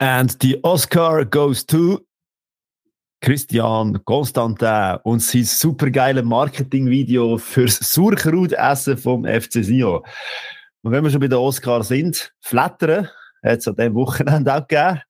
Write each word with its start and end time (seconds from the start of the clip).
And 0.00 0.36
the 0.40 0.62
Oscar 0.62 1.24
goes 1.24 1.66
to 1.66 2.00
Christian 3.20 3.98
Constantin 4.04 4.98
und 5.02 5.20
sein 5.20 5.44
supergeile 5.44 6.22
Marketingvideo 6.22 7.36
fürs 7.38 7.78
Sauerkrautessen 7.80 8.96
vom 8.96 9.24
FC 9.24 9.64
Sion. 9.64 10.02
Und 10.82 10.92
wenn 10.92 11.02
wir 11.02 11.10
schon 11.10 11.20
bei 11.20 11.26
den 11.26 11.38
Oscars 11.38 11.88
sind, 11.88 12.32
Flattern 12.40 13.08
hat 13.42 13.58
es 13.58 13.68
an 13.68 13.74
diesem 13.74 13.94
Wochenende 13.94 14.54
auch 14.54 14.66
gegeben. 14.66 15.00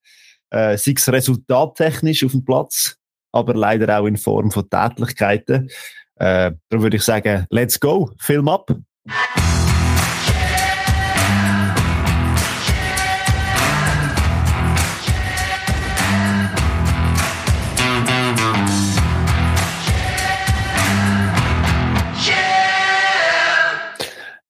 Äh, 0.50 0.78
sei 0.78 0.94
es 0.96 1.12
resultattechnisch 1.12 2.24
auf 2.24 2.32
dem 2.32 2.44
Platz, 2.44 2.96
aber 3.32 3.54
leider 3.54 4.00
auch 4.00 4.06
in 4.06 4.16
Form 4.16 4.50
von 4.50 4.68
Tätlichkeiten. 4.70 5.68
Äh, 6.16 6.52
darum 6.70 6.82
würde 6.82 6.96
ich 6.96 7.02
sagen, 7.02 7.46
let's 7.50 7.78
go, 7.78 8.10
Film 8.18 8.48
ab. 8.48 8.74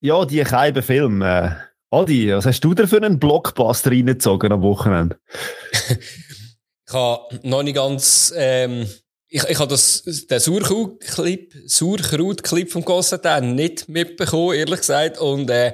Ja, 0.01 0.25
die 0.25 0.43
Keiben 0.45 0.83
Film. 0.83 1.23
Äh, 1.23 1.51
Adi, 1.91 2.33
was 2.33 2.47
hast 2.47 2.61
du 2.61 2.73
da 2.75 2.87
für 2.87 2.99
einen 2.99 3.19
Blockbuster 3.19 3.91
reingezogen 3.91 4.53
am 4.53 4.63
Wochenende? 4.63 5.19
ich 5.91 6.93
habe 6.93 7.41
noch 7.43 7.65
nicht 7.65 7.75
ganz, 7.75 8.33
ähm, 8.37 8.87
ich, 9.27 9.43
ich 9.43 9.59
habe 9.59 9.69
das, 9.69 10.05
den 10.05 10.39
Sauerkraut-Clip, 10.39 11.53
Sauerkraut-Clip 11.67 12.71
vom 12.71 12.85
Gossetan 12.85 13.57
nicht 13.57 13.89
mitbekommen, 13.89 14.55
ehrlich 14.55 14.81
gesagt, 14.81 15.19
und, 15.19 15.51
äh, 15.51 15.73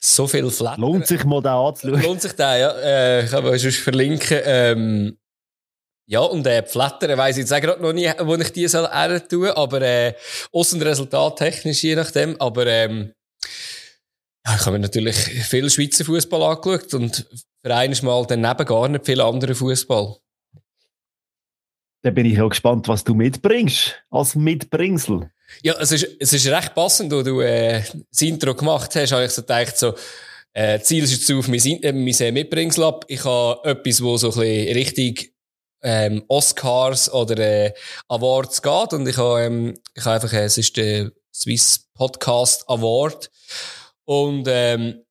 so 0.00 0.26
viel 0.26 0.48
Flatter. 0.50 0.80
Lohnt 0.80 1.06
sich 1.06 1.24
mal 1.24 1.42
den 1.42 1.52
anzuschauen. 1.52 2.02
Lohnt 2.02 2.22
sich 2.22 2.32
den, 2.32 2.60
ja, 2.60 2.70
äh, 2.78 3.24
ich 3.24 3.30
kann 3.30 3.44
euch 3.44 3.60
sonst 3.60 3.78
verlinken, 3.78 4.40
ähm, 4.44 5.18
ja, 6.08 6.20
und 6.20 6.46
äh, 6.46 6.64
Flattern 6.64 7.18
weiss 7.18 7.36
ich 7.36 7.42
jetzt 7.42 7.52
auch 7.52 7.60
gerade 7.60 7.82
noch 7.82 7.92
nie, 7.92 8.08
wo 8.20 8.36
ich 8.36 8.52
die 8.52 8.68
soll 8.68 8.88
tun, 9.28 9.48
aber 9.48 9.82
äh, 9.82 10.14
aussen 10.52 10.80
Resultat 10.80 11.36
technisch 11.36 11.82
je 11.82 11.96
nachdem, 11.96 12.40
aber 12.40 12.66
ähm, 12.66 13.12
ich 14.54 14.66
habe 14.66 14.72
mir 14.72 14.80
natürlich 14.80 15.16
viel 15.16 15.68
Schweizer 15.68 16.04
Fußball 16.04 16.42
angeschaut 16.42 16.94
und 16.94 17.26
für 17.62 17.74
eines 17.74 18.02
Mal 18.02 18.24
daneben 18.28 18.64
gar 18.64 18.88
nicht 18.88 19.06
viel 19.06 19.20
anderen 19.20 19.54
Fußball. 19.54 20.16
Da 22.02 22.10
bin 22.10 22.26
ich 22.26 22.40
auch 22.40 22.50
gespannt, 22.50 22.86
was 22.86 23.02
du 23.02 23.14
mitbringst 23.14 24.00
als 24.10 24.36
Mitbringsel. 24.36 25.30
Ja, 25.62 25.74
es 25.80 25.90
ist, 25.90 26.08
es 26.20 26.32
ist 26.32 26.46
recht 26.46 26.74
passend, 26.74 27.12
wo 27.12 27.22
du 27.22 27.40
äh, 27.40 27.82
das 28.10 28.22
Intro 28.22 28.54
gemacht 28.54 28.94
hast, 28.94 29.10
habe 29.12 29.24
ich 29.24 29.32
so 29.32 29.42
gedacht, 29.42 29.76
so, 29.76 29.94
äh, 30.52 30.78
Ziel 30.80 31.02
ist 31.02 31.12
jetzt 31.12 31.32
auf 31.32 31.48
mein, 31.48 31.60
äh, 31.82 31.92
mein 31.92 32.34
Mitbringsel 32.34 32.84
ab. 32.84 33.04
Ich 33.08 33.24
habe 33.24 33.68
etwas, 33.68 34.02
wo 34.02 34.16
so 34.16 34.28
ein 34.28 34.38
bisschen 34.38 34.76
richtig 34.76 35.34
ähm, 35.82 36.24
Oscars 36.28 37.12
oder 37.12 37.38
äh, 37.38 37.74
Awards 38.08 38.62
geht 38.62 38.92
und 38.92 39.08
ich 39.08 39.16
habe, 39.16 39.42
ähm, 39.42 39.74
ich 39.94 40.04
habe 40.04 40.14
einfach, 40.14 40.32
äh, 40.32 40.44
es 40.44 40.58
ist 40.58 40.76
der 40.76 41.10
Swiss 41.34 41.88
Podcast 41.94 42.68
Award 42.68 43.30
und 44.06 44.46
ähm, 44.48 45.02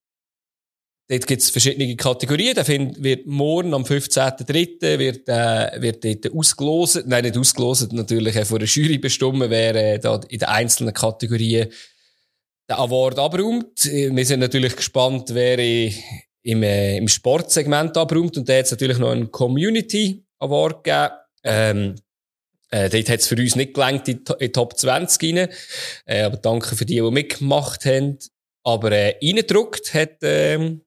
dort 1.07 1.27
gibt 1.27 1.41
es 1.41 1.49
verschiedene 1.49 1.95
Kategorien. 1.95 2.55
Find, 2.63 3.03
wird 3.03 3.27
morgen 3.27 3.73
am 3.73 3.83
15.03. 3.83 4.97
wird, 4.97 5.29
äh, 5.29 5.81
wird 5.81 6.03
dort 6.03 6.33
ausgeloset, 6.33 7.07
nein, 7.07 7.23
nicht 7.23 7.37
ausgeloset, 7.37 7.93
natürlich 7.93 8.35
äh, 8.35 8.45
von 8.45 8.59
der 8.59 8.67
Jury 8.67 8.97
bestimmt, 8.97 9.41
wer 9.49 9.75
äh, 9.75 9.99
da 9.99 10.19
in 10.29 10.39
den 10.39 10.47
einzelnen 10.47 10.93
Kategorien 10.93 11.69
den 12.69 12.77
Award 12.77 13.19
abräumt. 13.19 13.85
Wir 13.85 14.25
sind 14.25 14.39
natürlich 14.39 14.75
gespannt, 14.75 15.30
wer 15.33 15.59
im, 15.59 16.63
äh, 16.63 16.97
im 16.97 17.07
Sportsegment 17.07 17.95
abräumt 17.97 18.37
und 18.37 18.49
da 18.49 18.57
hat 18.57 18.71
natürlich 18.71 18.97
noch 18.97 19.11
einen 19.11 19.31
Community 19.31 20.25
Award 20.39 20.83
gegeben. 20.83 21.13
Ähm, 21.43 21.95
äh, 22.71 22.89
dort 22.89 23.09
hat 23.09 23.20
es 23.20 23.27
für 23.27 23.36
uns 23.36 23.55
nicht 23.55 23.73
gelangt 23.73 24.08
in 24.08 24.23
die 24.39 24.52
Top 24.52 24.77
20 24.77 25.37
rein. 25.37 25.49
Äh, 26.05 26.23
aber 26.23 26.37
danke 26.37 26.75
für 26.75 26.86
die, 26.86 26.95
die 26.95 27.11
mitgemacht 27.11 27.86
haben. 27.86 28.17
Aber 28.65 28.92
äh, 28.92 29.15
reingedruckt 29.21 29.93
hat 29.93 30.17
ähm, 30.23 30.81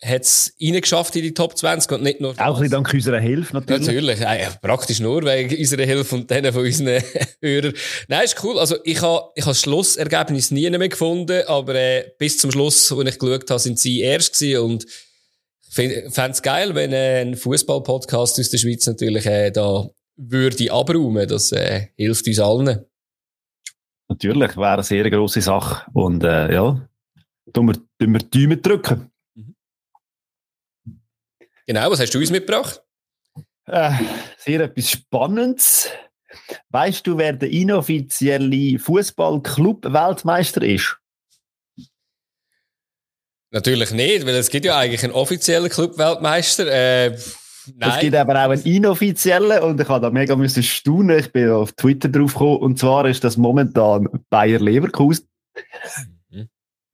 es 0.00 0.54
reingeschafft 0.62 1.14
in 1.16 1.22
die 1.22 1.34
Top 1.34 1.58
20 1.58 1.92
und 1.92 2.02
nicht 2.02 2.20
nur... 2.20 2.30
Auch 2.32 2.38
ein 2.38 2.52
bisschen 2.54 2.70
dank 2.70 2.94
unserer 2.94 3.20
Hilfe 3.20 3.54
natürlich. 3.54 3.86
Natürlich, 3.86 4.20
äh, 4.20 4.46
praktisch 4.62 5.00
nur 5.00 5.22
wegen 5.24 5.58
unserer 5.58 5.84
Hilfe 5.84 6.14
und 6.14 6.30
denen 6.30 6.52
von 6.52 6.64
unseren 6.64 7.02
Hörern. 7.42 7.74
Nein, 8.08 8.24
ist 8.24 8.42
cool. 8.42 8.58
Also 8.58 8.76
ich 8.84 9.02
habe 9.02 9.30
ich 9.34 9.44
ha 9.44 9.50
das 9.50 9.60
Schlussergebnis 9.60 10.52
nie 10.52 10.70
mehr 10.70 10.88
gefunden, 10.88 11.42
aber 11.46 11.74
äh, 11.74 12.12
bis 12.16 12.38
zum 12.38 12.50
Schluss, 12.50 12.90
als 12.92 13.08
ich 13.10 13.18
geschaut 13.18 13.50
habe, 13.50 13.60
sind 13.60 13.78
sie 13.78 14.00
erst 14.00 14.38
gewesen 14.38 14.62
und 14.62 14.86
fände 15.68 16.30
es 16.30 16.42
geil, 16.42 16.74
wenn 16.74 16.92
äh, 16.92 17.22
ein 17.22 17.36
Fußball-Podcast 17.36 18.38
aus 18.38 18.48
der 18.50 18.58
Schweiz 18.58 18.86
natürlich 18.86 19.26
äh, 19.26 19.50
da 19.50 19.90
würde 20.16 20.72
abräumen. 20.72 21.28
Das 21.28 21.52
äh, 21.52 21.88
hilft 21.96 22.26
uns 22.26 22.38
allen. 22.38 22.84
Natürlich, 24.08 24.56
wäre 24.56 24.72
eine 24.72 24.82
sehr 24.82 25.08
grosse 25.10 25.40
Sache. 25.40 25.88
Und 25.92 26.24
äh, 26.24 26.52
ja, 26.52 26.88
tun 27.52 27.68
wir, 27.68 27.74
tun 27.74 28.12
wir 28.12 28.20
die 28.20 28.42
Daumen 28.46 28.62
drücken. 28.62 29.10
Mhm. 29.34 29.54
Genau, 31.66 31.90
was 31.90 32.00
hast 32.00 32.14
du 32.14 32.18
uns 32.18 32.30
mitgebracht? 32.30 32.82
Äh, 33.66 33.92
sehr 34.38 34.60
etwas 34.60 34.90
Spannendes. 34.90 35.88
Weißt 36.70 37.06
du, 37.06 37.18
wer 37.18 37.32
der 37.32 37.50
inoffizielle 37.50 38.78
Fußballclub-Weltmeister 38.78 40.62
ist? 40.62 40.96
Natürlich 43.52 43.90
nicht, 43.90 44.26
weil 44.26 44.34
es 44.36 44.48
gibt 44.48 44.64
ja 44.64 44.78
eigentlich 44.78 45.02
einen 45.02 45.12
offiziellen 45.12 45.68
Club-Weltmeister. 45.68 46.66
Äh, 46.66 47.18
Nein. 47.76 47.90
Es 47.90 48.00
gibt 48.00 48.14
aber 48.14 48.34
auch 48.34 48.50
einen 48.50 48.62
inoffiziellen 48.62 49.62
und 49.62 49.80
ich 49.80 49.88
habe 49.88 50.00
da 50.06 50.10
mega 50.10 50.36
müssen 50.36 50.62
staunen. 50.62 51.18
Ich 51.18 51.32
bin 51.32 51.50
auf 51.50 51.72
Twitter 51.72 52.08
drauf 52.08 52.32
gekommen 52.32 52.58
und 52.58 52.78
zwar 52.78 53.06
ist 53.06 53.24
das 53.24 53.36
momentan 53.36 54.08
Bayer 54.30 54.60
Leverkusen. 54.60 55.28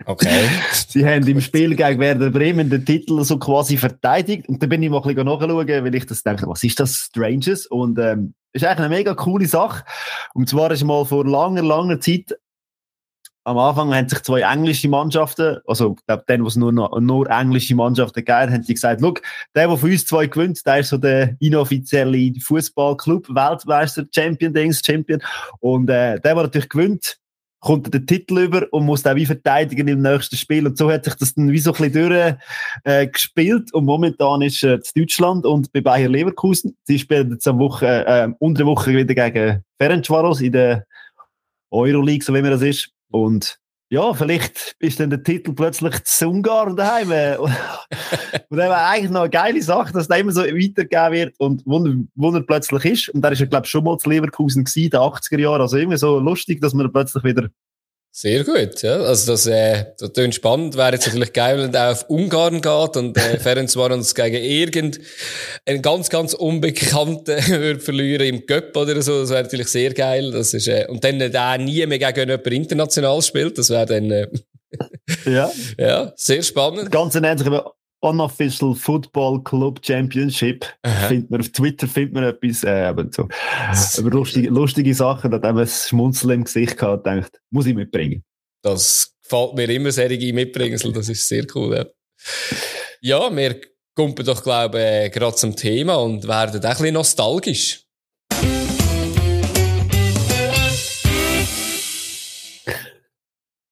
Okay. 0.04 0.48
Sie 0.88 1.06
haben 1.06 1.26
im 1.26 1.40
Spiel 1.40 1.74
gegen 1.74 2.00
Werder 2.00 2.30
Bremen 2.30 2.68
den 2.68 2.84
Titel 2.84 3.22
so 3.24 3.38
quasi 3.38 3.76
verteidigt. 3.76 4.48
Und 4.48 4.62
da 4.62 4.66
bin 4.66 4.82
ich 4.82 4.90
mal 4.90 4.98
ein 4.98 5.02
bisschen 5.02 5.26
nachschauen, 5.26 5.84
weil 5.84 5.94
ich 5.94 6.06
das 6.06 6.22
denke, 6.22 6.46
was 6.46 6.62
ist 6.62 6.78
das 6.78 6.94
Stranges? 6.94 7.66
Und, 7.66 7.98
ähm, 7.98 8.34
ist 8.52 8.64
eigentlich 8.64 8.78
eine 8.78 8.88
mega 8.88 9.14
coole 9.14 9.46
Sache. 9.46 9.84
Und 10.34 10.48
zwar 10.48 10.70
ist 10.70 10.84
mal 10.84 11.04
vor 11.04 11.26
langer, 11.26 11.62
langer 11.62 12.00
Zeit 12.00 12.34
am 13.46 13.58
Anfang 13.58 13.94
haben 13.94 14.08
sich 14.08 14.20
zwei 14.24 14.40
englische 14.40 14.88
Mannschaften, 14.88 15.58
also 15.68 15.94
ich 15.96 16.06
glaube, 16.06 16.24
dann, 16.26 16.42
wo 16.42 16.48
es 16.48 16.56
nur, 16.56 16.72
nur 16.72 17.30
englische 17.30 17.76
Mannschaften 17.76 18.24
gab, 18.24 18.50
haben 18.50 18.62
die 18.62 18.74
gesagt, 18.74 19.00
look, 19.00 19.22
der, 19.54 19.68
der 19.68 19.76
von 19.76 19.88
uns 19.88 20.04
zwei 20.04 20.26
gewinnt, 20.26 20.66
der 20.66 20.80
ist 20.80 20.88
so 20.88 20.98
der 20.98 21.36
inoffizielle 21.38 22.32
Fußballclub, 22.40 23.28
Weltmeister, 23.28 24.04
Champion 24.12 24.52
Dings, 24.52 24.82
Champion. 24.84 25.22
Und 25.60 25.84
äh, 25.84 26.18
der, 26.18 26.20
der 26.20 26.34
natürlich 26.34 26.68
gewinnt, 26.68 27.18
kommt 27.60 27.92
den 27.92 28.06
Titel 28.06 28.38
über 28.38 28.66
und 28.70 28.84
muss 28.84 29.02
dann 29.02 29.16
wie 29.16 29.26
verteidigen 29.26 29.88
im 29.88 30.02
nächsten 30.02 30.36
Spiel. 30.36 30.66
Und 30.66 30.76
so 30.78 30.90
hat 30.90 31.04
sich 31.04 31.14
das 31.14 31.34
dann 31.34 31.50
wie 31.50 31.58
so 31.58 31.72
ein 31.72 31.90
bisschen 31.90 32.08
durch, 32.08 32.36
äh. 32.84 33.08
Und 33.72 33.84
momentan 33.84 34.42
ist 34.42 34.62
äh, 34.62 34.78
Deutschland 34.94 35.46
und 35.46 35.72
bei 35.72 35.80
Bayer 35.80 36.08
Leverkusen. 36.08 36.76
Sie 36.84 36.98
spielen 36.98 37.32
jetzt 37.32 37.48
am 37.48 37.58
Woche, 37.58 38.06
äh, 38.06 38.28
unter 38.38 38.58
der 38.58 38.66
Woche 38.66 38.92
wieder 38.92 39.14
gegen 39.14 39.64
Ferencvaros 39.80 40.40
in 40.40 40.52
der 40.52 40.86
Euroleague, 41.70 42.22
so 42.22 42.34
wie 42.34 42.42
man 42.42 42.52
das 42.52 42.62
ist. 42.62 42.90
Und 43.10 43.58
ja, 43.88 44.12
vielleicht 44.14 44.74
ist 44.80 44.98
dann 44.98 45.10
der 45.10 45.22
Titel 45.22 45.52
plötzlich 45.52 46.02
zu 46.04 46.28
Ungarn 46.28 46.76
daheim. 46.76 47.38
und 47.40 47.52
das 47.90 48.42
wäre 48.50 48.76
eigentlich 48.76 49.10
noch 49.10 49.22
eine 49.22 49.30
geile 49.30 49.62
Sache, 49.62 49.92
dass 49.92 50.08
der 50.08 50.18
immer 50.18 50.32
so 50.32 50.42
weitergegeben 50.42 51.12
wird 51.12 51.34
und 51.38 51.62
wo, 51.64 52.34
er 52.34 52.42
plötzlich 52.42 52.84
ist. 52.84 53.08
Und 53.10 53.22
da 53.22 53.28
ist 53.28 53.40
er, 53.40 53.46
glaube 53.46 53.66
ich, 53.66 53.70
schon 53.70 53.84
mal 53.84 53.96
zu 53.98 54.10
Leverkusen 54.10 54.64
gewesen, 54.64 54.84
in 54.84 54.90
den 54.90 55.00
80er 55.00 55.38
Jahren. 55.38 55.60
Also 55.60 55.76
irgendwie 55.76 55.98
so 55.98 56.18
lustig, 56.18 56.60
dass 56.60 56.74
man 56.74 56.92
plötzlich 56.92 57.22
wieder 57.22 57.48
sehr 58.18 58.44
gut, 58.44 58.80
ja. 58.80 58.96
Also 58.96 59.32
das, 59.32 59.46
äh, 59.46 59.92
das 59.98 60.10
klingt 60.14 60.34
spannend. 60.34 60.74
Wäre 60.74 60.92
jetzt 60.92 61.06
natürlich 61.06 61.34
geil, 61.34 61.58
wenn 61.58 61.74
er 61.74 61.92
auf 61.92 62.08
Ungarn 62.08 62.62
geht 62.62 62.96
und 62.96 63.14
äh, 63.18 63.38
Ferenc 63.38 63.76
war 63.76 63.90
uns 63.90 64.14
gegen 64.14 64.42
irgendeinen 64.42 65.82
ganz, 65.82 66.08
ganz 66.08 66.32
Unbekannten 66.32 67.26
würde 67.48 67.78
verlieren 67.78 68.26
im 68.26 68.46
Göpp 68.46 68.74
oder 68.74 69.02
so. 69.02 69.20
Das 69.20 69.28
wäre 69.28 69.42
natürlich 69.42 69.68
sehr 69.68 69.92
geil. 69.92 70.30
Das 70.30 70.54
ist, 70.54 70.66
äh, 70.66 70.86
und 70.88 71.04
dann 71.04 71.18
der 71.18 71.58
nie 71.58 71.84
mehr 71.84 71.98
gegen 71.98 72.30
jemanden 72.30 72.52
international 72.52 73.20
spielt. 73.20 73.58
Das 73.58 73.68
wäre 73.68 73.84
dann, 73.84 74.10
äh, 74.10 74.28
ja. 75.26 75.50
ja, 75.78 76.12
sehr 76.16 76.42
spannend. 76.42 76.90
Ganz 76.90 77.14
ähnlich 77.16 77.46
Unofficial 78.00 78.74
Football 78.74 79.42
Club 79.42 79.80
Championship. 79.84 80.64
Findet 81.08 81.30
man 81.30 81.40
auf 81.40 81.48
Twitter 81.48 81.88
findet 81.88 82.14
man 82.14 82.24
etwas, 82.24 82.62
äh, 82.62 82.90
eben 82.90 83.10
so, 83.12 83.28
lustige, 84.02 84.48
lustige 84.48 84.94
Sachen, 84.94 85.30
da 85.30 85.40
haben 85.42 85.56
wir 85.56 85.62
ein 85.62 85.68
Schmunzeln 85.68 86.32
im 86.32 86.44
Gesicht 86.44 86.76
gehabt, 86.76 87.06
denkt, 87.06 87.40
muss 87.50 87.66
ich 87.66 87.74
mitbringen. 87.74 88.22
Das 88.62 89.14
gefällt 89.22 89.54
mir 89.54 89.68
immer 89.70 89.90
sehr 89.92 90.10
mitbringen, 90.10 90.78
das 90.92 91.08
ist 91.08 91.28
sehr 91.28 91.46
cool, 91.54 91.76
ja. 91.76 91.86
Ja, 93.00 93.34
wir 93.34 93.60
kommen 93.94 94.14
doch, 94.14 94.42
glaube 94.42 94.78
ich, 94.78 94.84
äh, 94.84 95.10
gerade 95.10 95.36
zum 95.36 95.56
Thema 95.56 95.96
und 95.96 96.26
werden 96.28 96.62
ein 96.62 96.70
bisschen 96.70 96.94
nostalgisch. 96.94 97.82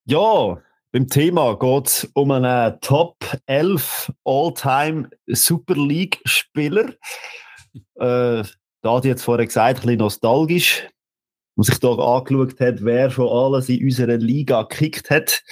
Ja, 0.06 0.58
Beim 0.94 1.08
Thema 1.08 1.58
geht 1.58 1.88
es 1.88 2.10
um 2.14 2.30
einen 2.30 2.80
Top 2.80 3.16
11 3.46 4.12
All-Time 4.22 5.10
Super 5.26 5.74
League 5.74 6.20
Spieler. 6.24 6.90
äh, 7.96 8.44
da 8.80 8.94
hat 8.94 9.04
jetzt 9.04 9.24
vorher 9.24 9.44
gesagt, 9.44 9.78
ein 9.78 9.82
bisschen 9.82 9.98
nostalgisch, 9.98 10.86
und 11.56 11.64
sich 11.64 11.80
da 11.80 11.88
angeschaut 11.88 12.60
hat, 12.60 12.84
wer 12.84 13.10
schon 13.10 13.28
alles 13.28 13.68
in 13.68 13.82
unserer 13.82 14.18
Liga 14.18 14.62
gekickt 14.62 15.10
hat. 15.10 15.42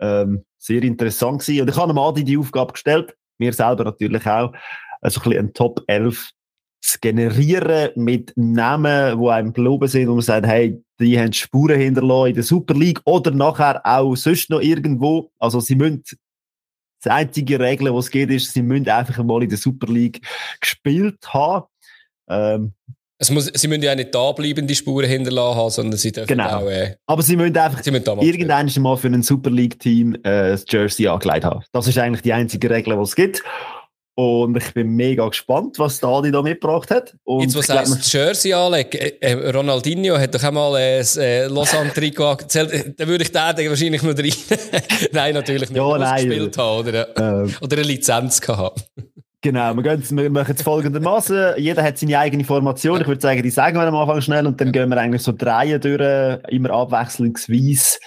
Ähm, 0.00 0.44
sehr 0.58 0.82
interessant 0.82 1.42
gewesen. 1.42 1.62
Und 1.62 1.70
ich 1.70 1.76
habe 1.76 2.00
Adi 2.00 2.24
die 2.24 2.36
Aufgabe 2.36 2.72
gestellt, 2.72 3.16
mir 3.38 3.52
selber 3.52 3.84
natürlich 3.84 4.26
auch, 4.26 4.52
also 5.00 5.20
ein 5.20 5.30
bisschen 5.30 5.46
ein 5.46 5.54
Top 5.54 5.80
11 5.86 6.32
zu 6.80 6.98
generieren 7.00 7.90
mit 7.96 8.32
Namen, 8.36 9.20
die 9.20 9.28
einem 9.28 9.52
geloben 9.52 9.88
sind, 9.88 10.08
wo 10.08 10.12
man 10.12 10.22
sagt, 10.22 10.46
hey, 10.46 10.80
die 11.00 11.18
haben 11.18 11.32
Spuren 11.32 11.80
hinterlassen 11.80 12.28
in 12.28 12.34
der 12.34 12.44
Super 12.44 12.74
League 12.74 13.00
oder 13.04 13.30
nachher 13.30 13.80
auch 13.84 14.14
sonst 14.14 14.50
noch 14.50 14.60
irgendwo. 14.60 15.30
Also 15.38 15.60
sie 15.60 15.74
müssen, 15.74 16.02
die 17.04 17.10
einzige 17.10 17.60
Regel, 17.60 17.92
die 17.92 17.98
es 17.98 18.10
geht, 18.10 18.30
ist, 18.30 18.52
sie 18.52 18.62
müssen 18.62 18.88
einfach 18.88 19.22
mal 19.22 19.42
in 19.42 19.48
der 19.48 19.58
Super 19.58 19.92
League 19.92 20.20
gespielt 20.60 21.32
haben. 21.32 21.66
Ähm, 22.28 22.72
es 23.20 23.30
muss, 23.30 23.46
sie 23.52 23.66
müssen 23.66 23.82
ja 23.82 23.96
nicht 23.96 24.14
da 24.14 24.30
bleiben, 24.30 24.68
die 24.68 24.76
Spuren 24.76 25.08
hinterlassen 25.08 25.58
haben, 25.58 25.70
sondern 25.70 25.98
sie 25.98 26.12
dürfen 26.12 26.28
genau. 26.28 26.60
auch... 26.60 26.70
Äh, 26.70 26.94
Aber 27.06 27.22
sie 27.22 27.36
müssen 27.36 27.56
einfach 27.56 27.82
sie 27.82 27.90
müssen 27.90 28.20
irgendwann 28.20 28.70
mal 28.80 28.96
für 28.96 29.08
ein 29.08 29.22
Super 29.22 29.50
League-Team 29.50 30.14
äh, 30.22 30.50
das 30.50 30.64
Jersey 30.68 31.08
angelegt 31.08 31.44
haben. 31.44 31.64
Das 31.72 31.88
ist 31.88 31.98
eigentlich 31.98 32.22
die 32.22 32.32
einzige 32.32 32.70
Regel, 32.70 32.94
die 32.94 33.02
es 33.02 33.16
gibt. 33.16 33.42
Und 34.18 34.56
ich 34.56 34.74
bin 34.74 34.96
mega 34.96 35.28
gespannt, 35.28 35.78
was 35.78 36.00
der 36.00 36.08
Adi 36.08 36.32
da 36.32 36.42
mitgebracht 36.42 36.90
hat. 36.90 37.14
Und 37.22 37.42
Jetzt, 37.42 37.54
was 37.54 37.68
heisst 37.68 38.12
Jersey 38.12 38.52
anlegen? 38.52 39.00
Äh, 39.00 39.12
äh, 39.20 39.50
Ronaldinho 39.50 40.18
hat 40.18 40.34
doch 40.34 40.42
einmal 40.42 40.74
ein 40.74 41.06
äh, 41.18 41.46
Lausanne-Trikot 41.46 42.24
angezählt. 42.24 42.98
Dann 42.98 43.06
würde 43.06 43.22
ich 43.22 43.30
den 43.30 43.70
wahrscheinlich 43.70 44.02
noch 44.02 44.18
rein. 44.18 44.32
nein, 45.12 45.34
natürlich 45.34 45.70
nicht. 45.70 45.76
Ja, 45.76 45.98
nein. 45.98 46.26
gespielt 46.26 46.58
haben 46.58 46.78
oder, 46.80 47.16
ähm, 47.16 47.54
oder 47.60 47.76
eine 47.76 47.86
Lizenz 47.86 48.40
gehabt. 48.40 48.90
Genau, 49.40 49.72
wir, 49.74 49.82
gehen, 49.84 50.02
wir 50.10 50.30
machen 50.30 50.56
es 50.56 50.62
folgendermaßen. 50.62 51.52
Jeder 51.58 51.84
hat 51.84 51.98
seine 51.98 52.18
eigene 52.18 52.42
Formation. 52.42 53.00
Ich 53.00 53.06
würde 53.06 53.20
sagen, 53.20 53.44
die 53.44 53.50
sagen 53.50 53.76
wir 53.76 53.86
am 53.86 53.94
Anfang 53.94 54.20
schnell 54.20 54.48
und 54.48 54.60
dann 54.60 54.72
gehen 54.72 54.88
wir 54.88 54.96
eigentlich 54.96 55.22
so 55.22 55.30
drei 55.30 55.78
durch, 55.78 56.40
immer 56.48 56.70
abwechslungsweise. 56.70 57.98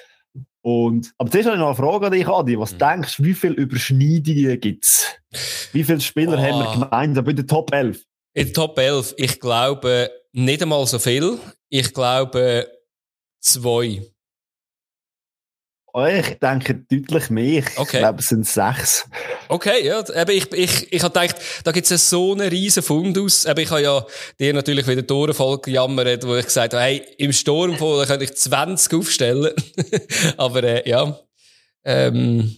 Und, 0.64 1.12
aber 1.18 1.32
zuerst 1.32 1.48
habe 1.48 1.58
ich 1.58 1.60
noch 1.60 1.68
eine 1.68 1.76
Frage 1.76 2.06
an 2.06 2.12
dich, 2.12 2.28
Adi. 2.28 2.60
Was 2.60 2.74
mhm. 2.74 2.78
denkst 2.80 3.18
du, 3.18 3.24
wie 3.24 3.34
viele 3.34 3.56
Überschneidungen 3.56 4.60
gibt 4.60 4.86
es? 4.86 5.06
Wie 5.74 5.84
viele 5.84 6.02
Spieler 6.02 6.38
oh. 6.38 6.42
haben 6.42 6.60
wir 6.60 6.86
gemeint 6.86 7.26
bei 7.26 7.34
der 7.34 7.48
Top 7.48 7.74
11? 7.74 8.04
In 8.34 8.46
der 8.46 8.54
Top 8.54 8.78
11, 8.78 9.16
ich 9.18 9.40
glaube 9.40 10.12
nicht 10.32 10.62
einmal 10.62 10.86
so 10.86 11.00
viel. 11.00 11.38
Ich 11.70 11.94
glaube 11.94 12.68
zwei. 13.40 14.02
Ich 15.94 16.40
denke 16.40 16.76
deutlich 16.76 17.30
mehr. 17.30 17.60
Ich 17.60 17.78
okay. 17.78 18.00
glaube, 18.00 18.20
es 18.20 18.28
sind 18.28 18.48
sechs. 18.48 19.06
Okay, 19.50 19.86
ja. 19.86 20.00
Eben, 20.00 20.32
ich, 20.32 20.52
ich, 20.54 20.94
ich 20.94 21.04
habe 21.04 21.20
gedacht, 21.20 21.42
da 21.66 21.72
gibt 21.74 21.92
es 21.92 22.10
so 22.10 22.32
einen 22.32 22.48
riesen 22.48 22.82
Fundus. 22.82 23.46
Eben, 23.46 23.60
ich 23.60 23.70
habe 23.70 23.82
ja 23.82 24.06
dir 24.40 24.54
natürlich 24.54 24.88
wieder 24.88 25.06
Tore 25.06 25.34
voll 25.34 25.60
gejammert, 25.60 26.26
wo 26.26 26.36
ich 26.36 26.46
gesagt 26.46 26.74
habe, 26.74 26.84
hey, 26.84 27.06
im 27.18 27.34
Sturmfall 27.34 28.06
könnte 28.06 28.24
ich 28.24 28.36
20 28.36 28.94
aufstellen. 28.94 29.54
Aber, 30.38 30.64
äh, 30.64 30.90
ja. 30.90 31.20
Ähm, 31.84 32.58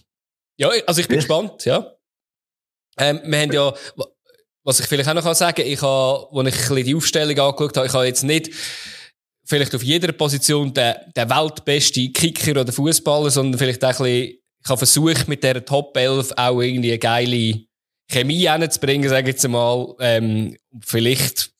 ja, 0.56 0.70
also 0.86 1.00
ich 1.00 1.08
bin 1.08 1.18
ich. 1.18 1.26
gespannt, 1.26 1.64
ja. 1.64 1.92
Ähm, 2.98 3.20
wir 3.24 3.40
haben 3.40 3.52
ja, 3.52 3.74
was 4.62 4.78
ich 4.78 4.86
vielleicht 4.86 5.08
auch 5.08 5.14
noch 5.14 5.34
sagen 5.34 5.56
kann, 5.56 5.66
ich 5.66 5.82
habe, 5.82 6.28
als 6.32 6.70
ich 6.70 6.84
die 6.84 6.94
Aufstellung 6.94 7.38
angeschaut 7.38 7.76
habe, 7.76 7.86
ich 7.86 7.92
habe 7.92 8.06
jetzt 8.06 8.22
nicht 8.22 8.50
vielleicht 9.44 9.74
auf 9.74 9.82
jeder 9.82 10.12
Position 10.12 10.72
der, 10.72 11.06
der 11.14 11.28
weltbeste 11.28 12.08
Kicker 12.10 12.60
oder 12.60 12.72
Fußballer, 12.72 13.30
sondern 13.30 13.58
vielleicht 13.58 13.84
auch 13.84 14.00
ein 14.00 14.04
bisschen, 14.04 14.38
habe 14.66 14.78
versucht, 14.78 15.28
mit 15.28 15.42
der 15.42 15.64
Top 15.64 15.96
11 15.96 16.32
auch 16.36 16.60
irgendwie 16.60 16.90
eine 16.90 16.98
geile 16.98 17.60
Chemie 18.10 18.48
hinzubringen, 18.48 19.08
sage 19.08 19.30
ich 19.30 19.36
jetzt 19.36 19.48
mal. 19.48 19.94
Ähm, 20.00 20.56
vielleicht 20.80 21.53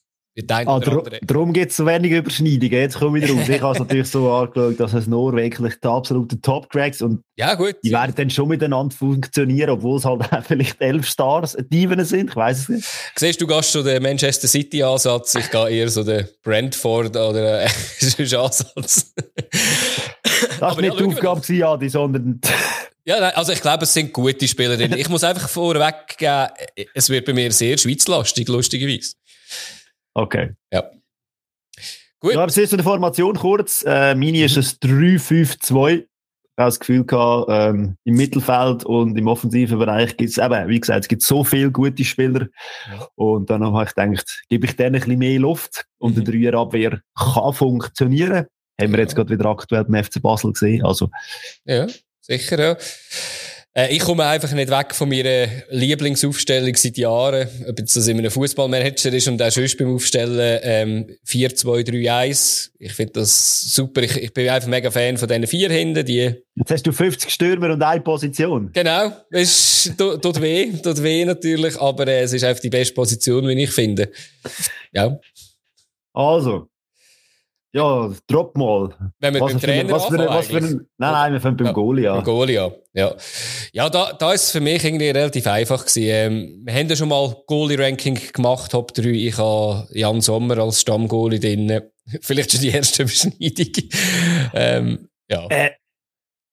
Ah, 0.48 0.80
dr 0.80 1.04
darum 1.22 1.52
gibt 1.52 1.70
es 1.70 1.76
so 1.76 1.86
wenige 1.86 2.18
Überschneidungen. 2.18 2.72
Jetzt 2.72 2.98
komme 2.98 3.20
ich 3.20 3.30
raus. 3.30 3.48
Ich 3.48 3.62
habe 3.62 3.72
es 3.72 3.78
natürlich 3.78 4.08
so 4.08 4.32
angeschaut, 4.32 4.80
dass 4.80 4.92
es 4.92 5.06
nur 5.06 5.32
wirklich 5.36 5.74
die 5.80 5.86
absoluten 5.86 6.42
Top-Cracks 6.42 7.02
und 7.02 7.22
ja, 7.36 7.54
gut. 7.54 7.76
die 7.84 7.92
werden 7.92 8.14
dann 8.16 8.30
schon 8.30 8.48
miteinander 8.48 8.94
funktionieren, 8.94 9.70
obwohl 9.70 9.98
es 9.98 10.04
halt 10.04 10.24
vielleicht 10.46 10.80
elf 10.80 11.06
Stars 11.06 11.56
Diven 11.70 12.04
sind. 12.04 12.30
Ich 12.30 12.36
weiß 12.36 12.58
es 12.58 12.68
nicht. 12.68 12.88
Siehst 13.14 13.40
du, 13.40 13.46
gehst 13.46 13.70
schon 13.70 13.84
den 13.84 14.02
Manchester 14.02 14.48
City-Ansatz. 14.48 15.36
Ich 15.36 15.50
gehe 15.50 15.70
eher 15.70 15.88
so 15.88 16.02
den 16.02 16.26
Brentford 16.42 17.16
oder 17.16 17.62
äh, 17.62 17.66
Ansatz. 18.36 19.14
das 19.14 20.60
war 20.60 20.80
nicht 20.80 20.94
ja, 20.94 21.00
die 21.00 21.04
Aufgabe, 21.04 21.66
Adi, 21.68 21.88
sondern... 21.88 22.40
Ja, 23.06 23.20
nein, 23.20 23.32
also 23.34 23.52
ich 23.52 23.60
glaube, 23.60 23.84
es 23.84 23.92
sind 23.92 24.12
gute 24.12 24.48
Spielerinnen. 24.48 24.98
Ich 24.98 25.10
muss 25.10 25.22
einfach 25.24 25.48
vorweg 25.48 26.16
geben, 26.16 26.48
es 26.94 27.10
wird 27.10 27.26
bei 27.26 27.34
mir 27.34 27.52
sehr 27.52 27.76
schweizlastig, 27.76 28.48
lustigerweise. 28.48 29.12
Okay. 30.14 30.54
Ja. 30.72 30.90
Gut. 32.20 32.32
Ja, 32.32 32.38
aber 32.38 32.48
es 32.48 32.56
ist 32.56 32.72
eine 32.72 32.82
Formation 32.82 33.34
kurz. 33.36 33.82
Äh, 33.82 34.14
meine 34.14 34.44
ist 34.44 34.56
ein 34.56 34.62
3-5-2. 34.88 36.06
Ich 36.56 36.60
habe 36.60 36.68
das 36.68 36.78
Gefühl 36.78 37.04
gehabt, 37.04 37.48
ähm, 37.50 37.96
im 38.04 38.14
Mittelfeld 38.14 38.84
und 38.84 39.18
im 39.18 39.26
offensiven 39.26 39.78
Bereich 39.78 40.16
gibt 40.16 40.30
es 40.30 40.38
eben, 40.38 40.68
wie 40.68 40.78
gesagt, 40.78 41.00
es 41.00 41.08
gibt 41.08 41.22
so 41.22 41.42
viele 41.42 41.72
gute 41.72 42.04
Spieler. 42.04 42.46
Und 43.16 43.50
dann 43.50 43.64
habe 43.64 43.84
ich 43.84 43.94
gedacht, 43.94 44.44
gebe 44.48 44.66
ich 44.66 44.76
denen 44.76 44.94
ein 44.94 45.00
bisschen 45.00 45.18
mehr 45.18 45.40
Luft 45.40 45.84
und 45.98 46.16
mhm. 46.16 46.24
der 46.24 46.32
Dreierabwehr 46.32 47.00
kann 47.18 47.52
funktionieren. 47.52 48.46
Haben 48.80 48.92
wir 48.92 49.00
jetzt 49.00 49.16
gerade 49.16 49.30
wieder 49.30 49.46
aktuell 49.46 49.84
beim 49.84 50.04
FC 50.04 50.22
Basel 50.22 50.52
gesehen. 50.52 50.84
Also. 50.84 51.10
Ja, 51.64 51.88
sicher, 52.20 52.60
ja. 52.60 52.76
Äh, 53.76 53.94
ich 53.94 54.00
komme 54.00 54.24
einfach 54.24 54.52
nicht 54.52 54.70
weg 54.70 54.94
von 54.94 55.08
meiner 55.08 55.48
Lieblingsaufstellung 55.68 56.74
seit 56.76 56.96
Jahren. 56.96 57.48
Ob 57.68 57.76
das 57.76 58.06
in 58.06 58.18
einem 58.18 58.30
Fußballmanager 58.30 59.12
ist 59.12 59.26
und 59.26 59.42
auch 59.42 59.50
sonst 59.50 59.76
beim 59.76 59.92
Aufstellen, 59.92 60.60
ähm, 60.62 61.16
4, 61.24 61.56
2, 61.56 61.82
3, 61.82 62.12
1. 62.12 62.72
Ich 62.78 62.92
finde 62.92 63.14
das 63.14 63.74
super. 63.74 64.02
Ich, 64.02 64.16
ich 64.16 64.32
bin 64.32 64.48
einfach 64.48 64.68
mega 64.68 64.92
Fan 64.92 65.16
von 65.16 65.28
diesen 65.28 65.46
vier 65.48 65.70
hinten, 65.70 66.06
die. 66.06 66.34
Jetzt 66.54 66.70
hast 66.70 66.86
du 66.86 66.92
50 66.92 67.30
Stürmer 67.30 67.72
und 67.72 67.82
eine 67.82 68.00
Position. 68.00 68.70
Genau. 68.72 69.12
Es 69.30 69.92
tut 69.98 70.40
weh, 70.40 70.70
tut 70.80 71.02
weh 71.02 71.24
natürlich, 71.24 71.80
aber 71.80 72.06
äh, 72.06 72.22
es 72.22 72.32
ist 72.32 72.44
einfach 72.44 72.62
die 72.62 72.70
beste 72.70 72.94
Position, 72.94 73.48
wie 73.48 73.60
ich 73.60 73.72
finde. 73.72 74.10
Ja. 74.92 75.18
Also, 76.12 76.68
ja, 77.74 78.10
drop 78.28 78.56
mal. 78.56 78.94
Wenn 79.18 79.34
wir 79.34 79.40
was 79.40 79.52
beim 79.52 79.60
Trainer 79.60 79.92
was 79.92 80.06
für, 80.06 80.18
was 80.18 80.46
für 80.46 80.58
ein, 80.58 80.86
Nein, 80.96 81.12
nein, 81.12 81.32
wir 81.32 81.40
fangen 81.40 81.56
beim 81.56 81.66
ja, 81.66 81.72
Goalie 81.72 82.08
an. 82.08 82.16
Beim 82.18 82.24
Goalie 82.24 82.58
an, 82.58 82.72
ja. 82.92 83.14
Ja, 83.72 83.90
da, 83.90 84.12
da 84.12 84.32
ist 84.32 84.44
es 84.44 84.50
für 84.52 84.60
mich 84.60 84.84
irgendwie 84.84 85.10
relativ 85.10 85.46
einfach 85.48 85.84
gewesen. 85.84 86.02
Ähm, 86.04 86.62
wir 86.64 86.72
haben 86.72 86.88
ja 86.88 86.94
schon 86.94 87.08
mal 87.08 87.36
Goalie-Ranking 87.48 88.32
gemacht, 88.32 88.70
Top 88.70 88.94
3. 88.94 89.08
Ich 89.08 89.38
habe 89.38 89.88
Jan 89.90 90.20
Sommer 90.20 90.58
als 90.58 90.82
Stammgoalie 90.82 91.40
drin. 91.40 91.80
Vielleicht 92.20 92.52
schon 92.52 92.60
die 92.60 92.70
erste 92.70 93.02
Überschneidung. 93.02 93.90
ähm, 94.54 95.08
ja. 95.28 95.46
Äh, 95.48 95.70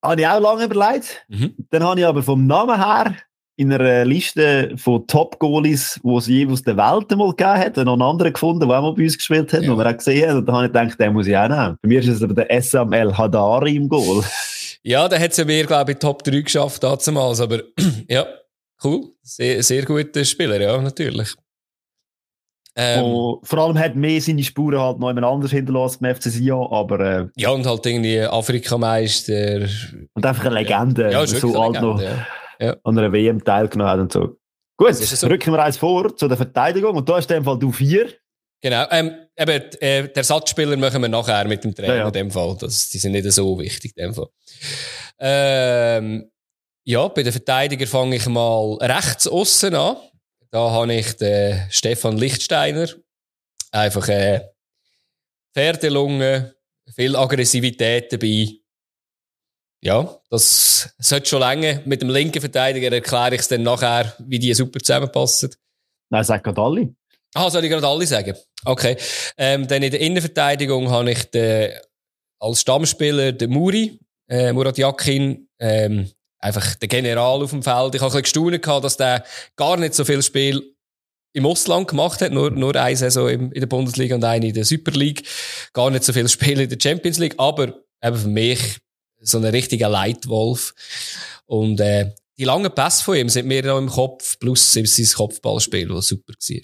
habe 0.03 0.21
ich 0.21 0.27
auch 0.27 0.39
lange 0.39 0.63
überlegt. 0.63 1.23
Mhm. 1.27 1.55
Dann 1.69 1.83
habe 1.83 1.99
ich 1.99 2.05
aber 2.05 2.23
vom 2.23 2.47
Namen 2.47 2.83
her 2.83 3.15
in 3.61 3.71
einer 3.71 4.05
Liste 4.05 4.73
von 4.75 5.05
Top-Goalies, 5.05 5.99
die 6.03 6.15
es 6.15 6.25
je 6.25 6.47
aus 6.47 6.63
der 6.63 6.75
Welt 6.77 7.11
einmal 7.11 7.29
gegeben 7.29 7.59
hat, 7.59 7.77
noch 7.77 7.93
einen 7.93 8.01
anderen 8.01 8.33
gefunden, 8.33 8.67
der 8.67 8.79
auch 8.79 8.81
mal 8.81 8.93
bei 8.93 9.03
uns 9.03 9.15
gespielt 9.15 9.53
hat, 9.53 9.61
ja. 9.61 9.69
den 9.69 9.77
wir 9.77 9.87
auch 9.87 9.97
gesehen 9.97 10.29
haben. 10.29 10.37
Und 10.39 10.45
da 10.47 10.53
habe 10.53 10.65
ich 10.65 10.71
gedacht, 10.73 10.99
den 10.99 11.13
muss 11.13 11.27
ich 11.27 11.37
auch 11.37 11.47
nehmen. 11.47 11.77
Bei 11.79 11.87
mir 11.87 11.99
ist 11.99 12.07
es 12.07 12.23
aber 12.23 12.33
der 12.33 12.61
SML 12.61 13.15
Hadari 13.15 13.75
im 13.75 13.87
Goal. 13.87 14.23
Ja, 14.83 15.07
der 15.07 15.19
hat 15.19 15.29
es 15.29 15.37
ja 15.37 15.45
mir, 15.45 15.63
glaube 15.67 15.91
ich, 15.91 15.99
Top 15.99 16.23
3 16.23 16.41
geschafft 16.41 16.83
damals. 16.83 17.39
Aber 17.39 17.59
ja, 18.07 18.25
cool. 18.83 19.09
Sehr, 19.21 19.61
sehr 19.61 19.85
guter 19.85 20.25
Spieler, 20.25 20.59
ja, 20.59 20.81
natürlich. 20.81 21.35
Ähm, 22.75 23.03
oh, 23.03 23.39
vor 23.43 23.59
allem 23.59 23.77
hat 23.77 23.95
mehr 23.95 24.19
seine 24.21 24.43
Spuren 24.43 24.79
halt 24.79 24.97
noch 24.97 25.09
jemand 25.09 25.27
anders 25.27 25.51
hinterlassen 25.51 25.99
beim 26.01 26.15
FC 26.15 26.23
Sion, 26.23 26.67
aber... 26.71 26.99
Äh, 26.99 27.27
ja, 27.35 27.51
und 27.51 27.67
halt 27.67 27.85
irgendwie 27.85 28.21
Afrikameister. 28.21 29.67
Und 30.13 30.25
einfach 30.25 30.45
eine 30.45 30.55
Legende. 30.55 31.11
Ja, 31.11 31.21
ist 31.21 31.37
so 31.39 31.61
alt 31.61 31.75
Legende, 31.75 31.87
noch. 31.87 32.01
Ja 32.01 32.25
ja. 32.61 32.77
an 32.83 32.97
einer 32.97 33.11
WM 33.11 33.43
teilgenommen 33.43 33.91
hat 33.91 33.99
und 33.99 34.11
so. 34.11 34.37
Gut, 34.77 34.95
so. 34.95 35.27
rücken 35.27 35.51
wir 35.53 35.63
eins 35.63 35.77
vor 35.77 36.15
zu 36.15 36.27
der 36.27 36.37
Verteidigung 36.37 36.95
und 36.95 37.07
da 37.07 37.17
ist 37.17 37.29
in 37.29 37.37
dem 37.37 37.43
Fall 37.43 37.59
du 37.59 37.71
vier. 37.71 38.09
Genau, 38.61 38.85
ähm, 38.91 39.15
eben, 39.35 39.63
äh, 39.79 40.07
der 40.07 40.23
Satzspieler 40.23 40.77
machen 40.77 41.01
wir 41.01 41.09
nachher 41.09 41.47
mit 41.47 41.63
dem 41.63 41.73
Trainer 41.73 41.95
ja, 41.95 41.99
ja. 42.01 42.07
in 42.07 42.13
dem 42.13 42.31
Fall. 42.31 42.55
Das, 42.59 42.89
die 42.89 42.99
sind 42.99 43.13
nicht 43.13 43.31
so 43.31 43.59
wichtig 43.59 43.93
in 43.95 44.05
dem 44.05 44.13
Fall. 44.13 44.27
Ähm, 45.19 46.31
ja, 46.83 47.07
bei 47.07 47.23
den 47.23 47.31
Verteidiger 47.31 47.87
fange 47.87 48.15
ich 48.15 48.27
mal 48.27 48.77
rechts 48.81 49.27
außen 49.27 49.73
an. 49.73 49.97
Da 50.51 50.71
habe 50.71 50.93
ich 50.93 51.15
den 51.17 51.65
Stefan 51.69 52.17
Lichtsteiner. 52.17 52.87
Einfach 53.71 54.07
äh, 54.09 54.41
Pferdelunge, 55.53 56.55
viel 56.95 57.15
Aggressivität 57.15 58.11
dabei 58.13 58.60
ja, 59.83 60.17
das 60.29 60.93
sollte 60.99 61.27
schon 61.27 61.39
länger. 61.39 61.81
Mit 61.85 62.01
dem 62.01 62.09
linken 62.09 62.39
Verteidiger 62.39 62.91
erkläre 62.91 63.35
ich 63.35 63.41
es 63.41 63.47
dann 63.47 63.63
nachher, 63.63 64.13
wie 64.19 64.39
die 64.39 64.53
super 64.53 64.79
zusammenpassen. 64.79 65.53
Nein, 66.09 66.23
sag 66.23 66.43
gerade 66.43 66.61
alle. 66.61 66.95
Ah, 67.33 67.49
soll 67.49 67.63
ich 67.63 67.71
gerade 67.71 67.87
alle 67.87 68.05
sagen? 68.05 68.35
Okay. 68.65 68.97
Ähm, 69.37 69.67
dann 69.67 69.81
in 69.81 69.91
der 69.91 70.01
Innenverteidigung 70.01 70.89
habe 70.89 71.11
ich 71.11 71.31
den, 71.31 71.71
als 72.39 72.61
Stammspieler 72.61 73.31
den 73.31 73.49
Muri. 73.51 73.99
äh, 74.29 74.53
Murat 74.53 74.77
Yakin, 74.77 75.47
ähm, 75.59 76.11
einfach 76.39 76.75
der 76.75 76.87
General 76.87 77.41
auf 77.41 77.51
dem 77.51 77.63
Feld. 77.63 77.95
Ich 77.95 78.01
habe 78.01 78.15
ein 78.15 78.21
bisschen 78.21 78.51
gestaunt, 78.51 78.83
dass 78.83 78.97
der 78.97 79.23
gar 79.55 79.77
nicht 79.77 79.93
so 79.93 80.05
viel 80.05 80.21
Spiel 80.21 80.75
im 81.33 81.45
Ausland 81.45 81.87
gemacht 81.87 82.21
hat, 82.21 82.31
nur, 82.31 82.51
nur 82.51 82.75
eine 82.75 82.95
Saison 82.95 83.29
in 83.29 83.51
der 83.51 83.67
Bundesliga 83.67 84.15
und 84.15 84.23
eine 84.23 84.47
in 84.47 84.53
der 84.53 84.65
Super 84.65 84.91
League. 84.91 85.23
Gar 85.73 85.91
nicht 85.91 86.03
so 86.03 86.13
viel 86.13 86.27
Spiele 86.27 86.63
in 86.63 86.69
der 86.69 86.79
Champions 86.81 87.19
League, 87.19 87.35
aber 87.37 87.73
eben 88.03 88.17
für 88.17 88.27
mich 88.27 88.79
so 89.21 89.37
ein 89.37 89.45
richtiger 89.45 89.89
Leitwolf. 89.89 90.73
Und 91.45 91.79
äh, 91.79 92.11
die 92.37 92.45
langen 92.45 92.73
Pässe 92.73 93.03
von 93.03 93.17
ihm 93.17 93.29
sind 93.29 93.47
mir 93.47 93.63
noch 93.63 93.77
im 93.77 93.89
Kopf, 93.89 94.39
plus 94.39 94.73
sein 94.73 94.85
Kopfballspiel, 95.15 95.89
das 95.89 96.07
super 96.07 96.33
war. 96.33 96.61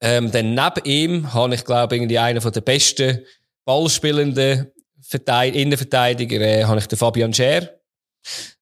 Ähm, 0.00 0.30
dann 0.30 0.54
neben 0.54 0.84
ihm 0.84 1.34
habe 1.34 1.54
ich, 1.54 1.64
glaube 1.64 1.94
ich, 1.94 2.00
irgendwie 2.00 2.18
einen 2.18 2.40
der 2.40 2.60
besten 2.60 3.24
ballspielenden 3.64 4.70
Verteid 5.00 5.54
Innenverteidiger, 5.54 6.40
äh, 6.40 6.64
habe 6.64 6.78
ich 6.80 6.86
den 6.86 6.98
Fabian 6.98 7.32
Scher. 7.32 7.78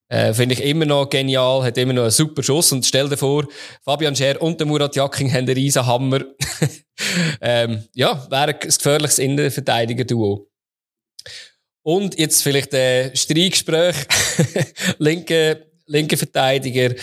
Äh, 0.09 0.33
Finde 0.33 0.55
ich 0.55 0.63
immer 0.63 0.85
noch 0.85 1.09
genial, 1.09 1.63
hat 1.63 1.77
immer 1.77 1.93
noch 1.93 2.03
einen 2.03 2.11
super 2.11 2.41
Schuss. 2.41 2.71
Und 2.71 2.85
stell 2.85 3.09
dir 3.09 3.17
vor, 3.17 3.45
Fabian 3.83 4.15
Scher 4.15 4.41
und 4.41 4.59
der 4.59 4.67
Murat 4.67 4.95
Jakin 4.95 5.29
haben 5.29 5.39
einen 5.39 5.49
riesen 5.49 5.85
Hammer. 5.85 6.21
ähm, 7.41 7.83
ja, 7.93 8.25
wäre 8.29 8.53
ein 8.53 8.59
gefährliches 8.59 9.19
Innenverteidiger-Duo. 9.19 10.46
Und 11.87 12.19
jetzt 12.19 12.43
vielleicht 12.43 12.75
ein 12.75 13.15
Streitgespräch. 13.15 13.95
linke, 14.97 15.67
linke 15.85 16.17
Verteidiger, 16.17 16.93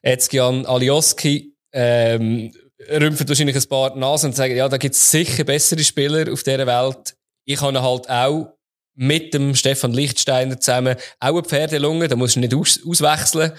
Ezgian 0.00 0.64
Alioski, 0.64 1.54
ähm, 1.74 2.50
rümpfen 2.88 3.28
wahrscheinlich 3.28 3.56
ein 3.56 3.68
paar 3.68 3.94
Nasen 3.94 4.30
und 4.30 4.34
sagen, 4.34 4.56
ja, 4.56 4.66
da 4.66 4.78
gibt 4.78 4.94
es 4.94 5.10
sicher 5.10 5.44
bessere 5.44 5.84
Spieler 5.84 6.32
auf 6.32 6.42
dieser 6.42 6.66
Welt. 6.66 7.14
Ich 7.44 7.60
habe 7.60 7.82
halt 7.82 8.08
auch 8.08 8.54
mit 8.94 9.34
dem 9.34 9.54
Stefan 9.54 9.92
Lichtsteiner 9.92 10.58
zusammen 10.58 10.96
auch 11.20 11.28
eine 11.28 11.42
Pferdelunge, 11.42 12.08
da 12.08 12.16
musst 12.16 12.36
du 12.36 12.40
nicht 12.40 12.54
aus 12.54 12.80
auswechseln. 12.82 13.52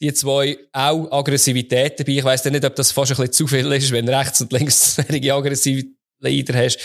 Die 0.00 0.14
zwei 0.14 0.56
auch 0.72 1.12
Aggressivität 1.12 2.00
dabei. 2.00 2.12
Ich 2.12 2.24
weiss 2.24 2.42
nicht, 2.46 2.64
ob 2.64 2.74
das 2.74 2.90
fast 2.90 3.12
ein 3.12 3.16
bisschen 3.18 3.32
zu 3.34 3.46
viel 3.48 3.70
ist, 3.70 3.92
wenn 3.92 4.08
rechts 4.08 4.40
und 4.40 4.50
links 4.50 4.98
aggressive 5.10 5.88
Leader 6.20 6.54
hast. 6.54 6.78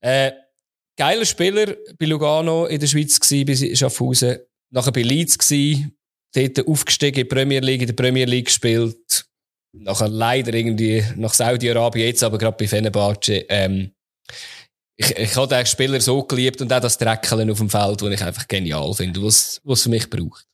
Äh, 0.00 0.32
geiler 1.00 1.24
Spieler 1.24 1.76
bei 1.98 2.04
Lugano 2.04 2.66
in 2.66 2.78
der 2.78 2.86
Schweiz 2.86 3.18
gsi 3.18 3.46
bei 3.46 3.54
Schaffhausen. 3.74 4.40
Nachher 4.70 4.92
bei 4.92 5.00
Leeds 5.00 5.38
gsi, 5.38 5.88
dort 6.34 6.68
aufgestiegen 6.68 7.20
in 7.20 7.28
die 7.28 7.34
Premier 7.34 7.60
League, 7.60 7.80
in 7.80 7.86
der 7.86 7.94
Premier 7.94 8.26
League 8.26 8.44
gespielt. 8.44 9.24
Nachher 9.72 10.08
leider 10.08 10.52
irgendwie 10.52 11.02
nach 11.16 11.32
Saudi-Arabien, 11.32 12.08
jetzt 12.08 12.22
aber 12.22 12.36
gerade 12.36 12.58
bei 12.58 12.68
Fenerbahce. 12.68 13.46
Ähm, 13.48 13.92
ich, 14.98 15.16
ich 15.16 15.36
habe 15.36 15.48
den 15.48 15.64
Spieler 15.64 16.02
so 16.02 16.22
geliebt 16.22 16.60
und 16.60 16.70
auch 16.70 16.80
das 16.80 16.98
Dreckeln 16.98 17.50
auf 17.50 17.58
dem 17.58 17.70
Feld, 17.70 18.02
das 18.02 18.10
ich 18.10 18.22
einfach 18.22 18.46
genial 18.46 18.92
finde, 18.92 19.22
was 19.22 19.58
es 19.64 19.82
für 19.82 19.88
mich 19.88 20.10
braucht. 20.10 20.49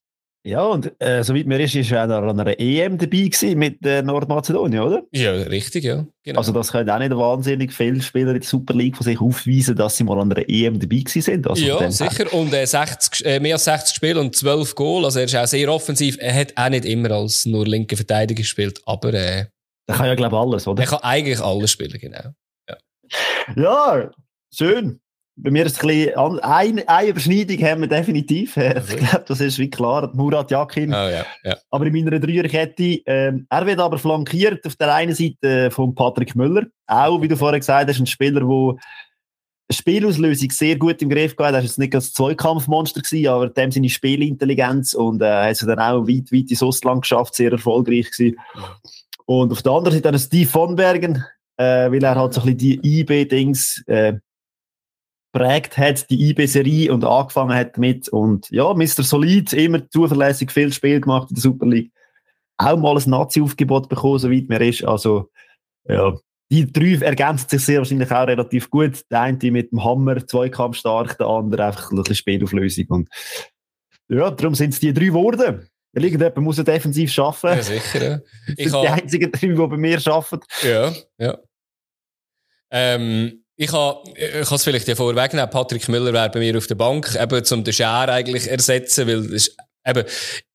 Ja, 0.47 0.65
und 0.65 0.93
äh, 1.01 1.25
soweit 1.25 1.47
mir 1.47 1.59
ist, 1.59 1.75
ist 1.75 1.91
er 1.91 2.03
an 2.05 2.13
einer 2.13 2.61
EM 2.61 2.99
dabei 2.99 3.17
gewesen 3.17 3.59
mit 3.59 3.85
äh, 3.85 4.01
Nordmazedonien, 4.01 4.81
oder? 4.81 5.03
Ja, 5.11 5.33
richtig, 5.33 5.83
ja. 5.83 6.07
Genau. 6.23 6.39
Also 6.39 6.53
das 6.53 6.71
können 6.71 6.89
auch 6.89 7.01
nicht 7.01 7.11
wahnsinnig 7.17 7.73
viele 7.73 8.01
Spieler 8.01 8.29
in 8.29 8.39
der 8.39 8.49
Super 8.49 8.73
League 8.73 8.97
von 8.97 9.05
sich 9.05 9.21
aufweisen, 9.21 9.75
dass 9.75 9.97
sie 9.97 10.05
mal 10.05 10.21
an 10.21 10.31
einer 10.31 10.49
EM 10.49 10.79
dabei 10.79 10.99
gewesen 10.99 11.21
sind. 11.21 11.49
Also 11.49 11.65
ja, 11.65 11.91
sicher. 11.91 12.33
Und 12.33 12.55
äh, 12.55 12.65
60, 12.65 13.27
äh, 13.27 13.41
mehr 13.41 13.57
als 13.57 13.65
60 13.65 13.97
Spiele 13.97 14.21
und 14.21 14.37
12 14.37 14.77
Goal. 14.77 15.05
Also 15.05 15.19
er 15.19 15.25
ist 15.25 15.35
auch 15.35 15.49
sehr 15.49 15.69
offensiv. 15.69 16.17
Er 16.21 16.33
hat 16.33 16.53
auch 16.55 16.69
nicht 16.69 16.85
immer 16.85 17.11
als 17.11 17.45
nur 17.45 17.67
linke 17.67 17.97
Verteidiger 17.97 18.41
gespielt, 18.41 18.81
aber... 18.87 19.15
Äh, 19.15 19.47
der 19.89 19.97
kann 19.97 20.07
ja, 20.07 20.15
glaube 20.15 20.37
ich, 20.37 20.41
alles, 20.41 20.69
oder? 20.69 20.81
Er 20.81 20.89
kann 20.89 21.01
eigentlich 21.03 21.41
alles 21.41 21.73
spielen, 21.73 21.99
genau. 21.99 22.31
Ja, 22.69 22.77
ja 23.57 24.11
schön 24.55 25.01
bei 25.39 25.51
mir 25.51 25.67
ist 25.67 25.77
es 25.77 25.81
ein 25.83 25.89
bisschen, 25.89 26.43
eine, 26.43 26.89
eine 26.89 27.09
Überschneidung 27.09 27.59
haben 27.59 27.81
wir 27.83 27.89
definitiv. 27.89 28.57
Ich 28.57 28.97
glaube, 28.97 29.25
das 29.29 29.41
ist 29.41 29.59
wie 29.59 29.69
klar, 29.69 30.11
Murat 30.15 30.51
Yakin. 30.51 30.91
Oh, 30.91 31.09
ja, 31.09 31.27
ja. 31.45 31.57
Aber 31.71 31.87
in 31.87 31.93
meiner 31.93 32.19
Dreierkette, 32.19 33.01
ähm, 33.07 33.47
er 33.51 33.67
wird 33.67 33.79
aber 33.79 33.99
flankiert 33.99 34.67
auf 34.67 34.77
der 34.77 34.95
einen 34.95 35.15
Seite 35.15 35.71
von 35.71 35.95
Patrick 35.95 36.35
Müller. 36.35 36.65
Auch, 36.87 37.21
wie 37.21 37.29
du 37.29 37.37
vorher 37.37 37.59
gesagt 37.59 37.91
hast, 37.91 38.01
ein 38.01 38.07
Spieler, 38.07 38.41
der 38.41 39.75
Spielauslösung 39.75 40.51
sehr 40.51 40.77
gut 40.77 41.03
im 41.03 41.11
Griff 41.11 41.37
gehabt. 41.37 41.53
Er 41.53 41.59
war 41.59 41.63
jetzt 41.63 41.79
nicht 41.79 41.95
als 41.95 42.15
Zweikampfmonster 42.15 43.03
gewesen, 43.03 43.29
aber 43.29 43.49
dem 43.49 43.71
seine 43.71 43.89
Spielintelligenz 43.89 44.95
und, 44.95 45.21
äh, 45.21 45.49
hat 45.49 45.53
es 45.53 45.59
dann 45.59 45.79
auch 45.79 46.07
weit, 46.07 46.33
weit 46.33 46.51
ins 46.51 46.63
Ausland 46.63 47.03
geschafft, 47.03 47.35
sehr 47.35 47.53
erfolgreich 47.53 48.11
gewesen. 48.11 48.39
Und 49.27 49.53
auf 49.53 49.63
der 49.63 49.73
anderen 49.73 49.97
Seite 49.97 50.11
dann 50.11 50.19
Steve 50.19 50.49
von 50.49 50.77
Bergen, 50.77 51.25
äh, 51.57 51.91
weil 51.91 52.03
er 52.03 52.15
halt 52.15 52.33
so 52.33 52.43
ein 52.43 52.57
bisschen 52.57 52.81
die 52.83 53.01
IB-Dings, 53.01 53.83
äh, 53.87 54.15
prägt 55.33 55.77
hat, 55.77 56.09
die 56.11 56.31
IB-Serie 56.31 56.93
und 56.93 57.05
angefangen 57.05 57.55
hat 57.55 57.79
mit. 57.79 58.09
Und 58.09 58.51
ja, 58.51 58.73
Mr. 58.73 59.03
Solid, 59.03 59.53
immer 59.53 59.89
zuverlässig 59.91 60.51
viel 60.51 60.73
Spiel 60.73 61.01
gemacht 61.01 61.31
in 61.31 61.35
der 61.35 61.43
Super 61.43 61.67
League. 61.67 61.93
Auch 62.59 62.79
mal 62.79 62.97
ein 62.97 63.11
Nazi-Aufgebot 63.11 63.89
bekommen, 63.89 64.19
soweit 64.19 64.49
mir 64.49 64.61
ist. 64.63 64.85
Also, 64.85 65.31
ja, 65.85 66.15
die 66.51 66.71
drei 66.71 67.05
ergänzen 67.05 67.49
sich 67.49 67.65
sehr 67.65 67.79
wahrscheinlich 67.79 68.11
auch 68.11 68.27
relativ 68.27 68.71
gut. 68.71 69.05
Der 69.11 69.23
eine 69.23 69.51
mit 69.51 69.73
dem 69.73 69.85
Hammer, 69.85 70.27
Zweikampf 70.27 70.77
stark, 70.77 71.19
der 71.19 71.27
andere 71.27 71.67
einfach 71.67 71.91
ein 71.91 71.97
bisschen 71.97 72.15
Spielauflösung. 72.15 72.87
Und 72.89 73.09
ja, 74.09 74.31
darum 74.31 74.55
sind 74.55 74.73
es 74.73 74.81
die 74.81 74.95
drei 74.95 75.07
geworden. 75.07 75.69
Irgendjemand 75.93 76.37
muss 76.39 76.59
ja 76.59 76.65
defensiv 76.65 77.19
arbeiten. 77.19 77.57
Ja, 77.57 77.63
sicher, 77.63 78.05
ja. 78.05 78.21
Das 78.47 78.73
sind 78.73 78.83
die 78.83 78.89
einzigen 78.89 79.33
drei, 79.33 79.47
die 79.49 79.55
bei 79.55 79.77
mir 79.77 79.99
arbeiten. 80.07 80.47
Ja, 80.63 80.93
ja. 81.19 81.39
Ähm, 82.71 83.45
ich 83.57 83.73
habe 83.73 84.03
ich 84.15 84.51
es 84.51 84.65
vielleicht 84.65 84.87
ja 84.87 84.95
vorwegnehmen, 84.95 85.51
Patrick 85.51 85.89
Müller 85.89 86.13
wäre 86.13 86.31
bei 86.31 86.41
mir 86.41 86.57
auf 86.59 86.67
der 86.67 86.75
Bank, 86.75 87.17
eben 87.19 87.45
zum 87.45 87.65
den 87.65 87.73
Scher 87.73 88.09
eigentlich 88.09 88.49
ersetzen, 88.49 89.07
weil 89.07 89.33
ist, 89.33 89.57
eben, 89.85 90.05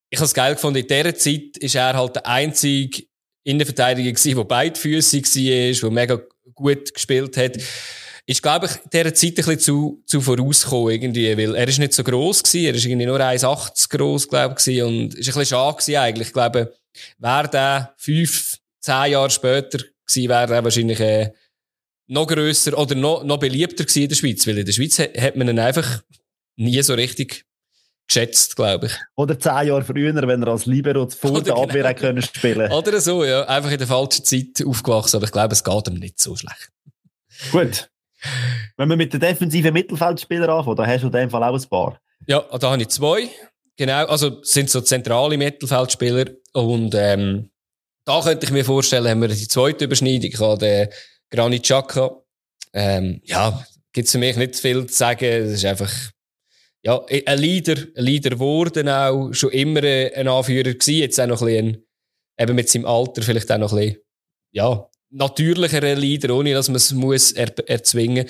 ich 0.10 0.20
habe 0.20 0.26
es 0.26 0.34
geil 0.34 0.54
gefunden, 0.54 0.80
in 0.80 0.88
dieser 0.88 1.16
Zeit 1.16 1.58
ist 1.58 1.76
er 1.76 1.94
halt 1.94 2.16
der 2.16 2.28
einzige 2.28 3.04
Innenverteidiger 3.44 4.12
gewesen, 4.12 4.36
der 4.36 4.44
beidfüßig 4.44 5.24
war, 5.24 5.90
der 5.90 5.92
mega 5.92 6.22
gut 6.54 6.94
gespielt 6.94 7.38
hat. 7.38 7.58
Ist, 8.28 8.44
glaube 8.44 8.68
ich, 8.68 8.72
dieser 8.94 9.14
Zeit 9.16 9.32
ein 9.32 9.36
bisschen 9.36 9.60
zu, 9.60 10.04
zu 10.06 10.22
vorausgekommen, 10.22 10.92
irgendwie, 10.92 11.36
weil 11.36 11.56
er 11.56 11.68
ist 11.68 11.80
nicht 11.80 11.94
so 11.94 12.04
gross 12.04 12.44
gewesen, 12.44 12.66
er 12.66 12.76
ist 12.76 12.86
irgendwie 12.86 13.08
nur 13.08 13.20
1,80 13.20 13.90
gross, 13.90 14.28
glaube 14.28 14.56
ich, 14.64 14.84
und 14.84 15.16
ist 15.16 15.28
ein 15.28 15.34
bisschen 15.34 15.46
schade 15.46 15.78
gewesen 15.78 15.96
eigentlich. 15.96 16.28
Ich 16.28 16.34
glaube, 16.34 16.72
wäre 17.18 17.50
der 17.50 17.94
fünf, 17.98 18.58
zehn 18.80 19.12
Jahre 19.14 19.32
später 19.32 19.80
gewesen, 19.80 20.30
wäre 20.30 20.54
er 20.54 20.64
wahrscheinlich, 20.64 21.00
äh, 21.00 21.32
noch 22.12 22.28
grösser 22.28 22.78
oder 22.78 22.94
noch, 22.94 23.24
noch 23.24 23.38
beliebter 23.38 23.86
gewesen 23.86 24.04
in 24.04 24.10
der 24.10 24.16
Schweiz, 24.16 24.46
weil 24.46 24.58
in 24.58 24.66
der 24.66 24.74
Schweiz 24.74 25.00
hat 25.00 25.36
man 25.38 25.48
ihn 25.48 25.60
einfach 25.60 26.04
nie 26.58 26.82
so 26.82 26.94
richtig 26.94 27.46
geschätzt, 28.08 28.58
glaube 28.58 28.88
ich. 28.88 28.94
Oder 29.16 29.40
zehn 29.40 29.68
Jahre 29.68 29.84
früher, 29.84 30.14
wenn 30.28 30.44
er 30.44 30.50
als 30.50 30.66
Libero 30.66 31.08
vor 31.08 31.42
der 31.42 31.54
genau. 31.54 31.64
Abwehr 31.64 31.94
können 31.94 32.22
spielen 32.22 32.70
Oder 32.72 33.00
so, 33.00 33.24
ja. 33.24 33.44
Einfach 33.46 33.72
in 33.72 33.78
der 33.78 33.88
falschen 33.88 34.26
Zeit 34.26 34.66
aufgewachsen, 34.66 35.16
aber 35.16 35.26
ich 35.26 35.32
glaube, 35.32 35.54
es 35.54 35.64
geht 35.64 35.88
ihm 35.88 35.94
nicht 35.96 36.20
so 36.20 36.36
schlecht. 36.36 36.70
Gut. 37.52 37.90
Wenn 38.76 38.90
wir 38.90 38.98
mit 38.98 39.14
den 39.14 39.22
defensiven 39.22 39.74
Mittelfeldspielern 39.74 40.50
anfangen, 40.50 40.76
da 40.76 40.86
hast 40.86 41.04
du 41.04 41.08
in 41.08 41.14
dem 41.14 41.30
Fall 41.30 41.44
auch 41.44 41.56
ein 41.56 41.70
paar. 41.70 41.98
Ja, 42.28 42.42
da 42.60 42.72
habe 42.72 42.82
ich 42.82 42.90
zwei. 42.90 43.30
Genau, 43.78 44.06
also 44.08 44.44
sind 44.44 44.70
so 44.70 44.82
zentrale 44.82 45.38
Mittelfeldspieler 45.38 46.26
und 46.52 46.94
ähm, 46.94 47.50
da 48.04 48.22
könnte 48.22 48.46
ich 48.46 48.52
mir 48.52 48.66
vorstellen, 48.66 49.08
haben 49.08 49.22
wir 49.22 49.30
die 49.30 49.48
zweite 49.48 49.86
Überschneidung. 49.86 50.30
Ich 50.32 50.40
habe 50.40 50.58
den 50.58 50.90
Granit 51.32 51.64
Xhaka, 51.64 52.22
ähm, 52.74 53.22
ja, 53.26 53.66
gibt's 53.94 54.12
für 54.12 54.18
mich 54.18 54.36
nicht 54.36 54.58
viel 54.58 54.86
zu 54.86 54.96
sagen. 54.96 55.26
Es 55.26 55.54
ist 55.54 55.66
einfach, 55.66 55.92
ja, 56.84 57.02
ein 57.26 57.40
Leader, 57.40 57.76
ein 57.96 58.04
Leader 58.04 58.32
geworden 58.32 58.90
auch, 58.90 59.34
schon 59.34 59.52
immer 59.52 59.82
ein 59.84 60.28
Anführer 60.28 60.74
gewesen, 60.74 61.00
jetzt 61.00 61.20
auch 61.20 61.28
noch 61.28 61.42
ein 61.42 61.48
bisschen, 61.48 61.86
eben 62.38 62.56
mit 62.56 62.70
seinem 62.70 62.86
Alter 62.86 63.22
vielleicht 63.22 63.52
auch 63.52 63.58
noch 63.58 63.74
ein 63.74 63.80
bisschen, 63.80 64.02
ja, 64.52 64.88
natürlicher 65.14 65.96
Leader, 65.96 66.36
ohne 66.36 66.54
dass 66.54 66.70
man 66.70 66.78
es 66.78 66.92
muss 66.94 67.34
er 67.34 67.52
erzwingen. 67.68 68.28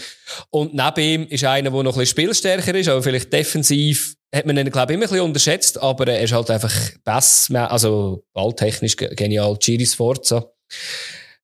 Und 0.50 0.74
neben 0.74 1.00
ihm 1.00 1.28
ist 1.28 1.44
einer, 1.44 1.70
der 1.70 1.84
noch 1.84 1.94
ein 1.96 2.00
bisschen 2.00 2.06
spielstärker 2.08 2.74
ist, 2.76 2.90
aber 2.90 3.04
vielleicht 3.04 3.32
defensiv 3.32 4.16
hat 4.34 4.46
man 4.46 4.58
ihn, 4.58 4.72
glaube 4.72 4.92
ich, 4.92 4.96
immer 4.96 5.06
ein 5.06 5.10
bisschen 5.10 5.26
unterschätzt, 5.26 5.82
aber 5.82 6.08
er 6.08 6.22
ist 6.22 6.34
halt 6.34 6.50
einfach 6.50 6.74
besser, 7.04 7.72
also 7.72 8.26
balltechnisch 8.34 8.96
genial, 8.96 9.58
Giri 9.60 9.86
Sforza 9.86 10.52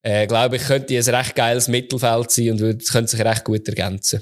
äh, 0.07 0.25
glaube 0.25 0.55
ich, 0.55 0.63
könnte 0.63 0.97
ein 0.97 1.15
recht 1.15 1.35
geiles 1.35 1.67
Mittelfeld 1.67 2.31
sein 2.31 2.51
und 2.51 2.59
würde, 2.61 2.83
könnte 2.83 3.11
sich 3.11 3.25
recht 3.25 3.43
gut 3.43 3.67
ergänzen. 3.67 4.21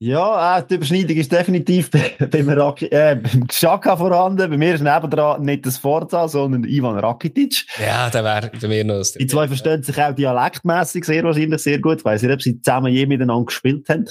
Ja, 0.00 0.58
äh, 0.58 0.64
die 0.68 0.74
Überschneidung 0.74 1.16
ist 1.16 1.30
definitiv 1.30 1.90
beim, 2.30 2.48
Raki, 2.48 2.86
äh, 2.86 3.14
beim 3.14 3.46
Xhaka 3.46 3.96
vorhanden. 3.96 4.50
Bei 4.50 4.56
mir 4.56 4.74
ist 4.74 4.82
nebendran 4.82 5.42
nicht 5.42 5.64
das 5.64 5.78
Forza, 5.78 6.26
sondern 6.26 6.64
Ivan 6.64 6.98
Rakitic. 6.98 7.66
Ja, 7.80 8.10
der 8.10 8.24
wäre 8.24 8.50
bei 8.60 8.66
mir 8.66 8.82
noch 8.82 8.96
das. 8.98 9.12
Die 9.12 9.28
zwei 9.28 9.46
verstehen 9.46 9.84
sich 9.84 9.96
auch 9.96 10.12
dialektmäßig 10.12 11.04
sehr 11.04 11.22
wahrscheinlich 11.22 11.62
sehr 11.62 11.78
gut. 11.78 11.98
Ich 11.98 12.04
weiss 12.04 12.22
nicht, 12.22 12.32
ob 12.32 12.42
sie 12.42 12.60
zusammen 12.60 12.92
je 12.92 13.06
miteinander 13.06 13.44
gespielt 13.44 13.88
haben. 13.88 14.06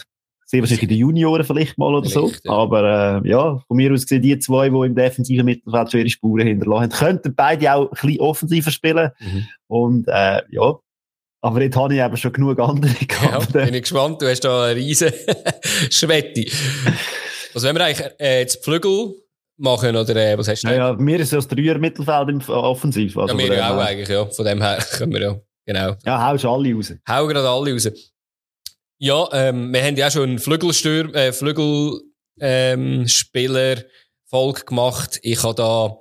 Sehr 0.51 0.59
wahrscheinlich 0.59 0.83
in 0.83 0.89
den 0.89 0.97
Junioren 0.97 1.45
vielleicht 1.45 1.77
mal 1.77 1.95
oder 1.95 2.09
vielleicht, 2.09 2.43
so. 2.43 2.49
Ja. 2.49 2.51
Aber 2.51 3.21
äh, 3.23 3.29
ja, 3.29 3.57
von 3.65 3.77
mir 3.77 3.93
aus 3.93 4.01
gesehen, 4.01 4.21
die 4.21 4.37
zwei, 4.37 4.67
die 4.67 4.75
im 4.75 4.95
defensiven 4.95 5.45
Mittelfeld 5.45 5.89
schon 5.89 5.99
ihre 6.01 6.09
Spuren 6.09 6.45
hinterlassen 6.45 6.89
könnten 6.89 7.33
beide 7.33 7.73
auch 7.73 7.85
ein 7.85 7.89
bisschen 7.91 8.19
offensiver 8.19 8.69
spielen. 8.69 9.11
Mhm. 9.21 9.47
Und 9.67 10.07
äh, 10.09 10.41
ja, 10.49 10.75
aber 11.39 11.61
jetzt 11.61 11.77
habe 11.77 11.93
ich 11.95 12.01
eben 12.01 12.17
schon 12.17 12.33
genug 12.33 12.59
andere 12.59 12.93
gehabt. 12.93 13.55
Ja, 13.55 13.63
bin 13.63 13.73
ich 13.75 13.83
gespannt, 13.83 14.21
du 14.21 14.29
hast 14.29 14.41
da 14.41 14.65
eine 14.65 14.75
riesen 14.75 15.13
Schwette. 15.89 16.43
Also 17.53 17.69
wenn 17.69 17.75
wir 17.77 17.85
eigentlich 17.85 18.05
äh, 18.19 18.39
jetzt 18.41 18.61
Flügel 18.61 19.15
machen, 19.55 19.95
oder 19.95 20.15
äh, 20.17 20.37
was 20.37 20.49
hast 20.49 20.63
du? 20.63 20.67
Ja, 20.67 20.89
ja, 20.89 20.93
mir 20.93 21.17
ist 21.17 21.31
ja 21.31 21.37
das 21.37 21.47
Dreier-Mittelfeld 21.47 22.27
im 22.27 22.41
Offensiv. 22.49 23.17
Also 23.17 23.39
ja, 23.39 23.53
ja 23.53 23.73
auch 23.73 23.79
eigentlich, 23.79 24.09
ja. 24.09 24.25
Von 24.25 24.45
dem 24.45 24.61
her 24.61 24.83
können 24.97 25.13
wir 25.13 25.21
ja, 25.21 25.39
genau. 25.65 25.95
Ja, 26.05 26.27
haust 26.27 26.43
alle 26.43 26.73
raus. 26.73 26.93
Hau 27.07 27.25
gerade 27.27 27.47
alle 27.47 27.71
raus. 27.71 27.89
Ja, 29.03 29.27
ähm, 29.33 29.73
wir 29.73 29.83
haben 29.83 29.97
ja 29.97 30.07
auch 30.07 30.11
schon 30.11 30.29
einen 30.29 30.37
Flügelstürm, 30.37 31.15
äh, 31.15 31.33
Flügelspieler 31.33 33.77
ähm, 33.77 33.83
Folge 34.29 34.63
gemacht. 34.63 35.19
Ich 35.23 35.41
habe 35.41 35.55
da 35.55 35.97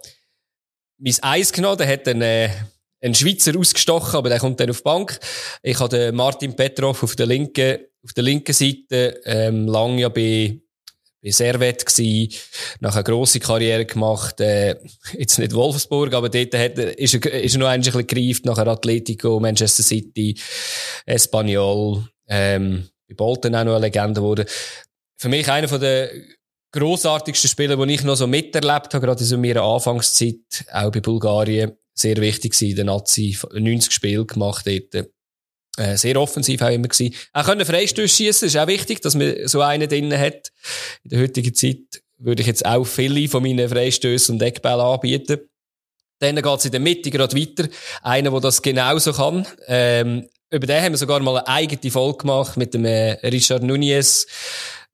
mein 0.98 1.16
Eis 1.22 1.50
genommen, 1.50 1.78
der 1.78 1.88
hat 1.88 2.06
einen, 2.06 2.20
äh, 2.20 2.50
einen 3.00 3.14
Schweizer 3.14 3.58
ausgestochen, 3.58 4.16
aber 4.16 4.28
der 4.28 4.38
kommt 4.38 4.60
dann 4.60 4.68
auf 4.68 4.80
die 4.80 4.82
Bank. 4.82 5.18
Ich 5.62 5.80
habe 5.80 5.96
den 5.96 6.14
Martin 6.14 6.54
Petrov 6.54 7.02
auf 7.02 7.16
der 7.16 7.24
linken, 7.24 7.78
auf 8.04 8.12
der 8.12 8.22
linken 8.22 8.52
Seite, 8.52 9.18
ähm, 9.24 9.66
lang 9.66 9.96
ja 9.96 10.10
bei, 10.10 10.60
bei 11.22 11.30
Servet 11.30 11.86
gsi, 11.86 12.28
nachher 12.80 12.96
eine 12.96 13.04
grosse 13.04 13.40
Karriere 13.40 13.86
gemacht, 13.86 14.42
äh, 14.42 14.76
jetzt 15.16 15.38
nicht 15.38 15.54
Wolfsburg, 15.54 16.12
aber 16.12 16.28
dort 16.28 16.54
hat 16.54 16.78
er, 16.78 16.98
ist 16.98 17.14
er, 17.14 17.32
ist 17.32 17.54
er 17.54 17.60
noch 17.60 17.68
ein 17.68 17.80
bisschen 17.80 18.06
gereift, 18.06 18.44
nachher 18.44 18.66
Atletico, 18.66 19.40
Manchester 19.40 19.82
City, 19.82 20.38
Espanyol, 21.06 22.06
ähm, 22.28 22.89
bei 23.10 23.14
Bolton 23.14 23.54
auch 23.54 23.64
noch 23.64 23.74
eine 23.74 23.86
Legende 23.86 24.20
geworden. 24.20 24.46
Für 25.16 25.28
mich 25.28 25.48
einer 25.50 25.68
von 25.68 25.80
der 25.80 26.10
grossartigsten 26.72 27.50
Spieler, 27.50 27.76
die 27.76 27.94
ich 27.94 28.04
noch 28.04 28.16
so 28.16 28.26
miterlebt 28.26 28.94
habe, 28.94 29.00
gerade 29.00 29.20
in 29.20 29.26
so 29.26 29.36
meiner 29.36 29.62
Anfangszeit, 29.62 30.64
auch 30.72 30.92
bei 30.92 31.00
Bulgarien, 31.00 31.72
sehr 31.92 32.16
wichtig 32.16 32.52
gewesen, 32.52 32.76
der 32.76 32.84
Nazi, 32.84 33.36
90 33.52 33.92
Spiele 33.92 34.24
gemacht 34.24 34.66
dort. 34.66 35.08
Äh, 35.76 35.96
sehr 35.96 36.16
offensiv 36.20 36.62
auch 36.62 36.70
immer 36.70 36.88
gewesen. 36.88 37.14
Auch 37.32 37.44
können 37.44 37.64
Freistöße 37.64 38.16
schießen, 38.16 38.48
ist 38.48 38.56
auch 38.56 38.66
wichtig, 38.66 39.00
dass 39.02 39.14
man 39.14 39.46
so 39.46 39.60
einen 39.60 39.88
drinnen 39.88 40.18
hat. 40.18 40.52
In 41.04 41.10
der 41.10 41.20
heutigen 41.20 41.54
Zeit 41.54 42.02
würde 42.18 42.42
ich 42.42 42.46
jetzt 42.46 42.66
auch 42.66 42.84
viele 42.84 43.28
von 43.28 43.42
meinen 43.42 43.68
Freistößen 43.68 44.34
und 44.34 44.42
Eckbällen 44.42 44.80
anbieten. 44.80 45.40
Dann 46.18 46.36
geht's 46.36 46.64
in 46.66 46.72
der 46.72 46.80
Mitte 46.80 47.10
gerade 47.10 47.36
weiter. 47.36 47.68
Einer, 48.02 48.30
der 48.30 48.40
das 48.40 48.62
genauso 48.62 49.12
kann. 49.12 49.46
Ähm, 49.66 50.28
über 50.50 50.66
den 50.66 50.82
haben 50.82 50.92
wir 50.92 50.98
sogar 50.98 51.20
mal 51.20 51.38
eine 51.38 51.48
eigene 51.48 51.90
Folge 51.90 52.18
gemacht 52.18 52.56
mit 52.56 52.74
dem 52.74 52.84
äh, 52.84 53.12
Richard 53.26 53.62
Nunez. 53.62 54.26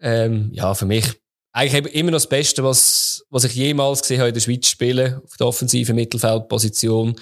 Ähm, 0.00 0.50
ja, 0.52 0.74
für 0.74 0.84
mich 0.86 1.14
eigentlich 1.56 1.94
immer 1.94 2.10
noch 2.10 2.16
das 2.16 2.28
Beste, 2.28 2.62
was, 2.62 3.24
was 3.30 3.44
ich 3.44 3.54
jemals 3.54 4.02
gesehen 4.02 4.18
habe 4.18 4.28
in 4.28 4.34
der 4.34 4.42
Schweiz 4.42 4.68
spielen, 4.68 5.22
auf 5.24 5.36
der 5.38 5.46
offensiven 5.46 5.96
Mittelfeldposition. 5.96 7.18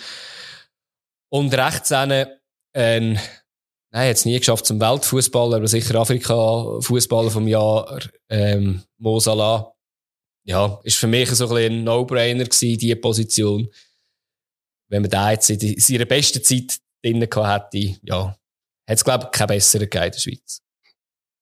Und 1.29 1.55
rechts 1.55 1.93
einen, 1.93 2.27
ähm, 2.75 3.17
nein, 3.93 4.09
jetzt 4.09 4.27
nie 4.27 4.37
geschafft 4.37 4.67
zum 4.67 4.81
Weltfußballer, 4.81 5.59
aber 5.59 5.69
sicher 5.69 5.95
Afrika-Fußballer 5.95 7.31
vom 7.31 7.47
Jahr, 7.47 8.01
ähm, 8.29 8.83
Mo 8.99 9.21
Salah. 9.21 9.73
Ja, 10.45 10.81
ist 10.83 10.97
für 10.97 11.07
mich 11.07 11.31
so 11.31 11.49
ein, 11.55 11.73
ein 11.73 11.85
No-Brainer 11.85 12.45
gewesen, 12.45 12.79
diese 12.79 12.97
Position. 12.97 13.69
Wenn 14.89 15.03
man 15.03 15.11
da 15.13 15.31
jetzt 15.31 15.49
in 15.49 15.79
seiner 15.79 16.07
besten 16.07 16.43
Zeit 16.43 16.81
drinnen 17.05 17.29
gehabt 17.29 17.75
hätte, 17.75 17.99
ja, 18.03 18.37
hätte 18.87 18.99
es, 18.99 19.05
glaube 19.05 19.25
ich, 19.25 19.31
keinen 19.39 19.49
besseren 19.49 19.89
gegeben 19.89 20.05
in 20.07 20.13
der 20.13 20.19
Schweiz. 20.19 20.61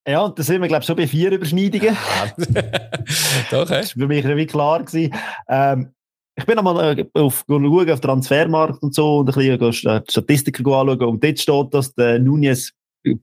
Ja, 0.07 0.23
und 0.23 0.37
da 0.37 0.43
sind 0.43 0.61
wir, 0.61 0.69
glaube 0.69 0.83
ich, 0.83 0.87
schon 0.87 0.97
bei 0.97 1.07
vier 1.07 1.31
Überschneidungen. 1.31 1.97
Doch, 3.51 3.71
hä? 3.71 3.81
Das 3.81 3.97
war 3.97 4.03
für 4.03 4.07
mich 4.09 4.25
irgendwie 4.25 4.47
klar. 4.47 4.83
Gewesen. 4.83 5.15
Ähm, 5.49 5.95
ich 6.35 6.45
bin 6.45 6.59
einmal 6.59 6.99
äh, 6.99 7.05
auf, 7.15 7.45
schauen, 7.49 7.91
auf 7.91 8.01
Transfermarkt 8.01 8.83
und 8.83 8.95
so 8.95 9.19
und 9.19 9.29
ein 9.37 9.59
bisschen 9.59 9.89
äh, 9.89 10.03
Statistiken 10.09 10.67
anschauen 10.67 11.03
und 11.03 11.23
dort 11.23 11.39
steht, 11.39 11.75
dass 11.75 11.95
der 11.95 12.19
Nunez 12.19 12.73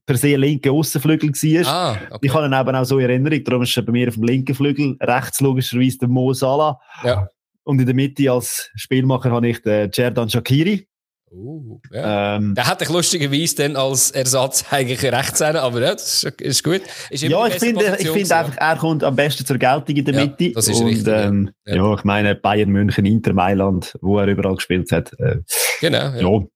per 0.05 0.17
se 0.17 0.35
linke 0.35 0.71
Aussenflügel 0.71 1.29
war. 1.31 1.73
Ah, 1.73 1.97
okay. 2.11 2.27
Ich 2.27 2.33
habe 2.33 2.45
ihn 2.45 2.53
eben 2.53 2.75
auch 2.75 2.85
so 2.85 2.99
in 2.99 3.09
Erinnerung, 3.09 3.43
darum 3.43 3.63
ist 3.63 3.75
er 3.75 3.83
bei 3.83 3.91
mir 3.91 4.07
auf 4.07 4.15
dem 4.15 4.23
linken 4.23 4.55
Flügel, 4.55 4.97
rechts 5.01 5.41
logischerweise 5.41 5.99
der 5.99 6.07
Mo 6.09 6.33
Salah. 6.33 6.79
Ja. 7.03 7.27
Und 7.63 7.79
in 7.79 7.85
der 7.85 7.95
Mitte 7.95 8.31
als 8.31 8.69
Spielmacher 8.75 9.31
habe 9.31 9.47
ich 9.47 9.61
den 9.61 9.91
Cerdan 9.91 10.29
Shakiri. 10.29 10.88
Uh, 11.31 11.79
ja. 11.91 12.37
Ähm, 12.37 12.55
Der 12.55 12.67
hätte 12.69 12.85
ich 12.85 12.89
lustigerweise 12.89 13.55
dann 13.55 13.75
als 13.75 14.11
Ersatz 14.11 14.65
eigentlich 14.71 15.03
rechts 15.03 15.39
sein, 15.39 15.55
aber 15.55 15.81
ja, 15.81 15.93
das 15.93 16.23
ist, 16.23 16.41
ist 16.41 16.63
gut. 16.63 16.81
Ist 17.11 17.21
ja, 17.23 17.47
ich 17.47 17.55
finde, 17.55 17.97
ich 17.99 18.09
finde 18.09 18.35
einfach, 18.35 18.57
er 18.57 18.75
kommt 18.77 19.03
am 19.03 19.15
besten 19.15 19.45
zur 19.45 19.57
Geltung 19.57 19.95
in 19.95 20.05
der 20.05 20.13
Ja, 20.15 20.21
Mitte. 20.21 20.51
das 20.53 20.67
ist 20.67 20.79
und, 20.79 20.87
richtig, 20.87 21.07
ja. 21.07 21.25
Ähm, 21.25 21.51
Ja. 21.65 21.75
ja. 21.75 21.93
ich 21.93 22.03
meine, 22.03 22.35
Bayern 22.35 22.69
München, 22.69 23.05
Inter 23.05 23.33
Mailand, 23.33 23.95
wo 24.01 24.17
er 24.17 24.27
überall 24.27 24.55
gespielt 24.55 24.91
hat. 24.91 25.13
Äh, 25.19 25.37
Genau, 25.81 25.97
ja. 26.15 26.47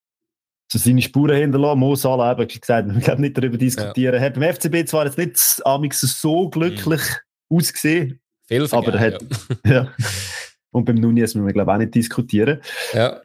So 0.72 0.78
seine 0.78 1.02
Spuren 1.02 1.36
hinterlassen. 1.36 1.78
Mo 1.78 1.94
Salah, 1.94 2.32
eben, 2.32 2.48
gesagt, 2.48 2.92
wir 2.92 3.00
können 3.00 3.20
nicht 3.20 3.38
darüber 3.38 3.56
diskutieren. 3.56 4.20
Hat 4.20 4.34
beim 4.34 4.54
FCB 4.54 4.88
zwar 4.88 5.06
jetzt 5.06 5.18
nicht 5.18 5.38
amix 5.64 6.00
so 6.00 6.48
glücklich 6.48 7.02
ausgesehen, 7.48 8.20
Viel 8.48 8.66
aber 8.70 8.94
er 8.94 9.00
hat, 9.00 9.24
ja. 9.66 9.92
Und 10.72 10.84
beim 10.86 10.96
Nunez 10.96 11.34
müssen 11.34 11.46
wir, 11.46 11.52
glaube 11.52 11.70
ich, 11.70 11.74
auch 11.74 11.78
nicht 11.78 11.94
diskutieren. 11.94 12.60
ja. 12.92 13.20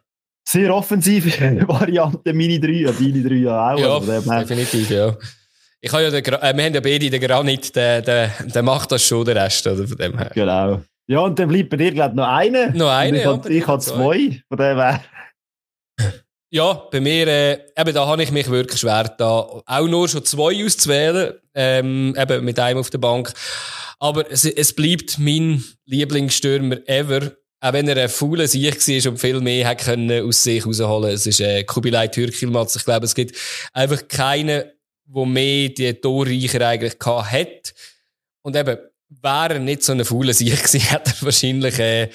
Sehr 0.52 0.74
offensive 0.74 1.30
Variante, 1.68 2.34
meine 2.34 2.60
drei, 2.60 2.92
deine 2.92 3.22
drei 3.24 3.52
auch. 3.52 3.80
Ja, 3.80 3.94
also, 3.98 4.32
definitiv, 4.32 4.90
ja. 4.90 5.16
Ich 5.80 5.92
habe 5.94 6.04
ja 6.04 6.10
den, 6.10 6.26
äh, 6.26 6.58
wir 6.58 6.66
haben 6.66 6.74
ja 6.74 6.82
beide 6.82 7.10
den 7.10 7.22
Granit, 7.22 7.76
der, 7.76 8.02
der, 8.02 8.32
der 8.44 8.64
macht 8.64 8.92
das 8.92 9.04
schon, 9.04 9.26
der 9.26 9.36
Rest, 9.36 9.68
oder, 9.68 9.88
von 9.88 9.98
dem 9.98 10.18
her. 10.18 10.32
Genau. 10.34 10.82
Ja, 11.08 11.20
und 11.20 11.38
dann 11.38 11.50
bleibt 11.50 11.70
bei 11.70 11.78
dir, 11.78 11.92
glaube 11.92 12.12
ich, 12.12 12.16
noch 12.16 12.28
einer. 12.28 12.72
Noch 12.72 12.90
einer, 12.90 13.18
ich 13.18 13.24
ja, 13.24 13.32
hab- 13.32 13.44
bei 13.44 13.50
dir 13.50 13.58
Ich 13.60 13.68
habe 13.68 13.80
zwei. 13.82 14.42
Von 14.48 14.58
dem 14.58 14.78
her. 14.78 15.04
Ja, 16.52 16.74
bei 16.92 17.00
mir, 17.00 17.28
äh, 17.28 17.60
eben, 17.78 17.94
da 17.94 18.08
habe 18.08 18.24
ich 18.24 18.32
mich 18.32 18.50
wirklich 18.50 18.80
schwer, 18.80 19.04
da 19.20 19.28
auch 19.64 19.88
nur 19.88 20.10
schon 20.10 20.26
zwei 20.26 20.66
auszuwählen, 20.66 21.36
ähm, 21.54 22.16
eben 22.18 22.44
mit 22.44 22.60
einem 22.60 22.80
auf 22.80 22.90
der 22.90 22.98
Bank. 22.98 23.32
Aber 24.00 24.32
es, 24.32 24.46
es 24.46 24.74
bleibt 24.74 25.20
mein 25.20 25.64
Lieblingsstürmer 25.86 26.78
ever. 26.88 27.34
Auch 27.62 27.74
wenn 27.74 27.88
er 27.90 27.98
ein 27.98 28.10
fauler 28.10 28.48
Sieg 28.48 28.88
war 28.88 29.12
und 29.12 29.18
viel 29.18 29.42
mehr 29.42 29.68
hätte 29.68 29.86
können 29.86 30.24
aus 30.26 30.44
sich 30.44 30.66
rausholen 30.66 31.12
Es 31.12 31.28
ist 31.28 31.42
äh, 31.42 31.64
Kubilay 31.64 32.08
Türkilmatz. 32.10 32.78
Ich 32.78 32.86
glaube, 32.86 33.06
es 33.06 33.16
gibt 33.16 33.36
einfach 33.74 34.08
keinen, 34.08 34.64
der 35.06 35.26
mehr 35.26 35.70
die 35.70 35.94
Torreicher 35.94 36.66
eigentlich 36.66 36.96
hat. 37.06 37.74
Und 38.42 38.56
eben, 38.56 38.78
wäre 39.10 39.54
er 39.56 39.60
nicht 39.60 39.84
so 39.84 39.92
ein 39.92 40.06
fauler 40.06 40.34
Sieg 40.34 40.58
gewesen, 40.64 40.80
hätte 40.80 41.14
er 41.20 41.26
wahrscheinlich 41.26 41.80
äh, 41.80 42.10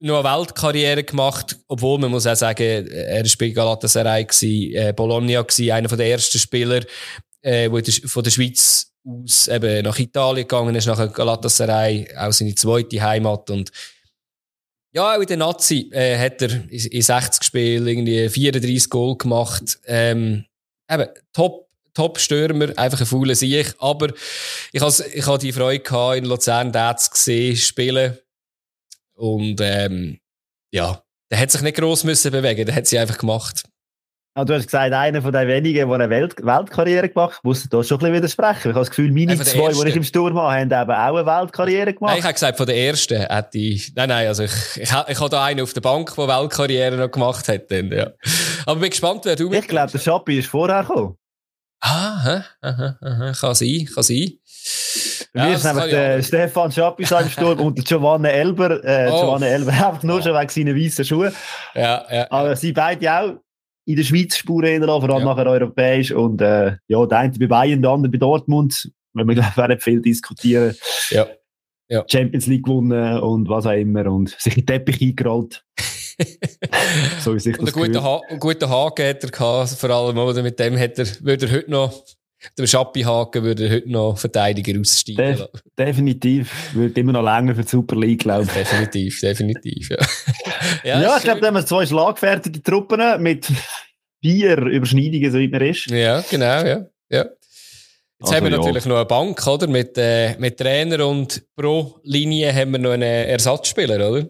noch 0.00 0.24
eine 0.24 0.38
Weltkarriere 0.38 1.04
gemacht, 1.04 1.56
obwohl 1.68 1.98
man 1.98 2.10
muss 2.10 2.26
auch 2.26 2.36
sagen, 2.36 2.88
er 2.88 3.22
war 3.22 3.30
bei 3.38 3.50
Galatasaray, 3.50 4.24
gewesen, 4.24 4.74
äh, 4.74 4.92
Bologna, 4.94 5.42
gewesen, 5.42 5.70
einer 5.70 5.88
der 5.88 6.06
ersten 6.06 6.38
Spieler, 6.38 6.82
äh, 7.42 7.70
wo 7.70 7.80
von 8.08 8.24
der 8.24 8.30
Schweiz 8.30 8.92
aus 9.04 9.48
eben 9.48 9.84
nach 9.84 9.98
Italien 9.98 10.46
gegangen 10.46 10.74
ist, 10.74 10.86
nach 10.86 11.12
Galatasaray, 11.12 12.08
auch 12.16 12.32
seine 12.32 12.54
zweite 12.54 13.00
Heimat 13.00 13.50
und 13.50 13.70
ja, 14.92 15.14
auch 15.16 15.20
in 15.20 15.26
der 15.26 15.36
Nazi 15.36 15.88
äh, 15.92 16.18
hat 16.18 16.42
er 16.42 16.50
in 16.68 16.86
in 16.86 17.02
60 17.02 17.44
Spielen 17.44 17.86
irgendwie 17.86 18.28
34 18.28 18.90
Goal 18.90 19.16
gemacht. 19.16 19.78
Ähm, 19.86 20.44
eben, 20.90 21.08
top, 21.32 21.68
top 21.94 22.18
Stürmer, 22.18 22.76
einfach 22.76 23.00
ein 23.00 23.06
fauler 23.06 23.34
Sieg. 23.34 23.74
Aber 23.78 24.12
ich 24.72 24.82
habe 24.82 25.04
ich 25.12 25.38
die 25.38 25.52
Freude 25.52 25.84
gehabt, 25.84 26.16
in 26.16 26.24
Luzern 26.24 26.72
den 26.72 26.96
zu 26.98 27.10
sehen, 27.14 27.56
spielen. 27.56 28.18
Und 29.14 29.60
ähm, 29.60 30.18
ja, 30.72 31.02
der 31.30 31.38
hat 31.38 31.50
sich 31.50 31.62
nicht 31.62 31.76
gross 31.76 32.04
müssen 32.04 32.32
bewegen, 32.32 32.66
der 32.66 32.74
hat 32.74 32.86
sie 32.86 32.98
einfach 32.98 33.18
gemacht. 33.18 33.64
Ah, 34.40 34.44
du 34.46 34.54
hast 34.54 34.64
gesagt, 34.64 34.94
einer 34.94 35.20
von 35.20 35.32
den 35.32 35.46
wenigen, 35.48 35.86
der 35.86 35.94
eine 36.00 36.08
Welt 36.08 36.34
Weltkarriere 36.42 37.10
gemacht 37.10 37.36
hat. 37.36 37.44
Muss 37.44 37.68
da 37.68 37.84
schon 37.84 37.98
ein 37.98 38.00
bisschen 38.00 38.14
widersprechen. 38.14 38.58
Ich 38.58 38.64
habe 38.64 38.78
das 38.78 38.88
Gefühl, 38.88 39.12
meine 39.12 39.38
zwei, 39.38 39.70
die 39.70 39.88
ich 39.90 39.96
im 39.96 40.02
Sturm 40.02 40.38
habe, 40.38 40.54
haben 40.54 40.62
eben 40.70 40.90
auch 40.90 41.16
eine 41.16 41.26
Weltkarriere 41.26 41.86
Nein, 41.86 41.94
gemacht. 41.96 42.16
ich 42.16 42.24
habe 42.24 42.32
gesagt, 42.32 42.56
von 42.56 42.66
der 42.66 42.76
ersten 42.76 43.20
hätte 43.20 43.58
ich, 43.58 43.92
nein, 43.94 44.08
nein, 44.08 44.28
also 44.28 44.44
ich, 44.44 44.52
ich, 44.76 44.90
ich 45.08 45.20
habe 45.20 45.28
da 45.28 45.44
einen 45.44 45.60
auf 45.60 45.74
der 45.74 45.82
Bank, 45.82 46.14
der 46.16 46.26
Weltkarriere 46.26 46.96
noch 46.96 47.10
gemacht 47.10 47.48
hat, 47.48 47.70
dann, 47.70 47.92
ja. 47.92 48.12
Aber 48.64 48.80
bin 48.80 48.88
gespannt, 48.88 49.20
wer 49.24 49.36
du 49.36 49.52
Ich 49.52 49.68
glaube, 49.68 49.92
der 49.92 49.98
Schappi 49.98 50.38
ist 50.38 50.48
vorher 50.48 50.84
gekommen. 50.84 51.16
Ah? 51.82 52.42
Aha, 52.62 52.96
aha, 53.02 53.32
kann 53.38 53.54
sein, 53.54 53.88
kann 53.94 54.02
sein. 54.02 54.32
Nämlich 55.34 55.62
kann 55.62 55.78
ich 55.78 55.84
der. 55.90 56.22
Stefan 56.22 56.72
Schappi 56.72 57.02
im 57.02 57.28
Sturm 57.28 57.60
und 57.60 57.76
der 57.76 57.84
Giovanni 57.84 58.28
Elber, 58.28 58.82
äh, 58.82 59.10
Oh. 59.10 59.20
Giovanni 59.20 59.46
Elber, 59.46 59.72
einfach 59.72 60.02
nur 60.02 60.22
schon 60.22 60.34
wegen 60.34 60.48
seinen 60.48 60.76
weißen 60.76 61.04
Schuhen. 61.04 61.32
Ja, 61.74 62.04
ja. 62.10 62.26
Aber 62.30 62.56
sie 62.56 62.72
beide 62.72 63.12
auch 63.12 63.34
in 63.90 63.96
der 63.96 64.04
Schweiz 64.04 64.36
Spuren 64.36 64.66
hinterlassen, 64.66 65.06
vor 65.06 65.14
allem 65.14 65.26
Ja. 65.26 65.34
nachher 65.34 65.50
europäisch. 65.50 66.12
Und 66.12 66.40
äh, 66.40 66.76
ja, 66.88 67.06
der 67.06 67.18
eine 67.18 67.32
bei 67.38 67.46
Bayern, 67.46 67.82
der 67.82 67.90
andere 67.90 68.10
bei 68.10 68.18
Dortmund. 68.18 68.90
Wenn 69.12 69.26
wir, 69.26 69.34
glaube 69.34 69.68
nicht 69.68 69.82
viel 69.82 70.00
diskutieren. 70.00 70.74
Ja. 71.10 71.26
Champions 72.08 72.46
League 72.46 72.64
gewonnen 72.64 73.18
und 73.18 73.48
was 73.48 73.66
auch 73.66 73.72
immer. 73.72 74.06
Und 74.06 74.30
sich 74.38 74.56
in 74.56 74.64
den 74.64 74.66
Teppich 74.66 75.02
eingerollt. 75.02 75.64
so 77.20 77.34
wie 77.34 77.40
sich 77.40 77.58
Und 77.58 77.66
das 77.66 77.74
einen 77.74 77.86
guten, 77.86 78.02
ha 78.04 78.20
einen 78.28 78.38
guten 78.38 78.68
Haken 78.68 79.08
hat 79.08 79.24
er 79.24 79.30
gehabt, 79.30 79.70
vor 79.70 79.90
allem, 79.90 80.18
oder? 80.18 80.42
Mit 80.42 80.58
dem 80.60 80.78
hat 80.78 80.98
er, 80.98 81.06
würde 81.20 81.46
er 81.46 81.52
heute 81.52 81.70
noch, 81.70 82.04
der 82.58 82.66
Schappi-Haken 82.66 83.42
würde 83.42 83.66
er 83.66 83.76
heute 83.76 83.90
noch 83.90 84.18
Verteidiger 84.18 84.78
aussteigen 84.80 85.38
lassen. 85.38 85.48
definitiv. 85.78 86.74
Wird 86.74 86.96
immer 86.98 87.12
noch 87.12 87.22
länger 87.22 87.54
für 87.54 87.62
die 87.62 87.68
Super 87.68 87.96
League, 87.96 88.20
glaube 88.20 88.44
ich. 88.44 88.52
Definitiv, 88.52 89.20
definitiv, 89.20 89.90
ja. 89.90 89.96
Ja, 90.84 91.00
ist 91.00 91.18
ich 91.18 91.24
glaube, 91.24 91.40
da 91.40 91.48
haben 91.48 91.54
wir 91.54 91.66
zwei 91.66 91.86
schlagfertige 91.86 92.62
Truppen 92.62 93.22
mit 93.22 93.50
vier 94.22 94.58
Überschneidungen, 94.58 95.32
so 95.32 95.38
wie 95.38 95.48
man 95.48 95.62
ist. 95.62 95.86
Ja, 95.90 96.22
genau, 96.30 96.64
ja. 96.64 96.86
ja. 97.10 97.26
Jetzt 98.20 98.32
also, 98.32 98.34
haben 98.34 98.44
wir 98.44 98.52
ja. 98.52 98.58
natürlich 98.58 98.86
noch 98.86 98.96
eine 98.96 99.06
Bank, 99.06 99.46
oder? 99.46 99.66
Mit, 99.66 99.96
äh, 99.96 100.36
mit 100.38 100.58
Trainer 100.58 101.06
und 101.06 101.42
pro 101.56 102.00
Linie 102.02 102.54
haben 102.54 102.72
wir 102.72 102.78
noch 102.78 102.90
einen 102.90 103.02
Ersatzspieler, 103.02 104.10
oder? 104.10 104.28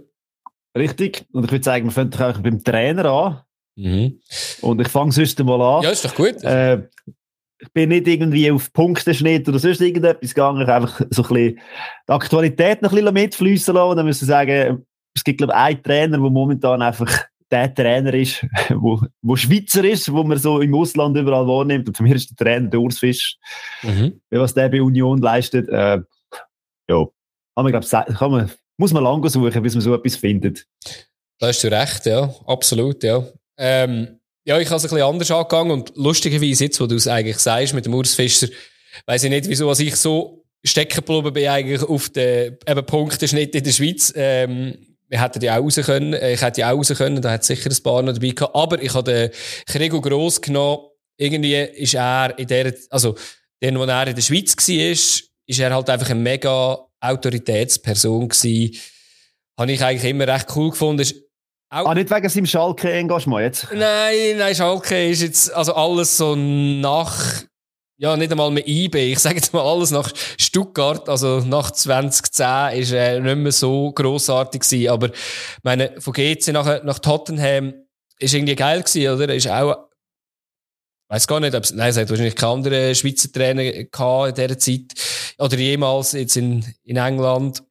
Richtig. 0.77 1.25
Und 1.33 1.45
ich 1.45 1.51
würde 1.51 1.65
sagen, 1.65 1.87
wir 1.87 1.93
fangen 1.93 2.15
auch 2.15 2.39
beim 2.39 2.63
Trainer 2.63 3.05
an. 3.07 3.41
Mhm. 3.77 4.21
Und 4.61 4.81
ich 4.81 4.89
fange 4.89 5.11
sonst 5.11 5.43
mal 5.43 5.61
an. 5.61 5.83
Ja, 5.83 5.91
ist 5.91 6.05
doch 6.05 6.15
gut. 6.15 6.43
Äh, 6.45 6.83
ich 7.61 7.73
bin 7.73 7.91
nicht 7.91 8.09
irgendwie 8.09 8.51
auf 8.51 8.73
Punkteschnitt 8.73 9.49
oder 9.49 9.59
sonst 9.59 9.81
irgendetwas 9.81 10.35
gegangen. 10.35 10.63
Ich 10.63 10.69
einfach 10.69 11.01
so 11.11 11.23
ein 11.23 11.29
bisschen 11.29 11.61
die 12.09 12.13
Aktualität 12.13 12.83
noch 12.83 12.93
ein 12.93 12.97
bisschen 12.97 13.15
mitfließen 13.15 13.75
lassen. 13.75 13.91
Und 13.91 13.97
dann 13.97 14.07
müssen 14.07 14.27
wir 14.27 14.35
sagen, 14.35 14.87
es 15.15 15.25
gibt, 15.25 15.39
glaube 15.39 15.53
ich, 15.53 15.59
einen 15.59 15.83
Trainer, 15.83 16.19
der 16.19 16.31
momentan 16.31 16.81
einfach 16.81 17.27
der 17.51 17.75
Trainer 17.75 18.15
ist, 18.15 18.47
wo, 18.71 19.01
wo 19.23 19.37
Schweizer 19.37 19.85
ist, 19.85 20.11
wo 20.13 20.23
man 20.23 20.39
so 20.39 20.61
im 20.61 20.75
Ausland 20.75 21.17
überall 21.17 21.47
wahrnimmt. 21.47 21.89
Und 21.89 21.97
für 21.97 22.03
mich 22.03 22.15
ist 22.15 22.31
der 22.31 22.45
Trainer 22.45 22.69
der 22.69 22.81
Urs 22.81 22.99
Fisch. 22.99 23.37
Mhm. 23.83 24.21
Was 24.31 24.55
der 24.55 24.69
bei 24.69 24.81
Union 24.81 25.21
leistet, 25.21 25.69
äh, 25.69 26.01
ja, 26.89 27.05
kann 27.55 27.65
man, 27.65 27.73
glaub, 27.73 27.89
kann 27.91 28.31
man, 28.31 28.51
muss 28.77 28.93
man 28.93 29.05
lange 29.05 29.29
suchen, 29.29 29.63
bis 29.63 29.75
man 29.75 29.83
so 29.83 29.95
etwas 29.95 30.17
findet. 30.17 30.67
Da 31.39 31.49
hast 31.49 31.63
du 31.65 31.69
recht, 31.69 32.07
ja, 32.07 32.33
absolut, 32.47 33.03
ja. 33.03 33.25
Ähm, 33.59 34.20
ja, 34.45 34.59
ich 34.59 34.69
habe 34.69 34.77
es 34.77 34.85
ein 34.85 34.91
bisschen 34.91 35.03
anders 35.03 35.31
angegangen 35.31 35.71
und 35.73 35.93
lustigerweise 35.97 36.65
jetzt, 36.65 36.81
wo 36.81 36.87
du 36.87 36.97
es 36.97 37.07
eigentlich 37.07 37.39
sagst 37.39 37.75
mit 37.75 37.87
dem 37.87 37.95
Urs 37.95 38.15
Fischer, 38.15 38.49
weiss 39.07 39.23
ich 39.23 39.31
nicht, 39.31 39.49
wieso 39.49 39.67
was 39.67 39.81
ich 39.81 39.97
so 39.97 40.45
stecken 40.65 41.05
geblieben 41.05 41.33
bin 41.33 41.49
eigentlich 41.49 41.83
auf 41.83 42.09
den 42.11 42.59
eben 42.67 42.87
Punktenschnitt 42.87 43.55
in 43.55 43.65
der 43.65 43.73
Schweiz. 43.73 44.13
Ähm, 44.17 44.77
wir 45.09 45.21
hätten 45.21 45.41
die 45.41 45.51
auch 45.51 45.63
raus 45.63 45.77
können, 45.77 46.15
äh, 46.15 46.35
ich 46.35 46.41
hätte 46.41 46.61
die 46.61 46.65
auch 46.65 46.77
raus 46.77 46.93
können, 46.97 47.21
da 47.21 47.33
hat 47.33 47.45
sicher 47.45 47.71
ein 47.71 47.83
paar 47.83 48.03
noch 48.03 48.13
dabei 48.13 48.31
gehabt. 48.31 48.55
Aber 48.55 48.83
ich 48.83 48.95
habe 48.95 49.11
den 49.13 49.31
Gregor 49.67 50.03
Gross 50.03 50.41
genommen. 50.41 50.87
Irgendwie 51.17 51.57
ist 51.57 51.95
er 51.95 52.39
in 52.39 52.47
der, 52.47 52.75
also, 52.91 53.17
den, 53.63 53.79
wo 53.79 53.85
er 53.85 54.07
in 54.07 54.15
der 54.15 54.23
Schweiz 54.23 54.57
war, 54.57 54.91
ist, 54.91 55.25
ist 55.47 55.59
er 55.59 55.75
halt 55.75 55.91
einfach 55.91 56.11
eine 56.11 56.21
mega 56.21 56.79
Autoritätsperson 57.01 58.29
gewesen. 58.29 58.79
Habe 59.59 59.73
ich 59.73 59.83
eigentlich 59.83 60.11
immer 60.11 60.29
recht 60.29 60.47
cool 60.55 60.71
gefunden. 60.71 61.03
Ist 61.03 61.15
auch 61.73 61.87
ah, 61.87 61.95
nicht 61.95 62.11
wegen 62.11 62.29
seinem 62.29 62.47
Schalke-Engagement 62.47 63.43
jetzt? 63.43 63.69
Nein, 63.73 64.39
nein, 64.39 64.55
Schalke 64.57 65.09
ist 65.09 65.23
jetzt, 65.23 65.55
also 65.55 65.73
alles 65.73 66.17
so 66.17 66.35
nach, 66.35 67.45
ja, 67.97 68.17
nicht 68.17 68.33
einmal 68.33 68.51
mehr 68.51 68.67
IB. 68.67 69.13
Ich 69.13 69.21
sage 69.21 69.37
jetzt 69.37 69.53
mal 69.53 69.63
alles 69.63 69.93
nach 69.93 70.11
Stuttgart, 70.37 71.09
also 71.09 71.41
nach 71.47 71.71
2010 71.71 72.81
ist 72.81 72.91
er 72.91 73.21
nicht 73.21 73.37
mehr 73.37 73.53
so 73.53 73.93
grossartig 73.93 74.63
gewesen. 74.63 74.91
Aber, 74.91 75.11
meine, 75.63 76.01
von 76.01 76.13
GC 76.13 76.49
nach, 76.49 76.83
nach 76.83 76.99
Tottenham 76.99 77.75
ist 78.19 78.35
irgendwie 78.35 78.57
geil 78.57 78.83
gewesen, 78.83 79.15
oder? 79.15 79.33
Ist 79.33 79.49
auch, 79.49 79.91
weiß 81.09 81.29
gar 81.29 81.39
nicht, 81.39 81.55
ob 81.55 81.63
es, 81.63 81.73
nein, 81.73 81.91
es 81.91 81.97
hat 81.97 82.11
wahrscheinlich 82.11 82.35
keine 82.35 82.53
anderen 82.53 82.95
Schweizer 82.97 83.31
Trainer 83.31 83.85
gehabt 83.85 84.29
in 84.31 84.35
dieser 84.35 84.59
Zeit. 84.59 84.93
Oder 85.39 85.57
jemals 85.57 86.13
jetzt 86.13 86.37
in, 86.37 86.65
in 86.83 86.97
England. 86.97 87.63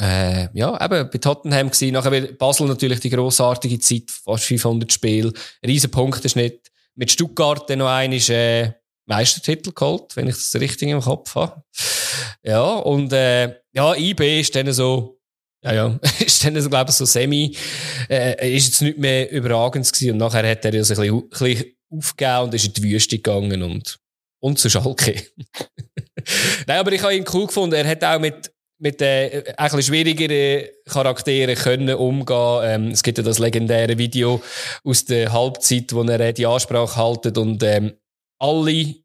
Äh, 0.00 0.48
ja, 0.54 0.82
eben 0.82 1.10
bei 1.10 1.18
Tottenham 1.18 1.70
gewesen. 1.70 1.92
Nachher 1.92 2.32
Basel 2.32 2.66
natürlich 2.66 3.00
die 3.00 3.10
grossartige 3.10 3.78
Zeit, 3.78 4.10
fast 4.10 4.44
500 4.44 4.92
Spiele. 4.92 5.32
Riesen 5.64 5.90
Punkteschnitt. 5.90 6.70
Mit 6.94 7.10
Stuttgart 7.10 7.68
dann 7.68 7.78
noch 7.78 7.88
ein 7.88 8.12
äh, 8.12 8.72
Meistertitel 9.06 9.72
geholt, 9.72 10.14
wenn 10.16 10.28
ich 10.28 10.34
das 10.34 10.54
richtig 10.56 10.88
im 10.88 11.00
Kopf 11.00 11.34
habe. 11.34 11.62
Ja, 12.42 12.76
und 12.76 13.12
äh, 13.12 13.56
ja, 13.72 13.94
IB 13.94 14.40
ist 14.40 14.54
dann 14.54 14.72
so, 14.72 15.20
ja, 15.64 15.72
ja, 15.72 16.00
ist 16.24 16.44
dann 16.44 16.60
so, 16.60 16.68
glaube 16.68 16.90
ich, 16.90 16.96
so 16.96 17.04
semi, 17.04 17.56
äh, 18.08 18.54
ist 18.54 18.66
jetzt 18.66 18.82
nicht 18.82 18.98
mehr 18.98 19.30
überragend 19.30 19.90
gewesen 19.90 20.12
und 20.12 20.18
nachher 20.18 20.48
hat 20.48 20.64
er 20.64 20.74
ja 20.74 20.84
so 20.84 20.94
ein 20.94 21.00
bisschen, 21.00 21.18
ein 21.18 21.28
bisschen 21.28 21.76
aufgegeben 21.90 22.40
und 22.42 22.54
ist 22.54 22.66
in 22.66 22.72
die 22.74 22.82
Wüste 22.82 23.16
gegangen 23.16 23.62
und, 23.62 23.98
und 24.40 24.58
zu 24.58 24.68
Schalke. 24.68 25.14
Nein, 26.66 26.78
aber 26.78 26.92
ich 26.92 27.02
habe 27.02 27.14
ihn 27.14 27.24
cool 27.32 27.46
gefunden. 27.46 27.74
Er 27.74 27.86
hat 27.86 28.04
auch 28.04 28.18
mit, 28.18 28.52
mit 28.82 29.00
äh, 29.00 29.44
ein 29.56 29.64
bisschen 29.64 29.82
schwierigeren 29.82 30.68
Charakteren 30.86 31.54
können 31.54 31.94
umgehen. 31.94 32.60
Ähm, 32.64 32.88
es 32.88 33.04
gibt 33.04 33.16
ja 33.16 33.22
das 33.24 33.38
legendäre 33.38 33.96
Video 33.96 34.42
aus 34.82 35.04
der 35.04 35.32
Halbzeit, 35.32 35.92
wo 35.92 36.02
er 36.02 36.32
die 36.32 36.46
Ansprache 36.46 36.96
haltet 36.96 37.38
und 37.38 37.62
ähm, 37.62 37.92
alle, 38.40 38.96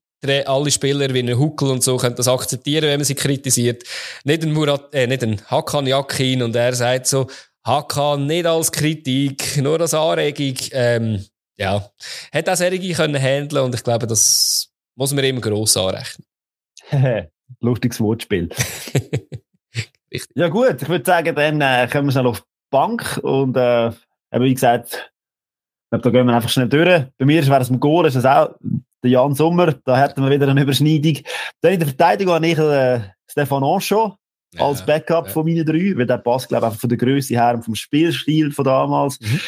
alle 0.48 0.72
Spieler 0.72 1.14
wie 1.14 1.20
ein 1.20 1.38
Huckel 1.38 1.70
und 1.70 1.84
so 1.84 1.98
können 1.98 2.16
das 2.16 2.28
akzeptieren, 2.28 2.86
wenn 2.86 3.00
man 3.00 3.06
sie 3.06 3.14
kritisiert. 3.14 3.84
Nicht 4.24 4.42
ein 4.42 4.52
Murat, 4.52 4.96
äh, 4.96 5.06
nicht 5.06 5.22
ein 5.22 5.40
Hakan 5.46 5.86
Yakin 5.86 6.42
und 6.42 6.56
er 6.56 6.74
sagt 6.74 7.06
so, 7.06 7.28
Hakan 7.64 8.26
nicht 8.26 8.48
als 8.48 8.72
Kritik, 8.72 9.58
nur 9.58 9.80
als 9.80 9.94
Anregung. 9.94 10.56
Ähm, 10.72 11.24
ja, 11.60 11.88
hat 12.34 12.50
auch 12.50 12.56
Serie 12.56 12.94
können 12.96 13.22
handeln 13.22 13.66
und 13.66 13.76
ich 13.76 13.84
glaube, 13.84 14.08
das 14.08 14.70
muss 14.96 15.14
man 15.14 15.24
ihm 15.24 15.40
gross 15.40 15.78
anrechnen. 15.78 16.26
Lustiges 17.60 18.00
Wortspiel. 18.00 18.50
ja 20.36 20.50
gut, 20.50 20.82
ich 20.82 20.90
würde 20.90 21.06
sagen, 21.06 21.36
dann 21.36 21.62
äh, 21.62 21.88
kommen 21.92 22.08
wir 22.08 22.12
schnell 22.12 22.28
auf 22.28 22.42
die 22.42 22.48
Bank 22.72 23.20
und 23.24 23.56
äh, 23.58 23.92
wie 24.32 24.54
gesagt, 24.54 25.12
ich 25.94 26.02
da 26.02 26.10
gehen 26.10 26.28
wir 26.28 26.36
einfach 26.36 26.50
schnell 26.50 26.68
durch. 26.68 27.06
Bei 27.18 27.26
mir 27.26 27.46
wäre 27.46 27.62
es 27.62 27.70
im 27.70 27.80
Goal, 27.80 28.06
ist 28.08 28.16
es 28.16 28.26
auch 28.26 28.50
der 29.04 29.12
Jan 29.12 29.36
Sommer, 29.36 29.74
da 29.86 29.98
hätten 29.98 30.24
wir 30.24 30.32
wieder 30.32 30.48
eine 30.50 30.62
Überschneidung. 30.62 31.20
Dann 31.62 31.74
in 31.74 31.80
der 31.80 31.88
Verteidigung 31.88 32.36
habe 32.36 32.48
ich 32.48 32.58
äh, 32.58 33.02
Stefan 33.30 33.64
Anchon 33.64 34.14
als 34.58 34.86
Backup 34.86 35.28
ja. 35.28 35.34
von 35.34 35.46
meinen 35.46 35.66
drei, 35.66 35.96
weil 35.96 36.06
der 36.06 36.18
passt, 36.18 36.50
glaube 36.50 36.66
ich, 36.66 36.68
einfach 36.68 36.80
von 36.80 36.90
der 36.90 36.98
Größe 36.98 37.36
her 37.36 37.54
und 37.56 37.64
vom 37.64 37.76
Spielstil 37.76 38.52
von 38.52 38.66
damals. 38.66 39.20
Mhm. 39.20 39.40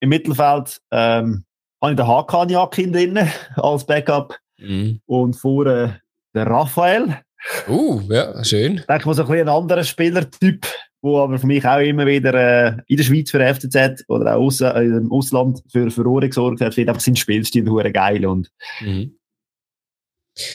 Im 0.00 0.08
Mittelfeld 0.08 0.80
ähm, 0.90 1.44
habe 1.82 1.92
ich 1.92 1.96
den 1.96 2.06
Hakan 2.06 2.48
Jakin 2.48 2.92
drin 2.92 3.18
als 3.56 3.84
Backup 3.84 4.38
mhm. 4.58 5.00
und 5.06 5.34
vorne 5.34 6.00
der 6.34 6.46
Raphael. 6.46 7.20
Uh, 7.68 8.00
ja, 8.08 8.44
schön. 8.44 8.78
Ich 8.78 8.86
denke 8.86 9.06
mal, 9.06 9.14
so 9.14 9.22
ein 9.22 9.28
bisschen 9.28 9.48
ein 9.48 9.54
anderer 9.54 9.84
Spielertyp 9.84 10.66
wo 11.02 11.18
aber 11.20 11.38
für 11.38 11.46
mich 11.46 11.64
auch 11.64 11.78
immer 11.78 12.06
wieder 12.06 12.34
äh, 12.34 12.76
in 12.88 12.96
der 12.96 13.04
Schweiz 13.04 13.30
für 13.30 13.40
FCZ 13.40 14.04
oder 14.08 14.36
auch 14.36 14.42
aus, 14.42 14.60
äh, 14.60 14.80
im 14.80 15.10
Ausland 15.10 15.62
für 15.70 15.90
Furore 15.90 16.28
gesorgt 16.28 16.60
hat, 16.60 16.76
einfach 16.78 17.00
sein 17.00 17.16
Spielstil 17.16 17.68
hure 17.68 17.90
geil 17.90 18.26
und 18.26 18.50
mhm. 18.80 19.16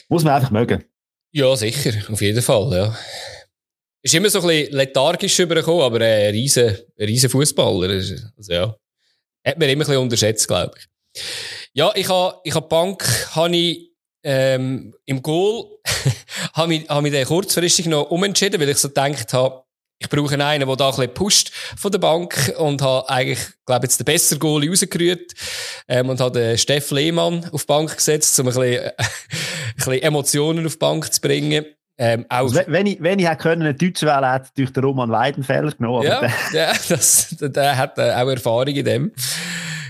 muss 0.08 0.24
man 0.24 0.34
einfach 0.34 0.50
mögen. 0.50 0.84
Ja, 1.32 1.54
sicher, 1.56 1.92
auf 2.12 2.20
jeden 2.20 2.42
Fall, 2.42 2.72
ja. 2.72 2.96
Ist 4.02 4.14
immer 4.14 4.30
so 4.30 4.40
ein 4.40 4.46
bisschen 4.46 4.76
lethargisch 4.76 5.38
übergekommen, 5.38 5.82
aber 5.82 6.00
äh, 6.00 6.28
ein 6.28 6.34
riesen, 6.34 6.76
riesen 6.98 7.28
Fußballer. 7.28 7.88
Also, 7.90 8.52
ja. 8.52 8.76
Hat 9.44 9.58
man 9.58 9.68
immer 9.68 9.84
ein 9.84 9.86
bisschen 9.86 9.98
unterschätzt, 9.98 10.46
glaube 10.46 10.74
ich. 10.78 11.22
Ja, 11.72 11.90
ich 11.94 12.08
habe, 12.08 12.38
ich 12.44 12.54
habe 12.54 12.68
Bank, 12.68 13.04
habe 13.34 13.56
ich, 13.56 13.90
ähm, 14.22 14.94
im 15.06 15.22
Goal, 15.22 15.78
habe 16.54 16.74
ich, 16.74 16.88
habe 16.88 17.08
ich 17.08 17.14
den 17.14 17.26
kurzfristig 17.26 17.86
noch 17.86 18.10
umentschieden, 18.10 18.60
weil 18.60 18.68
ich 18.68 18.78
so 18.78 18.88
gedacht 18.88 19.32
habe, 19.32 19.62
ich 19.98 20.10
brauche 20.10 20.34
einen, 20.34 20.66
der 20.66 20.76
da 20.76 20.88
ein 20.88 20.96
bisschen 20.96 21.14
pusht 21.14 21.52
von 21.76 21.90
der 21.90 21.98
Bank 21.98 22.52
und 22.58 22.82
habe 22.82 23.08
eigentlich, 23.08 23.40
glaube 23.64 23.86
jetzt 23.86 23.98
den 23.98 24.04
besseren 24.04 24.38
Goalie 24.38 24.68
rausgerührt 24.68 25.32
ähm, 25.88 26.10
und 26.10 26.20
habe 26.20 26.38
den 26.38 26.58
Steff 26.58 26.90
Lehmann 26.90 27.48
auf 27.50 27.62
die 27.62 27.66
Bank 27.66 27.96
gesetzt, 27.96 28.38
um 28.38 28.46
ein 28.46 28.54
bisschen, 28.54 28.62
äh, 28.64 28.92
ein 28.98 29.74
bisschen 29.76 30.02
Emotionen 30.02 30.66
auf 30.66 30.72
die 30.72 30.78
Bank 30.78 31.12
zu 31.12 31.20
bringen. 31.20 31.64
Ähm, 31.98 32.26
auch 32.28 32.36
also, 32.40 32.60
wenn 32.66 32.86
ich, 32.86 33.02
wenn 33.02 33.18
ich 33.18 33.26
hätte 33.26 33.42
können, 33.42 33.62
einen 33.62 33.78
Deutsch 33.78 34.02
wählen, 34.02 34.30
hätte 34.30 34.62
ich 34.62 34.70
den 34.70 34.84
Roman 34.84 35.10
Weidenfeller 35.10 35.72
genommen. 35.72 36.06
Ja, 36.06 36.30
der, 36.52 36.74
das, 36.88 37.34
der 37.40 37.78
hat 37.78 37.96
äh, 37.96 38.12
auch 38.12 38.28
Erfahrung 38.28 38.74
in 38.74 38.84
dem. 38.84 39.12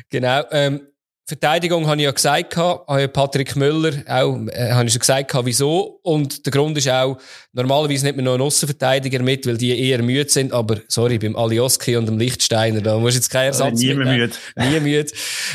Genau. 0.08 0.42
Ähm, 0.52 0.86
Verteidigung 1.28 1.88
habe 1.88 1.96
ich 1.96 2.04
ja 2.04 2.12
gesagt, 2.12 2.56
habe 2.56 3.08
Patrick 3.08 3.56
Müller 3.56 3.94
auch, 4.06 4.38
äh, 4.46 4.70
habe 4.70 4.86
ich 4.86 4.92
schon 4.92 5.00
gesagt, 5.00 5.32
wieso. 5.42 5.98
Und 6.04 6.46
der 6.46 6.52
Grund 6.52 6.78
ist 6.78 6.88
auch, 6.88 7.18
normalerweise 7.52 8.06
nicht 8.06 8.14
mehr 8.14 8.24
noch 8.24 8.34
einen 8.34 8.42
Aussenverteidiger 8.42 9.20
mit, 9.20 9.44
weil 9.44 9.58
die 9.58 9.76
eher 9.76 10.00
müde 10.04 10.30
sind, 10.30 10.52
aber 10.52 10.78
sorry, 10.86 11.18
beim 11.18 11.34
Alioski 11.34 11.96
und 11.96 12.06
dem 12.06 12.16
Lichtsteiner, 12.16 12.80
da 12.80 12.96
muss 13.00 13.16
jetzt 13.16 13.28
kein 13.28 13.46
Ersatz 13.46 13.80
Nie 13.80 13.94
müde. 13.94 14.30
Nie 14.56 14.78
müde. 14.78 15.10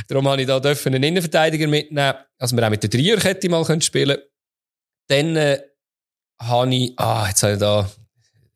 Darum 0.10 0.28
habe 0.28 0.42
ich 0.42 0.48
da 0.48 0.60
dürfen 0.60 0.94
einen 0.94 1.04
Innenverteidiger 1.04 1.68
mitnehmen, 1.68 2.16
also 2.38 2.58
wir 2.58 2.66
auch 2.66 2.70
mit 2.70 2.84
der 2.84 2.90
Dreierkette 2.90 3.48
mal 3.48 3.64
können 3.64 3.82
spielen 3.82 4.18
Dann, 5.08 5.38
äh, 5.38 5.62
habe 6.38 6.76
ich, 6.76 7.00
ah, 7.00 7.28
jetzt 7.30 7.44
habe 7.44 7.54
ich 7.54 7.60
da, 7.60 7.90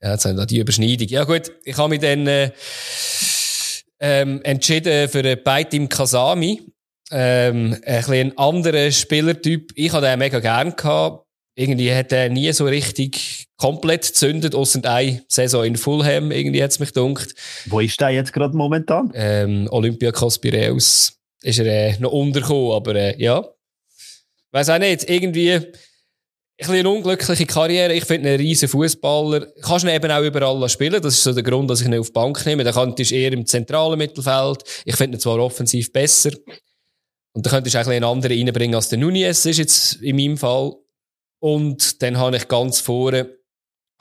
ja, 0.02 0.12
jetzt 0.12 0.26
habe 0.26 0.34
ich 0.34 0.40
da 0.42 0.46
die 0.46 0.60
Überschneidung. 0.60 1.08
Ja 1.08 1.24
gut, 1.24 1.50
ich 1.64 1.78
habe 1.78 1.88
mich 1.88 2.02
dann, 2.02 2.28
äh, 2.28 2.52
ähm, 4.02 4.42
entschieden 4.44 5.08
für 5.08 5.20
einen 5.20 5.42
Beitim 5.42 5.88
Kasami 5.88 6.75
ähm, 7.12 7.78
ein 7.86 8.38
anderer 8.38 8.92
Spielertyp. 8.92 9.72
Ich 9.76 9.92
hatte 9.92 10.08
den 10.08 10.20
mega 10.20 10.40
gern 10.40 10.76
gehabt. 10.76 11.26
Irgendwie 11.58 11.94
hat 11.94 12.12
er 12.12 12.30
nie 12.30 12.52
so 12.52 12.66
richtig 12.66 13.48
komplett 13.58 14.02
gezündet, 14.02 14.56
außer 14.56 14.84
eine 14.84 15.24
Saison 15.30 15.64
in 15.64 15.78
Fulham, 15.78 16.32
irgendwie 16.32 16.62
hat's 16.62 16.80
mich 16.80 16.90
gedunkt. 16.90 17.34
Wo 17.68 17.80
ist 17.80 18.00
der 18.02 18.10
jetzt 18.10 18.34
gerade 18.34 18.58
momentan? 18.58 19.12
Ähm, 19.16 19.68
Olympiakos 19.72 20.40
Piraeus. 20.40 21.14
Ist 21.42 21.60
er 21.60 21.66
äh, 21.66 21.98
noch 22.00 22.12
untergekommen, 22.12 22.72
aber 22.74 22.96
äh, 22.96 23.22
ja. 23.22 23.48
Weiß 24.52 24.70
auch 24.70 24.80
nicht, 24.80 25.10
irgendwie 25.10 25.54
ein 25.54 25.68
eine 26.58 26.90
unglückliche 26.90 27.46
Karriere. 27.46 27.94
Ich 27.94 28.06
finde 28.06 28.30
einen 28.30 28.38
riesen 28.40 28.70
Fußballer. 28.70 29.48
Kannst 29.62 29.84
ihn 29.86 29.92
eben 29.92 30.12
auch 30.12 30.22
überall 30.22 30.70
spielen. 30.70 31.02
Das 31.02 31.16
ist 31.16 31.24
so 31.24 31.34
der 31.34 31.44
Grund, 31.44 31.70
dass 31.70 31.82
ich 31.82 31.88
ihn 31.88 32.00
auf 32.00 32.08
die 32.08 32.14
Bank 32.14 32.46
nehme. 32.46 32.64
Der 32.64 32.74
kann 32.74 32.96
eher 32.96 33.34
im 33.34 33.46
zentralen 33.46 33.98
Mittelfeld. 33.98 34.64
Ich 34.86 34.96
finde 34.96 35.18
ihn 35.18 35.20
zwar 35.20 35.40
offensiv 35.40 35.92
besser. 35.92 36.32
Und 37.36 37.46
da 37.46 37.50
könntest 37.50 37.76
du 37.76 37.80
auch 37.80 37.86
ein 37.86 37.92
einen 37.92 38.06
anderen 38.06 38.38
reinbringen 38.38 38.76
als 38.76 38.90
der 38.90 38.98
Nunez 38.98 39.46
ist 39.46 39.58
jetzt 39.58 39.96
in 40.02 40.16
meinem 40.16 40.38
Fall. 40.38 40.74
Und 41.40 42.02
dann 42.02 42.18
habe 42.18 42.38
ich 42.38 42.48
ganz 42.48 42.80
vorne 42.80 43.30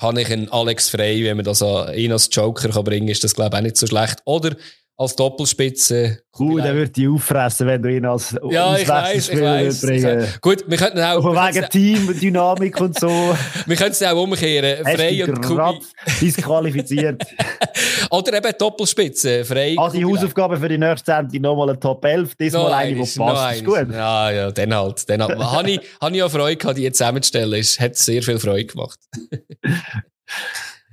habe 0.01 0.23
ich 0.23 0.31
einen 0.31 0.49
Alex 0.51 0.91
Frey, 0.91 1.25
wenn 1.25 1.37
man 1.37 1.45
das 1.45 1.63
an 1.63 1.95
ihn 1.95 2.13
als 2.13 2.29
Joker 2.33 2.69
kann 2.69 2.85
bringen, 2.85 3.09
ist 3.09 3.23
das 3.23 3.35
glaube 3.35 3.55
ich 3.55 3.59
auch 3.59 3.63
nicht 3.63 3.77
so 3.77 3.87
schlecht. 3.87 4.21
Oder 4.25 4.57
als 4.97 5.17
Doppelspitze. 5.17 6.21
Cool, 6.39 6.63
der 6.63 6.75
wird 6.75 6.97
dich 6.97 7.09
auffressen, 7.09 7.67
wenn 7.67 7.83
du 7.83 7.95
ihn 7.95 8.05
als 8.05 8.37
Ja, 8.49 8.77
ich 8.77 8.87
weiß, 8.87 9.29
ich 9.29 9.41
weiß. 9.41 10.41
Gut, 10.41 10.65
wir 10.69 10.79
könnten 10.79 11.01
auch... 11.01 11.25
Aber 11.25 11.35
wegen 11.35 11.69
Teamdynamik 11.69 12.81
und 12.81 12.99
so. 12.99 13.09
wir 13.67 13.77
könnten 13.77 13.93
es 13.93 14.03
auch 14.03 14.23
umkehren. 14.23 14.85
Frei 14.85 15.25
und 15.25 15.43
Kubi. 15.43 15.81
disqualifiziert. 16.21 17.23
Oder 18.11 18.37
eben 18.37 18.53
Doppelspitze. 18.57 19.45
Frei. 19.45 19.75
Also 19.77 19.97
die 19.97 20.05
Hausaufgabe 20.05 20.57
für 20.57 20.69
die 20.69 20.79
nächste 20.79 21.13
Sendung 21.13 21.43
nochmal 21.43 21.71
eine 21.71 21.81
Top 21.81 22.05
11. 22.05 22.37
Diesmal 22.37 22.63
no, 22.63 22.69
eine, 22.71 22.95
die 22.95 23.19
passt. 23.19 23.57
Ist 23.57 23.65
gut. 23.65 23.93
Ja, 23.93 24.31
ja, 24.31 24.51
dann 24.53 24.75
halt. 24.75 25.09
Dann 25.09 25.23
halt. 25.23 25.39
habe 25.39 25.71
ich, 25.73 25.81
hab 26.01 26.13
ich 26.13 26.23
auch 26.23 26.31
Freude 26.31 26.57
gehabt, 26.57 26.79
die 26.79 26.83
jetzt 26.83 26.99
zusammenzustellen. 26.99 27.55
Es 27.55 27.81
hat 27.81 27.97
sehr 27.97 28.23
viel 28.23 28.39
Freude 28.39 28.67
gemacht. 28.67 28.99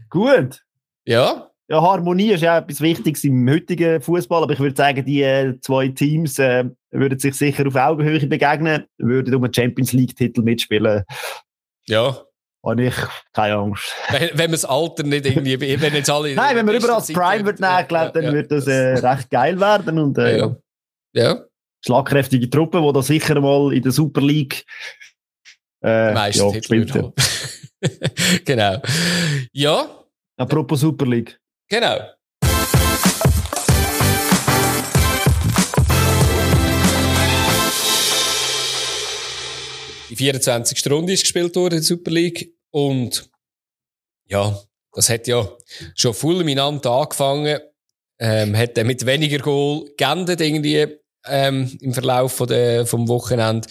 gut. 0.10 0.64
Ja 1.06 1.51
ja, 1.72 1.82
Harmonie 1.82 2.32
ist 2.32 2.42
ja 2.42 2.58
etwas 2.58 2.82
Wichtiges 2.82 3.24
im 3.24 3.50
heutigen 3.50 4.02
Fußball, 4.02 4.44
aber 4.44 4.52
ich 4.52 4.60
würde 4.60 4.76
sagen, 4.76 5.06
die 5.06 5.24
äh, 5.24 5.58
zwei 5.62 5.88
Teams 5.88 6.38
äh, 6.38 6.66
würden 6.92 7.18
sich 7.18 7.34
sicher 7.34 7.66
auf 7.66 7.76
Augenhöhe 7.76 8.28
begegnen, 8.28 8.84
würden 8.98 9.34
um 9.34 9.46
einen 9.46 9.54
Champions 9.54 9.94
League-Titel 9.94 10.42
mitspielen. 10.42 11.04
Ja. 11.88 12.18
Und 12.60 12.80
ich 12.80 12.94
keine 13.32 13.56
Angst. 13.56 13.94
Wenn, 14.10 14.30
wenn 14.32 14.38
man 14.38 14.52
das 14.52 14.66
Alter 14.66 15.04
nicht 15.04 15.26
irgendwie, 15.26 15.82
wenn 15.82 15.94
jetzt 15.94 16.10
alle. 16.10 16.36
Nein, 16.36 16.58
wenn 16.58 16.66
man 16.66 16.76
überall 16.76 16.98
das 16.98 17.08
Prime 17.08 17.46
wird 17.46 17.62
nehmen, 17.62 17.88
glaube 17.88 18.12
dann 18.14 18.24
ja, 18.26 18.34
wird 18.34 18.52
das 18.52 18.68
äh, 18.68 18.98
recht 18.98 19.30
geil 19.30 19.58
werden 19.60 19.98
und 19.98 20.18
äh, 20.18 20.40
ja. 20.40 20.56
ja. 21.14 21.40
Schlagkräftige 21.84 22.50
Truppe, 22.50 22.82
die 22.82 22.94
da 22.94 23.02
sicher 23.02 23.40
mal 23.40 23.74
in 23.74 23.82
der 23.82 23.94
Super 23.94 24.22
League 24.22 24.66
äh, 25.84 26.14
ja, 26.14 26.62
spielt. 26.62 26.94
genau. 28.46 28.82
Ja. 29.54 29.88
Apropos 30.38 30.82
Super 30.82 31.06
League. 31.06 31.41
Genau. 31.72 32.00
Die 40.10 40.16
24. 40.18 40.92
Runde 40.92 41.14
ist 41.14 41.22
gespielt 41.22 41.56
worden 41.56 41.76
in 41.76 41.80
der 41.80 41.84
Super 41.84 42.12
League. 42.12 42.54
Und 42.72 43.30
ja, 44.28 44.60
das 44.92 45.10
hat 45.10 45.28
ja 45.28 45.50
schon 45.96 46.14
fulminant 46.14 46.86
angefangen. 46.86 47.62
Ähm, 48.20 48.58
hat 48.58 48.76
dann 48.76 48.88
mit 48.88 49.06
weniger 49.06 49.40
Goal 49.40 49.90
geendet 49.96 50.42
irgendwie 50.42 50.88
ähm, 51.26 51.78
im 51.80 51.94
Verlauf 51.94 52.34
von 52.34 52.50
der, 52.50 52.86
vom 52.86 53.08
Wochenende. 53.08 53.70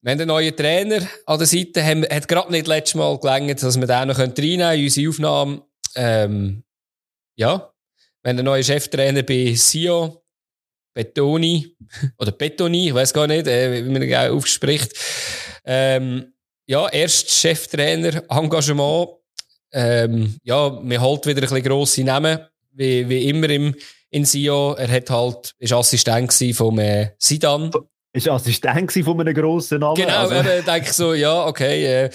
Wir 0.00 0.12
haben 0.12 0.20
einen 0.20 0.28
neuen 0.28 0.56
Trainer 0.56 1.06
an 1.26 1.38
der 1.38 1.46
Seite, 1.46 1.84
haben, 1.84 2.02
hat 2.02 2.28
gerade 2.28 2.50
nicht 2.50 2.66
letztes 2.66 2.94
Mal 2.94 3.18
gelangt, 3.18 3.62
dass 3.62 3.78
wir 3.78 3.86
den 3.86 4.08
noch 4.08 4.18
reinnehmen 4.18 4.58
können 4.58 4.84
unsere 4.84 5.08
Aufnahme. 5.10 5.62
Ähm, 5.94 6.64
ja, 7.40 7.72
wenn 8.22 8.36
der 8.36 8.44
neue 8.44 8.62
Cheftrainer 8.62 9.22
bei 9.22 9.54
Sio, 9.54 10.22
Betoni, 10.92 11.74
oder 12.18 12.32
Betoni, 12.32 12.88
ich 12.88 12.94
weiß 12.94 13.14
gar 13.14 13.26
nicht, 13.26 13.46
äh, 13.46 13.84
wie 13.84 13.90
man 13.90 14.02
ihn 14.02 14.14
aufspricht. 14.14 14.92
Ähm, 15.64 16.34
ja, 16.66 16.86
erst 16.88 17.30
Cheftrainer, 17.30 18.24
Engagement. 18.28 19.08
Ähm, 19.72 20.36
ja, 20.42 20.68
man 20.68 21.00
holt 21.00 21.26
wieder 21.26 21.38
ein 21.38 21.48
bisschen 21.48 21.62
grosse 21.62 22.04
Namen, 22.04 22.40
wie, 22.72 23.08
wie 23.08 23.28
immer 23.28 23.48
im, 23.48 23.74
in 24.10 24.26
Sio. 24.26 24.74
Er 24.74 24.88
hat 24.88 25.08
halt, 25.08 25.54
ist 25.58 25.72
Assistent 25.72 26.34
vom 26.54 26.78
äh, 26.78 27.12
Sidan. 27.16 27.70
Ist 28.12 28.28
Assistent 28.28 28.92
von 28.92 29.20
einem 29.20 29.34
grossen 29.34 29.80
Namen. 29.80 29.94
Genau, 29.94 30.28
also. 30.28 30.34
eben, 30.34 30.64
denke 30.66 30.86
ich 30.88 30.92
so, 30.92 31.14
ja, 31.14 31.46
okay, 31.46 32.04
äh, 32.04 32.10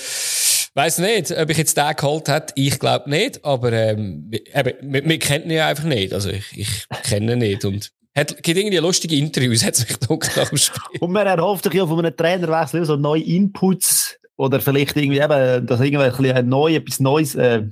Weiß 0.78 1.00
nicht, 1.00 1.32
ob 1.32 1.50
ich 1.50 1.58
jetzt 1.58 1.78
den 1.78 1.96
geholt 1.96 2.28
hätte. 2.28 2.54
Ich 2.58 2.80
glaube 2.80 3.10
nicht, 3.10 3.46
aber 3.46 3.72
ähm, 3.72 4.30
wir, 4.30 5.20
kennen 5.20 5.50
ihn 5.50 5.60
einfach 5.60 5.86
nicht. 5.86 6.14
Also 6.14 6.30
ich, 6.30 6.46
ich 6.54 6.86
kenne 7.04 7.34
ihn 7.34 7.40
nicht. 7.40 7.64
Und 7.64 7.92
hat, 8.14 8.44
gibt 8.44 8.60
irgendwie 8.60 8.78
lustige 8.78 9.16
Interviews, 9.16 9.66
hat 9.66 9.80
mich 9.80 10.00
gedacht 10.00 10.36
nach 10.36 10.58
Spiel. 10.58 11.00
Und 11.00 11.14
man 11.14 11.28
erhofft 11.28 11.64
sich 11.64 11.74
ja 11.74 11.88
von 11.88 12.00
einem 12.00 12.16
Trainerwechsel 12.16 12.84
so 12.84 12.98
neue 12.98 13.24
Inputs 13.24 14.20
oder 14.36 14.60
vielleicht 14.60 14.98
irgendwie 14.98 15.20
eben, 15.20 15.66
dass 15.66 15.80
irgendwie 15.80 16.44
neu, 16.44 16.76
etwas 16.76 17.00
Neues 17.00 17.36
äh, 17.36 17.64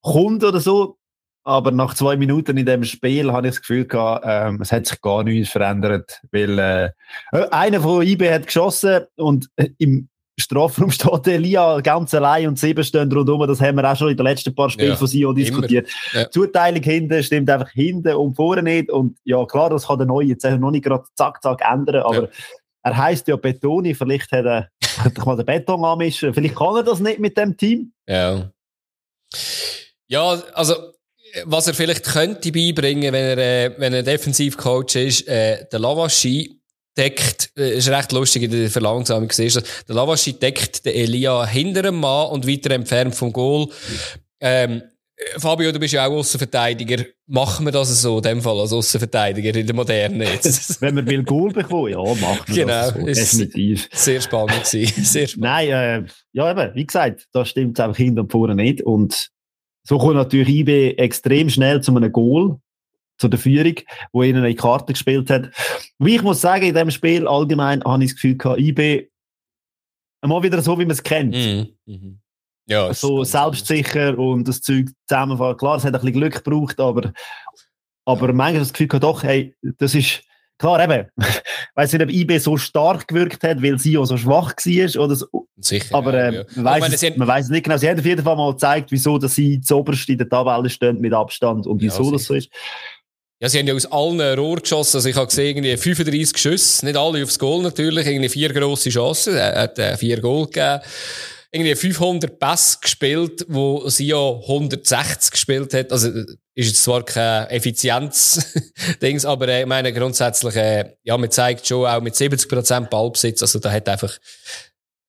kommt 0.00 0.44
oder 0.44 0.60
so. 0.60 0.98
Aber 1.42 1.72
nach 1.72 1.94
zwei 1.94 2.16
Minuten 2.16 2.58
in 2.58 2.66
dem 2.66 2.84
Spiel 2.84 3.32
habe 3.32 3.48
ich 3.48 3.54
das 3.54 3.60
Gefühl 3.62 3.86
gehabt, 3.86 4.24
ähm, 4.28 4.60
es 4.60 4.70
hat 4.70 4.86
sich 4.86 5.00
gar 5.00 5.24
nichts 5.24 5.50
verändert, 5.50 6.20
weil 6.30 6.58
äh, 6.58 6.90
einer 7.50 7.80
von 7.80 8.06
IB 8.06 8.30
hat 8.30 8.46
geschossen 8.46 9.06
und 9.16 9.48
äh, 9.56 9.70
im 9.78 10.09
Strafraum 10.40 10.90
steht 10.90 11.26
Elia 11.26 11.80
ganz 11.80 12.14
allein 12.14 12.48
und 12.48 12.58
sieben 12.58 12.84
stehen 12.84 13.10
rundherum. 13.12 13.46
Das 13.46 13.60
haben 13.60 13.76
wir 13.76 13.90
auch 13.90 13.96
schon 13.96 14.10
in 14.10 14.16
den 14.16 14.26
letzten 14.26 14.54
paar 14.54 14.70
Spielen 14.70 14.90
ja, 14.90 14.96
von 14.96 15.06
Sion 15.06 15.34
diskutiert. 15.34 15.88
Ja. 16.12 16.30
Zuteilung 16.30 16.82
hinten 16.82 17.22
stimmt 17.22 17.50
einfach 17.50 17.70
hinten 17.70 18.14
und 18.14 18.34
vorne 18.34 18.62
nicht. 18.62 18.90
Und 18.90 19.16
ja, 19.24 19.44
klar, 19.46 19.70
das 19.70 19.86
kann 19.86 19.98
der 19.98 20.06
Neue 20.06 20.26
jetzt 20.26 20.44
noch 20.44 20.70
nicht 20.70 20.84
gerade 20.84 21.04
zack, 21.14 21.42
zack 21.42 21.60
ändern, 21.60 22.02
aber 22.02 22.22
ja. 22.22 22.28
er 22.82 22.96
heißt 22.96 23.28
ja 23.28 23.36
Betoni. 23.36 23.94
Vielleicht 23.94 24.32
hat 24.32 24.44
er, 24.44 24.68
könnte 25.02 25.20
ich 25.20 25.26
mal 25.26 25.36
den 25.36 25.46
Beton 25.46 25.84
anmischen. 25.84 26.34
Vielleicht 26.34 26.56
kann 26.56 26.76
er 26.76 26.82
das 26.82 27.00
nicht 27.00 27.20
mit 27.20 27.36
dem 27.36 27.56
Team. 27.56 27.92
Ja. 28.08 28.50
Ja, 30.08 30.42
also, 30.54 30.74
was 31.44 31.68
er 31.68 31.74
vielleicht 31.74 32.04
könnte 32.04 32.50
beibringen, 32.50 33.12
wenn 33.12 33.38
er, 33.38 33.38
äh, 33.38 33.74
wenn 33.78 33.94
er 33.94 34.02
Defensivcoach 34.02 34.96
ist, 34.96 35.28
äh, 35.28 35.66
der 35.70 35.78
Lavaschi, 35.78 36.59
deckt, 36.96 37.50
äh, 37.56 37.78
ist 37.78 37.88
recht 37.88 38.12
lustig 38.12 38.44
in 38.44 38.50
der 38.50 38.70
Verlangsamung 38.70 39.28
gesehen, 39.28 39.62
der 39.88 39.94
Lavaschi 39.94 40.32
deckt 40.32 40.84
den 40.84 40.94
Elia 40.94 41.46
hinter 41.46 41.82
dem 41.82 42.00
Mann 42.00 42.28
und 42.28 42.46
weiter 42.46 42.70
entfernt 42.72 43.14
vom 43.14 43.32
Goal. 43.32 43.68
Ähm, 44.40 44.82
Fabio, 45.36 45.70
du 45.70 45.78
bist 45.78 45.92
ja 45.92 46.06
auch 46.06 46.12
Außenverteidiger. 46.12 47.04
Machen 47.26 47.66
wir 47.66 47.72
das 47.72 48.00
so, 48.00 48.16
in 48.16 48.22
dem 48.22 48.42
Fall, 48.42 48.58
als 48.58 48.72
Außenverteidiger 48.72 49.54
in 49.54 49.66
der 49.66 49.76
Moderne 49.76 50.24
jetzt? 50.24 50.80
Wenn 50.80 50.94
man 50.94 51.06
will 51.06 51.22
Goal 51.22 51.52
bekommen, 51.52 51.92
ja, 51.92 51.98
machen 51.98 52.40
wir 52.46 52.64
genau, 52.64 52.90
das 52.90 53.32
so. 53.32 53.38
Definitiv. 53.38 53.88
Sehr 53.92 54.20
spannend. 54.20 54.64
Sehr 54.64 54.86
spannend. 54.86 55.36
Nein, 55.36 55.68
äh, 55.68 56.04
ja 56.32 56.50
eben, 56.50 56.74
wie 56.74 56.86
gesagt, 56.86 57.26
da 57.32 57.44
stimmt 57.44 57.78
es 57.78 57.84
einfach 57.84 57.98
hinten 57.98 58.20
und 58.20 58.32
vorne 58.32 58.54
nicht. 58.54 58.82
Und 58.82 59.30
so 59.86 59.98
kommt 59.98 60.14
natürlich 60.14 60.48
IB 60.48 60.94
extrem 60.96 61.50
schnell 61.50 61.82
zu 61.82 61.94
einem 61.94 62.12
Goal 62.12 62.58
zu 63.20 63.28
der 63.28 63.38
Führung, 63.38 63.74
wo 64.12 64.22
ihnen 64.22 64.42
eine 64.42 64.54
Karte 64.54 64.92
gespielt 64.92 65.30
hat. 65.30 65.50
Wie 65.98 66.16
ich 66.16 66.22
muss 66.22 66.40
sagen, 66.40 66.64
in 66.64 66.74
dem 66.74 66.90
Spiel 66.90 67.28
allgemein 67.28 67.84
habe 67.84 68.02
ich 68.02 68.10
das 68.10 68.16
Gefühl 68.16 68.36
gehabt, 68.36 68.60
IB 68.60 69.10
mal 70.22 70.42
wieder 70.42 70.60
so, 70.62 70.78
wie 70.78 70.84
man 70.84 70.92
es 70.92 71.02
kennt. 71.02 71.34
Mhm. 71.34 71.68
Mhm. 71.86 72.20
Ja, 72.66 72.92
so 72.94 73.24
selbstsicher 73.24 74.16
und 74.16 74.46
das 74.46 74.60
Zeug 74.60 74.90
zusammenfallen. 75.06 75.56
Klar, 75.56 75.76
es 75.76 75.84
hat 75.84 75.94
ein 75.94 76.00
bisschen 76.00 76.20
Glück 76.20 76.44
gebraucht, 76.44 76.78
aber, 76.78 77.12
aber 78.04 78.32
manchmal 78.32 78.60
das 78.60 78.72
Gefühl 78.72 78.88
gehabt, 78.88 79.02
doch, 79.02 79.22
hey, 79.24 79.56
das 79.78 79.94
ist, 79.94 80.22
klar 80.56 80.82
eben, 80.84 81.08
weiß 81.74 81.92
nicht, 81.92 82.02
ob 82.02 82.10
IB 82.10 82.38
so 82.38 82.56
stark 82.56 83.08
gewirkt 83.08 83.42
hat, 83.42 83.62
weil 83.62 83.78
sie 83.78 83.98
auch 83.98 84.04
so 84.04 84.16
schwach 84.16 84.54
war 84.56 85.04
oder 85.04 85.16
so. 85.16 85.26
Sicher. 85.56 85.94
Aber 85.94 86.14
äh, 86.14 86.34
ja. 86.34 86.44
man, 86.54 86.80
weiß 86.80 87.02
es, 87.02 87.18
weiß 87.18 87.48
nicht 87.48 87.64
genau. 87.64 87.76
Sie 87.76 87.88
haben 87.88 87.98
auf 87.98 88.06
jeden 88.06 88.22
Fall 88.22 88.36
mal 88.36 88.52
gezeigt, 88.52 88.92
wieso 88.92 89.18
dass 89.18 89.34
sie 89.34 89.60
zuoberst 89.60 90.08
in 90.08 90.18
der 90.18 90.28
Tabelle 90.28 90.70
stehen 90.70 91.00
mit 91.00 91.12
Abstand 91.12 91.66
und 91.66 91.82
wieso 91.82 92.04
ja, 92.04 92.12
das 92.12 92.24
so 92.24 92.34
ist. 92.34 92.50
Ja, 93.42 93.48
sie 93.48 93.58
haben 93.58 93.66
ja 93.66 93.74
aus 93.74 93.86
allen 93.86 94.38
Rohr 94.38 94.60
geschossen. 94.60 94.98
Also 94.98 95.08
ich 95.08 95.16
habe 95.16 95.26
gesehen, 95.26 95.56
irgendwie 95.56 95.76
35 95.76 96.36
Schüsse. 96.36 96.84
Nicht 96.84 96.96
alle 96.96 97.22
aufs 97.22 97.38
Goal 97.38 97.62
natürlich. 97.62 98.06
Irgendwie 98.06 98.28
vier 98.28 98.52
grosse 98.52 98.90
Chancen. 98.90 99.34
Er 99.34 99.62
hat 99.62 99.78
äh, 99.78 99.96
vier 99.96 100.20
Goal 100.20 100.44
gegeben. 100.44 100.80
Irgendwie 101.50 101.74
500 101.74 102.38
Pässe 102.38 102.78
gespielt, 102.82 103.46
wo 103.48 103.88
sie 103.88 104.08
ja 104.08 104.30
160 104.30 105.30
gespielt 105.32 105.72
hat. 105.72 105.90
Also, 105.90 106.10
ist 106.54 106.68
jetzt 106.68 106.84
zwar 106.84 107.02
kein 107.02 107.48
Effizienz-Dings, 107.48 109.24
aber 109.24 109.48
äh, 109.48 109.62
ich 109.62 109.66
meine, 109.66 109.92
grundsätzlich, 109.92 110.54
äh, 110.54 110.94
ja, 111.02 111.16
man 111.16 111.30
zeigt 111.30 111.66
schon 111.66 111.86
auch 111.86 112.00
mit 112.02 112.14
70% 112.14 112.88
Ballbesitz. 112.88 113.42
Also, 113.42 113.58
da 113.58 113.72
hat 113.72 113.88
einfach, 113.88 114.16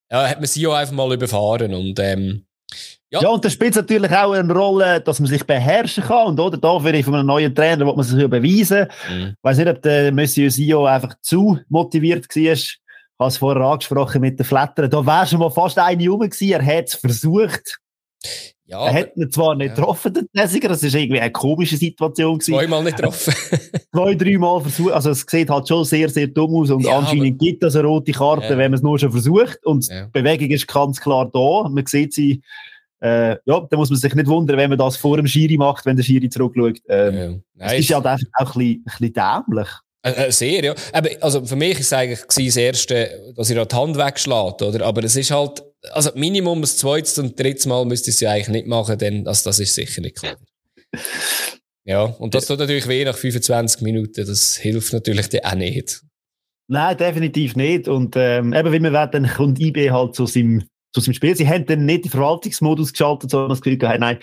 ja, 0.10 0.30
hat 0.30 0.39
man 0.39 0.48
sie 0.48 0.62
ja 0.62 0.74
einfach 0.74 0.96
mal 0.96 1.13
überfahren 1.13 1.76
und, 1.76 2.00
ähm, 2.00 2.46
ja. 3.12 3.21
ja, 3.24 3.30
und 3.30 3.43
das 3.43 3.52
spielt 3.52 3.76
natürlich 3.76 4.12
auch 4.12 4.32
eine 4.32 4.54
Rolle, 4.54 5.02
dass 5.02 5.19
man 5.19 5.28
sich 5.28 5.45
beherrschen 5.45 6.04
kann. 6.06 6.28
Und 6.28 6.39
oder 6.39 6.58
da 6.58 6.80
für 6.80 7.04
von 7.04 7.15
einem 7.15 7.28
neuen 7.28 7.54
Trainer, 7.54 7.86
wo 7.86 7.93
man 7.93 8.06
sich 8.06 8.30
beweisen. 8.30 8.88
Mhm. 9.10 9.36
Ich 9.38 9.43
weiß 9.43 9.58
nicht, 9.58 9.67
ob 9.67 9.82
der 9.82 10.13
Monsieur 10.13 10.50
Sio 10.50 10.86
einfach 10.86 11.15
zu 11.21 11.60
motiviert 11.67 12.26
war. 12.34 12.54
Ich 12.54 12.80
habe 13.19 13.28
es 13.28 13.38
vorher 13.38 13.63
angesprochen 13.63 14.21
mit 14.21 14.39
den 14.39 14.45
Flattern. 14.45 14.89
Da 14.89 15.06
wäre 15.06 15.28
schon 15.28 15.39
mal 15.39 15.52
fast 15.52 15.78
eine 15.78 16.08
rum 16.08 16.21
gewesen. 16.21 16.52
Er 16.52 16.65
hat 16.65 16.88
es 16.88 16.95
versucht. 16.95 17.80
Ja, 18.63 18.86
er 18.86 18.93
hat 18.93 19.17
ihn 19.17 19.30
zwar 19.30 19.56
nicht 19.56 19.71
ja. 19.71 19.76
getroffen, 19.76 20.13
den 20.13 20.30
Tessiger. 20.34 20.69
Das 20.69 20.82
ist 20.82 20.95
irgendwie 20.95 21.19
eine 21.19 21.34
komische 21.34 21.76
Situation 21.76 22.39
gewesen. 22.39 22.54
Zweimal 22.54 22.84
nicht 22.86 22.95
getroffen. 22.95 23.34
Zwei, 23.93 24.15
dreimal 24.15 24.62
versucht. 24.62 24.93
Also 24.93 25.10
es 25.10 25.26
sieht 25.28 25.50
halt 25.50 25.67
schon 25.67 25.84
sehr, 25.84 26.08
sehr 26.08 26.28
dumm 26.28 26.56
aus. 26.56 26.69
Und 26.69 26.86
ja, 26.86 26.97
anscheinend 26.97 27.28
aber... 27.28 27.45
gibt 27.45 27.62
es 27.65 27.76
eine 27.76 27.89
rote 27.89 28.13
Karte, 28.13 28.54
ja. 28.54 28.58
wenn 28.58 28.71
man 28.71 28.76
es 28.76 28.82
nur 28.82 28.97
schon 28.97 29.12
versucht. 29.12 29.60
Und 29.65 29.89
die 29.89 30.06
Bewegung 30.13 30.50
ist 30.52 30.65
ganz 30.69 31.02
klar 31.02 31.30
da. 31.30 31.67
Man 31.67 31.86
sieht 31.86 32.13
sie 32.13 32.41
äh, 33.02 33.38
ja, 33.46 33.68
da 33.70 33.78
muss 33.78 33.90
man 33.90 34.00
sich 34.00 34.14
nicht 34.14 34.28
wundern, 34.28 34.58
wenn 34.58 34.70
man 34.70 34.80
das 34.80 34.98
vor 34.98 35.18
dem 35.18 35.28
Schiri 35.28 35.58
macht, 35.58 35.86
wenn 35.86 35.96
der 35.96 36.04
Schiri 36.04 36.30
zurückschaut. 36.30 36.80
Ähm, 36.88 37.44
ja. 37.56 37.68
Das 37.68 37.80
ist 37.80 37.94
halt 37.94 38.06
einfach 38.06 38.28
auch 38.36 38.56
ein 38.56 38.60
bisschen, 38.60 38.84
ein 38.86 39.14
bisschen 39.14 39.14
dämlich. 39.14 39.68
Äh, 40.04 40.28
äh, 40.28 40.32
sehr, 40.32 40.64
ja. 40.64 40.76
Aber, 40.94 41.10
also 41.22 41.46
für 41.46 41.56
mich 41.56 41.80
ist 41.80 41.88
es 41.88 41.94
eigentlich 41.94 42.22
das 42.22 42.58
Erste, 42.58 43.34
dass 43.36 43.50
ihr 43.50 43.64
die 43.64 43.76
Hand 43.76 43.98
wegschlägt, 43.98 44.62
oder? 44.62 44.86
Aber 44.86 45.04
es 45.04 45.16
ist 45.16 45.32
halt, 45.32 45.64
also 45.92 46.12
Minimum 46.16 46.62
das 46.62 46.78
zweite 46.78 47.22
und 47.22 47.40
drittes 47.40 47.66
Mal 47.66 47.86
müsste 47.86 48.10
es 48.10 48.20
ja 48.20 48.32
eigentlich 48.32 48.50
nicht 48.50 48.68
machen, 48.68 48.98
denn 48.98 49.28
also 49.28 49.50
das 49.50 49.60
ist 49.60 49.76
sicher 49.76 50.02
nicht 50.02 50.18
klar. 50.18 50.36
Ja, 51.84 52.04
und 52.04 52.36
das 52.36 52.46
tut 52.46 52.60
natürlich 52.60 52.88
weh 52.88 53.04
nach 53.04 53.18
25 53.18 53.82
Minuten, 53.82 54.26
das 54.26 54.56
hilft 54.58 54.94
natürlich 54.94 55.30
dir 55.30 55.42
auch 55.44 55.56
nicht. 55.56 56.02
Nein, 56.68 56.98
definitiv 56.98 57.56
nicht. 57.56 57.88
Und 57.88 58.16
ähm, 58.16 58.54
eben, 58.54 58.72
wie 58.72 58.80
man 58.80 58.94
will, 58.94 59.10
dann 59.12 59.28
kommt 59.28 59.60
IB 59.60 59.92
halt 59.92 60.16
zu 60.16 60.26
seinem, 60.26 60.64
zu 60.93 61.01
seinem 61.01 61.13
Spiel. 61.13 61.36
Sie 61.36 61.47
haben 61.47 61.65
dann 61.65 61.86
nicht 61.86 62.06
den 62.06 62.12
Verwaltungsmodus 62.12 62.91
geschaltet, 62.91 63.32
sondern 63.32 63.49
das 63.49 63.62
Gefühl 63.62 63.77
gehabt, 63.77 63.99
nein, 63.99 64.19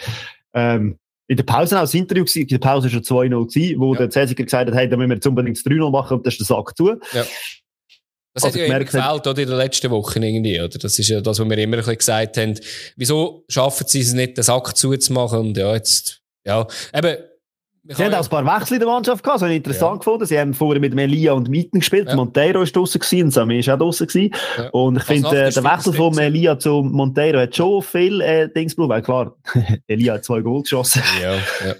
ähm, 0.54 0.98
in 1.28 1.36
der 1.36 1.44
Pause 1.44 1.76
auch 1.76 1.82
das 1.82 1.94
Interview 1.94 2.24
gewesen, 2.24 2.42
in 2.42 2.48
der 2.48 2.58
Pause 2.58 2.84
war 2.84 2.90
schon 2.90 3.02
2-0 3.02 3.46
gewesen, 3.48 3.80
wo 3.80 3.92
ja. 3.94 4.00
der 4.00 4.10
Cäsiger 4.10 4.44
gesagt 4.44 4.70
hat, 4.70 4.76
hey, 4.76 4.88
da 4.88 4.96
müssen 4.96 5.10
wir 5.10 5.16
jetzt 5.16 5.26
unbedingt 5.26 5.58
das 5.58 5.64
3-0 5.64 5.90
machen 5.90 6.16
und 6.16 6.26
das 6.26 6.34
ist 6.34 6.40
der 6.40 6.56
Sack 6.56 6.76
zu. 6.76 6.88
Ja. 7.12 7.26
Das 8.34 8.44
also 8.44 8.54
hat 8.54 8.60
ja 8.60 8.66
gemerkt, 8.66 8.92
gefällt, 8.92 9.26
oder, 9.26 9.42
in 9.42 9.48
den 9.48 9.56
letzten 9.56 9.90
Wochen 9.90 10.22
irgendwie, 10.22 10.60
oder? 10.60 10.78
Das 10.78 10.98
ist 10.98 11.08
ja 11.08 11.20
das, 11.20 11.38
was 11.38 11.48
wir 11.48 11.58
immer 11.58 11.76
ein 11.76 11.80
bisschen 11.80 11.98
gesagt 11.98 12.36
haben. 12.36 12.58
Wieso 12.96 13.44
schaffen 13.48 13.86
sie 13.86 14.00
es 14.00 14.12
nicht, 14.12 14.36
den 14.36 14.44
Sack 14.44 14.76
zuzumachen? 14.76 15.40
Und 15.40 15.56
ja, 15.56 15.74
jetzt, 15.74 16.22
ja, 16.46 16.66
eben, 16.94 17.16
Sie 17.90 18.04
haben 18.04 18.12
auch 18.12 18.22
ein 18.22 18.44
paar 18.44 18.60
Wechsel 18.60 18.74
in 18.74 18.80
der 18.80 18.88
Mannschaft 18.88 19.22
gehabt, 19.22 19.36
das 19.36 19.42
habe 19.42 19.52
ich 19.52 19.58
interessant 19.58 19.92
ja. 19.92 19.98
gefunden. 19.98 20.26
Sie 20.26 20.38
haben 20.38 20.52
vorher 20.52 20.80
mit 20.80 20.94
Melia 20.94 21.32
und 21.32 21.48
Mieten 21.48 21.80
gespielt. 21.80 22.08
Ja. 22.08 22.16
Monteiro 22.16 22.60
ist 22.60 22.76
draussen 22.76 23.00
gewesen 23.00 23.24
und 23.24 23.30
Samir 23.30 23.60
ist 23.60 23.68
auch 23.70 23.78
draussen 23.78 24.06
gewesen. 24.06 24.34
Ja. 24.58 24.68
Und 24.70 24.98
ich 24.98 25.04
finde, 25.04 25.46
äh, 25.46 25.50
der 25.50 25.64
Wechsel 25.64 25.94
von 25.94 26.14
Melia 26.14 26.58
zu 26.58 26.82
Monteiro 26.82 27.38
hat 27.38 27.56
schon 27.56 27.82
viel 27.82 28.20
äh, 28.20 28.48
Dings 28.50 28.76
gebraucht, 28.76 28.90
weil 28.90 29.02
klar, 29.02 29.36
Elia 29.86 30.14
hat 30.14 30.24
zwei 30.24 30.40
Goals 30.40 30.64
geschossen. 30.64 31.02
Ja, 31.22 31.34
ja. 31.34 31.74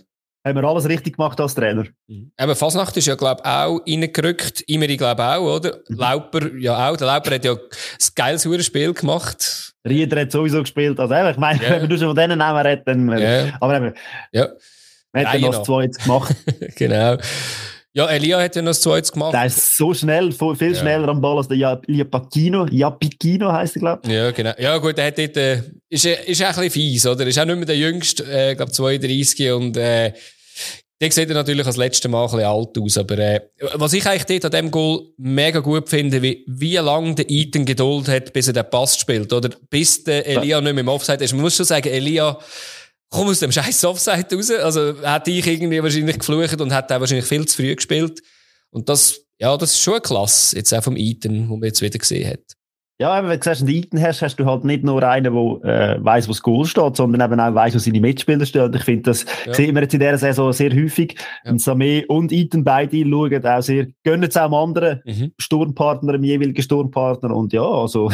Haben 0.47 0.63
wir 0.63 0.65
alles 0.65 0.89
richtig 0.89 1.17
gemacht 1.17 1.39
als 1.41 1.55
Trainer. 1.55 1.85
Mhm. 2.07 2.33
Eben, 2.41 2.57
Fasnacht 2.57 2.97
ist 2.97 3.07
ja, 3.07 3.15
glaube 3.15 3.43
ich, 3.45 3.51
auch 3.51 3.81
reingerückt. 3.87 4.65
Glaube 4.67 4.89
ich, 4.89 5.03
auch, 5.03 5.57
oder? 5.57 5.79
Mhm. 5.89 5.97
Lauper, 5.97 6.55
ja 6.57 6.89
auch. 6.89 6.97
Der 6.97 7.07
Lauper 7.07 7.35
hat 7.35 7.45
ja 7.45 7.53
ein 7.53 7.59
geiles 8.15 8.65
Spiel 8.65 8.95
gemacht. 8.95 9.75
Rieder 9.87 10.23
hat 10.23 10.33
sowieso 10.33 10.61
gespielt. 10.61 10.99
Also, 10.99 11.15
ich 11.15 11.37
meine, 11.37 11.61
wenn 11.61 11.89
nur 11.89 11.99
schon 11.99 12.09
von 12.09 12.17
denen 12.17 12.39
Namen 12.39 12.65
redet, 12.65 12.89
dann, 12.89 13.11
aber 13.61 13.77
eben, 13.77 13.95
ja. 14.33 14.49
Man 15.13 15.27
hat 15.27 15.35
ja 15.35 15.41
noch 15.41 15.57
das 15.57 15.65
Zweites 15.65 15.99
gemacht. 15.99 16.37
genau. 16.77 17.17
Ja, 17.95 18.07
Elia 18.07 18.41
hat 18.41 18.55
ja 18.55 18.63
noch 18.63 18.71
das 18.71 18.83
Zweites 18.83 19.11
gemacht. 19.11 19.35
Der 19.35 19.47
ist 19.47 19.77
so 19.77 19.93
schnell, 19.95 20.31
viel 20.31 20.75
schneller 20.77 21.07
ja. 21.07 21.09
am 21.09 21.21
Ball 21.21 21.39
als 21.39 21.49
der 21.49 21.57
Japacchino. 21.57 22.67
Japicino 22.67 23.51
heisst 23.51 23.77
er, 23.77 23.81
glaube 23.81 24.03
ich. 24.05 24.13
Ja, 24.13 24.31
genau. 24.31 24.53
Ja, 24.59 24.77
gut, 24.79 24.99
der 24.99 25.07
hat 25.07 25.19
dort, 25.19 25.37
äh, 25.37 25.63
ist, 25.89 26.05
ist 26.05 26.43
auch 26.43 26.49
ein 26.49 26.55
bisschen 26.55 26.71
fies, 26.71 27.07
oder? 27.07 27.27
Ist 27.27 27.39
auch 27.39 27.45
nicht 27.45 27.57
mehr 27.57 27.67
der 27.67 27.77
Jüngste, 27.77 28.25
äh, 28.25 28.55
glaube 28.55 28.71
32 28.71 29.51
und, 29.53 29.77
äh, 29.77 30.13
der 31.01 31.13
sieht 31.13 31.29
natürlich 31.29 31.65
als 31.65 31.77
letztes 31.77 32.11
Mal 32.11 32.25
ein 32.25 32.31
bisschen 32.31 32.47
alt 32.47 32.79
aus, 32.79 32.99
aber 32.99 33.19
äh, 33.19 33.41
was 33.75 33.93
ich 33.93 34.05
eigentlich 34.07 34.41
dort 34.41 34.47
an 34.47 34.65
dem 34.65 34.71
Goal 34.71 35.07
mega 35.17 35.61
gut 35.61 35.89
finde, 35.89 36.21
wie, 36.23 36.45
wie 36.49 36.77
lange 36.77 37.15
der 37.15 37.31
Ethan 37.31 37.65
Geduld 37.65 38.09
hat, 38.09 38.33
bis 38.33 38.49
er 38.49 38.53
den 38.53 38.69
Pass 38.69 38.99
spielt, 38.99 39.33
oder? 39.33 39.51
Bis 39.71 40.03
der 40.03 40.27
Elia 40.27 40.57
ja. 40.57 40.61
nicht 40.61 40.75
mehr 40.75 40.81
im 40.81 40.89
Offside 40.89 41.23
ist. 41.23 41.33
Man 41.33 41.43
muss 41.43 41.55
schon 41.55 41.67
sagen, 41.67 41.89
Elia 41.89 42.37
komm 43.11 43.29
aus 43.29 43.41
dem 43.41 43.53
scheiß 43.53 43.85
Offside 43.85 44.27
raus. 44.35 44.51
Also, 44.51 45.03
hat 45.03 45.29
ich 45.29 45.47
irgendwie 45.47 45.83
wahrscheinlich 45.83 46.19
geflucht 46.19 46.61
und 46.61 46.73
hat 46.73 46.91
auch 46.93 47.01
wahrscheinlich 47.01 47.27
viel 47.27 47.47
zu 47.47 47.57
früh 47.57 47.75
gespielt. 47.75 48.21
Und 48.71 48.89
das, 48.89 49.21
ja, 49.39 49.57
das 49.57 49.73
ist 49.73 49.81
schon 49.81 49.95
eine 49.95 50.03
Klasse, 50.03 50.57
jetzt 50.57 50.73
auch 50.75 50.83
vom 50.83 50.97
Eaton, 50.97 51.49
wo 51.49 51.57
man 51.57 51.67
jetzt 51.67 51.81
wieder 51.81 51.99
gesehen 51.99 52.31
hat. 52.31 52.59
Ja, 53.01 53.23
wenn 53.23 53.39
du 53.39 53.45
sagst, 53.45 53.63
einen 53.63 53.71
Eaton 53.71 54.03
hast, 54.03 54.23
hast 54.23 54.37
du 54.41 54.45
halt 54.45 54.65
nicht 54.65 54.83
nur 54.83 55.01
einen, 55.05 55.33
der 55.33 55.71
äh, 55.71 56.05
weiss, 56.05 56.27
wo 56.27 56.33
das 56.33 56.43
Goal 56.43 56.67
steht, 56.67 56.97
sondern 56.97 57.31
eben 57.31 57.39
auch 57.39 57.55
weiss, 57.55 57.73
wo 57.73 57.79
seine 57.79 58.01
Mitspieler 58.01 58.45
stehen. 58.45 58.63
Und 58.63 58.75
ich 58.75 58.83
finde, 58.83 59.03
das 59.03 59.25
ja. 59.47 59.55
sehen 59.55 59.77
wir 59.77 59.83
jetzt 59.83 59.95
in 59.95 60.01
dieser 60.01 60.19
Saison 60.19 60.53
sehr 60.53 60.75
häufig. 60.75 61.17
Ja. 61.45 61.53
Und 61.53 61.61
Samé 61.61 62.07
und 62.07 62.33
Eaton 62.33 62.65
beide 62.65 63.09
schauen 63.09 63.47
auch 63.47 63.63
sehr, 63.63 63.87
gönnen 64.03 64.29
es 64.29 64.37
auch 64.37 64.47
dem 64.47 64.55
anderen 64.55 65.01
mhm. 65.05 65.33
Sturmpartner, 65.39 66.15
dem 66.15 66.25
jeweiligen 66.25 66.61
Sturmpartner. 66.61 67.35
Und 67.37 67.53
ja, 67.53 67.63
also, 67.63 68.11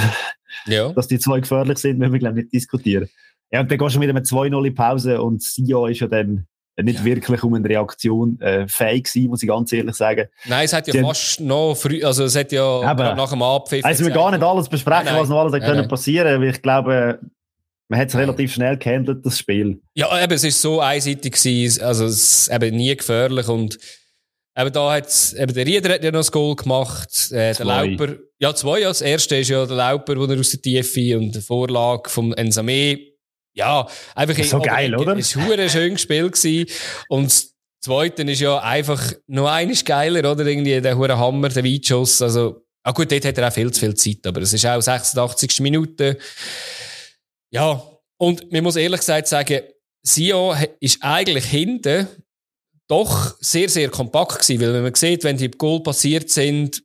ja. 0.66 0.92
dass 0.94 1.09
die 1.09 1.18
zwei 1.18 1.40
gefährlich 1.40 1.78
sind, 1.78 1.98
müssen 1.98 2.12
wir, 2.12 2.20
glaube 2.20 2.40
ich, 2.40 2.44
nicht 2.44 2.52
diskutieren. 2.52 3.09
Ja, 3.50 3.61
und 3.61 3.70
dann 3.70 3.78
gehst 3.78 3.96
du 3.96 4.00
wieder 4.00 4.12
mit 4.12 4.24
2-0 4.24 4.66
in 4.66 4.74
Pause 4.74 5.22
und 5.22 5.42
Sio 5.42 5.87
ist 5.87 6.00
ja 6.00 6.09
dann 6.09 6.46
nicht 6.83 6.98
ja. 6.98 7.04
wirklich 7.04 7.42
um 7.42 7.54
eine 7.54 7.68
Reaktion 7.68 8.40
äh, 8.40 8.66
fähig 8.66 9.04
gewesen, 9.04 9.28
muss 9.28 9.42
ich 9.42 9.48
ganz 9.48 9.72
ehrlich 9.72 9.94
sagen. 9.94 10.26
Nein, 10.46 10.64
es 10.64 10.72
hat 10.72 10.87
ja 10.88 10.92
Sie 10.92 11.00
fast 11.00 11.40
noch 11.40 11.74
früh, 11.74 12.02
also 12.02 12.24
es 12.24 12.35
hat 12.35 12.50
ja 12.50 12.90
eben, 12.90 13.16
nach 13.16 13.30
dem 13.30 13.42
Abpfiff... 13.42 13.85
Also 13.85 14.04
wir 14.04 14.12
gar 14.12 14.30
nicht 14.33 14.42
alles 14.42 14.68
besprechen, 14.68 15.04
nein, 15.07 15.16
was 15.16 15.28
noch 15.28 15.40
alles 15.40 15.52
nein, 15.52 15.62
können 15.62 15.88
passieren, 15.88 16.40
weil 16.40 16.50
ich 16.50 16.62
glaube, 16.62 17.20
man 17.88 18.00
hat 18.00 18.09
es 18.09 18.16
relativ 18.16 18.54
schnell 18.54 18.76
gehandelt, 18.76 19.24
das 19.24 19.38
Spiel. 19.38 19.80
Ja, 19.94 20.22
eben, 20.22 20.33
es 20.33 20.42
ist 20.42 20.61
so 20.61 20.80
einseitig 20.80 21.35
gewesen, 21.35 21.83
also 21.83 22.07
es 22.07 22.48
ist 22.48 22.52
eben 22.52 22.76
nie 22.76 22.96
gefährlich 22.96 23.46
und 23.46 23.78
eben 24.57 24.72
da 24.72 24.94
hat 24.94 25.35
eben 25.38 25.54
der 25.54 25.66
Rieder 25.66 25.94
hat 25.94 26.02
ja 26.02 26.11
noch 26.11 26.20
das 26.20 26.33
Goal 26.33 26.57
gemacht, 26.57 27.30
äh, 27.30 27.54
der 27.54 27.66
Lauper, 27.66 28.16
ja 28.40 28.52
zwei, 28.52 28.80
ja, 28.80 28.88
das 28.88 29.02
erste 29.02 29.37
ist 29.37 29.48
ja 29.48 29.64
der 29.64 29.76
Lauper, 29.76 30.16
wo 30.16 30.24
er 30.24 30.40
aus 30.40 30.50
der 30.50 30.61
Tiefe 30.61 31.16
und 31.16 31.37
der 31.37 31.42
Vorlage 31.42 32.11
vom 32.11 32.33
Ensame 32.33 33.13
ja, 33.54 33.86
einfach 34.14 34.44
so 34.44 34.60
geil, 34.60 34.94
oder? 34.94 35.16
Es 35.16 35.36
war 35.36 35.58
ein 35.58 35.70
schönes 35.70 36.02
Spiel 36.02 36.30
gewesen. 36.30 36.70
Und 37.08 37.26
das 37.26 37.54
Zweite 37.80 38.22
ist 38.22 38.40
ja 38.40 38.58
einfach 38.58 39.12
noch 39.26 39.48
eines 39.48 39.84
geiler, 39.84 40.30
oder? 40.30 40.44
Irgendwie 40.44 40.80
der 40.80 40.96
hure 40.96 41.18
Hammer, 41.18 41.48
der 41.48 41.64
Weitschuss. 41.64 42.20
Also, 42.20 42.62
ah 42.82 42.92
gut, 42.92 43.10
dort 43.12 43.24
hat 43.24 43.38
er 43.38 43.48
auch 43.48 43.52
viel 43.52 43.72
zu 43.72 43.80
viel 43.80 43.94
Zeit, 43.94 44.26
aber 44.26 44.42
es 44.42 44.52
ist 44.52 44.66
auch 44.66 44.80
86. 44.80 45.60
Minute. 45.60 46.18
Ja, 47.50 47.82
und 48.18 48.52
man 48.52 48.64
muss 48.64 48.76
ehrlich 48.76 49.00
gesagt 49.00 49.28
sagen, 49.28 49.60
Sio 50.02 50.54
ist 50.80 50.98
eigentlich 51.02 51.46
hinten 51.46 52.08
doch 52.88 53.36
sehr, 53.40 53.68
sehr 53.68 53.88
kompakt 53.88 54.40
gewesen, 54.40 54.60
weil 54.60 54.74
wenn 54.74 54.82
man 54.82 54.94
sieht, 54.94 55.24
wenn 55.24 55.38
die 55.38 55.50
Goal 55.50 55.82
passiert 55.82 56.28
sind, 56.30 56.84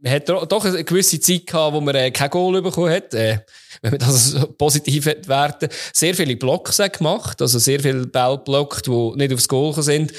man 0.00 0.12
hat 0.12 0.28
doch 0.28 0.64
eine 0.64 0.84
gewisse 0.84 1.20
Zeit 1.20 1.46
gehabt, 1.46 1.74
wo 1.74 1.80
man 1.80 1.94
äh, 1.94 2.10
kein 2.10 2.30
Goal 2.30 2.62
bekommen 2.62 2.90
hat, 2.90 3.12
äh, 3.14 3.40
wenn 3.82 3.92
man 3.92 4.00
das 4.00 4.30
so 4.30 4.46
positiv 4.58 5.06
werten 5.06 5.68
Sehr 5.92 6.14
viele 6.14 6.36
Blocks 6.36 6.80
gemacht, 6.92 7.40
also 7.42 7.58
sehr 7.58 7.80
viele 7.80 8.06
Ball 8.06 8.38
blockt, 8.38 8.86
die 8.86 9.12
nicht 9.16 9.32
aufs 9.32 9.48
Goal 9.48 9.74
sind. 9.82 10.12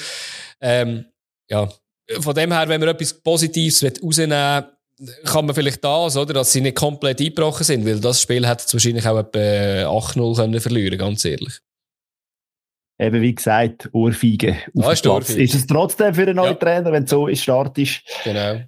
Ähm, 0.60 1.06
ja, 1.50 1.68
von 2.20 2.34
dem 2.34 2.52
her, 2.52 2.68
wenn 2.68 2.80
man 2.80 2.90
etwas 2.90 3.14
Positives 3.14 3.84
rausnehmen 4.02 4.64
kann 5.24 5.46
man 5.46 5.54
vielleicht 5.54 5.82
das, 5.82 6.16
oder, 6.16 6.34
dass 6.34 6.52
sie 6.52 6.60
nicht 6.60 6.76
komplett 6.76 7.20
eingebrochen 7.20 7.64
sind, 7.64 7.84
weil 7.84 7.98
das 7.98 8.22
Spiel 8.22 8.46
hätte 8.46 8.64
es 8.66 8.72
wahrscheinlich 8.72 9.06
auch 9.06 9.18
etwa 9.18 9.38
8-0 9.38 10.36
können 10.36 10.60
verlieren, 10.60 10.98
ganz 10.98 11.24
ehrlich. 11.24 11.58
Eben 13.00 13.20
wie 13.20 13.34
gesagt, 13.34 13.88
Ohrfeige 13.92 14.58
auf 14.76 14.84
ja, 14.84 14.92
ist, 14.92 15.06
Ohrfeige. 15.06 15.42
ist 15.42 15.54
es 15.54 15.66
trotzdem 15.66 16.14
für 16.14 16.22
einen 16.22 16.36
neuen 16.36 16.52
ja. 16.52 16.54
Trainer, 16.54 16.92
wenn 16.92 17.06
so 17.06 17.26
ist, 17.26 17.42
Start 17.42 17.76
ist? 17.78 18.02
Genau. 18.22 18.60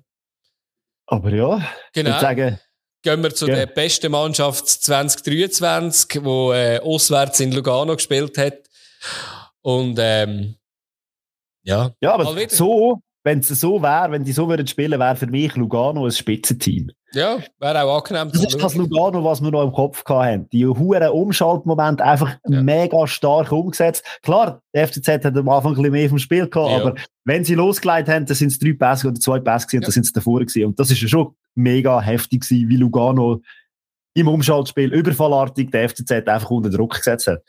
Aber 1.06 1.30
ja, 1.30 1.62
genau. 1.92 2.10
ich 2.10 2.14
würde 2.14 2.20
sagen, 2.20 2.58
Gehen 3.04 3.22
wir 3.22 3.34
zu 3.34 3.46
ja. 3.46 3.54
der 3.54 3.66
besten 3.66 4.12
Mannschaft 4.12 4.66
2023, 4.66 6.24
wo 6.24 6.54
äh, 6.54 6.78
auswärts 6.78 7.38
in 7.38 7.52
Lugano 7.52 7.94
gespielt 7.96 8.38
hat. 8.38 8.60
Und 9.60 9.98
ähm, 10.00 10.56
ja. 11.62 11.90
Ja, 12.00 12.14
aber 12.14 12.24
so, 12.48 13.02
wenn 13.22 13.40
es 13.40 13.48
so 13.48 13.82
wäre, 13.82 14.10
wenn 14.10 14.24
die 14.24 14.32
so 14.32 14.48
würden 14.48 14.66
spielen, 14.66 14.98
wäre 14.98 15.16
für 15.16 15.26
mich 15.26 15.54
Lugano 15.54 16.06
ein 16.06 16.12
Spitzenteam. 16.12 16.92
Ja, 17.14 17.38
wäre 17.58 17.82
auch 17.84 17.98
angenehm. 17.98 18.30
Das 18.32 18.44
ist 18.44 18.60
das 18.60 18.74
Lugano, 18.74 19.24
was 19.24 19.40
wir 19.40 19.50
noch 19.50 19.62
im 19.62 19.72
Kopf 19.72 20.04
hatten. 20.04 20.48
Die 20.50 20.66
hohen 20.66 21.08
Umschaltmomente 21.08 22.04
einfach 22.04 22.36
ja. 22.48 22.62
mega 22.62 23.06
stark 23.06 23.52
umgesetzt. 23.52 24.04
Klar, 24.22 24.60
der 24.74 24.88
FCZ 24.88 25.08
hat 25.08 25.36
am 25.36 25.48
Anfang 25.48 25.72
ein 25.72 25.76
bisschen 25.76 25.92
mehr 25.92 26.08
vom 26.08 26.18
Spiel 26.18 26.48
gehabt, 26.48 26.70
ja. 26.70 26.76
aber 26.76 26.94
wenn 27.24 27.44
sie 27.44 27.54
losgeleitet 27.54 28.14
haben, 28.14 28.26
dann 28.26 28.36
sind 28.36 28.48
es 28.48 28.58
drei 28.58 28.72
Pässe 28.72 29.08
oder 29.08 29.20
zwei 29.20 29.40
Pässe 29.40 29.66
gewesen, 29.66 29.82
ja. 29.82 29.86
dann 29.86 29.92
sind 29.92 30.06
sie 30.06 30.12
davor 30.12 30.40
gewesen. 30.40 30.66
Und 30.66 30.78
das 30.78 30.90
ist 30.90 31.00
ja 31.00 31.08
schon 31.08 31.34
mega 31.54 32.00
heftig 32.00 32.42
gewesen, 32.42 32.68
wie 32.68 32.76
Lugano 32.76 33.40
im 34.14 34.28
Umschaltspiel 34.28 34.92
überfallartig 34.92 35.70
der 35.70 35.88
FCZ 35.88 36.10
einfach 36.28 36.50
unter 36.50 36.70
Druck 36.70 36.94
gesetzt 36.94 37.26
hat. 37.26 37.42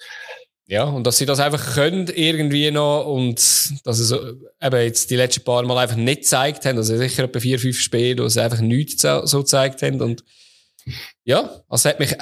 Ja, 0.68 0.86
und 0.86 1.06
dass 1.06 1.18
sie 1.18 1.28
das 1.28 1.40
einfach 1.40 1.76
können 1.76 2.08
irgendwie 2.14 2.72
noch 2.72 3.06
und 3.06 3.36
dass 3.86 4.00
es 4.00 4.12
eben 4.12 4.82
jetzt 4.82 5.12
die 5.12 5.16
letzten 5.16 5.44
paar 5.44 5.64
Mal 5.64 5.78
einfach 5.78 5.96
nicht 5.96 6.22
gezeigt 6.22 6.66
haben, 6.66 6.78
also 6.78 6.98
sicher 6.98 7.26
etwa 7.26 7.40
vier, 7.40 7.60
fünf 7.60 7.80
Spiele, 7.80 8.24
wo 8.24 8.28
sie 8.28 8.42
einfach 8.42 8.62
nichts 8.62 9.02
so 9.02 9.40
gezeigt 9.40 9.84
haben 9.84 10.02
und 10.02 10.24
ja, 11.24 11.62
also 11.70 11.90
hat 11.90 12.00
mich 12.00 12.16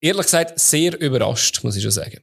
ehrlich 0.00 0.22
gesagt 0.22 0.58
sehr 0.58 0.98
überrascht, 1.00 1.62
muss 1.64 1.76
ich 1.76 1.82
schon 1.82 1.92
sagen. 1.92 2.18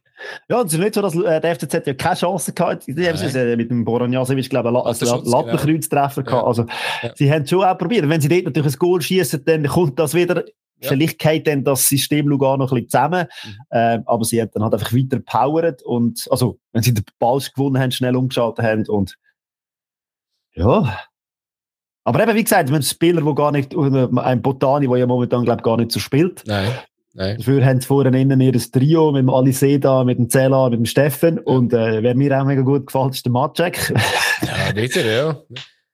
Ja, 0.50 0.62
es 0.62 0.74
ist 0.74 0.80
nicht 0.80 0.94
so, 0.94 1.02
dass 1.02 1.16
äh, 1.16 1.40
der 1.40 1.56
FCZ 1.56 1.88
ja 1.88 1.94
keine 1.94 2.16
Chance 2.16 2.54
hatte. 2.60 2.94
Die 2.94 3.08
haben 3.08 3.18
äh, 3.18 3.56
mit 3.56 3.72
dem 3.72 3.86
Boronjasevic, 3.86 4.50
glaube 4.50 4.70
ich, 4.70 5.02
einen 5.02 5.26
Lattenkreuztreffer 5.26 6.24
genau. 6.24 6.44
gehabt. 6.44 6.48
Also, 6.48 6.66
ja. 7.02 7.14
sie 7.16 7.32
haben 7.32 7.44
es 7.44 7.50
schon 7.50 7.64
auch 7.64 7.78
probiert. 7.78 8.08
Wenn 8.10 8.20
sie 8.20 8.28
dort 8.28 8.46
natürlich 8.46 8.74
ein 8.74 8.80
Goal 8.80 9.02
schießen, 9.02 9.46
dann 9.46 9.66
kommt 9.66 9.98
das 9.98 10.14
wieder 10.14 10.44
ja. 10.82 10.90
Vielleicht 10.90 11.20
geht 11.20 11.48
dann 11.48 11.64
das 11.64 11.88
System 11.88 12.28
Lugano 12.28 12.58
noch 12.58 12.72
ein 12.72 12.86
bisschen 12.86 12.90
zusammen, 12.90 13.28
mhm. 13.44 13.56
äh, 13.70 14.00
aber 14.06 14.24
sie 14.24 14.42
haben 14.42 14.52
dann 14.54 14.64
halt 14.64 14.74
einfach 14.74 14.94
weiter 14.94 15.20
powered 15.20 15.82
und, 15.84 16.28
also, 16.32 16.60
wenn 16.72 16.84
sie 16.84 16.94
den 16.94 17.06
Ball 17.20 17.40
gewonnen 17.40 17.82
haben, 17.82 17.92
schnell 17.92 18.16
umgeschaltet 18.16 18.66
haben 18.66 18.88
und, 18.88 19.16
ja. 20.54 21.00
Aber 22.04 22.24
eben, 22.24 22.36
wie 22.36 22.44
gesagt, 22.44 22.72
ein 22.72 22.82
Spieler, 22.82 23.22
der 23.22 23.36
gar 23.36 23.52
nicht, 23.52 23.76
ein 23.76 24.42
Botani, 24.42 24.88
der 24.88 24.98
ja 24.98 25.06
momentan, 25.06 25.46
glaube 25.46 25.60
ich, 25.60 25.64
gar 25.64 25.78
nicht 25.78 25.92
so 25.92 26.00
spielt. 26.00 26.44
Nein. 26.48 26.72
Nein. 27.14 27.38
Dafür 27.38 27.66
haben 27.66 27.82
sie 27.82 27.88
vorne 27.88 28.20
innen 28.20 28.40
ihr 28.40 28.54
Trio 28.54 29.12
mit 29.12 29.24
dem 29.24 29.30
Aliseda, 29.30 30.04
mit 30.04 30.20
dem 30.20 30.30
Zela, 30.30 30.70
mit 30.70 30.80
dem 30.80 30.86
Steffen. 30.86 31.38
Ja. 31.38 31.44
Und 31.44 31.74
äh, 31.74 32.02
wer 32.02 32.16
mir 32.16 32.40
auch 32.40 32.46
mega 32.46 32.62
gut 32.62 32.88
gefällt, 32.88 33.16
ist 33.16 33.26
der 33.26 33.32
Matschek. 33.32 33.94
ja, 34.42 34.72
bitte, 34.74 35.02
ja. 35.02 35.38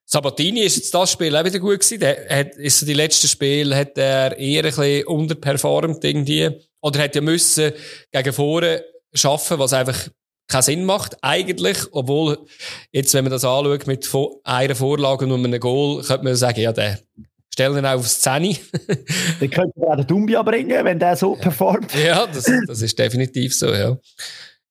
Sabatini 0.05 0.61
ist 0.61 0.77
jetzt 0.77 0.93
das 0.93 1.11
Spiel 1.11 1.35
auch 1.35 1.43
wieder 1.43 1.59
gut 1.59 1.79
gewesen. 1.79 1.99
Der 1.99 2.27
hat, 2.29 2.55
ist 2.55 2.79
so 2.79 2.85
die 2.85 2.93
letzten 2.93 3.27
Spiele 3.27 3.75
hat 3.75 3.97
er 3.97 4.37
eher 4.37 4.63
ein 4.63 4.69
bisschen 4.69 5.07
unterperformt 5.07 6.03
irgendwie. 6.03 6.51
Oder 6.81 7.03
hat 7.03 7.15
ja 7.15 7.21
müssen 7.21 7.71
gegen 8.11 8.33
vorne 8.33 8.83
schaffen, 9.13 9.57
was 9.57 9.73
einfach 9.73 10.09
keinen 10.47 10.61
Sinn 10.61 10.85
macht, 10.85 11.17
eigentlich. 11.21 11.77
Obwohl, 11.91 12.37
jetzt, 12.91 13.13
wenn 13.15 13.23
man 13.23 13.31
das 13.31 13.43
anschaut 13.43 13.87
mit 13.87 14.07
einer 14.43 14.75
Vorlage 14.75 15.25
und 15.25 15.43
einem 15.43 15.59
Goal, 15.59 16.03
könnte 16.03 16.23
man 16.23 16.35
sagen, 16.35 16.59
ja, 16.59 16.71
der 16.71 16.99
stellen 17.51 17.77
ihn 17.77 17.85
auch 17.85 17.95
aufs 17.95 18.21
Zehni. 18.21 18.59
Dann 19.39 19.49
könnte 19.49 19.79
man 19.79 19.89
auch 19.89 19.95
den 19.95 20.05
Dumbia 20.05 20.43
bringen, 20.43 20.85
wenn 20.85 20.99
der 20.99 21.15
so 21.15 21.35
performt. 21.35 21.95
Ja, 21.95 22.27
das, 22.27 22.45
das 22.67 22.81
ist 22.81 22.99
definitiv 22.99 23.55
so, 23.55 23.73
ja. 23.73 23.97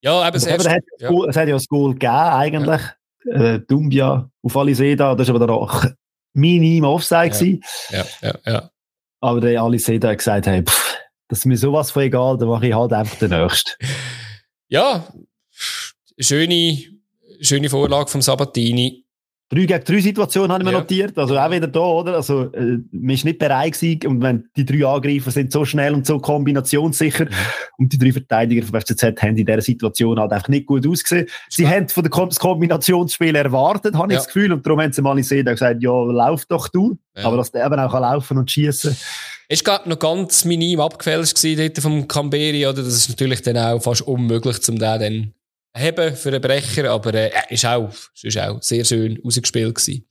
Ja, 0.00 0.28
eben, 0.28 0.36
es 0.36 0.48
hat, 0.48 0.64
ja. 1.00 1.10
es 1.28 1.36
hat 1.36 1.48
ja 1.48 1.54
das 1.54 1.66
Goal 1.66 1.94
gegeben, 1.94 2.12
eigentlich. 2.12 2.80
Ja 2.80 2.94
äh, 3.26 3.60
Dumbia 3.60 4.30
auf 4.44 4.56
alle 4.56 4.74
Seda, 4.74 5.14
das 5.14 5.28
war 5.28 5.36
aber 5.36 5.46
dann 5.46 5.56
auch 5.56 5.84
minim 6.34 6.84
Offside. 6.84 7.60
Ja, 7.90 7.98
ja, 7.98 8.04
ja. 8.22 8.38
ja. 8.46 8.70
Aber 9.20 9.40
der 9.40 9.62
alle 9.62 9.78
Seda 9.78 10.10
hat 10.10 10.18
gesagt, 10.18 10.46
hey, 10.46 10.62
pff, 10.62 10.98
das 11.28 11.40
ist 11.40 11.44
mir 11.46 11.56
sowas 11.56 11.90
von 11.90 12.02
egal, 12.02 12.36
dann 12.38 12.48
mache 12.48 12.68
ich 12.68 12.74
halt 12.74 12.92
einfach 12.92 13.18
den 13.18 13.30
nächsten. 13.30 13.70
Ja, 14.68 15.08
schöne, 16.18 16.78
schöne 17.40 17.68
Vorlage 17.70 18.10
vom 18.10 18.22
Sabatini. 18.22 19.03
3 19.50 19.66
gegen 19.66 19.84
3 19.84 20.00
Situation 20.00 20.50
habe 20.50 20.62
ich 20.62 20.64
mir 20.64 20.72
ja. 20.72 20.78
notiert. 20.78 21.18
Also 21.18 21.38
auch 21.38 21.50
wieder 21.50 21.66
da, 21.66 21.80
oder? 21.80 22.14
Also, 22.14 22.52
äh, 22.52 22.78
man 22.90 23.14
ist 23.14 23.24
nicht 23.24 23.38
bereit 23.38 23.72
gewesen. 23.72 24.06
Und 24.06 24.22
wenn 24.22 24.48
die 24.56 24.64
drei 24.64 24.86
Angreifer 24.86 25.30
sind 25.30 25.52
so 25.52 25.64
schnell 25.64 25.94
und 25.94 26.06
so 26.06 26.18
kombinationssicher. 26.18 27.26
Und 27.76 27.92
die 27.92 27.98
drei 27.98 28.12
Verteidiger 28.12 28.66
vom 28.66 28.80
FCZ 28.80 29.02
haben 29.02 29.36
in 29.36 29.46
dieser 29.46 29.60
Situation 29.60 30.18
halt 30.18 30.32
einfach 30.32 30.48
nicht 30.48 30.66
gut 30.66 30.86
ausgesehen. 30.86 31.26
Sie 31.48 31.68
haben 31.68 31.88
von 31.88 32.04
dem 32.04 32.10
Kombinationsspiel 32.10 33.34
erwartet, 33.34 33.94
habe 33.94 34.12
ja. 34.12 34.18
ich 34.18 34.24
das 34.24 34.32
Gefühl. 34.32 34.52
Und 34.52 34.64
darum 34.64 34.80
haben 34.80 34.92
sie 34.92 35.02
mal 35.02 35.14
gesehen, 35.14 35.44
gesagt, 35.44 35.82
ja, 35.82 35.90
lauf 35.90 36.46
doch 36.46 36.68
du. 36.68 36.96
Ja. 37.16 37.24
Aber 37.24 37.36
dass 37.36 37.52
der 37.52 37.66
eben 37.66 37.78
auch 37.78 37.92
laufen 37.92 38.38
und 38.38 38.50
schießen 38.50 38.96
ist 39.48 39.64
gerade 39.64 39.88
noch 39.88 39.98
ganz 39.98 40.44
minim 40.44 40.80
abgefälscht 40.80 41.36
gewesen 41.36 41.58
dort 41.58 41.78
vom 41.78 42.08
Camberi, 42.08 42.66
oder? 42.66 42.82
Das 42.82 42.94
ist 42.94 43.10
natürlich 43.10 43.42
dann 43.42 43.58
auch 43.58 43.80
fast 43.80 44.02
unmöglich, 44.02 44.62
zum 44.62 44.78
den 44.78 45.00
dann 45.00 45.34
haben 45.74 46.16
für 46.16 46.28
einen 46.28 46.40
Brecher, 46.40 46.90
aber 46.90 47.14
äh, 47.14 47.30
ist, 47.50 47.64
auch, 47.66 47.90
ist 48.22 48.38
auch 48.38 48.62
sehr 48.62 48.84
schön 48.84 49.20
ausgespielt 49.24 49.74
gewesen. 49.74 50.06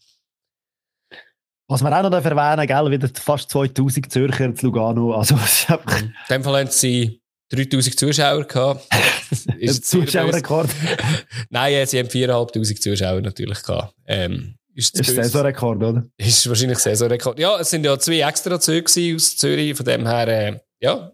Was 1.68 1.82
wir 1.82 1.98
auch 1.98 2.10
noch 2.10 2.24
erwähnen 2.24 2.68
gell, 2.68 2.92
wieder 2.92 3.10
fast 3.20 3.50
2000 3.50 4.12
Zürcher 4.12 4.54
zu 4.54 4.66
Lugano. 4.66 5.14
Also, 5.14 5.36
In 6.00 6.14
dem 6.30 6.44
Fall 6.44 6.60
haben 6.60 6.70
sie 6.70 7.22
3000 7.50 7.98
Zuschauer 7.98 8.44
gehabt. 8.44 8.86
ist 9.58 9.86
Zuschauerrekord? 9.86 10.70
Nein, 11.50 11.86
sie 11.88 12.00
haben 12.00 12.10
4500 12.10 12.84
Zuschauer 12.84 13.22
natürlich 13.22 13.64
gehabt. 13.64 13.96
Ähm, 14.06 14.56
ist 14.76 15.00
ist 15.00 15.16
Saisonrekord, 15.16 15.84
oder? 15.84 16.06
Ist 16.18 16.48
wahrscheinlich 16.50 16.80
Saisonrekord. 16.80 17.40
Ja, 17.40 17.60
es 17.60 17.70
sind 17.70 17.86
ja 17.86 17.98
zwei 17.98 18.22
extra 18.22 18.60
Züge 18.60 19.16
aus 19.16 19.38
Zürich, 19.38 19.76
von 19.76 19.86
dem 19.86 20.06
her, 20.08 20.28
äh, 20.28 20.60
ja. 20.80 21.12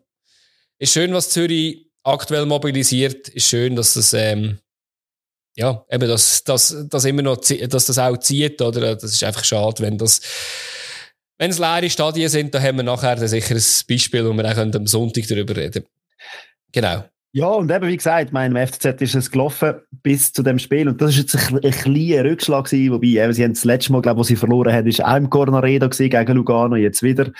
Ist 0.77 0.93
schön, 0.93 1.13
was 1.13 1.29
Zürich 1.29 1.88
aktuell 2.03 2.45
mobilisiert, 2.45 3.29
ist 3.29 3.47
schön, 3.47 3.75
dass 3.75 3.93
das, 3.93 4.13
ähm, 4.13 4.59
ja, 5.55 5.85
eben, 5.89 6.07
dass, 6.07 6.43
dass, 6.43 6.87
dass 6.89 7.05
immer 7.05 7.21
noch, 7.21 7.37
dass 7.37 7.85
das 7.85 7.97
auch 7.97 8.17
zieht, 8.17 8.61
oder? 8.61 8.95
Das 8.95 9.11
ist 9.11 9.23
einfach 9.23 9.43
schade, 9.43 9.83
wenn 9.83 9.97
das, 9.97 10.21
wenn 11.37 11.51
es 11.51 11.59
leere 11.59 11.89
Stadien 11.89 12.29
sind, 12.29 12.53
dann 12.53 12.63
haben 12.63 12.77
wir 12.77 12.83
nachher 12.83 13.27
sicher 13.27 13.55
ein 13.55 13.63
Beispiel, 13.87 14.25
wo 14.25 14.33
wir 14.33 14.45
auch 14.45 14.57
am 14.57 14.87
Sonntag 14.87 15.27
darüber 15.27 15.55
reden 15.55 15.85
Genau. 16.71 17.03
Ja, 17.31 17.47
und 17.47 17.71
eben, 17.71 17.87
wie 17.87 17.97
gesagt, 17.97 18.33
mein 18.33 18.55
FCZ 18.55 19.01
ist 19.01 19.15
es 19.15 19.29
gelaufen 19.29 19.75
bis 20.01 20.33
zu 20.33 20.41
dem 20.41 20.57
Spiel. 20.57 20.87
Und 20.87 20.99
das 20.99 21.11
ist 21.11 21.17
jetzt 21.17 21.51
ein, 21.51 21.63
ein 21.63 21.71
kleiner 21.71 22.23
Rückschlag 22.27 22.65
gewesen, 22.65 22.91
wobei, 22.91 23.07
eben, 23.07 23.33
sie 23.33 23.43
haben 23.43 23.53
das 23.53 23.65
letzte 23.65 23.91
Mal, 23.91 24.01
glaube 24.01 24.21
ich, 24.21 24.27
sie 24.27 24.35
verloren 24.35 24.73
haben, 24.73 24.87
ist 24.87 25.03
auch 25.03 25.15
im 25.15 25.29
Cornaredo 25.29 25.89
gewesen, 25.89 26.09
gegen 26.09 26.35
Lugano, 26.35 26.75
jetzt 26.75 27.03
wieder. 27.03 27.31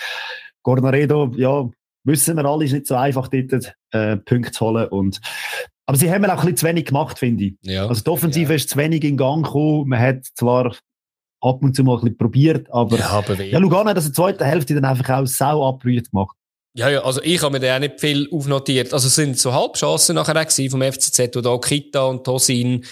Cornaredo, 0.62 1.32
ja, 1.36 1.68
wissen 2.04 2.36
wir 2.36 2.44
alle, 2.44 2.64
ist 2.64 2.72
nicht 2.72 2.86
so 2.86 2.94
einfach, 2.94 3.28
dort 3.28 3.74
äh, 3.92 4.16
Punkte 4.16 4.52
zu 4.52 4.66
holen. 4.66 4.88
Und, 4.88 5.20
aber 5.86 5.98
sie 5.98 6.10
haben 6.10 6.24
auch 6.24 6.30
ein 6.30 6.36
bisschen 6.36 6.56
zu 6.56 6.66
wenig 6.66 6.86
gemacht, 6.86 7.18
finde 7.18 7.44
ich. 7.44 7.54
Ja. 7.62 7.86
Also 7.86 8.02
die 8.02 8.10
Offensive 8.10 8.50
ja. 8.50 8.56
ist 8.56 8.70
zu 8.70 8.78
wenig 8.78 9.04
in 9.04 9.16
Gang 9.16 9.44
gekommen. 9.44 9.88
Man 9.88 10.00
hat 10.00 10.24
zwar 10.34 10.74
ab 11.40 11.62
und 11.62 11.74
zu 11.74 11.84
mal 11.84 11.94
ein 11.94 12.00
bisschen 12.00 12.18
probiert, 12.18 12.70
aber, 12.70 12.98
ja, 12.98 13.08
aber 13.10 13.42
ja, 13.42 13.58
Lugano 13.58 13.90
hat 13.90 13.96
das 13.96 14.06
in 14.06 14.12
der 14.12 14.16
zweiten 14.16 14.44
Hälfte 14.44 14.74
dann 14.74 14.84
einfach 14.84 15.08
auch 15.08 15.26
sau 15.26 15.66
abgerührt 15.66 16.10
gemacht. 16.10 16.36
Ja, 16.74 16.88
ja, 16.88 17.02
also 17.02 17.20
ich 17.22 17.42
habe 17.42 17.52
mir 17.52 17.60
da 17.60 17.76
auch 17.76 17.80
nicht 17.80 18.00
viel 18.00 18.28
aufnotiert. 18.30 18.92
Also 18.92 19.08
es 19.08 19.14
sind 19.14 19.38
so 19.38 19.52
Halbchancen 19.52 20.14
nachher 20.14 20.36
auch 20.36 20.70
vom 20.70 20.82
FCZ, 20.82 21.34
wo 21.34 21.40
da 21.40 21.58
Kita 21.58 22.04
und 22.04 22.24
Tosin 22.24 22.74
ein 22.74 22.84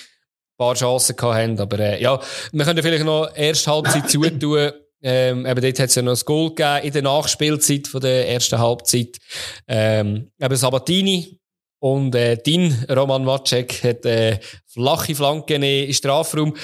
paar 0.57 0.75
Chancen 0.75 1.15
hatten. 1.21 1.61
Aber 1.61 1.79
äh, 1.79 2.03
ja, 2.03 2.19
wir 2.51 2.65
können 2.65 2.83
vielleicht 2.83 3.05
noch 3.05 3.29
erst 3.37 3.67
Halbzeit 3.69 4.11
zutun. 4.11 4.73
Ähm, 5.03 5.47
eben 5.47 5.61
dort 5.61 5.79
hat 5.79 5.89
es 5.89 5.95
ja 5.95 6.03
noch 6.03 6.17
ein 6.17 6.25
Goal 6.25 6.49
gegeben 6.55 6.87
in 6.87 6.93
der 6.93 7.03
Nachspielzeit 7.03 7.87
von 7.87 8.01
der 8.01 8.29
ersten 8.29 8.59
Halbzeit. 8.59 9.19
Ähm, 9.67 10.31
eben 10.41 10.57
Sabatini 10.57 11.39
und 11.81 12.15
äh, 12.15 12.37
Din, 12.37 12.85
Roman 12.91 13.25
Macek, 13.25 13.85
hat 13.85 14.05
äh, 14.05 14.41
flache 14.67 15.15
Flanken 15.15 15.63
in 15.63 15.95
Strafraum. 15.95 16.57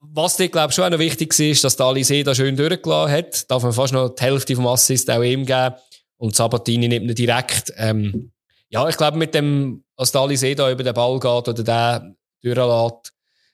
Was 0.00 0.36
dir, 0.36 0.48
glaube 0.48 0.70
ich, 0.70 0.74
schon 0.74 0.84
auch 0.84 0.90
noch 0.90 0.98
wichtig 0.98 1.38
war, 1.38 1.46
ist, 1.46 1.64
dass 1.64 1.76
der 1.76 1.86
Alisé 1.86 2.24
da 2.24 2.34
schön 2.34 2.56
durchgelassen 2.56 3.12
hat. 3.12 3.50
Darf 3.50 3.62
man 3.62 3.72
fast 3.72 3.92
noch 3.92 4.14
die 4.14 4.22
Hälfte 4.22 4.56
vom 4.56 4.66
Assist 4.66 5.10
auch 5.10 5.22
ihm 5.22 5.44
geben. 5.44 5.74
Und 6.16 6.34
Sabatini 6.34 6.88
nimmt 6.88 7.08
ihn 7.10 7.14
direkt. 7.14 7.72
Ähm, 7.76 8.32
ja, 8.68 8.88
ich 8.88 8.96
glaube, 8.96 9.18
mit 9.18 9.34
dem, 9.34 9.84
als 9.96 10.12
der 10.12 10.22
Alisé 10.22 10.54
da 10.54 10.70
über 10.70 10.82
den 10.82 10.94
Ball 10.94 11.18
geht 11.18 11.48
oder 11.48 11.62
der 11.62 12.14
durchlässt, 12.42 13.12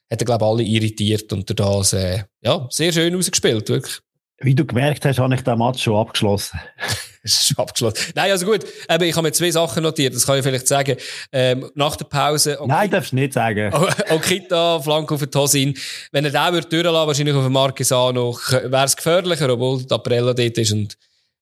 hat 0.09 0.21
er, 0.21 0.25
glaube 0.25 0.45
ich, 0.45 0.49
alle 0.49 0.63
irritiert 0.63 1.33
und 1.33 1.59
das, 1.59 1.93
äh, 1.93 2.23
ja, 2.41 2.67
sehr 2.69 2.93
schön 2.93 3.15
ausgespielt, 3.15 3.67
wirklich. 3.67 3.99
Wie 4.39 4.53
du 4.53 4.65
gemerkt 4.65 5.03
hast, 5.05 5.17
habe 5.17 5.33
ich 5.33 5.41
den 5.41 5.57
Match 5.57 5.83
schon 5.83 5.95
abgeschlossen. 5.95 6.59
ist 7.23 7.47
schon 7.47 7.57
abgeschlossen. 7.57 8.13
Nein, 8.15 8.31
also 8.31 8.45
gut. 8.45 8.65
Eben, 8.89 9.03
ich 9.03 9.15
habe 9.15 9.27
mir 9.27 9.31
zwei 9.31 9.51
Sachen 9.51 9.83
notiert. 9.83 10.15
Das 10.15 10.25
kann 10.25 10.37
ich 10.37 10.43
vielleicht 10.43 10.67
sagen. 10.67 10.95
Ähm, 11.31 11.69
nach 11.75 11.95
der 11.95 12.05
Pause. 12.05 12.59
Okay. 12.59 12.67
Nein, 12.67 12.89
darfst 12.91 13.11
du 13.11 13.15
nicht 13.15 13.33
sagen. 13.33 13.73
Okita, 14.09 14.79
Flanke 14.79 15.13
auf 15.15 15.19
den 15.19 15.31
Tosin. 15.31 15.77
Wenn 16.11 16.25
er 16.25 16.31
den 16.31 16.53
würde 16.53 16.67
durchlassen, 16.67 17.07
wahrscheinlich 17.07 17.35
auf 17.35 17.43
den 17.43 17.51
Marquesano, 17.51 18.37
wäre 18.51 18.85
es 18.85 18.95
gefährlicher, 18.95 19.49
obwohl 19.49 19.83
der 19.83 19.95
Aprella 19.95 20.33
dort 20.33 20.57
ist. 20.57 20.71
Und, 20.71 20.97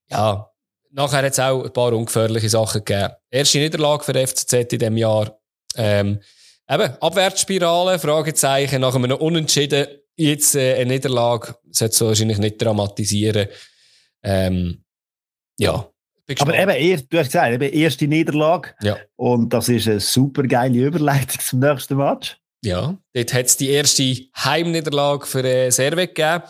ja. 0.10 0.50
Nachher 0.92 1.18
hat 1.18 1.34
es 1.34 1.40
auch 1.40 1.66
ein 1.66 1.74
paar 1.74 1.92
ungefährliche 1.92 2.48
Sachen 2.48 2.84
gegeben. 2.86 3.14
Erste 3.30 3.58
Niederlage 3.58 4.06
für 4.06 4.14
FCZ 4.14 4.54
in 4.54 4.80
diesem 4.80 4.98
Jahr. 4.98 5.38
Ähm, 5.76 6.22
eben, 6.70 7.02
Abwärtsspirale, 7.02 8.00
Fragezeichen, 8.00 8.82
nach 8.82 8.96
einem 8.96 9.12
Unentschieden 9.12 9.88
jetzt 10.16 10.56
äh, 10.56 10.76
eine 10.76 10.94
Niederlage 10.94 11.56
sollte 11.72 11.96
so 11.96 12.08
wahrscheinlich 12.08 12.38
nicht 12.38 12.62
dramatisieren. 12.62 13.48
Ähm, 14.24 14.84
ja. 15.58 15.90
Aber 16.40 16.58
eben, 16.58 17.08
du 17.10 17.20
hast 17.20 17.28
gesagt, 17.28 17.54
eben 17.54 17.74
erste 17.74 18.08
Niederlage. 18.08 18.74
Ja. 18.82 18.98
Und 19.16 19.50
das 19.54 19.70
ist 19.70 19.88
eine 19.88 20.00
super 20.00 20.44
geile 20.44 20.86
Überleitung 20.86 21.40
zum 21.40 21.60
nächsten 21.60 21.98
Match. 21.98 22.38
Ja, 22.64 22.98
dort 23.14 23.34
hat 23.34 23.46
es 23.46 23.58
die 23.58 23.70
erste 23.70 24.18
Heimniederlage 24.36 25.28
für 25.28 25.44
äh, 25.44 25.70
Servet 25.70 26.16
gegeben. 26.16 26.44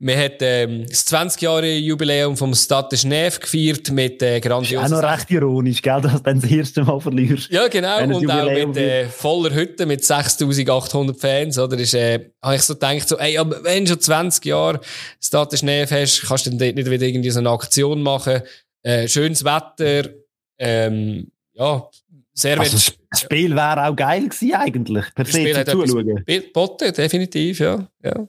Wir 0.00 0.16
haben 0.16 0.34
ähm, 0.40 0.86
das 0.88 1.06
20-Jahre-Jubiläum 1.06 2.36
vom 2.36 2.54
Stade 2.54 2.96
Genève 2.96 3.40
gefeiert 3.40 3.90
mit 3.90 4.22
äh, 4.22 4.40
grandiosen... 4.40 4.86
Ist 4.86 4.92
auch 4.92 5.02
noch 5.02 5.12
recht 5.12 5.30
ironisch, 5.30 5.82
gell, 5.82 6.00
dass 6.00 6.12
du 6.14 6.18
dann 6.20 6.40
das 6.40 6.50
erste 6.50 6.84
Mal 6.84 7.00
verlierst. 7.00 7.50
Ja, 7.50 7.68
genau. 7.68 8.02
Und 8.02 8.22
Jubiläum 8.22 8.70
auch 8.70 8.74
mit 8.74 8.76
äh, 8.76 9.06
voller 9.08 9.54
Hütte, 9.54 9.86
mit 9.86 10.04
6800 10.04 11.20
Fans, 11.20 11.58
oder? 11.58 11.78
Ist, 11.78 11.94
äh, 11.94 12.30
habe 12.42 12.56
ich 12.56 12.62
so 12.62 12.74
gedacht, 12.74 13.08
so, 13.08 13.18
ey, 13.18 13.38
aber 13.38 13.62
wenn 13.64 13.84
du 13.84 13.92
schon 13.92 14.00
20 14.00 14.44
Jahre 14.44 14.80
Stade 15.20 15.56
Genève 15.56 15.90
hast, 15.90 16.22
kannst 16.22 16.46
du 16.46 16.50
dann 16.50 16.58
dort 16.58 16.74
nicht 16.74 16.90
wieder 16.90 17.06
irgendwie 17.06 17.30
so 17.30 17.38
eine 17.38 17.50
Aktion 17.50 18.02
machen. 18.02 18.42
Äh, 18.82 19.08
schönes 19.08 19.44
Wetter, 19.44 20.10
ähm, 20.58 21.30
ja, 21.54 21.88
sehr 22.32 22.60
also 22.60 22.92
Das 23.10 23.20
Spiel 23.22 23.56
wäre 23.56 23.88
auch 23.88 23.96
geil 23.96 24.28
gewesen, 24.28 24.54
eigentlich. 24.54 25.06
Perfekt 25.14 25.70
zu 25.70 25.84
zuschauen. 25.84 26.24
Botte, 26.52 26.92
definitiv, 26.92 27.60
ja. 27.60 27.88
ja. 28.04 28.26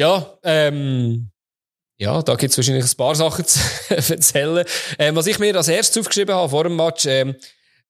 Ja, 0.00 0.38
ähm, 0.44 1.30
ja, 1.98 2.22
da 2.22 2.34
gibt 2.34 2.52
es 2.52 2.56
wahrscheinlich 2.56 2.90
ein 2.90 2.96
paar 2.96 3.14
Sachen 3.14 3.44
zu 3.46 3.60
erzählen. 4.14 4.64
Ähm, 4.98 5.14
was 5.14 5.26
ich 5.26 5.38
mir 5.38 5.54
als 5.54 5.68
erstes 5.68 5.98
aufgeschrieben 5.98 6.34
habe 6.34 6.48
vor 6.48 6.64
dem 6.64 6.74
Match, 6.74 7.04
ähm, 7.04 7.36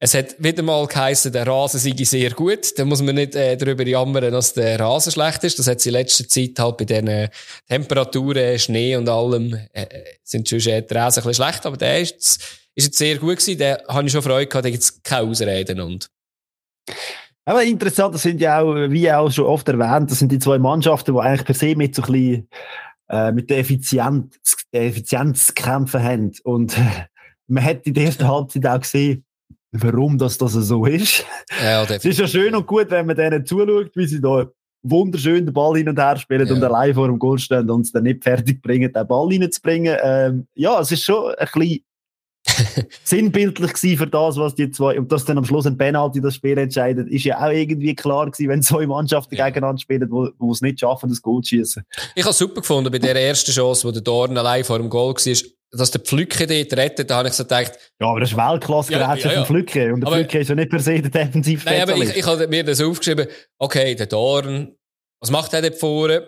es 0.00 0.14
hat 0.14 0.34
wieder 0.42 0.64
mal 0.64 0.84
geheißen, 0.88 1.30
der 1.30 1.46
Rasen 1.46 1.78
sei 1.78 1.94
sehr 2.02 2.32
gut. 2.32 2.76
Da 2.76 2.84
muss 2.84 3.00
man 3.00 3.14
nicht 3.14 3.36
äh, 3.36 3.56
darüber 3.56 3.86
jammern, 3.86 4.32
dass 4.32 4.54
der 4.54 4.80
Rasen 4.80 5.12
schlecht 5.12 5.44
ist. 5.44 5.60
Das 5.60 5.68
hat 5.68 5.86
in 5.86 5.92
letzter 5.92 6.26
Zeit 6.26 6.58
halt 6.58 6.78
bei 6.78 6.84
den 6.84 7.28
Temperaturen, 7.68 8.58
Schnee 8.58 8.96
und 8.96 9.08
allem, 9.08 9.56
äh, 9.72 9.86
sind 10.24 10.48
schon 10.48 10.58
äh, 10.66 10.82
die 10.82 10.92
Rasen 10.92 11.22
ein 11.22 11.28
bisschen 11.28 11.44
schlecht. 11.44 11.64
Aber 11.64 11.76
der 11.76 12.00
ist, 12.00 12.40
ist 12.74 12.86
jetzt 12.86 12.98
sehr 12.98 13.18
gut 13.18 13.38
gewesen. 13.38 13.56
Da 13.56 13.78
habe 13.86 14.08
ich 14.08 14.12
schon 14.12 14.22
Freude 14.22 14.48
gehabt, 14.48 14.64
da 14.64 14.70
gibt 14.70 14.82
es 14.82 15.00
keine 15.00 15.28
Ausreden. 15.30 15.78
Und 15.80 16.10
aber 17.44 17.64
interessant, 17.64 18.14
das 18.14 18.22
sind 18.22 18.40
ja 18.40 18.60
auch, 18.60 18.74
wie 18.90 19.10
auch 19.10 19.30
schon 19.30 19.46
oft 19.46 19.68
erwähnt, 19.68 20.10
das 20.10 20.18
sind 20.18 20.30
die 20.30 20.38
zwei 20.38 20.58
Mannschaften, 20.58 21.14
die 21.14 21.20
eigentlich 21.20 21.44
per 21.44 21.54
se 21.54 21.74
mit 21.74 21.94
so 21.94 22.02
ein 22.02 22.12
bisschen, 22.12 22.48
äh, 23.08 23.32
mit 23.32 23.50
der 23.50 23.58
Effizienz, 23.58 24.36
der 24.72 24.86
Effizienz 24.86 25.54
kämpfen 25.54 26.02
haben. 26.02 26.32
Und 26.44 26.78
äh, 26.78 27.06
man 27.48 27.64
hat 27.64 27.86
in 27.86 27.94
der 27.94 28.04
ersten 28.04 28.28
Halbzeit 28.28 28.66
auch 28.66 28.80
gesehen, 28.80 29.24
warum 29.72 30.18
das, 30.18 30.38
das 30.38 30.52
so 30.52 30.84
ist. 30.84 31.24
Ja, 31.62 31.84
es 31.84 32.04
ist 32.04 32.18
ja 32.18 32.26
schön 32.26 32.54
und 32.54 32.66
gut, 32.66 32.90
wenn 32.90 33.06
man 33.06 33.16
denen 33.16 33.44
zuschaut, 33.44 33.90
wie 33.94 34.06
sie 34.06 34.20
da 34.20 34.46
wunderschön 34.82 35.44
den 35.44 35.52
Ball 35.52 35.76
hin 35.76 35.88
und 35.88 35.98
her 35.98 36.16
spielen 36.16 36.46
ja. 36.46 36.54
und 36.54 36.62
allein 36.62 36.94
vor 36.94 37.06
dem 37.06 37.18
Goal 37.18 37.38
stehen 37.38 37.68
und 37.68 37.82
es 37.82 37.92
dann 37.92 38.04
nicht 38.04 38.24
fertig 38.24 38.62
bringen, 38.62 38.92
den 38.92 39.06
Ball 39.06 39.28
reinzubringen. 39.28 39.96
Ähm, 40.02 40.46
ja, 40.54 40.80
es 40.80 40.90
ist 40.92 41.04
schon 41.04 41.34
ein 41.34 41.48
bisschen 41.52 41.80
sinnbildlich 43.04 43.72
gewesen 43.72 43.98
für 43.98 44.06
das, 44.06 44.36
was 44.36 44.54
die 44.54 44.70
zwei, 44.70 44.98
und 44.98 45.12
dass 45.12 45.24
dann 45.24 45.38
am 45.38 45.44
Schluss 45.44 45.66
ein 45.66 45.76
Penalty 45.76 46.20
das 46.20 46.34
Spiel 46.34 46.56
entscheidet, 46.58 47.08
ist 47.08 47.24
ja 47.24 47.38
auch 47.38 47.50
irgendwie 47.50 47.94
klar 47.94 48.30
gewesen, 48.30 48.48
wenn 48.48 48.62
zwei 48.62 48.86
Mannschaften 48.86 49.34
ja. 49.34 49.46
gegeneinander 49.46 49.80
spielen, 49.80 50.10
wo, 50.10 50.28
wo 50.38 50.52
es 50.52 50.60
nicht 50.60 50.80
schaffen, 50.80 51.10
das 51.10 51.20
Goal 51.20 51.42
zu 51.42 51.50
schießen. 51.50 51.84
Ich 52.14 52.24
habe 52.24 52.34
super 52.34 52.60
gefunden 52.60 52.90
bei 52.90 52.98
der 52.98 53.14
ersten 53.16 53.52
Chance, 53.52 53.86
wo 53.86 53.92
der 53.92 54.02
Dorn 54.02 54.36
allein 54.36 54.64
vor 54.64 54.78
dem 54.78 54.88
Goal 54.88 55.14
war, 55.14 55.50
dass 55.72 55.90
der 55.90 56.00
Pflücke 56.00 56.46
dort 56.46 56.72
rettet, 56.78 57.10
da 57.10 57.18
habe 57.18 57.28
ich 57.28 57.34
so 57.34 57.44
gedacht. 57.44 57.72
Ja, 58.00 58.08
aber 58.08 58.20
das 58.20 58.32
ist 58.32 58.36
Weltklasse 58.36 58.92
ja, 58.92 59.14
ja, 59.14 59.32
ja. 59.32 59.44
Pflücke. 59.44 59.92
Und 59.92 60.00
der 60.00 60.08
aber, 60.08 60.16
Pflücke 60.16 60.38
ist 60.40 60.48
ja 60.48 60.54
nicht 60.54 60.70
per 60.70 60.80
se 60.80 61.00
der 61.00 61.10
defensiv 61.10 61.64
Nein, 61.64 61.82
aber 61.82 61.96
ich, 61.96 62.16
ich 62.16 62.26
habe 62.26 62.48
mir 62.48 62.64
das 62.64 62.80
aufgeschrieben. 62.80 63.28
Okay, 63.58 63.94
der 63.94 64.06
Dorn, 64.06 64.74
was 65.20 65.30
macht 65.30 65.52
er 65.52 65.62
dort 65.62 65.76
vorne? 65.76 66.26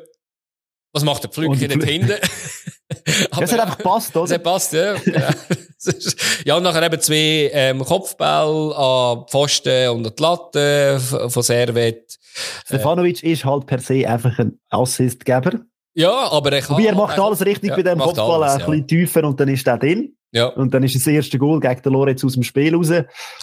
Was 0.93 1.05
macht 1.05 1.23
der 1.23 1.31
Pflücke 1.31 1.69
dort 1.69 1.85
hinten? 1.85 2.13
aber, 3.31 3.41
das 3.41 3.53
hat 3.53 3.61
einfach 3.61 3.79
gepasst, 3.79 4.17
oder? 4.17 4.25
Das 4.25 4.35
hat 4.35 4.43
passt, 4.43 4.73
ja. 4.75 4.95
ja, 6.45 6.57
und 6.57 6.63
nachher 6.63 6.83
eben 6.83 7.01
zwei 7.01 7.51
ähm, 7.53 7.85
Kopfbälle 7.85 8.77
an 8.77 9.27
Pfosten 9.29 9.89
und 9.91 10.07
an 10.07 10.13
die 10.17 10.23
Latte 10.23 11.01
von 11.01 11.43
Servet. 11.43 12.19
Stefanovic 12.67 13.23
äh, 13.23 13.33
ist 13.33 13.45
halt 13.45 13.67
per 13.67 13.79
se 13.79 14.09
einfach 14.09 14.39
ein 14.39 14.59
Assistgeber. 14.69 15.61
Ja, 15.95 16.31
aber 16.31 16.53
er 16.53 16.63
kann. 16.63 16.83
er 16.83 16.95
macht 16.95 17.19
alles 17.19 17.45
richtig 17.45 17.71
ja, 17.71 17.77
bei 17.77 17.83
dem 17.83 17.99
Kopfball, 17.99 18.43
alles, 18.43 18.63
ein 18.63 18.71
bisschen 18.71 18.87
tiefer 18.87 19.25
und 19.25 19.39
dann 19.39 19.49
ist 19.49 19.67
er 19.67 19.79
drin. 19.79 20.17
Ja. 20.33 20.47
Und 20.47 20.73
dann 20.73 20.83
ist 20.83 20.95
das 20.95 21.07
erste 21.07 21.39
Goal 21.39 21.61
gegen 21.61 21.83
den 21.83 21.93
Lorenz 21.93 22.25
aus 22.25 22.35
dem 22.35 22.43
Spiel 22.43 22.75
raus. 22.75 22.91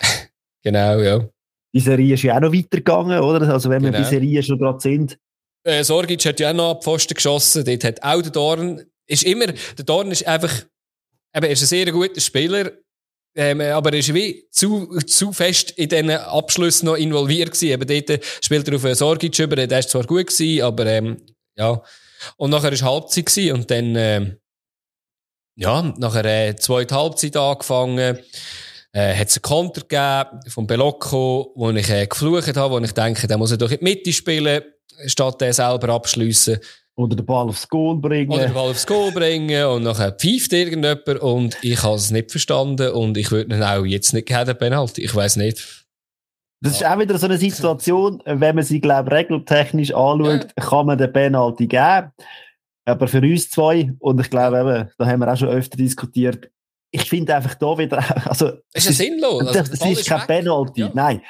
genau, 0.63 0.99
ja. 0.99 1.25
Die 1.73 1.79
Serie 1.79 2.15
ist 2.15 2.23
ja 2.23 2.35
auch 2.35 2.41
noch 2.41 2.53
weitergegangen, 2.53 3.19
oder? 3.19 3.47
Also 3.53 3.69
wenn 3.69 3.83
wir 3.83 3.91
genau. 3.91 4.03
die 4.03 4.09
Serie 4.09 4.41
schon 4.41 4.57
gerade 4.57 4.79
sind. 4.79 5.19
Äh, 5.69 5.83
Sorgic 5.83 6.25
hat 6.25 6.39
ja 6.39 6.51
auch 6.51 6.55
noch 6.55 6.71
ab 6.71 6.83
Pfosten 6.83 7.13
geschossen. 7.13 7.63
Dort 7.65 7.83
hat 7.83 8.03
auch 8.03 8.21
der 8.21 8.31
Dorn, 8.31 8.85
ist 9.07 9.23
immer, 9.23 9.47
der 9.47 9.85
Dorn 9.85 10.11
ist 10.11 10.25
einfach, 10.27 10.51
eben, 11.33 11.45
er 11.45 11.49
ist 11.51 11.61
ein 11.61 11.67
sehr 11.67 11.91
guter 11.91 12.19
Spieler. 12.19 12.71
Ähm, 13.35 13.61
aber 13.61 13.93
er 13.93 13.99
ist 13.99 14.13
wie 14.13 14.47
zu, 14.49 14.97
zu 15.05 15.31
fest 15.31 15.71
in 15.71 15.87
diesen 15.87 16.09
Abschluss 16.09 16.83
noch 16.83 16.95
involviert 16.95 17.51
gewesen. 17.51 17.81
Eben 17.81 18.05
dort 18.07 18.25
spielt 18.43 18.67
er 18.67 18.75
auf 18.75 18.97
Sorgic 18.97 19.37
über, 19.39 19.55
der 19.55 19.79
ist 19.79 19.89
zwar 19.91 20.05
gut 20.05 20.27
gewesen, 20.27 20.63
aber, 20.63 20.85
ähm, 20.87 21.17
ja. 21.55 21.81
Und 22.37 22.49
nachher 22.49 22.71
war 22.71 22.91
Halbzeit 22.93 23.27
gewesen 23.27 23.53
und 23.53 23.71
dann, 23.71 23.95
äh, 23.95 24.35
ja, 25.55 25.93
nachher 25.97 26.25
äh, 26.25 26.55
zweite 26.55 26.95
Halbzeit 26.95 27.37
angefangen. 27.37 28.19
Äh, 28.91 29.15
hat 29.15 29.27
es 29.27 29.37
einen 29.37 29.43
Konter 29.43 29.81
gegeben 29.81 30.41
vom 30.49 30.65
Belocco, 30.65 31.53
wo 31.55 31.69
ich 31.69 31.89
äh, 31.89 32.07
geflucht 32.07 32.57
habe, 32.57 32.73
wo 32.73 32.79
ich 32.79 32.91
denke, 32.93 33.27
der 33.27 33.37
muss 33.37 33.51
er 33.51 33.57
doch 33.57 33.69
in 33.69 33.77
die 33.77 33.83
Mitte 33.83 34.11
spielen, 34.11 34.63
statt 35.05 35.41
den 35.41 35.53
selber 35.53 35.89
abschliessen. 35.89 36.59
Oder 36.95 37.15
den 37.15 37.25
Ball 37.25 37.47
aufs 37.47 37.67
Goal 37.67 37.97
bringen. 37.97 38.31
Oder 38.31 38.47
den 38.47 38.53
Ball 38.53 38.71
aufs 38.71 38.85
Goal 38.85 39.11
bringen 39.11 39.65
und 39.65 39.83
nachher 39.83 40.11
pfeift 40.11 40.51
irgendjemand 40.51 41.07
und 41.21 41.57
ich 41.61 41.81
habe 41.81 41.95
es 41.95 42.11
nicht 42.11 42.31
verstanden 42.31 42.91
und 42.91 43.17
ich 43.17 43.31
würde 43.31 43.55
ihn 43.55 43.63
auch 43.63 43.85
jetzt 43.85 44.13
nicht 44.13 44.27
geben, 44.27 44.57
Penalty. 44.57 45.03
Ich 45.03 45.15
weiß 45.15 45.37
nicht. 45.37 45.85
Das 46.61 46.73
ist 46.73 46.85
auch 46.85 46.99
wieder 46.99 47.17
so 47.17 47.27
eine 47.27 47.37
Situation, 47.37 48.21
wenn 48.25 48.55
man 48.55 48.65
sie, 48.65 48.81
glaube 48.81 49.09
ich, 49.09 49.15
regeltechnisch 49.15 49.93
anschaut, 49.93 50.47
ja. 50.57 50.63
kann 50.65 50.87
man 50.87 50.97
den 50.97 51.13
Penalty 51.13 51.67
geben. 51.67 52.11
Aber 52.85 53.07
für 53.07 53.21
uns 53.21 53.49
zwei, 53.49 53.93
und 53.99 54.19
ich 54.19 54.29
glaube 54.29 54.59
eben, 54.59 54.89
da 54.97 55.05
haben 55.05 55.19
wir 55.21 55.31
auch 55.31 55.37
schon 55.37 55.49
öfter 55.49 55.77
diskutiert, 55.77 56.49
ich 56.91 57.03
finde 57.03 57.35
einfach 57.35 57.55
da 57.55 57.77
wieder, 57.77 57.97
also. 58.27 58.53
Es 58.73 58.89
ist 58.89 58.99
ja 58.99 59.05
sinnlos. 59.05 59.45
Also, 59.45 59.59
es 59.59 59.69
ist, 59.69 59.99
ist 59.99 60.09
kein 60.09 60.25
Penalty. 60.25 60.81
Ja. 60.81 60.91
Nein. 60.93 61.21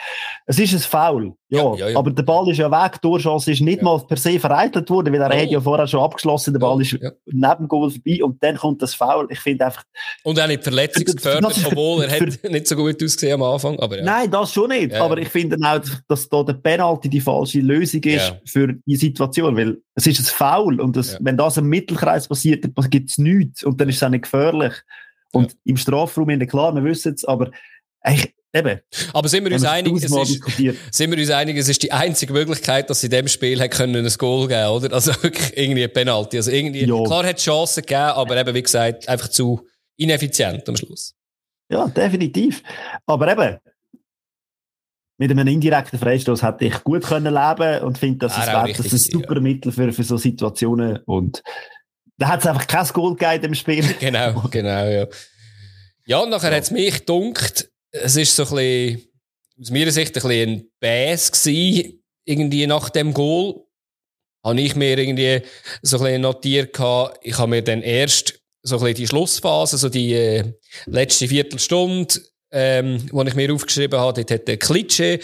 Es 0.45 0.57
ist 0.57 0.73
ein 0.73 0.79
Foul. 0.79 1.33
Ja, 1.51 1.75
ja, 1.75 1.89
ja, 1.89 1.97
Aber 1.97 2.11
der 2.11 2.23
Ball 2.23 2.47
ist 2.49 2.59
ja 2.59 2.69
weg. 2.69 2.93
Die 2.93 3.07
Durchchance 3.07 3.51
ist 3.51 3.61
nicht 3.61 3.81
mal 3.81 3.99
per 3.99 4.17
se 4.17 4.39
vereitelt 4.39 4.89
worden, 4.89 5.11
weil 5.11 5.21
er 5.21 5.29
oh. 5.31 5.41
hat 5.41 5.49
ja 5.49 5.59
vorher 5.59 5.87
schon 5.87 6.01
abgeschlossen. 6.01 6.53
Der 6.53 6.59
Ball 6.59 6.79
ist 6.81 6.93
neben 6.93 7.57
dem 7.57 7.67
Goal 7.67 7.89
vorbei 7.89 8.23
und 8.23 8.41
dann 8.43 8.55
kommt 8.55 8.81
das 8.81 8.93
Foul. 8.93 9.27
Ich 9.31 9.39
finde 9.39 9.65
einfach. 9.65 9.83
Und 10.23 10.39
auch 10.39 10.47
nicht 10.47 10.63
verletzungsgefördert, 10.63 11.59
obwohl 11.65 12.03
er 12.03 12.11
hat 12.11 12.43
nicht 12.51 12.67
so 12.67 12.75
gut 12.75 13.03
ausgesehen 13.03 13.33
am 13.33 13.43
Anfang. 13.43 13.79
Aber 13.79 13.99
Nein, 13.99 14.29
das 14.29 14.53
schon 14.53 14.69
nicht. 14.69 14.93
Aber 14.93 15.17
ich 15.17 15.29
finde 15.29 15.57
auch, 15.65 15.81
dass 16.07 16.29
da 16.29 16.43
der 16.43 16.53
Penalty 16.53 17.09
die 17.09 17.21
falsche 17.21 17.59
Lösung 17.59 18.03
ist 18.03 18.33
für 18.45 18.73
die 18.85 18.95
Situation, 18.95 19.57
weil 19.57 19.77
es 19.95 20.05
ist 20.05 20.19
ein 20.19 20.25
Foul 20.25 20.79
und 20.79 20.95
das, 20.95 21.17
wenn 21.19 21.35
das 21.35 21.57
im 21.57 21.65
Mittelkreis 21.65 22.27
passiert, 22.27 22.63
dann 22.63 22.89
gibt 22.89 23.09
es 23.09 23.17
nichts 23.17 23.63
und 23.63 23.81
dann 23.81 23.89
ist 23.89 23.97
es 23.97 24.03
auch 24.03 24.09
nicht 24.09 24.23
gefährlich. 24.23 24.73
Und 25.31 25.51
ja. 25.51 25.57
im 25.65 25.77
Strafraum, 25.77 26.29
in 26.29 26.39
der 26.39 26.47
klar, 26.47 26.73
wir 26.73 26.83
wissen 26.83 27.13
es, 27.13 27.25
aber 27.25 27.51
eigentlich, 28.01 28.33
eben. 28.53 28.79
Aber 29.13 29.27
sind 29.27 29.45
wir 29.45 29.51
uns 29.51 29.63
einig, 29.63 29.93
es 29.97 30.11
ist, 30.11 30.43
sind 30.91 31.11
wir 31.11 31.17
uns 31.17 31.29
einig, 31.29 31.57
es 31.57 31.69
ist 31.69 31.83
die 31.83 31.91
einzige 31.91 32.33
Möglichkeit, 32.33 32.89
dass 32.89 33.01
sie 33.01 33.07
in 33.07 33.11
dem 33.11 33.27
Spiel 33.27 33.59
hat 33.61 33.71
können 33.71 34.05
ein 34.05 34.13
Goal 34.17 34.47
geben, 34.47 34.69
oder? 34.69 34.93
Also 34.93 35.11
wirklich 35.23 35.55
irgendwie 35.57 35.83
ein 35.83 35.93
Penalty. 35.93 36.37
Also 36.37 36.51
irgendwie, 36.51 36.85
ja. 36.85 37.03
klar 37.03 37.25
hat 37.25 37.37
es 37.37 37.43
Chancen 37.43 37.81
gegeben, 37.81 38.01
aber 38.01 38.37
eben, 38.37 38.53
wie 38.53 38.63
gesagt, 38.63 39.07
einfach 39.07 39.29
zu 39.29 39.67
ineffizient 39.97 40.67
am 40.67 40.75
Schluss. 40.75 41.15
Ja, 41.71 41.87
definitiv. 41.87 42.63
Aber 43.05 43.31
eben, 43.31 43.57
mit 45.19 45.31
einem 45.31 45.47
indirekten 45.47 45.99
Freistoß 45.99 46.43
hätte 46.43 46.65
ich 46.65 46.83
gut 46.83 47.03
können 47.03 47.33
leben 47.33 47.83
und 47.83 47.97
finde, 47.97 48.19
dass 48.19 48.37
es 48.37 48.45
das 48.45 48.93
ein 48.93 48.97
super 48.97 49.35
ja. 49.35 49.41
Mittel 49.41 49.71
für, 49.71 49.91
für 49.91 50.03
so 50.03 50.17
Situationen 50.17 50.99
und 51.05 51.43
da 52.19 52.27
hat 52.27 52.41
es 52.41 52.45
einfach 52.45 52.67
kein 52.67 52.85
Goal 52.87 53.15
gegeben 53.15 53.45
im 53.45 53.55
Spiel. 53.55 53.95
Genau, 53.99 54.43
genau, 54.51 54.85
ja. 54.85 55.07
Ja, 56.05 56.19
und 56.19 56.29
nachher 56.29 56.51
ja. 56.51 56.57
hat 56.57 56.63
es 56.63 56.71
mich 56.71 56.99
gedunkt, 56.99 57.69
es 57.91 58.15
ist 58.15 58.35
so 58.35 58.43
ein 58.43 58.49
bisschen, 58.49 59.09
aus 59.59 59.71
meiner 59.71 59.91
Sicht 59.91 60.15
ein 60.15 60.21
bisschen 60.21 60.49
ein 60.49 60.69
Bass 60.79 61.31
gewesen, 61.31 62.03
irgendwie 62.25 62.67
nach 62.67 62.89
dem 62.89 63.13
Goal. 63.13 63.63
Habe 64.43 64.61
ich 64.61 64.75
mir 64.75 64.97
irgendwie 64.97 65.41
so 65.81 65.97
ein 65.97 66.03
bisschen 66.03 66.21
notiert 66.21 66.73
gehabt, 66.73 67.19
ich 67.23 67.37
habe 67.37 67.49
mir 67.49 67.61
dann 67.61 67.81
erst 67.81 68.39
so 68.61 68.75
ein 68.75 68.81
bisschen 68.81 68.95
die 68.95 69.07
Schlussphase, 69.07 69.77
so 69.77 69.89
die 69.89 70.13
äh, 70.13 70.53
letzte 70.85 71.27
Viertelstunde 71.27 72.15
ähm, 72.51 73.05
wo 73.11 73.21
ich 73.23 73.35
mir 73.35 73.53
aufgeschrieben 73.53 73.99
habe, 73.99 74.13
dort 74.23 74.31
hat 74.31 74.47
der 74.47 74.57
Klitsche 74.57 75.19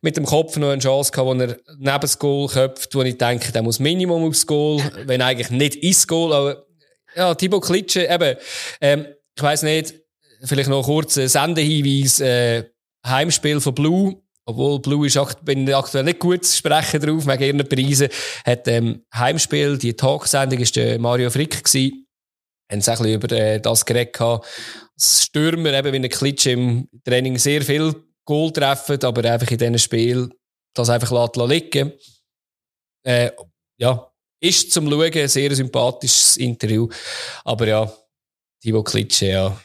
mit 0.00 0.16
dem 0.16 0.24
Kopf 0.24 0.56
noch 0.56 0.70
eine 0.70 0.80
Chance 0.80 1.12
gehabt, 1.12 1.26
wo 1.26 1.34
er 1.34 1.56
neben 1.78 2.00
das 2.00 2.18
Goal 2.18 2.48
köpft, 2.48 2.94
wo 2.94 3.02
ich 3.02 3.18
denke, 3.18 3.52
der 3.52 3.62
muss 3.62 3.78
Minimum 3.78 4.28
aufs 4.28 4.46
Goal, 4.46 4.80
wenn 5.06 5.22
eigentlich 5.22 5.50
nicht 5.50 5.76
ins 5.76 6.06
Goal, 6.06 6.32
aber 6.32 6.66
ja, 7.14 7.34
Thibaut 7.34 7.64
Klitsche, 7.64 8.06
eben, 8.08 8.36
ähm, 8.80 9.06
ich 9.36 9.42
weiss 9.42 9.62
nicht, 9.62 9.94
vielleicht 10.42 10.70
noch 10.70 10.84
kurz 10.84 11.18
ein 11.18 11.28
Sendehinweis, 11.28 12.20
äh, 12.20 12.64
Heimspiel 13.06 13.60
von 13.60 13.74
Blue, 13.74 14.22
obwohl 14.46 14.80
Blue 14.80 15.06
ist 15.06 15.16
akt 15.16 15.44
bin 15.44 15.72
aktuell 15.72 16.04
nicht 16.04 16.18
gut 16.18 16.44
zu 16.44 16.56
sprechen 16.56 17.00
drauf, 17.00 17.26
wegen 17.26 17.58
ihren 17.58 17.68
Preisen, 17.68 18.08
hat 18.44 18.66
ähm, 18.68 19.04
Heimspiel, 19.14 19.78
die 19.78 19.94
Talksendung 19.94 20.60
ist 20.60 20.76
der 20.76 20.98
Mario 20.98 21.30
Frick 21.30 21.64
gewesen, 21.64 22.06
haben 22.70 22.80
sie 22.80 22.90
ein 22.90 22.98
bisschen 22.98 23.14
über 23.14 23.32
äh, 23.32 23.60
das 23.60 23.84
geredet 23.84 24.14
gehabt. 24.14 24.46
Stürmer, 25.00 25.72
eben 25.72 25.92
wie 25.92 25.96
ein 25.96 26.08
Klitsch 26.08 26.46
im 26.46 26.88
Training 27.04 27.38
sehr 27.38 27.62
viel 27.62 27.94
Goal 28.24 28.52
treffen, 28.52 29.02
aber 29.02 29.24
einfach 29.24 29.50
in 29.50 29.58
diesem 29.58 29.78
Spiel 29.78 30.30
das 30.74 30.90
einfach 30.90 31.10
liegen 31.48 31.92
äh, 33.04 33.30
Ja, 33.78 34.12
ist 34.40 34.72
zum 34.72 34.88
Schauen 34.88 35.12
ein 35.12 35.28
sehr 35.28 35.54
sympathisches 35.54 36.36
Interview. 36.36 36.88
Aber 37.44 37.66
ja, 37.66 37.92
Thibaut 38.62 38.88
Klitsche, 38.88 39.26
ja, 39.26 39.60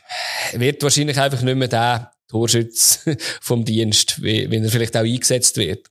wird 0.53 0.81
wahrscheinlich 0.81 1.19
einfach 1.19 1.41
nicht 1.41 1.57
mehr 1.57 1.67
der 1.67 2.11
Torschütz 2.27 3.05
vom 3.41 3.63
Dienst, 3.63 4.21
wie 4.21 4.45
er 4.45 4.69
vielleicht 4.69 4.95
auch 4.95 5.01
eingesetzt 5.01 5.57
wird. 5.57 5.89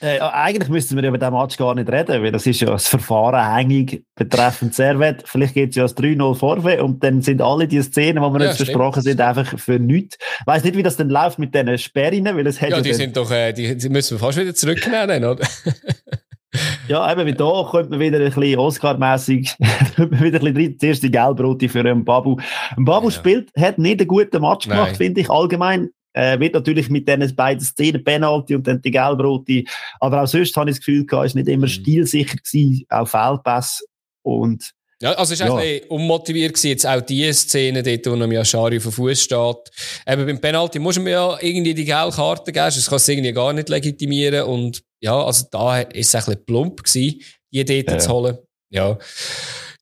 Äh, 0.00 0.20
eigentlich 0.20 0.68
müssten 0.68 0.96
wir 0.96 1.08
über 1.08 1.18
diesen 1.18 1.32
Match 1.32 1.56
gar 1.56 1.74
nicht 1.74 1.90
reden, 1.90 2.22
weil 2.22 2.30
das 2.30 2.46
ist 2.46 2.60
ja 2.60 2.70
das 2.70 2.88
Verfahren 2.88 3.54
hängig 3.54 4.04
betreffend 4.14 4.74
Servet. 4.74 5.24
Vielleicht 5.26 5.54
geht 5.54 5.70
es 5.70 5.76
ja 5.76 5.82
als 5.82 5.96
3-0 5.96 6.34
Vorwärts 6.36 6.82
und 6.82 7.02
dann 7.02 7.22
sind 7.22 7.42
alle 7.42 7.66
die 7.66 7.82
Szenen, 7.82 8.22
die 8.22 8.32
wir 8.32 8.40
ja, 8.40 8.48
jetzt 8.48 8.58
besprochen 8.58 9.02
sind, 9.02 9.20
einfach 9.20 9.58
für 9.58 9.78
nichts. 9.78 10.16
Ich 10.40 10.46
weiss 10.46 10.62
nicht, 10.64 10.76
wie 10.76 10.82
das 10.82 10.96
dann 10.96 11.08
läuft 11.08 11.38
mit 11.38 11.54
diesen 11.54 11.76
Sperren, 11.78 12.24
weil 12.24 12.46
es 12.46 12.60
ja, 12.60 12.80
die 12.80 12.94
sind 12.94 13.16
doch, 13.16 13.30
äh, 13.30 13.52
die, 13.52 13.76
die 13.76 13.88
müssen 13.88 14.16
wir 14.16 14.18
fast 14.20 14.38
wieder 14.38 14.54
zurücknehmen, 14.54 15.24
oder? 15.24 15.46
ja, 16.88 17.12
eben, 17.12 17.26
wie 17.26 17.34
da 17.34 17.68
könnte 17.70 17.90
man 17.90 18.00
wieder 18.00 18.18
ein 18.18 18.32
bisschen 18.32 18.58
Oscar-mässig, 18.58 19.56
wieder 19.96 20.40
ein 20.40 20.54
bisschen 20.54 20.78
zuerst 20.78 21.02
die 21.02 21.10
Gelbrote 21.10 21.68
für 21.68 21.80
einen 21.80 22.04
Babu. 22.04 22.36
Ein 22.76 22.84
Babu 22.84 23.08
ja. 23.08 23.12
spielt, 23.12 23.50
hat 23.56 23.78
nicht 23.78 24.00
einen 24.00 24.08
guten 24.08 24.40
Match 24.40 24.68
gemacht, 24.68 24.96
finde 24.96 25.20
ich, 25.20 25.30
allgemein. 25.30 25.90
Äh, 26.18 26.40
wird 26.40 26.54
natürlich 26.54 26.90
mit 26.90 27.06
diesen 27.06 27.36
beiden 27.36 27.64
Szenen, 27.64 28.02
Penalty 28.02 28.56
und 28.56 28.66
dann 28.66 28.82
die 28.82 28.90
Gelbrote. 28.90 29.62
Aber 30.00 30.24
auch 30.24 30.26
sonst 30.26 30.56
habe 30.56 30.68
ich 30.68 30.76
das 30.76 30.84
Gefühl, 30.84 31.06
es 31.08 31.26
ist 31.26 31.34
nicht 31.36 31.46
immer 31.46 31.66
mhm. 31.66 31.70
stilsicher 31.70 32.36
gewesen, 32.36 32.84
auch 32.88 33.06
Feldpass. 33.06 33.84
Und, 34.22 34.72
ja, 35.00 35.12
also 35.12 35.34
es 35.34 35.40
war 35.40 35.46
ja. 35.46 35.54
ein 35.54 35.60
bisschen 35.60 35.90
unmotiviert 35.90 36.54
gewesen, 36.54 36.70
jetzt 36.70 36.86
auch 36.88 37.00
die 37.02 37.32
Szene 37.32 37.84
dort, 37.84 38.04
wo 38.06 38.16
noch 38.16 38.32
Yashari 38.32 38.78
auf 38.78 38.82
dem 38.82 38.92
Fuß 38.92 39.22
steht. 39.22 39.70
Eben 40.08 40.26
beim 40.26 40.40
Penalty 40.40 40.80
muss 40.80 40.98
man 40.98 41.06
ja 41.06 41.38
irgendwie 41.40 41.74
die 41.74 41.84
gelbe 41.84 42.10
Karte 42.10 42.50
geben, 42.50 42.66
das 42.66 42.86
kann 42.86 42.96
es 42.96 43.08
irgendwie 43.08 43.32
gar 43.32 43.52
nicht 43.52 43.68
legitimieren 43.68 44.42
und 44.42 44.82
ja, 45.00 45.16
also 45.16 45.46
da 45.52 45.82
ist 45.82 46.08
es 46.08 46.14
ein 46.16 46.24
bisschen 46.24 46.46
plump 46.46 46.82
gewesen, 46.82 47.20
die 47.52 47.64
dort 47.64 47.90
ja. 47.90 47.98
zu 47.98 48.12
holen. 48.12 48.38
Ja. 48.70 48.98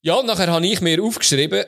Ja, 0.06 0.22
nachher 0.22 0.46
habe 0.46 0.64
ich 0.64 0.80
mir 0.80 1.02
aufgeschrieben, 1.02 1.64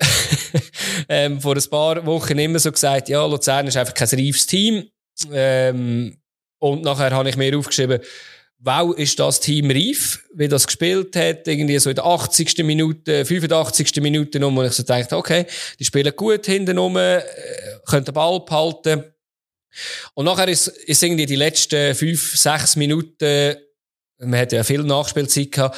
ähm, 1.09 1.41
vor 1.41 1.57
ein 1.57 1.71
paar 1.71 2.07
Wochen 2.07 2.39
immer 2.39 2.61
so 2.61 2.71
gesagt, 2.71 3.09
ja, 3.09 3.27
Luzern 3.27 3.67
ist 3.67 3.77
einfach 3.77 3.95
kein 3.95 4.07
reifes 4.07 4.47
Team. 4.47 4.89
Ähm, 5.33 6.17
und 6.61 6.85
nachher 6.85 7.11
habe 7.11 7.29
ich 7.29 7.37
mir 7.37 7.59
aufgeschrieben, 7.59 7.99
wow, 8.61 8.97
ist 8.97 9.19
das 9.19 9.41
Team 9.41 9.73
reif, 9.73 10.23
wie 10.33 10.47
das 10.47 10.69
gespielt 10.69 11.17
hat, 11.17 11.49
irgendwie 11.49 11.81
so 11.81 11.91
in 11.91 11.97
der 11.97 12.05
80. 12.05 12.59
Minute, 12.59 13.25
85. 13.25 13.97
Minute 13.97 14.47
um, 14.47 14.57
und 14.57 14.67
ich 14.67 14.73
so 14.75 14.85
dachte, 14.85 15.17
okay, 15.17 15.45
die 15.81 15.85
spielen 15.85 16.15
gut 16.15 16.47
hinten 16.47 16.79
rum, 16.79 16.97
äh, 16.97 17.21
können 17.87 18.05
den 18.05 18.15
Ball 18.15 18.39
behalten. 18.39 19.03
Und 20.15 20.27
nachher 20.27 20.47
ist, 20.47 20.69
ist 20.69 21.03
irgendwie 21.03 21.27
die 21.27 21.35
letzten 21.35 21.93
fünf, 21.93 22.37
sechs 22.37 22.77
Minuten, 22.77 23.57
man 24.21 24.39
hat 24.39 24.53
ja 24.53 24.63
viel 24.63 24.85
Nachspielzeit 24.85 25.51
gehabt, 25.51 25.77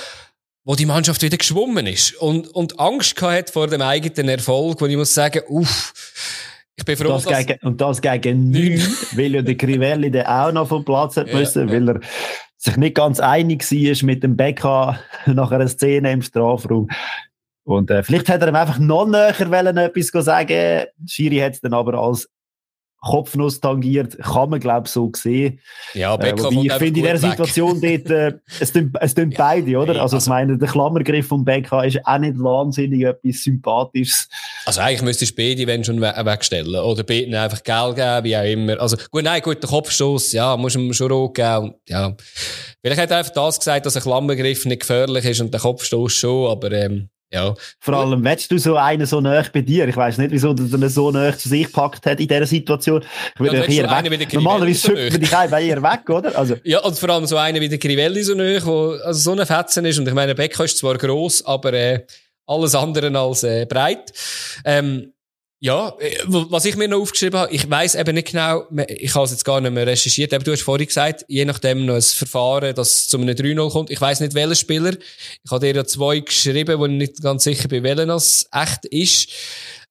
wo 0.65 0.75
die 0.75 0.87
Mannschaft 0.87 1.23
wieder 1.23 1.37
geschwommen 1.37 1.87
ist 1.87 2.15
und, 2.15 2.49
und 2.49 2.79
Angst 2.79 3.17
gehabt 3.17 3.37
hat 3.37 3.51
vor 3.51 3.67
dem 3.67 3.83
eigenen 3.83 4.29
Erfolg, 4.29 4.81
wo 4.81 4.87
ich 4.87 4.97
muss 4.97 5.15
sagen, 5.15 5.43
uff, 5.49 5.93
ich 6.77 6.85
bin 6.85 6.97
froh, 6.97 7.09
das 7.09 7.27
gegen, 7.27 7.59
und 7.67 7.81
das 7.81 8.01
gegen 8.01 8.51
nichts, 8.51 9.17
weil 9.17 9.35
ja 9.35 9.43
der 9.43 9.57
Crivelli 9.57 10.11
dann 10.11 10.27
auch 10.27 10.53
noch 10.53 10.69
vom 10.69 10.85
Platz 10.85 11.17
hat 11.17 11.29
ja, 11.29 11.37
müssen, 11.37 11.69
ja. 11.69 11.75
weil 11.75 11.89
er 11.89 12.01
sich 12.57 12.77
nicht 12.77 12.95
ganz 12.95 13.21
einig 13.21 13.71
war 13.71 14.07
mit 14.07 14.23
dem 14.23 14.37
Becker 14.37 14.99
nach 15.27 15.51
einer 15.51 15.69
Szene 15.69 16.13
im 16.13 16.23
Strafraum. 16.23 16.89
Und 17.65 17.91
äh, 17.91 18.03
vielleicht 18.03 18.29
hätte 18.29 18.47
er 18.47 18.49
ihm 18.49 18.57
einfach 18.57 18.79
noch 18.79 19.07
näher 19.07 19.51
wollen, 19.51 19.77
etwas 19.77 20.25
sagen. 20.25 20.87
Schiri 21.07 21.39
hat 21.39 21.55
es 21.55 21.61
dann 21.61 21.75
aber 21.75 21.95
als 21.95 22.29
Kopfnuss 23.01 23.61
tangiert, 23.61 24.19
kann 24.19 24.51
man, 24.51 24.61
glaube 24.61 24.87
ich, 24.87 24.93
so 24.93 25.11
sehen. 25.17 25.59
Ja, 25.95 26.17
Becker 26.17 26.51
äh, 26.51 26.67
Ich 26.67 26.73
finde 26.75 27.01
in 27.01 27.07
der 27.07 27.17
Situation 27.17 27.81
dort, 27.83 28.11
äh, 28.11 28.33
es 28.61 28.73
tun, 28.73 28.93
es 29.01 29.15
tun 29.15 29.31
ja, 29.31 29.39
beide, 29.39 29.79
oder? 29.79 30.03
also, 30.03 30.17
also, 30.17 30.19
ich 30.19 30.27
meine, 30.27 30.59
der 30.59 30.69
Klammergriff 30.69 31.29
von 31.29 31.45
Becker 31.45 31.85
ist 31.85 31.99
auch 32.05 32.19
nicht 32.19 32.39
wahnsinnig 32.39 33.03
etwas 33.03 33.43
Sympathisches. 33.43 34.29
Also, 34.67 34.83
eigentlich 34.83 35.03
müsstest 35.03 35.39
du 35.39 35.43
beide, 35.43 35.67
wenn 35.67 35.83
schon, 35.83 36.01
we 36.01 36.13
wegstellen. 36.25 36.75
Oder 36.75 37.03
beiden 37.03 37.35
einfach 37.35 37.63
Geld 37.63 37.97
geben, 37.97 38.25
wie 38.25 38.37
auch 38.37 38.45
immer. 38.45 38.81
Also, 38.81 38.97
gut, 39.11 39.25
nein, 39.25 39.41
gut, 39.41 39.63
der 39.63 39.71
Kopfstoß, 39.71 40.33
ja, 40.33 40.57
muss 40.57 40.77
ihm 40.77 40.93
schon 40.93 41.11
rot 41.11 41.35
geben. 41.35 41.75
Ja. 41.89 42.15
Vielleicht 42.83 43.01
hat 43.01 43.11
er 43.11 43.19
einfach 43.19 43.33
das 43.33 43.59
gesagt, 43.59 43.87
dass 43.87 43.97
ein 43.97 44.03
Klammergriff 44.03 44.67
nicht 44.67 44.81
gefährlich 44.81 45.25
ist 45.25 45.41
und 45.41 45.55
der 45.55 45.61
Kopfstoß 45.61 46.13
schon, 46.13 46.51
aber, 46.51 46.71
ähm, 46.73 47.09
ja. 47.33 47.55
Vor 47.79 47.95
allem, 47.95 48.25
willst 48.25 48.51
du 48.51 48.59
so 48.59 48.77
einen 48.77 49.07
so 49.07 49.21
nah 49.21 49.45
bei 49.53 49.61
dir? 49.61 49.87
Ich 49.87 49.97
weiß 49.97 50.19
nicht, 50.19 50.33
wieso 50.33 50.53
du 50.53 50.65
den 50.65 50.89
so 50.89 51.11
nah 51.11 51.37
zu 51.37 51.49
sich 51.49 51.67
gepackt 51.67 52.05
hat 52.07 52.19
in 52.19 52.27
dieser 52.27 52.47
Situation. 52.47 53.05
Ich 53.35 53.41
würde 53.41 53.59
ja, 53.59 53.65
hier 53.65 53.91
weg. 53.91 54.33
Normalerweise 54.33 54.89
schüttet 54.89 55.13
man 55.13 55.21
dich 55.21 55.37
einfach 55.37 55.61
eher 55.61 55.83
weg, 55.83 56.11
oder? 56.11 56.37
Also. 56.37 56.57
Ja, 56.65 56.81
und 56.81 56.99
vor 56.99 57.09
allem 57.11 57.27
so 57.27 57.37
einer 57.37 57.61
wie 57.61 57.69
der 57.69 57.79
Crivelli 57.79 58.23
so 58.23 58.35
nah, 58.35 58.65
wo 58.65 58.97
also 59.05 59.33
so 59.35 59.39
ein 59.39 59.47
Fetzen 59.47 59.85
ist. 59.85 59.99
Und 59.99 60.09
ich 60.09 60.15
meine, 60.15 60.35
Becker 60.35 60.65
ist 60.65 60.79
zwar 60.79 60.99
gross, 60.99 61.45
aber 61.45 61.73
äh, 61.73 62.05
alles 62.47 62.75
andere 62.75 63.17
als 63.17 63.45
äh, 63.45 63.65
breit. 63.65 64.13
Ähm, 64.65 65.13
ja, 65.63 65.95
äh, 65.99 66.17
was 66.27 66.65
ich 66.65 66.77
mir 66.77 66.89
noch 66.89 67.01
aufgeschrieben 67.01 67.39
habe, 67.39 67.53
ich 67.53 67.69
weiß 67.69 67.95
eben 67.95 68.15
nicht 68.15 68.29
genau, 68.33 68.65
ich 68.89 69.15
habe 69.15 69.27
es 69.27 69.31
jetzt 69.31 69.45
gar 69.45 69.61
nicht 69.61 69.73
mehr 69.73 69.87
recherchiert, 69.87 70.33
aber 70.33 70.43
du 70.43 70.53
hast 70.53 70.63
vorhin 70.63 70.87
gesagt, 70.87 71.27
je 71.29 71.45
nachdem 71.45 71.85
noch 71.85 71.95
ein 71.95 72.03
Verfahren, 72.03 72.75
das 72.75 73.09
zu 73.09 73.19
einem 73.19 73.35
3-0 73.35 73.71
kommt. 73.71 73.91
Ich 73.91 74.01
weiß 74.01 74.21
nicht, 74.21 74.35
welcher 74.35 74.55
Spieler. 74.55 74.95
Ich 75.45 75.51
habe 75.51 75.61
dir 75.61 75.75
ja 75.75 75.85
zwei 75.85 76.21
geschrieben, 76.21 76.79
wo 76.79 76.87
ich 76.87 76.93
nicht 76.93 77.23
ganz 77.23 77.45
sicher 77.45 77.69
bin, 77.69 77.83
welcher 77.83 78.07
das 78.07 78.49
echt 78.53 78.87
ist. 78.87 79.31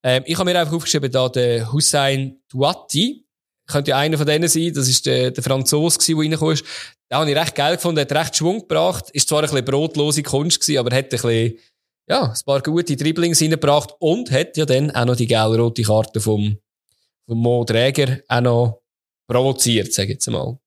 Ähm, 0.02 0.24
ich 0.26 0.38
habe 0.40 0.52
mir 0.52 0.60
einfach 0.60 0.74
aufgeschrieben, 0.74 1.12
da 1.12 1.30
der 1.30 1.72
Hussein 1.72 2.40
Douati, 2.52 3.26
könnte 3.68 3.92
ja 3.92 3.98
einer 3.98 4.18
von 4.18 4.26
denen 4.26 4.48
sein, 4.50 4.74
das 4.74 4.88
ist 4.88 5.06
der, 5.06 5.30
der 5.30 5.44
Franzose 5.44 6.00
der 6.00 6.18
reingekommen 6.18 6.56
ist. 6.56 6.66
Den 7.12 7.18
habe 7.18 7.30
ich 7.30 7.38
recht 7.38 7.56
geil 7.56 7.76
gefunden, 7.76 8.02
hat 8.02 8.12
recht 8.12 8.36
Schwung 8.36 8.62
gebracht, 8.62 9.12
ist 9.12 9.30
zwar 9.30 9.40
ein 9.40 9.50
bisschen 9.50 9.66
brotlose 9.66 10.24
Kunst 10.24 10.60
gewesen, 10.60 10.80
aber 10.80 10.96
hat 10.96 11.06
ein 11.06 11.10
bisschen 11.10 11.60
ja, 12.10 12.24
ein 12.24 12.46
paar 12.46 12.62
gute 12.62 12.96
Dribblings 12.96 13.42
reingebracht 13.42 13.94
und 14.00 14.32
hat 14.32 14.58
ja 14.58 14.66
dann 14.66 14.92
auch 14.92 15.06
noch 15.06 15.16
die 15.16 15.28
gelb-rote 15.28 15.84
Karte 15.84 16.20
vom, 16.20 16.58
vom 17.28 17.38
Mo 17.38 17.64
Träger 17.64 18.20
auch 18.28 18.42
noch 18.42 18.82
provoziert, 19.28 19.94
sag 19.94 20.06
ich 20.06 20.12
jetzt 20.12 20.30
mal. 20.30 20.58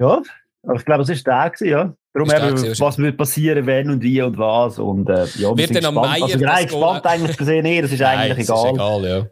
Ja, 0.00 0.20
aber 0.64 0.76
ich 0.76 0.84
glaube, 0.84 1.02
es 1.02 1.08
ist 1.08 1.26
der 1.26 1.50
gewesen, 1.50 1.70
ja. 1.70 1.94
Darum 2.14 2.30
eben, 2.30 2.78
was 2.78 2.98
wird 2.98 3.16
passieren, 3.16 3.64
wenn 3.66 3.88
und 3.88 4.02
wie 4.02 4.20
und 4.20 4.36
was 4.36 4.78
und, 4.78 5.08
äh, 5.08 5.26
ja, 5.36 5.56
wird 5.56 5.74
dann 5.74 5.86
am 5.86 5.94
Meier 5.94 6.24
also, 6.24 6.38
nein, 6.38 6.66
gespannt 6.66 7.06
eigentlich 7.06 7.36
gesehen, 7.38 7.62
nee, 7.62 7.80
das 7.80 7.92
ist 7.92 8.00
nein, 8.00 8.18
eigentlich 8.18 8.46
egal. 8.46 8.66
Ist 8.66 8.74
egal, 8.74 9.04
ja. 9.04 9.26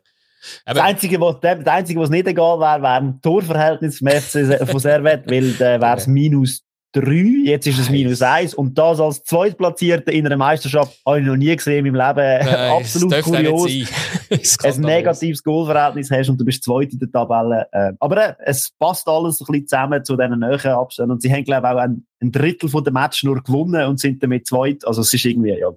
Aber 0.64 0.74
das 0.74 0.82
Einzige, 0.84 1.20
was, 1.20 1.40
das 1.40 1.66
Einzige, 1.66 2.00
was 2.00 2.08
nicht 2.08 2.26
egal 2.26 2.58
wäre, 2.58 2.80
wäre 2.80 2.94
ein 2.94 3.20
Torverhältnis 3.20 3.98
von 3.98 4.80
Servet, 4.80 5.30
weil 5.30 5.52
da 5.52 5.78
wäre 5.78 5.96
es 5.98 6.06
minus 6.06 6.62
3, 6.92 7.44
jetzt 7.44 7.66
ist 7.66 7.78
es 7.78 7.88
minus 7.88 8.20
1 8.20 8.54
und 8.54 8.76
das 8.76 9.00
als 9.00 9.22
Zweitplatzierter 9.22 10.12
in 10.12 10.26
einer 10.26 10.36
Meisterschaft 10.36 11.00
habe 11.06 11.20
ich 11.20 11.26
noch 11.26 11.36
nie 11.36 11.54
gesehen 11.54 11.86
in 11.86 11.92
meinem 11.92 12.16
Leben. 12.16 12.46
Nein, 12.46 12.70
Absolut 12.78 13.22
kurios. 13.22 13.70
ein 14.64 14.80
negatives 14.80 15.42
Goalverhältnis 15.42 16.10
hast 16.10 16.30
und 16.30 16.40
du 16.40 16.44
bist 16.44 16.64
Zweiter 16.64 16.92
in 16.92 16.98
der 16.98 17.10
Tabelle. 17.10 17.68
Äh, 17.72 17.92
aber 18.00 18.30
äh, 18.30 18.34
es 18.44 18.72
passt 18.78 19.06
alles 19.06 19.40
ein 19.40 19.46
bisschen 19.46 19.68
zusammen 19.68 20.04
zu 20.04 20.16
diesen 20.16 20.40
näheren 20.40 20.72
Abständen 20.72 21.12
und 21.12 21.22
sie 21.22 21.32
haben 21.32 21.44
glaube 21.44 21.68
ich 21.68 21.74
auch 21.74 21.78
ein, 21.78 22.06
Drittel 22.22 22.68
von 22.68 22.84
der 22.84 22.92
Match 22.92 23.24
nur 23.24 23.42
gewonnen 23.42 23.86
und 23.86 23.98
sind 23.98 24.22
damit 24.22 24.46
zweit. 24.46 24.86
Also 24.86 25.00
es 25.00 25.14
ist 25.14 25.24
irgendwie, 25.24 25.58
ja, 25.58 25.70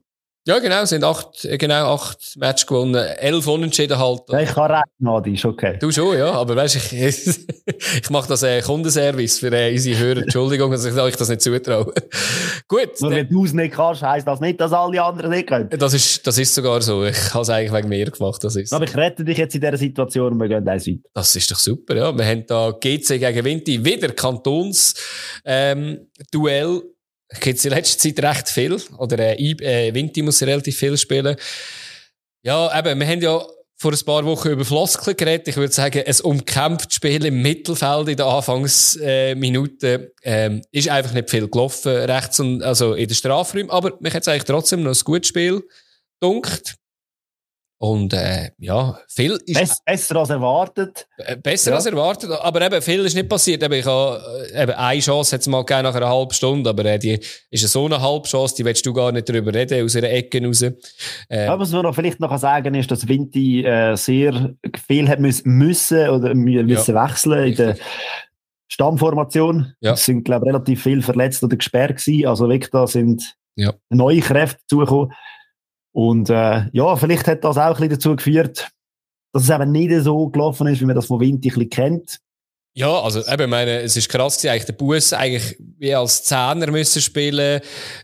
ja, 0.45 0.59
genau, 0.59 0.83
sind 0.83 1.05
acht, 1.05 1.45
äh, 1.45 1.57
genau 1.57 1.93
acht 1.93 2.35
Matches 2.37 2.67
gewonnen, 2.67 2.95
elf 2.95 3.47
Unentschieden 3.47 3.97
halt. 3.97 4.23
Ja, 4.29 4.39
ich 4.41 4.49
kann 4.49 4.71
rechnen, 4.71 5.07
Adi, 5.07 5.33
ist 5.35 5.45
okay. 5.45 5.77
Du 5.79 5.89
schon, 5.89 6.17
ja, 6.17 6.33
aber 6.33 6.57
weißt 6.57 6.75
ich, 6.75 6.93
ich 8.01 8.09
mache 8.09 8.27
das 8.27 8.43
äh, 8.43 8.61
Kundenservice 8.61 9.39
für 9.39 9.53
äh, 9.53 9.71
unsere 9.71 9.97
Hörer. 9.97 10.21
Entschuldigung, 10.23 10.71
dass 10.71 10.83
ich 10.83 10.93
euch 10.93 11.15
das 11.15 11.29
nicht 11.29 11.41
zutraue. 11.41 11.93
Gut. 12.67 12.99
Nur 12.99 13.11
wenn 13.11 13.29
du 13.29 13.45
es 13.45 13.53
nicht 13.53 13.73
kannst, 13.73 14.01
heisst 14.01 14.27
das 14.27 14.41
nicht, 14.41 14.59
dass 14.59 14.73
alle 14.73 15.01
anderen 15.01 15.31
nicht 15.31 15.47
können. 15.47 15.69
Das 15.69 15.93
ist, 15.93 16.27
das 16.27 16.37
ist 16.37 16.53
sogar 16.53 16.81
so. 16.81 17.05
Ich 17.05 17.33
habe 17.33 17.43
es 17.43 17.49
eigentlich 17.49 17.71
wegen 17.71 17.87
mir 17.87 18.11
gemacht, 18.11 18.43
das 18.43 18.57
ist. 18.57 18.73
Aber 18.73 18.83
ich 18.83 18.95
rette 18.97 19.23
dich 19.23 19.37
jetzt 19.37 19.55
in 19.55 19.61
dieser 19.61 19.77
Situation 19.77 20.33
und 20.33 20.39
wir 20.39 20.49
gehen 20.49 20.67
eins 20.67 20.85
weiter. 20.85 20.99
Das 21.13 21.33
ist 21.37 21.49
doch 21.51 21.59
super, 21.59 21.95
ja. 21.95 22.17
Wir 22.17 22.25
haben 22.25 22.45
da 22.45 22.71
GC 22.71 23.17
gegen 23.17 23.45
Winti, 23.45 23.83
wieder 23.83 24.09
Kantons, 24.09 24.93
ähm, 25.45 26.07
Duell 26.31 26.81
gibt 27.39 27.59
es 27.59 27.65
in 27.65 27.71
letzter 27.71 27.99
Zeit 27.99 28.23
recht 28.23 28.49
viel. 28.49 28.77
Oder 28.97 29.19
äh, 29.19 29.51
äh, 29.51 29.93
Vinti 29.93 30.21
muss 30.21 30.41
relativ 30.41 30.77
viel 30.77 30.97
spielen. 30.97 31.35
Ja, 32.43 32.77
eben, 32.77 32.99
wir 32.99 33.07
haben 33.07 33.21
ja 33.21 33.45
vor 33.77 33.91
ein 33.91 34.05
paar 34.05 34.25
Wochen 34.25 34.49
über 34.49 34.63
Floskeln 34.65 35.17
geredet. 35.17 35.47
Ich 35.47 35.57
würde 35.57 35.73
sagen, 35.73 36.03
ein 36.05 36.19
umkämpftes 36.21 36.95
Spiel 36.95 37.25
im 37.25 37.41
Mittelfeld 37.41 38.07
in 38.07 38.15
den 38.15 38.25
Anfangsminuten 38.25 39.89
äh, 39.89 40.07
ähm, 40.23 40.61
ist 40.71 40.89
einfach 40.89 41.13
nicht 41.13 41.29
viel 41.29 41.49
gelaufen, 41.49 41.91
rechts 41.91 42.39
und 42.39 42.63
also 42.63 42.93
in 42.93 43.07
den 43.07 43.15
Strafräumen. 43.15 43.69
Aber 43.69 43.97
mich 43.99 44.13
hat 44.13 44.21
es 44.21 44.27
eigentlich 44.27 44.45
trotzdem 44.45 44.83
noch 44.83 44.91
ein 44.91 45.01
gutes 45.03 45.27
Spiel 45.27 45.63
dunkt. 46.21 46.75
Und 47.77 48.13
äh, 48.13 48.51
ja, 48.59 48.97
viel 49.09 49.37
ist... 49.45 49.59
Bess, 49.59 49.81
besser 49.85 50.15
als 50.15 50.29
erwartet. 50.29 51.05
Äh, 51.17 51.35
besser 51.35 51.71
ja. 51.71 51.75
als 51.75 51.85
erwartet, 51.85 52.31
aber 52.31 52.61
eben 52.61 52.81
viel 52.81 53.03
ist 53.05 53.13
nicht 53.13 53.27
passiert. 53.27 53.61
Eben, 53.61 53.73
ich 53.73 53.85
habe, 53.85 54.21
äh, 54.53 54.63
eben 54.63 54.71
eine 54.71 55.01
Chance 55.01 55.35
hat 55.35 55.45
mal 55.47 55.65
gegeben 55.65 55.83
nach 55.83 55.95
einer 55.95 56.07
halben 56.07 56.31
Stunde, 56.31 56.69
aber 56.69 56.85
äh, 56.85 56.97
die 56.97 57.19
ist 57.49 57.67
so 57.67 57.85
eine 57.85 57.99
halbe 57.99 58.25
Chance, 58.27 58.55
die 58.55 58.63
willst 58.63 58.85
du 58.85 58.93
gar 58.93 59.11
nicht 59.11 59.27
darüber 59.27 59.53
reden, 59.53 59.83
aus 59.83 59.97
einer 59.97 60.09
Ecke 60.09 60.45
raus. 60.45 60.61
Äh, 60.61 60.73
ja, 61.29 61.59
was 61.59 61.71
man 61.71 61.81
noch 61.83 61.93
vielleicht 61.93 62.21
noch 62.21 62.37
sagen 62.37 62.73
ist, 62.75 62.89
dass 62.89 63.05
Vinti 63.05 63.65
äh, 63.65 63.95
sehr 63.97 64.53
viel 64.87 65.09
hat 65.09 65.19
müssen 65.19 66.09
oder 66.09 66.33
müssen 66.33 66.95
ja. 66.95 67.03
wechseln 67.03 67.47
in 67.47 67.55
der 67.55 67.75
Stammformation. 68.69 69.73
Ja. 69.81 69.93
Es 69.93 70.05
sind, 70.05 70.23
glaube 70.23 70.45
ich, 70.45 70.53
relativ 70.53 70.83
viel 70.83 71.01
verletzt 71.01 71.43
oder 71.43 71.57
gesperrt 71.57 71.97
gewesen. 71.97 72.27
Also 72.27 72.47
wirklich, 72.47 72.71
da 72.71 72.87
sind 72.87 73.35
neue 73.89 74.21
Kräfte 74.21 74.61
zugekommen. 74.67 75.11
Und 75.93 76.29
äh, 76.29 76.65
ja, 76.73 76.95
vielleicht 76.95 77.27
hat 77.27 77.43
das 77.43 77.57
auch 77.57 77.61
ein 77.61 77.73
bisschen 77.73 77.89
dazu 77.89 78.15
geführt, 78.15 78.69
dass 79.31 79.43
es 79.43 79.49
eben 79.49 79.71
nicht 79.71 79.93
so 80.03 80.27
gelaufen 80.29 80.67
ist, 80.67 80.81
wie 80.81 80.85
man 80.85 80.95
das 80.95 81.05
von 81.05 81.19
Winti 81.19 81.49
ein 81.49 81.53
bisschen 81.53 81.69
kennt. 81.69 82.19
Ja, 82.75 83.01
also 83.01 83.23
eben, 83.27 83.51
meine, 83.51 83.81
es 83.81 83.95
ist 83.95 84.09
krass 84.09 84.43
eigentlich 84.45 84.65
der 84.65 84.73
Bus 84.73 85.13
eigentlich 85.13 85.55
wie 85.77 85.93
als 85.93 86.23
Zehner 86.23 86.71
müssen 86.71 87.03
spielen, 87.03 87.61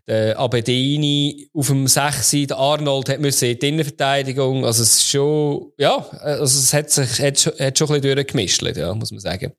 der 0.07 0.37
Abedini 0.37 1.49
auf 1.55 1.67
dem 1.67 1.87
6, 1.87 2.31
der 2.47 2.57
Arnold 2.57 3.09
hat 3.09 3.19
müssen 3.19 3.49
in 3.49 3.57
die 3.57 3.67
Innenverteidigung, 3.67 4.65
also 4.65 4.83
es 4.83 4.97
ist 4.97 5.09
schon, 5.09 5.71
ja, 5.79 5.97
also 6.19 6.43
es 6.43 6.71
hat 6.71 6.91
sich, 6.91 7.19
hat, 7.19 7.59
hat 7.59 7.77
schon 7.79 7.87
ein 7.87 8.01
bisschen 8.01 8.15
durchgemischt, 8.15 8.61
ja, 8.61 8.93
muss 8.93 9.09
man 9.09 9.19
sagen. 9.19 9.53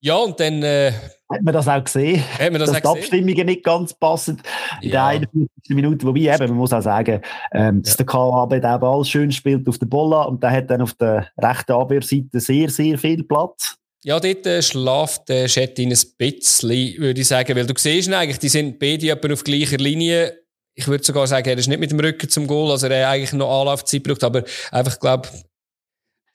Ja, 0.00 0.14
und 0.14 0.38
dann, 0.38 0.62
äh, 0.62 0.92
hat 1.30 1.42
man 1.42 1.54
das 1.54 1.68
auch 1.68 1.84
gesehen, 1.84 2.22
man 2.38 2.54
das 2.54 2.72
dass 2.72 2.82
die 2.82 2.88
Abstimmungen 2.88 3.46
nicht 3.46 3.62
ganz 3.62 3.94
passen 3.94 4.42
in 4.80 4.90
ja. 4.90 5.12
der 5.12 5.26
51. 5.28 5.48
Minute. 5.68 6.06
Wobei 6.06 6.20
eben, 6.20 6.48
man 6.48 6.56
muss 6.56 6.72
auch 6.72 6.82
sagen, 6.82 7.20
ähm, 7.52 7.82
dass 7.82 7.92
ja. 7.92 7.96
der 7.98 8.06
KAB 8.06 8.50
den 8.50 8.80
Ball 8.80 9.04
schön 9.04 9.30
spielt 9.30 9.68
auf 9.68 9.78
der 9.78 9.86
Bolla 9.86 10.22
und 10.22 10.42
der 10.42 10.50
hat 10.50 10.70
dann 10.70 10.82
auf 10.82 10.94
der 10.94 11.28
rechten 11.38 11.72
Abwehrseite 11.72 12.40
sehr, 12.40 12.68
sehr 12.68 12.98
viel 12.98 13.22
Platz. 13.22 13.76
Ja, 14.02 14.18
dort 14.18 14.46
äh, 14.46 14.62
schlaft 14.62 15.28
der 15.28 15.46
Schettin 15.46 15.90
ein 15.90 15.98
bisschen, 16.16 16.98
würde 16.98 17.20
ich 17.20 17.28
sagen, 17.28 17.54
weil 17.54 17.66
du 17.66 17.74
siehst 17.76 18.10
eigentlich, 18.12 18.38
die 18.38 18.48
sind 18.48 18.78
beide 18.78 19.10
etwa 19.10 19.32
auf 19.32 19.44
gleicher 19.44 19.76
Linie. 19.76 20.38
Ich 20.74 20.88
würde 20.88 21.04
sogar 21.04 21.26
sagen, 21.26 21.48
er 21.48 21.58
ist 21.58 21.68
nicht 21.68 21.80
mit 21.80 21.90
dem 21.90 22.00
Rücken 22.00 22.28
zum 22.28 22.46
Goal, 22.46 22.70
also 22.70 22.86
er 22.86 23.06
hat 23.06 23.14
eigentlich 23.14 23.34
noch 23.34 23.60
Anlaufzeit 23.60 24.02
braucht, 24.02 24.24
aber 24.24 24.42
einfach, 24.72 24.98
glaube 24.98 25.28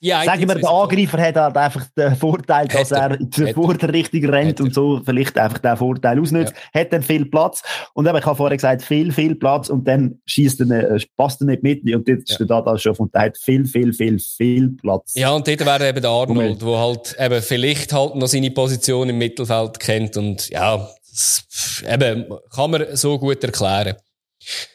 Sagen 0.06 0.48
wir, 0.48 0.56
der 0.56 0.70
Angreifer 0.70 1.18
hat 1.20 1.36
halt 1.36 1.58
einfach 1.58 1.86
den 1.98 2.16
Vorteil, 2.16 2.68
dass 2.68 2.92
er 2.92 3.18
vor 3.54 3.74
der 3.74 3.94
Richtung 3.94 4.26
rennt 4.26 4.62
und 4.62 4.74
so 4.74 5.02
vielleicht 5.06 5.38
einfach 5.38 5.60
den 5.60 5.78
Vorteil 5.78 6.20
ausnutzt. 6.20 6.54
Ja. 6.74 6.82
Hat 6.82 6.94
dann 6.94 7.02
viel 7.02 7.26
Platz. 7.26 7.64
Und 7.94 8.08
eben, 8.08 8.18
ich 8.18 8.26
habe 8.26 8.36
vorher 8.36 8.58
gesagt, 8.58 8.84
viel, 8.84 9.12
viel 9.12 9.36
Platz 9.36 9.70
und 9.70 9.88
dann 9.88 10.20
schießt 10.26 10.62
er, 10.62 10.96
äh, 10.96 11.00
passt 11.18 11.42
er 11.42 11.48
nicht 11.48 11.64
mit. 11.64 11.84
Und 11.84 12.08
jetzt 12.08 12.30
ja. 12.30 12.36
steht 12.36 12.50
da 12.50 12.78
schon 12.78 12.96
von 12.96 13.10
der 13.14 13.34
viel, 13.40 13.66
viel, 13.66 13.94
viel, 13.94 14.20
viel 14.20 14.70
Platz. 14.82 15.14
Ja, 15.16 15.32
und 15.32 15.48
dort 15.48 15.66
wäre 15.66 15.90
eben 15.90 16.02
der 16.02 16.12
Arnold, 16.12 16.62
der 16.62 16.80
halt 16.80 17.16
eben 17.20 17.42
vielleicht 17.42 17.94
halt 17.94 18.16
noch 18.16 18.28
seine 18.28 18.52
Position 18.52 19.10
im 19.10 19.18
Mittelfeld 19.18 19.80
kennt 19.80 20.18
und 20.18 20.50
ja, 20.50 20.88
das, 21.12 21.84
eben, 21.90 22.26
kann 22.54 22.72
man 22.72 22.86
so 22.94 23.18
gut 23.18 23.44
erklären. 23.44 23.96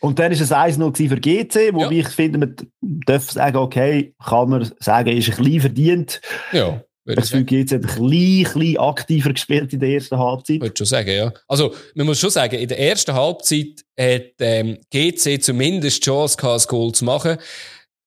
Und 0.01 0.19
dann 0.19 0.33
war 0.33 0.41
es 0.41 0.79
1-0 0.79 1.09
für 1.09 1.21
GC, 1.21 1.75
wo 1.75 1.83
ja. 1.83 1.91
ich 1.91 2.09
finde, 2.09 2.39
man 2.39 2.57
darf 2.81 3.31
sagen, 3.31 3.57
okay, 3.57 4.15
kann 4.25 4.51
man 4.51 4.71
sagen, 4.81 5.17
ist 5.17 5.31
ein 5.31 5.37
bisschen 5.37 5.61
verdient. 5.61 6.21
Ja. 6.53 6.83
Ich 7.07 7.25
finde, 7.27 7.45
GC 7.45 7.75
hat 7.75 7.99
ein 7.99 8.11
bisschen, 8.11 8.79
aktiver 8.79 9.33
gespielt 9.33 9.73
in 9.73 9.81
der 9.81 9.91
ersten 9.91 10.19
Halbzeit. 10.19 10.61
Würde 10.61 10.77
schon 10.77 10.87
sagen, 10.87 11.11
ja. 11.11 11.33
Also, 11.49 11.75
man 11.95 12.07
muss 12.07 12.21
schon 12.21 12.31
sagen, 12.31 12.57
in 12.57 12.69
der 12.69 12.79
ersten 12.79 13.15
Halbzeit 13.15 13.85
hat 13.99 14.33
ähm, 14.41 14.79
GC 14.91 15.43
zumindest 15.43 15.99
die 15.99 16.05
Chance 16.05 16.37
gehabt, 16.37 16.63
ein 16.63 16.69
Goal 16.69 16.93
zu 16.93 17.05
machen. 17.05 17.39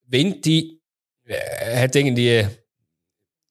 Vinti 0.08 0.80
äh, 1.26 1.82
hat 1.82 1.96
irgendwie 1.96 2.46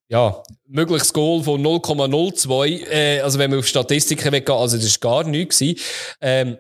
ja, 0.09 0.43
mögliches 0.67 1.13
Goal 1.13 1.43
von 1.43 1.63
0,02. 1.63 2.87
Äh, 2.89 3.21
also 3.21 3.39
wenn 3.39 3.51
wir 3.51 3.59
auf 3.59 3.67
Statistiken 3.67 4.31
weggehen, 4.31 4.59
also 4.59 4.77
das 4.77 5.03
war 5.03 5.25
gar 5.25 5.31
nichts. 5.31 5.63
Ähm, 6.21 6.59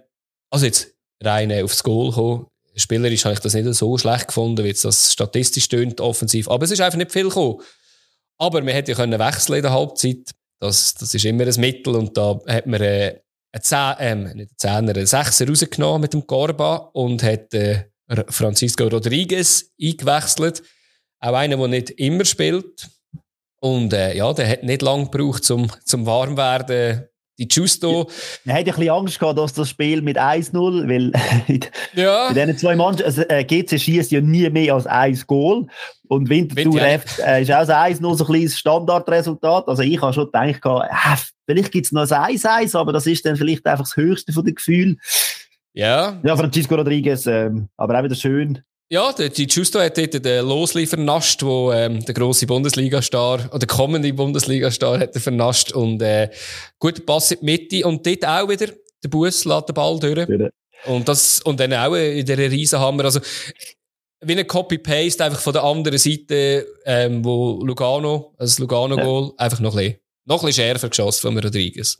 also 0.50 0.66
jetzt 0.66 0.91
rein 1.24 1.52
aufs 1.62 1.82
Goal 1.82 2.12
kommen. 2.12 2.46
Spielerisch 2.74 3.24
habe 3.24 3.34
ich 3.34 3.40
das 3.40 3.54
nicht 3.54 3.72
so 3.74 3.98
schlecht 3.98 4.28
gefunden, 4.28 4.64
wie 4.64 4.72
das 4.72 5.12
statistisch 5.12 5.68
tönt, 5.68 6.00
offensiv. 6.00 6.48
Aber 6.48 6.64
es 6.64 6.70
ist 6.70 6.80
einfach 6.80 6.98
nicht 6.98 7.12
viel 7.12 7.28
gekommen. 7.28 7.60
Aber 8.38 8.64
wir 8.64 8.72
hätten 8.72 8.90
ja 8.90 8.96
können 8.96 9.18
wechseln 9.18 9.56
in 9.56 9.62
der 9.62 9.72
Halbzeit. 9.72 10.30
Das, 10.58 10.94
das 10.94 11.12
ist 11.12 11.24
immer 11.24 11.44
ein 11.44 11.60
Mittel 11.60 11.94
und 11.96 12.16
da 12.16 12.40
hat 12.46 12.66
man 12.66 12.80
äh, 12.80 13.20
einen 13.52 13.62
Zehn, 13.62 13.94
ähm, 13.98 14.22
nicht 14.24 14.34
einen 14.36 14.48
Zehner, 14.56 14.96
einen 14.96 15.06
Sechser 15.06 15.46
rausgenommen 15.46 16.02
mit 16.02 16.14
dem 16.14 16.26
Corba 16.26 16.76
und 16.92 17.22
hat 17.22 17.52
äh, 17.52 17.84
Francisco 18.28 18.84
Rodriguez 18.84 19.70
eingewechselt. 19.80 20.62
Auch 21.20 21.34
einer, 21.34 21.56
der 21.56 21.68
nicht 21.68 21.90
immer 21.90 22.24
spielt. 22.24 22.88
Und 23.60 23.92
äh, 23.92 24.16
ja, 24.16 24.32
der 24.32 24.48
hat 24.48 24.62
nicht 24.64 24.82
lange 24.82 25.08
gebraucht, 25.08 25.44
zum, 25.44 25.70
zum 25.84 26.04
warm 26.06 26.36
werden 26.36 27.06
die 27.38 27.48
Justo. 27.50 28.08
Er 28.44 28.54
hat 28.54 28.60
ein 28.60 28.64
bisschen 28.64 28.90
Angst 28.90 29.18
gehabt, 29.18 29.38
dass 29.38 29.52
das 29.52 29.70
Spiel 29.70 30.02
mit 30.02 30.18
1-0, 30.18 30.88
weil 30.88 31.12
ja. 31.94 32.28
bei 32.28 32.34
diesen 32.34 32.58
zwei 32.58 32.76
Mannschaften, 32.76 33.06
also, 33.06 33.22
äh, 33.22 33.44
GC 33.44 33.78
schießt 33.78 34.10
ja 34.10 34.20
nie 34.20 34.48
mehr 34.50 34.74
als 34.74 34.86
ein 34.86 35.18
Goal. 35.26 35.66
Und 36.08 36.28
Winterthur 36.28 36.74
Winter, 36.74 36.98
ja. 37.18 37.36
äh, 37.36 37.42
ist 37.42 37.50
auch 37.50 37.68
ein 37.68 37.94
1-0 37.94 38.14
so 38.16 38.24
ein 38.24 38.30
kleines 38.30 38.58
Standardresultat. 38.58 39.66
Also 39.66 39.82
ich 39.82 40.00
habe 40.00 40.12
schon 40.12 40.26
gedacht, 40.26 40.60
äh, 40.64 41.16
vielleicht 41.46 41.72
gibt 41.72 41.86
es 41.86 41.92
noch 41.92 42.10
ein 42.10 42.36
1-1, 42.36 42.76
aber 42.76 42.92
das 42.92 43.06
ist 43.06 43.24
dann 43.24 43.36
vielleicht 43.36 43.64
einfach 43.66 43.84
das 43.84 43.96
höchste 43.96 44.32
von 44.32 44.44
den 44.44 44.54
Gefühlen. 44.54 45.00
Ja. 45.72 46.20
Ja, 46.22 46.36
Francisco 46.36 46.74
Rodriguez, 46.74 47.26
ähm, 47.26 47.68
aber 47.78 47.98
auch 47.98 48.04
wieder 48.04 48.14
schön. 48.14 48.62
Ja, 48.92 49.10
der, 49.10 49.30
die 49.30 49.46
Justo 49.46 49.80
hat 49.80 49.96
dort 49.96 50.22
den 50.22 50.46
Losli 50.46 50.86
vernascht, 50.86 51.42
wo 51.42 51.72
ähm, 51.72 52.04
der 52.04 52.12
grosse 52.12 52.46
Bundesliga-Star, 52.46 53.48
oder 53.48 53.60
der 53.60 53.66
kommende 53.66 54.12
Bundesliga-Star 54.12 54.98
hat 54.98 55.14
er 55.14 55.20
vernascht 55.22 55.72
und 55.72 56.02
äh, 56.02 56.28
guter 56.78 57.00
Pass 57.00 57.30
in 57.30 57.38
die 57.40 57.44
Mitte 57.46 57.86
und 57.86 58.06
dort 58.06 58.26
auch 58.26 58.50
wieder 58.50 58.66
der 59.02 59.08
Bus 59.08 59.46
lädt 59.46 59.70
den 59.70 59.74
Ball 59.74 59.98
durch. 59.98 60.28
Ja. 60.28 60.50
Und 60.84 61.08
das, 61.08 61.40
und 61.40 61.58
dann 61.58 61.72
auch 61.72 61.94
in 61.94 62.26
dieser 62.26 62.50
Riesenhammer, 62.50 63.06
also 63.06 63.20
wie 64.20 64.38
ein 64.38 64.46
Copy-Paste 64.46 65.24
einfach 65.24 65.40
von 65.40 65.54
der 65.54 65.64
anderen 65.64 65.96
Seite, 65.96 66.66
ähm, 66.84 67.24
wo 67.24 67.64
Lugano, 67.64 68.34
also 68.36 68.50
das 68.50 68.58
Lugano-Goal, 68.58 69.28
ja. 69.28 69.32
einfach 69.38 69.60
noch 69.60 69.74
ein 69.74 69.84
bisschen, 69.86 70.00
noch 70.26 70.42
ein 70.42 70.46
bisschen 70.48 70.64
schärfer 70.64 70.90
geschossen 70.90 71.22
von 71.22 71.38
Rodriguez 71.38 71.98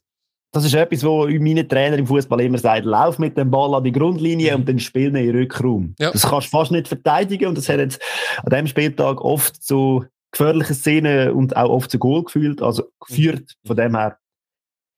das 0.53 0.67
ist 0.67 0.75
etwas, 0.75 1.03
wo 1.03 1.27
meine 1.27 1.67
Trainer 1.67 1.97
im 1.97 2.07
Fußball 2.07 2.41
immer 2.43 2.59
sagen, 2.59 2.87
lauf 2.87 3.19
mit 3.19 3.39
dem 3.39 3.51
Ball 3.51 3.75
an 3.75 3.85
die 3.85 3.93
Grundlinie 3.93 4.55
und 4.55 4.69
dann 4.69 4.79
spiel 4.79 5.09
ihn 5.09 5.17
in 5.17 5.35
Rückraum. 5.35 5.95
Ja. 5.99 6.11
Das 6.11 6.29
kannst 6.29 6.49
du 6.49 6.59
fast 6.59 6.71
nicht 6.71 6.89
verteidigen 6.89 7.47
und 7.47 7.57
das 7.57 7.71
hat 7.71 7.79
jetzt 7.79 8.01
an 8.37 8.51
diesem 8.51 8.67
Spieltag 8.67 9.23
oft 9.23 9.63
zu 9.63 10.05
gefährlichen 10.31 10.75
Szenen 10.75 11.31
und 11.33 11.57
auch 11.57 11.71
oft 11.71 11.91
zu 11.91 11.99
Goal 11.99 12.25
gefühlt, 12.25 12.61
also 12.61 12.85
geführt 13.01 13.55
von 13.67 13.77
dem 13.77 13.97
her. 13.97 14.19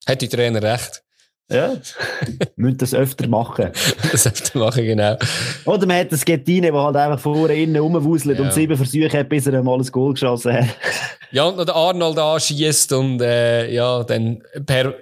Hat 0.07 0.21
die 0.21 0.29
Trainer 0.29 0.63
recht? 0.63 1.05
Ja, 1.51 1.75
müssen 2.57 2.79
das 2.79 2.95
öfter 2.95 3.29
machen. 3.29 3.71
das 4.13 4.27
öfter 4.27 4.59
machen, 4.59 4.85
genau. 4.85 5.17
Oder 5.67 5.87
man 5.87 5.99
hat 5.99 6.11
das 6.11 6.25
Gettine, 6.25 6.73
der 6.73 6.83
halt 6.83 6.97
einfach 6.97 7.21
vorne 7.21 7.55
innen 7.55 7.77
rumwuselt 7.77 8.39
ja. 8.39 8.45
und 8.45 8.53
sieben 8.53 8.77
Versuche 8.77 9.19
hat, 9.19 9.29
bis 9.29 9.47
er 9.47 9.63
mal 9.63 9.79
ein 9.79 9.87
Goal 9.87 10.15
geschossen 10.15 10.55
hat. 10.55 10.77
ja, 11.31 11.45
und 11.45 11.57
noch 11.57 11.65
der 11.67 11.77
Arnold 11.77 12.19
anschießt 12.19 12.93
und 12.95 13.21
äh, 13.21 13.71
ja, 13.73 14.03
dann 14.05 14.43
per 14.67 14.95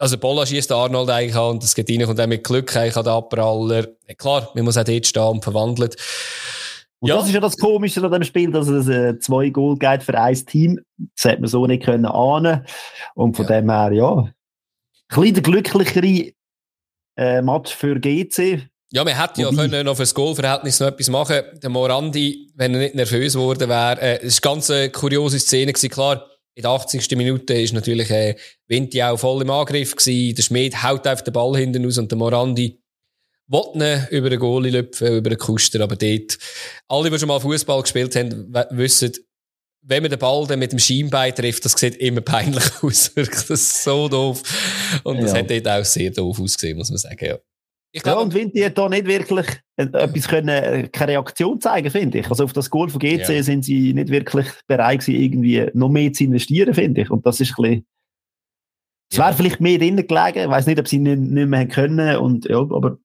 also 0.00 0.16
Bolla 0.16 0.46
schießt 0.46 0.72
Arnold 0.72 1.10
eigentlich 1.10 1.36
an 1.36 1.50
und 1.52 1.62
das 1.62 1.74
geht 1.74 1.90
rein 1.90 2.04
und 2.08 2.18
dann 2.18 2.30
mit 2.30 2.42
Glück 2.42 2.74
eigentlich 2.74 2.96
an 2.96 3.04
den 3.04 3.12
Abpraller. 3.12 3.86
Ja, 4.08 4.14
klar, 4.14 4.50
man 4.54 4.64
muss 4.64 4.78
auch 4.78 4.84
dort 4.84 5.06
stehen 5.06 5.22
und 5.22 5.44
verwandelt. 5.44 5.96
Und 7.00 7.08
ja. 7.08 7.16
das 7.16 7.26
ist 7.26 7.34
ja 7.34 7.40
das 7.40 7.56
Komische 7.56 8.02
an 8.02 8.10
dem 8.10 8.24
Spiel, 8.24 8.50
dass 8.50 8.68
es 8.68 8.88
äh, 8.88 9.18
zwei 9.18 9.50
Goal 9.50 9.76
geht 9.76 10.02
für 10.02 10.18
ein 10.18 10.34
Team. 10.46 10.80
Das 11.16 11.30
hätte 11.30 11.42
man 11.42 11.50
so 11.50 11.66
nicht 11.66 11.84
können 11.84 12.06
ahnen. 12.06 12.64
Und 13.14 13.36
von 13.36 13.46
ja. 13.46 13.60
dem 13.60 13.70
her, 13.70 13.92
ja, 13.92 14.16
ein 14.16 14.34
bisschen 15.08 15.34
der 15.34 15.42
glücklichere 15.42 16.32
äh, 17.16 17.42
Match 17.42 17.74
für 17.74 18.00
GC. 18.00 18.68
Ja, 18.92 19.04
man 19.04 19.16
hätte 19.16 19.42
ja 19.42 19.50
können 19.50 19.84
noch 19.84 19.96
fürs 19.96 20.14
Goalverhältnis 20.14 20.80
noch 20.80 20.88
etwas 20.88 21.08
machen. 21.10 21.42
Der 21.62 21.70
Morandi, 21.70 22.50
wenn 22.54 22.74
er 22.74 22.80
nicht 22.80 22.94
nervös 22.94 23.34
geworden 23.34 23.68
wäre, 23.68 24.00
äh, 24.00 24.20
es 24.22 24.42
war 24.42 24.52
eine 24.52 24.56
ganz 24.56 24.70
äh, 24.70 24.88
kuriose 24.88 25.38
Szene 25.38 25.72
gewesen. 25.72 25.90
Klar, 25.90 26.26
in 26.54 26.62
der 26.62 26.70
80. 26.70 27.10
Minute 27.16 27.54
ist 27.54 27.72
natürlich 27.72 28.10
äh, 28.10 28.36
Vinti 28.66 29.02
auch 29.02 29.18
voll 29.18 29.42
im 29.42 29.50
Angriff 29.50 29.94
gewesen. 29.94 30.34
Der 30.34 30.42
Schmied 30.42 30.82
haut 30.82 31.06
auf 31.06 31.22
den 31.22 31.32
Ball 31.32 31.56
hinten 31.56 31.86
aus 31.86 31.98
und 31.98 32.10
der 32.10 32.18
Morandi 32.18 32.80
will 33.50 34.06
über 34.10 34.30
den 34.30 34.38
Goalie 34.38 34.70
lüpfen, 34.70 35.16
über 35.16 35.30
den 35.30 35.38
Kuster, 35.38 35.80
aber 35.80 35.96
dort, 35.96 36.38
alle, 36.88 37.10
die 37.10 37.18
schon 37.18 37.28
mal 37.28 37.40
Fußball 37.40 37.82
gespielt 37.82 38.14
haben, 38.14 38.54
wissen, 38.70 39.12
wenn 39.82 40.02
man 40.02 40.10
den 40.10 40.18
Ball 40.18 40.46
dann 40.46 40.58
mit 40.58 40.72
dem 40.72 40.78
Schienbein 40.78 41.34
trifft, 41.34 41.64
das 41.64 41.72
sieht 41.72 41.96
immer 41.96 42.20
peinlich 42.20 42.64
aus. 42.82 43.12
das 43.14 43.50
ist 43.50 43.82
so 43.82 44.08
doof. 44.08 44.42
Und 45.04 45.20
das 45.22 45.32
ja. 45.32 45.38
hat 45.38 45.50
dort 45.50 45.68
auch 45.68 45.84
sehr 45.84 46.10
doof 46.10 46.38
ausgesehen, 46.38 46.76
muss 46.76 46.90
man 46.90 46.98
sagen, 46.98 47.24
ja. 47.24 47.38
Ich 47.92 48.02
glaube, 48.02 48.20
ja, 48.20 48.24
und 48.24 48.34
Vinti 48.34 48.60
hat 48.60 48.78
da 48.78 48.88
nicht 48.88 49.06
wirklich 49.06 49.46
etwas 49.76 50.28
können, 50.28 50.48
äh, 50.48 50.88
keine 50.88 51.12
Reaktion 51.12 51.60
zeigen, 51.60 51.90
finde 51.90 52.18
ich. 52.18 52.28
Also 52.28 52.44
auf 52.44 52.52
das 52.52 52.70
Goal 52.70 52.88
von 52.88 53.00
GC 53.00 53.28
ja. 53.28 53.42
sind 53.42 53.64
sie 53.64 53.92
nicht 53.92 54.10
wirklich 54.10 54.46
bereit 54.68 55.00
gewesen, 55.00 55.20
irgendwie 55.20 55.66
noch 55.74 55.88
mehr 55.88 56.12
zu 56.12 56.24
investieren, 56.24 56.72
finde 56.72 57.02
ich. 57.02 57.10
Und 57.10 57.26
das 57.26 57.40
ist 57.40 57.58
ein 57.58 57.62
bisschen, 57.62 57.86
es 59.10 59.18
ja. 59.18 59.24
wäre 59.26 59.36
vielleicht 59.36 59.60
mehr 59.60 59.78
drinnen 59.78 60.06
gelegen. 60.06 60.44
Ich 60.44 60.48
weiß 60.48 60.66
nicht, 60.66 60.78
ob 60.78 60.86
sie 60.86 60.98
nicht, 60.98 61.18
nicht 61.18 61.48
mehr 61.48 61.66
können 61.66 62.16
und, 62.18 62.48
ja, 62.48 62.58
aber. 62.58 62.98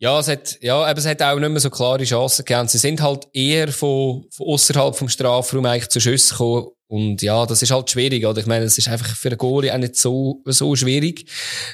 Ja, 0.00 0.20
es 0.20 0.28
hat, 0.28 0.58
ja, 0.62 0.80
aber 0.80 0.98
es 0.98 1.06
hat 1.06 1.20
auch 1.20 1.40
nicht 1.40 1.48
mehr 1.48 1.58
so 1.58 1.70
klare 1.70 2.04
Chancen 2.04 2.44
gegeben. 2.44 2.68
Sie 2.68 2.78
sind 2.78 3.02
halt 3.02 3.26
eher 3.32 3.68
von, 3.72 4.26
von 4.30 4.46
außerhalb 4.46 4.94
vom 4.94 5.08
Strafraum 5.08 5.66
eigentlich 5.66 5.88
zu 5.88 5.98
Schüssen 5.98 6.30
gekommen. 6.36 6.68
Und 6.86 7.20
ja, 7.20 7.44
das 7.44 7.60
ist 7.60 7.72
halt 7.72 7.90
schwierig, 7.90 8.24
oder? 8.24 8.40
Ich 8.40 8.46
meine, 8.46 8.64
es 8.64 8.78
ist 8.78 8.88
einfach 8.88 9.14
für 9.16 9.28
einen 9.28 9.38
Goalie 9.38 9.74
auch 9.74 9.78
nicht 9.78 9.96
so, 9.96 10.40
so 10.46 10.76
schwierig, 10.76 11.26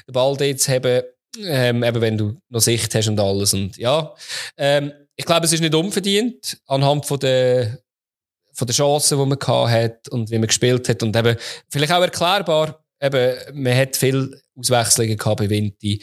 den 0.07 0.13
Ball 0.13 0.35
dort 0.35 0.59
zu 0.59 0.71
haben 0.71 1.03
ähm, 1.43 1.83
eben 1.83 2.01
wenn 2.01 2.17
du 2.17 2.37
noch 2.49 2.61
Sicht 2.61 2.93
hast 2.95 3.07
und 3.07 3.19
alles. 3.19 3.53
Und 3.53 3.77
ja, 3.77 4.13
ähm, 4.57 4.91
ich 5.15 5.25
glaube, 5.25 5.45
es 5.45 5.53
ist 5.53 5.61
nicht 5.61 5.75
unverdient 5.75 6.57
anhand 6.67 7.05
von 7.05 7.19
der, 7.19 7.79
von 8.53 8.67
der 8.67 8.75
Chancen, 8.75 9.17
die 9.17 9.25
man 9.25 9.39
gehabt 9.39 9.71
hat 9.71 10.07
und 10.09 10.29
wie 10.29 10.37
man 10.37 10.47
gespielt 10.47 10.87
hat. 10.89 11.03
Und 11.03 11.15
eben, 11.15 11.37
vielleicht 11.69 11.91
auch 11.91 12.01
erklärbar, 12.01 12.83
eben, 13.01 13.35
man 13.53 13.75
hat 13.75 13.95
viel 13.95 14.39
Auswechslungen 14.57 15.17
gehabt 15.17 15.37
bei 15.37 15.49
Vinti. 15.49 16.01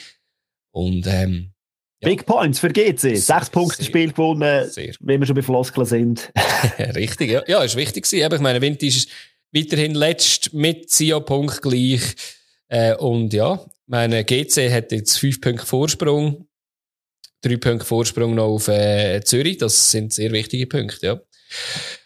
Und, 0.70 1.06
ähm, 1.06 1.52
ja. 2.00 2.08
Big 2.08 2.26
Points 2.26 2.58
für 2.58 2.68
GC. 2.68 3.16
Sechs 3.16 3.48
Punkte 3.48 3.84
Spiel 3.84 4.10
gewonnen, 4.10 4.68
sehr. 4.68 4.92
wenn 5.00 5.20
wir 5.20 5.26
schon 5.26 5.36
bei 5.36 5.42
Floskeln 5.42 5.86
sind. 5.86 6.32
Richtig, 6.78 7.30
ja. 7.30 7.42
Ja, 7.46 7.62
ist 7.62 7.76
wichtig 7.76 8.04
gewesen. 8.04 8.32
Ich 8.32 8.40
meine, 8.40 8.60
Vinti 8.60 8.88
ist 8.88 9.08
weiterhin 9.52 9.94
letzt 9.94 10.52
mit 10.52 10.90
Sio-Punkt 10.90 11.62
gleich. 11.62 12.02
Äh, 12.68 12.96
und 12.96 13.32
ja, 13.32 13.64
meine 13.86 14.24
GC 14.24 14.70
hat 14.72 14.92
jetzt 14.92 15.18
fünf 15.18 15.40
Punkte 15.40 15.66
Vorsprung, 15.66 16.48
drei 17.42 17.56
Punkte 17.56 17.84
Vorsprung 17.84 18.34
noch 18.34 18.46
auf 18.46 18.68
äh, 18.68 19.20
Zürich. 19.22 19.58
Das 19.58 19.90
sind 19.90 20.12
sehr 20.12 20.32
wichtige 20.32 20.66
Punkte, 20.66 21.06
ja. 21.06 21.20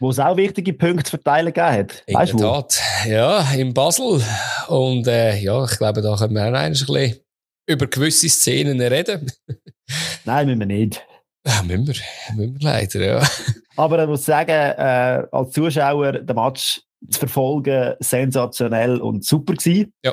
Wo 0.01 0.11
es 0.11 0.19
auch 0.19 0.37
wichtige 0.37 0.73
Punkte 0.73 1.05
zu 1.05 1.11
verteilen 1.11 1.53
gegeben 1.53 1.73
hat. 1.73 2.03
In 2.07 2.15
weißt 2.15 2.33
der 2.33 2.41
Tat. 2.41 2.81
Ja, 3.07 3.53
in 3.53 3.73
Basel. 3.73 4.23
Und 4.69 5.07
äh, 5.07 5.39
ja, 5.39 5.65
ich 5.65 5.79
glaube, 5.79 6.03
da 6.03 6.17
können 6.17 6.35
wir 6.35 6.49
auch 6.49 6.53
ein 6.53 6.73
bisschen 6.73 7.21
über 7.67 7.87
gewisse 7.87 8.29
Szenen 8.29 8.81
reden. 8.81 9.31
Nein, 10.25 10.47
müssen 10.47 10.61
wir 10.61 10.67
nicht. 10.67 11.07
Ja, 11.47 11.63
müssen 11.63 11.87
wir, 11.87 11.95
müssen 12.35 12.55
wir 12.55 12.61
leider, 12.61 13.05
ja. 13.05 13.29
Aber 13.77 14.03
ich 14.03 14.09
muss 14.09 14.25
sagen, 14.25 14.51
äh, 14.51 15.27
als 15.31 15.53
Zuschauer 15.53 16.13
den 16.13 16.35
Match 16.37 16.81
zu 17.11 17.21
verfolgen, 17.21 17.95
sensationell 18.01 19.01
und 19.01 19.25
super 19.25 19.55
gewesen. 19.55 19.93
Ja. 20.05 20.13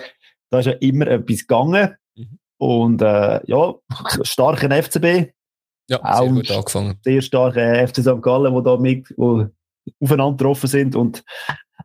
Da 0.53 0.59
ist 0.59 0.67
ja 0.67 0.73
immer 0.73 1.07
etwas 1.07 1.39
gegangen. 1.39 1.95
Mhm. 2.15 2.39
Und 2.57 3.01
äh, 3.01 3.41
ja, 3.45 3.73
starker 4.21 4.69
FCB. 4.83 5.33
Ja, 5.89 5.99
auch 6.03 6.19
sehr 6.19 6.29
gut 6.29 6.51
angefangen. 6.51 6.99
Sehr 7.03 7.21
starker 7.23 7.87
FC 7.87 8.01
St. 8.01 8.21
Gallen, 8.21 8.53
wo 8.53 8.61
da 8.61 8.77
mit, 8.77 9.11
wo 9.17 9.47
aufeinander 9.99 10.37
getroffen 10.37 10.67
sind 10.67 10.95
und 10.95 11.23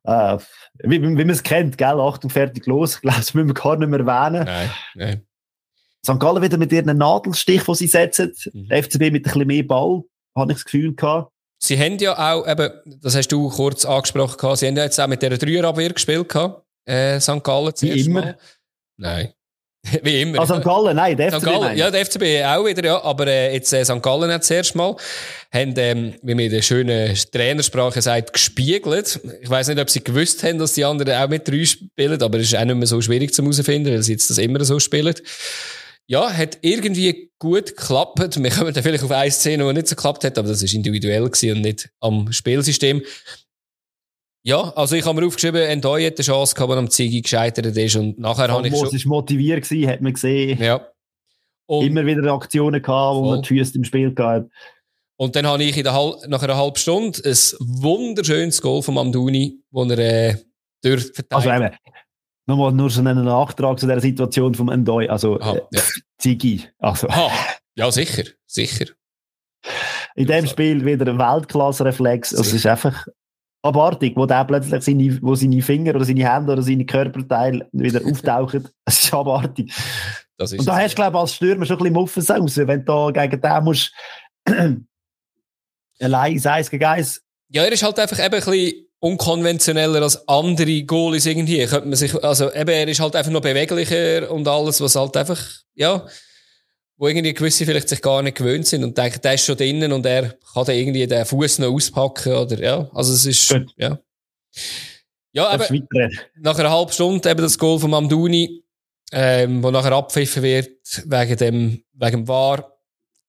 äh, 0.05 0.37
wie, 0.85 1.03
wie 1.03 1.15
man 1.15 1.31
es 1.31 1.43
kennt, 1.43 1.79
gell, 1.79 1.99
Achtung, 1.99 2.31
fertig, 2.31 2.67
los. 2.67 2.97
Ich 2.97 3.01
glaube, 3.01 3.17
das 3.17 3.33
müssen 3.33 3.49
wir 3.49 3.55
gar 3.55 3.77
nicht 3.77 3.89
mehr 3.89 4.01
erwähnen. 4.01 4.45
Nein, 4.45 4.71
nein. 4.95 5.27
St. 6.07 6.21
Gallen 6.21 6.43
wieder 6.43 6.59
mit 6.59 6.71
ihren 6.71 6.97
Nadelstich, 6.97 7.65
den 7.65 7.75
sie 7.75 7.87
setzen. 7.87 8.35
Mhm. 8.53 8.69
FCB 8.71 9.01
mit 9.01 9.15
ein 9.15 9.23
bisschen 9.23 9.47
mehr 9.47 9.63
Ball, 9.63 10.03
habe 10.37 10.53
ich 10.53 10.59
das 10.59 10.65
Gefühl 10.65 10.95
gehabt. 10.95 11.33
Sie 11.59 11.79
haben 11.79 11.97
ja 11.99 12.35
auch, 12.35 12.47
eben, 12.47 12.71
das 13.01 13.17
hast 13.17 13.29
du 13.29 13.49
kurz 13.49 13.87
angesprochen, 13.87 14.37
gehabt, 14.37 14.59
sie 14.59 14.69
haben 14.69 14.77
ja 14.77 14.85
jetzt 14.85 15.01
auch 15.01 15.09
mit 15.09 15.23
dieser 15.23 15.39
Dreierabwehr 15.39 15.93
gespielt, 15.93 16.29
gehabt, 16.29 16.63
äh, 16.85 17.19
St. 17.19 17.43
Gallen 17.43 17.73
Wie 17.81 18.01
immer. 18.01 18.21
Mal. 18.21 18.39
Nein. 18.99 19.33
Wie 20.03 20.23
immer. 20.23 20.41
Also 20.41 20.57
St. 20.57 20.65
Gallen, 20.65 20.97
nein, 20.97 21.17
der 21.17 21.33
FCB. 21.33 21.45
Gallen, 21.45 21.79
ja, 21.79 21.91
der 21.91 22.05
FCB 22.05 22.23
auch 22.45 22.67
wieder, 22.67 22.85
ja. 22.85 23.03
Aber 23.03 23.27
äh, 23.27 23.55
jetzt 23.55 23.73
äh, 23.73 23.85
St. 23.85 24.03
Gallen 24.03 24.31
hat 24.31 24.45
zuerst 24.45 24.75
mal, 24.75 24.97
haben, 25.53 25.75
ähm, 25.77 26.15
wie 26.23 26.35
man 26.35 26.45
in 26.45 26.51
der 26.51 26.63
schönen 26.63 27.17
Trainersprache 27.33 28.03
sagt, 28.03 28.33
gespiegelt. 28.33 29.21
Ich 29.41 29.49
weiß 29.49 29.69
nicht, 29.69 29.81
ob 29.81 29.89
sie 29.89 30.03
gewusst 30.03 30.43
haben, 30.43 30.59
dass 30.59 30.75
die 30.75 30.85
anderen 30.85 31.15
auch 31.15 31.29
mit 31.29 31.47
drei 31.49 31.65
spielen, 31.65 32.21
aber 32.21 32.39
es 32.39 32.53
ist 32.53 32.57
auch 32.57 32.65
nicht 32.65 32.77
mehr 32.77 32.87
so 32.87 33.01
schwierig 33.01 33.33
zu 33.33 33.43
herausfinden, 33.43 33.93
weil 33.93 34.03
sie 34.03 34.13
jetzt 34.13 34.29
das 34.29 34.39
immer 34.39 34.63
so 34.65 34.79
spielen. 34.81 35.15
Ja, 36.07 36.33
hat 36.33 36.59
irgendwie 36.63 37.31
gut 37.39 37.77
geklappt. 37.77 38.43
Wir 38.43 38.51
kommen 38.51 38.73
dann 38.73 38.83
vielleicht 38.83 39.05
auf 39.05 39.11
eine 39.11 39.31
Szene, 39.31 39.65
die 39.67 39.73
nicht 39.75 39.89
so 39.89 39.95
geklappt 39.95 40.25
hat, 40.25 40.39
aber 40.39 40.49
das 40.49 40.63
ist 40.63 40.75
individuell 40.75 41.23
und 41.23 41.43
nicht 41.61 41.91
am 42.01 42.33
Spielsystem. 42.33 43.03
Ja, 44.43 44.73
also 44.77 44.97
ich 44.97 45.05
habe 45.05 45.21
mir 45.21 45.27
aufgeschrieben, 45.27 45.61
Endoy 45.61 46.05
hat 46.05 46.19
eine 46.19 46.25
Chance 46.25 46.55
gehabt, 46.55 46.73
die 46.73 46.77
am 46.77 46.91
Zigi 46.91 47.21
gescheitert 47.21 47.77
ist 47.77 47.97
und 47.97 48.19
nachher 48.19 48.49
habe 48.49 48.67
ich 48.67 48.77
schon... 48.77 48.95
ist 48.95 49.07
motiviert 49.07 49.65
gewesen, 49.65 49.91
hat 49.91 50.01
man 50.01 50.13
gesehen. 50.13 50.59
Ja. 50.63 50.87
Und 51.67 51.87
Immer 51.87 52.07
wieder 52.07 52.33
Aktionen 52.33 52.81
gehabt, 52.81 53.17
wo 53.17 53.25
voll. 53.25 53.31
man 53.31 53.43
die 53.43 53.49
Füße 53.49 53.77
im 53.77 53.85
Spiel 53.85 54.15
gehabt 54.15 54.51
Und 55.17 55.37
dann 55.37 55.47
habe 55.47 55.63
ich 55.65 55.77
in 55.77 55.83
der 55.83 55.93
Hal 55.93 56.17
nach 56.29 56.43
einer 56.43 56.57
halben 56.57 56.77
Stunde 56.77 57.21
ein 57.25 57.37
wunderschönes 57.83 58.63
Goal 58.63 58.83
von 58.83 58.97
Amduni, 58.97 59.61
wo 59.71 59.85
er 59.85 59.99
äh, 59.99 60.37
durchverteidigt. 60.83 61.35
Also 61.35 61.51
eben, 61.51 61.77
nochmal 62.47 62.73
nur 62.73 62.89
so 62.89 63.01
einen 63.01 63.25
Nachtrag 63.25 63.79
zu 63.79 63.87
der 63.87 64.01
Situation 64.01 64.55
vom 64.55 64.71
Endoy, 64.71 65.09
also 65.09 65.39
Aha, 65.41 65.57
äh, 65.57 65.63
ja. 65.73 65.83
Ziggy. 66.17 66.65
Also. 66.79 67.09
Aha. 67.09 67.31
Ja, 67.75 67.91
sicher, 67.93 68.25
sicher. 68.47 68.87
In 70.15 70.27
dem 70.27 70.47
Spiel 70.47 70.85
wieder 70.85 71.07
ein 71.07 71.19
Weltklasse-Reflex. 71.19 72.35
Also 72.35 72.49
es 72.49 72.55
ist 72.55 72.67
einfach 72.67 73.07
abartig, 73.63 74.17
wo 74.17 74.27
der 74.27 74.45
plötzlich 74.45 74.83
seine, 74.83 75.19
wo 75.23 75.35
seine 75.35 75.63
Finger 75.63 75.95
oder 75.95 76.05
seine 76.05 76.29
Hände 76.29 76.53
oder 76.53 76.63
seine 76.63 76.87
Körperteile 76.87 77.69
wieder 77.73 78.01
auftauchen. 78.11 78.69
Es 78.85 79.05
ist 79.05 79.15
abartig. 79.15 79.73
Das 80.37 80.53
ist 80.53 80.61
Und 80.61 80.69
da 80.69 80.79
hast 80.79 80.93
du, 80.93 80.97
glaube 80.97 81.17
ich, 81.17 81.21
als 81.21 81.35
Stürmer 81.35 81.67
schon 81.67 81.77
ein 81.77 81.79
bisschen 81.79 81.95
Muffens 81.95 82.31
aus, 82.31 82.57
wenn 82.57 82.85
du 82.85 83.11
da 83.11 83.27
gegen 83.27 83.41
den 83.41 83.65
musst 83.65 83.93
allein 86.01 86.47
eins 86.47 86.71
gegen 86.71 86.85
eins. 86.85 87.23
Ja, 87.51 87.65
er 87.65 87.73
ist 87.73 87.83
halt 87.83 87.99
einfach 87.99 88.19
eben 88.19 88.35
ein 88.35 88.41
bisschen 88.41 88.87
unkonventioneller 89.01 90.03
als 90.03 90.29
andere 90.29 90.83
Goalies 90.85 91.27
irgendwie. 91.27 91.65
Könnte 91.67 91.89
man 91.89 91.97
sich, 91.97 92.15
also 92.23 92.53
eben, 92.53 92.71
er 92.71 92.89
ist 92.89 93.01
halt 93.01 93.17
einfach 93.17 93.33
noch 93.33 93.41
beweglicher 93.41 94.31
und 94.31 94.47
alles, 94.47 94.81
was 94.81 94.97
halt 94.97 95.17
einfach, 95.17 95.41
ja, 95.75 96.07
wo 96.99 97.07
irgendwie 97.07 97.33
gewisse 97.33 97.65
vielleicht 97.65 97.89
sich 97.89 98.03
gar 98.03 98.23
nicht 98.23 98.37
gewöhnt 98.37 98.67
sind 98.67 98.85
und 98.85 98.99
denken, 98.99 99.21
der 99.23 99.35
ist 99.35 99.45
schon 99.45 99.57
drinnen 99.57 99.93
und 99.93 100.05
er 100.05 100.35
kann 100.53 100.65
dann 100.67 100.77
irgendwie 100.77 101.07
den 101.07 101.25
Fuß 101.25 101.61
noch 101.61 101.73
auspacken 101.73 102.35
oder, 102.35 102.61
ja, 102.61 102.91
also 102.93 103.15
es 103.15 103.25
ist, 103.25 103.49
Gut. 103.49 103.73
ja. 103.77 103.99
Ja, 105.33 105.49
aber 105.49 105.67
nach 106.37 106.59
einer 106.59 106.71
halben 106.71 106.91
Stunde 106.91 107.31
eben 107.31 107.41
das 107.41 107.59
Goal 107.59 107.79
von 107.79 107.91
Mamduni, 107.91 108.65
ähm, 109.13 109.63
wo 109.63 109.71
nachher 109.71 109.93
abpfiffen 109.93 110.43
wird 110.43 110.71
wegen 111.07 111.37
dem, 111.37 111.85
wegen 111.93 112.25
dem 112.25 112.29
War, 112.29 112.73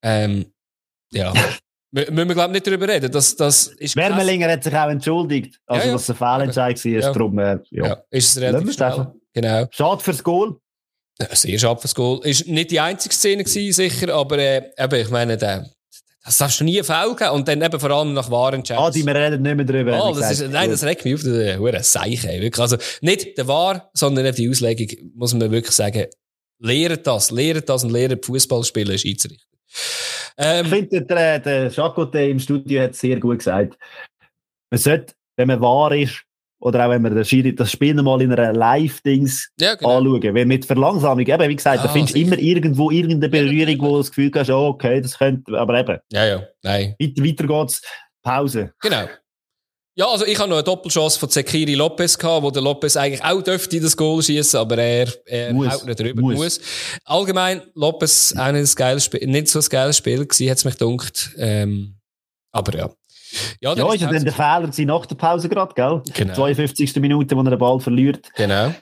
ähm, 0.01 0.51
ja. 1.11 1.31
Müssen 1.91 2.15
wir, 2.15 2.35
glaube 2.35 2.53
nicht 2.53 2.67
darüber 2.67 2.87
reden. 2.87 3.11
Das, 3.11 3.35
das 3.35 3.67
ist 3.67 3.95
Wermelinger 3.95 4.51
hat 4.51 4.63
sich 4.63 4.75
auch 4.75 4.89
entschuldigt. 4.89 5.59
Also, 5.65 5.81
ja, 5.81 5.87
ja. 5.87 5.93
dass 5.93 6.03
es 6.03 6.09
ein 6.11 6.15
Fehlentscheid 6.15 6.85
war. 6.85 6.91
Ja. 6.91 7.11
Darum, 7.11 7.39
äh, 7.39 7.59
ja. 7.71 7.85
ja. 7.87 8.03
Ist 8.11 8.37
es 8.37 8.41
relativ. 8.41 8.77
Genau. 9.33 9.67
Schade 9.71 10.03
fürs 10.03 10.23
Goal. 10.23 10.59
Sehr 11.31 11.59
schade 11.59 11.81
fürs 11.81 11.95
Goal. 11.95 12.21
Ist 12.23 12.47
nicht 12.47 12.71
die 12.71 12.79
einzige 12.79 13.13
Szene 13.13 13.43
gewesen, 13.43 13.73
sicher, 13.73 14.13
aber 14.13 14.37
äh, 14.37 14.71
eben, 14.77 15.01
ich 15.01 15.09
meine, 15.09 15.37
der, 15.37 15.69
das 16.23 16.37
darfst 16.37 16.59
du 16.59 16.63
nie 16.63 16.81
geben. 16.81 17.29
Und 17.33 17.47
dann 17.47 17.61
eben 17.61 17.79
vor 17.79 17.91
allem 17.91 18.13
nach 18.13 18.31
Warenchecks. 18.31 18.79
Ah, 18.79 18.89
die 18.89 19.05
wir 19.05 19.15
reden 19.15 19.41
nicht 19.41 19.55
mehr 19.55 19.65
drüber. 19.65 20.01
Oh, 20.01 20.13
das 20.13 20.39
ist, 20.39 20.49
nein, 20.49 20.69
das 20.69 20.83
regt 20.83 21.03
mich 21.03 21.15
auf, 21.15 21.23
das 21.23 21.57
hure 21.57 21.83
Seiche. 21.83 22.27
Wirklich. 22.27 22.59
Also, 22.59 22.77
nicht 23.01 23.37
der 23.37 23.47
War, 23.47 23.89
sondern 23.93 24.33
die 24.33 24.49
Auslegung, 24.49 25.11
muss 25.15 25.33
man 25.33 25.51
wirklich 25.51 25.75
sagen, 25.75 26.05
lehrt 26.59 27.05
das, 27.05 27.31
lehrt 27.31 27.67
das 27.67 27.83
und 27.83 27.91
lehrt 27.91 28.25
Fußball 28.25 28.63
spielen, 28.63 28.97
Schiedsrichter. 28.97 29.43
Ähm, 30.37 30.65
ich 30.65 30.71
finde, 30.71 31.01
der, 31.01 31.39
der 31.39 31.69
Chacote 31.69 32.21
im 32.21 32.39
Studio 32.39 32.83
hat 32.83 32.91
es 32.91 32.99
sehr 32.99 33.19
gut 33.19 33.39
gesagt. 33.39 33.77
Man 34.71 34.79
sollte, 34.79 35.13
wenn 35.35 35.47
man 35.47 35.61
wahr 35.61 35.91
ist, 35.91 36.23
oder 36.59 36.85
auch 36.85 36.89
wenn 36.89 37.01
man 37.01 37.15
das 37.15 37.29
Spiel 37.29 37.93
mal 38.01 38.21
in 38.21 38.33
einer 38.33 38.53
Live-Dings 38.53 39.51
ja, 39.59 39.75
genau. 39.75 39.97
anschauen. 39.97 40.33
Wenn 40.33 40.47
mit 40.47 40.65
Verlangsamung, 40.65 41.25
eben, 41.25 41.49
wie 41.49 41.55
gesagt, 41.55 41.79
ah, 41.79 41.83
da 41.83 41.89
findest 41.89 42.15
du 42.15 42.19
immer 42.19 42.37
irgendwo 42.37 42.91
irgendeine 42.91 43.29
Berührung, 43.29 43.79
wo 43.79 43.91
du 43.93 43.97
das 43.99 44.09
Gefühl 44.09 44.31
hast, 44.35 44.49
oh, 44.49 44.67
okay, 44.67 45.01
das 45.01 45.17
könnte, 45.17 45.57
aber 45.57 45.79
eben. 45.79 45.97
Ja, 46.11 46.25
ja, 46.25 46.43
nein. 46.63 46.95
Weiter, 46.99 47.23
weiter 47.23 47.47
geht's, 47.47 47.81
Pause. 48.21 48.73
Genau. 48.81 49.07
Ja, 49.95 50.07
also 50.07 50.25
ich 50.25 50.39
habe 50.39 50.49
noch 50.49 50.57
eine 50.57 50.63
Doppelchance 50.63 51.19
von 51.19 51.29
Zekiri 51.29 51.75
Lopez 51.75 52.17
gehabt, 52.17 52.43
wo 52.43 52.51
der 52.51 52.61
Lopez 52.61 52.95
eigentlich 52.95 53.21
auch 53.23 53.41
dürfte 53.41 53.81
das 53.81 53.97
Goal 53.97 54.23
schießen, 54.23 54.57
aber 54.57 54.77
er, 54.77 55.13
er 55.25 55.53
muss. 55.53 55.73
haut 55.73 55.85
nicht 55.85 55.99
drüber. 55.99 56.21
Muss. 56.21 56.35
muss. 56.35 56.61
Allgemein, 57.03 57.61
Lopez 57.73 58.33
auch 58.37 58.51
nicht, 58.51 58.69
ein 58.69 58.75
geiles 58.75 59.05
Spiel, 59.05 59.27
nicht 59.27 59.49
so 59.49 59.59
ein 59.59 59.65
geiles 59.69 59.97
Spiel 59.97 60.25
gewesen, 60.25 60.49
hat's 60.49 60.63
mich 60.63 60.77
gedacht. 60.77 61.31
Ähm, 61.37 61.95
aber 62.51 62.77
ja. 62.77 62.89
Ja, 63.61 63.73
ja 63.73 63.93
ist 63.93 64.01
ja 64.01 64.11
dann 64.11 64.23
der 64.23 64.33
Fehler 64.33 64.69
nach 64.85 65.05
der 65.05 65.15
Pause 65.15 65.49
gerade, 65.49 65.73
gell? 65.73 66.01
Genau. 66.13 66.33
52. 66.33 66.95
Minute, 66.97 67.35
wo 67.35 67.41
er 67.41 67.49
den 67.49 67.59
Ball 67.59 67.79
verliert. 67.79 68.29
Genau. 68.35 68.73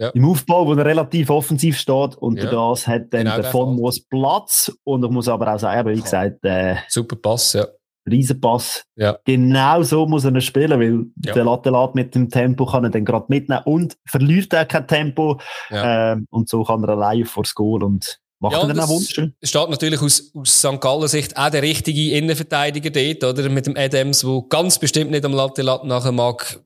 Ja. 0.00 0.10
Im 0.10 0.24
Aufbau, 0.26 0.66
wo 0.66 0.74
er 0.74 0.84
relativ 0.84 1.28
offensiv 1.28 1.76
steht 1.76 2.16
und 2.16 2.38
ja. 2.38 2.48
das 2.48 2.86
hat 2.86 3.12
dann 3.12 3.24
genau 3.24 3.36
der 3.36 3.50
von 3.50 3.74
muss 3.74 4.00
Platz 4.00 4.72
und 4.84 5.04
ich 5.04 5.10
muss 5.10 5.28
aber 5.28 5.52
auch 5.52 5.58
sagen, 5.58 5.88
wie 5.88 6.00
gesagt, 6.00 6.44
äh, 6.44 6.76
super 6.88 7.16
Pass, 7.16 7.54
ja. 7.54 7.66
Riesenpass. 8.08 8.84
Ja. 8.96 9.18
Genau 9.24 9.82
so 9.82 10.06
muss 10.06 10.24
er 10.24 10.40
spielen, 10.40 10.80
weil 10.80 11.06
ja. 11.24 11.34
der 11.34 11.44
Latelat 11.44 11.94
mit 11.94 12.14
dem 12.14 12.28
Tempo 12.28 12.66
kann 12.66 12.84
er 12.84 12.90
dann 12.90 13.04
gerade 13.04 13.26
mitnehmen 13.28 13.62
und 13.64 13.96
verliert 14.06 14.52
er 14.52 14.66
kein 14.66 14.86
Tempo. 14.86 15.40
Ja. 15.70 16.12
Ähm, 16.12 16.26
und 16.30 16.48
so 16.48 16.64
kann 16.64 16.82
er 16.84 16.90
allein 16.90 17.24
vor 17.24 17.42
das 17.42 17.54
Goal 17.54 17.82
und 17.82 18.18
macht 18.40 18.52
ja, 18.52 18.60
er 18.60 18.68
dann 18.68 18.80
auch 18.80 18.88
wunderschön. 18.88 19.34
steht 19.42 19.68
natürlich 19.68 20.00
aus, 20.00 20.30
aus 20.34 20.58
St. 20.58 20.80
Gallen 20.80 21.08
Sicht 21.08 21.36
auch 21.36 21.50
der 21.50 21.62
richtige 21.62 22.16
Innenverteidiger 22.16 22.90
dort, 22.90 23.24
oder? 23.38 23.48
Mit 23.48 23.66
dem 23.66 23.76
Adams, 23.76 24.24
wo 24.24 24.42
ganz 24.42 24.78
bestimmt 24.78 25.10
nicht 25.10 25.24
am 25.24 25.32
Latelat 25.32 25.84
nachher 25.84 26.12
mag. 26.12 26.60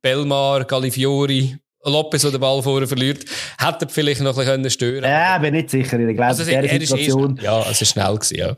Belmar, 0.00 0.64
Galifiori, 0.64 1.56
Lopez, 1.84 2.22
der 2.22 2.30
den 2.30 2.40
Ball 2.40 2.62
vorher 2.62 2.86
verliert, 2.86 3.24
hätte 3.58 3.86
er 3.86 3.88
vielleicht 3.88 4.20
noch 4.20 4.38
ein 4.38 4.62
bisschen 4.62 4.70
stören 4.70 5.00
können. 5.00 5.12
Ja, 5.12 5.38
bin 5.38 5.54
nicht 5.54 5.70
sicher. 5.70 5.98
Ich 5.98 6.16
glaube, 6.16 6.26
also, 6.26 6.44
der 6.44 6.68
Situation. 6.68 7.36
Ist 7.36 7.42
eh 7.42 7.44
ja, 7.44 7.70
es 7.70 7.82
ist 7.82 7.90
schnell 7.90 8.14
gewesen, 8.14 8.36
ja. 8.36 8.56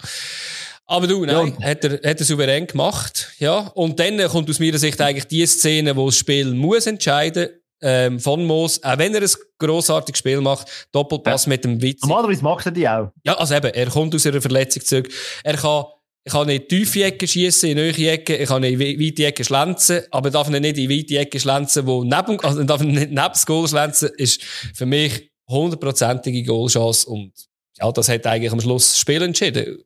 Aber 0.86 1.06
du, 1.06 1.24
nein, 1.24 1.56
ja. 1.58 1.68
hat, 1.68 1.84
er, 1.84 1.92
hat 2.10 2.20
er 2.20 2.24
souverän 2.24 2.66
gemacht. 2.66 3.32
Ja. 3.38 3.70
Und 3.74 3.98
dann 3.98 4.18
kommt 4.28 4.50
aus 4.50 4.60
meiner 4.60 4.76
Sicht 4.76 5.00
eigentlich 5.00 5.26
die 5.26 5.46
Szene, 5.46 5.96
wo 5.96 6.06
das 6.06 6.18
Spiel 6.18 6.52
muss 6.52 6.86
entscheiden 6.86 7.48
ähm, 7.84 8.18
von 8.18 8.44
Moos, 8.44 8.82
auch 8.82 8.98
wenn 8.98 9.14
er 9.14 9.22
ein 9.22 9.30
grossartiges 9.58 10.18
Spiel 10.18 10.40
macht, 10.40 10.88
Doppelpass 10.90 11.44
ja. 11.44 11.50
mit 11.50 11.64
dem 11.64 11.80
Witz. 11.80 12.00
Normalerweise 12.02 12.42
macht 12.42 12.66
er 12.66 12.72
die 12.72 12.88
auch. 12.88 13.12
Ja, 13.24 13.34
also 13.34 13.54
eben, 13.54 13.72
er 13.72 13.86
kommt 13.86 14.14
aus 14.14 14.26
einer 14.26 14.40
Verletzung 14.40 14.82
zurück. 14.82 15.08
Er 15.44 15.56
kann, 15.56 15.84
ich 16.24 16.32
kann 16.32 16.46
nicht 16.46 16.68
tiefe 16.70 17.04
Ecken 17.04 17.28
schießen, 17.28 17.68
in 17.68 17.76
neue 17.76 18.10
Ecken, 18.10 18.40
ich 18.40 18.48
kann 18.48 18.62
nicht 18.62 18.80
in 18.80 19.00
weite 19.00 19.26
Ecken 19.26 19.44
schlänzen, 19.44 20.02
aber 20.10 20.30
darf 20.30 20.48
nicht 20.48 20.78
in 20.78 20.90
weite 20.90 21.18
Ecken 21.18 21.40
schlänzen, 21.40 21.86
wo 21.86 22.02
neben, 22.02 22.40
also 22.40 22.64
darf 22.64 22.82
nicht 22.82 22.96
neben 22.96 23.14
das 23.14 23.44
Goal 23.44 23.68
schlänzen, 23.68 24.08
ist 24.16 24.42
für 24.42 24.86
mich 24.86 25.30
hundertprozentige 25.46 26.42
Goalchance 26.42 27.08
und 27.08 27.32
ja, 27.76 27.92
das 27.92 28.08
hat 28.08 28.26
eigentlich 28.26 28.52
am 28.52 28.60
Schluss 28.60 28.90
das 28.90 28.98
Spiel 28.98 29.20
entschieden. 29.20 29.84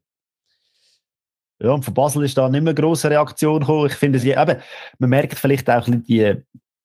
Ja, 1.60 1.72
und 1.72 1.84
von 1.84 1.94
Basel 1.94 2.24
ist 2.24 2.38
da 2.38 2.48
nicht 2.48 2.62
mehr 2.62 2.70
eine 2.70 2.80
grosse 2.80 3.10
Reaktion 3.10 3.60
gekommen. 3.60 3.86
Ich 3.86 3.94
finde, 3.94 4.20
sie, 4.20 4.30
eben, 4.30 4.62
man 4.98 5.10
merkt 5.10 5.36
vielleicht 5.36 5.68
auch 5.68 5.88
die 5.88 6.36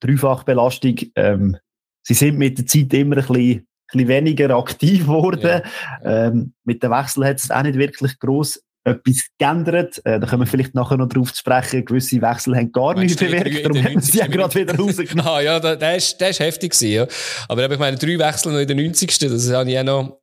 Dreifachbelastung. 0.08 0.96
Ähm, 1.16 1.58
sie 2.04 2.14
sind 2.14 2.38
mit 2.38 2.58
der 2.58 2.66
Zeit 2.66 2.94
immer 2.94 3.18
ein 3.18 3.26
bisschen, 3.26 3.68
weniger 4.08 4.56
aktiv 4.56 5.02
geworden. 5.02 5.62
Ja. 6.04 6.28
Ähm, 6.28 6.54
mit 6.64 6.82
dem 6.82 6.92
Wechsel 6.92 7.26
hat 7.26 7.38
es 7.38 7.52
auch 7.52 7.62
nicht 7.62 7.78
wirklich 7.78 8.18
gross 8.20 8.60
etwas 8.86 9.28
geändert. 9.38 10.02
Äh, 10.06 10.20
da 10.20 10.28
können 10.28 10.42
wir 10.42 10.48
vielleicht 10.48 10.76
nachher 10.76 10.98
noch 10.98 11.08
drauf 11.08 11.32
zu 11.32 11.40
sprechen. 11.40 11.86
Gewisse 11.86 12.22
Wechsel 12.22 12.56
haben 12.56 12.72
gar 12.72 12.96
nichts 12.96 13.18
bewirkt. 13.18 13.66
Darum 13.66 13.84
haben 13.84 14.02
sie 14.02 14.18
ja 14.18 14.28
gerade 14.28 14.56
wieder 14.56 14.76
rausgenommen. 14.76 15.26
ah, 15.26 15.42
ja, 15.42 15.60
der 15.60 15.96
ist, 15.96 16.20
der 16.20 16.30
ist 16.30 16.40
heftig 16.40 16.72
gewesen, 16.74 16.92
ja. 16.92 17.08
Aber 17.48 17.70
ich 17.72 17.80
meine, 17.80 17.98
drei 17.98 18.20
Wechsel 18.20 18.52
noch 18.52 18.60
in 18.60 18.68
der 18.68 18.76
90. 18.76 19.20
Das 19.20 19.52
habe 19.52 19.72
ich 19.72 19.80
auch 19.80 19.84
noch 19.84 20.22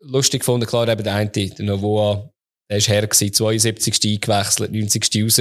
lustig 0.00 0.40
gefunden. 0.40 0.66
Klar, 0.66 0.88
eben 0.88 1.02
der 1.02 1.14
eine, 1.14 1.30
der 1.30 1.64
Novoa, 1.64 2.30
der 2.70 2.78
ist 2.78 2.88
her 2.88 3.06
gewesen, 3.06 3.32
72. 3.32 4.00
eingewechselt, 4.04 4.72
90. 4.72 5.24
raus. 5.24 5.40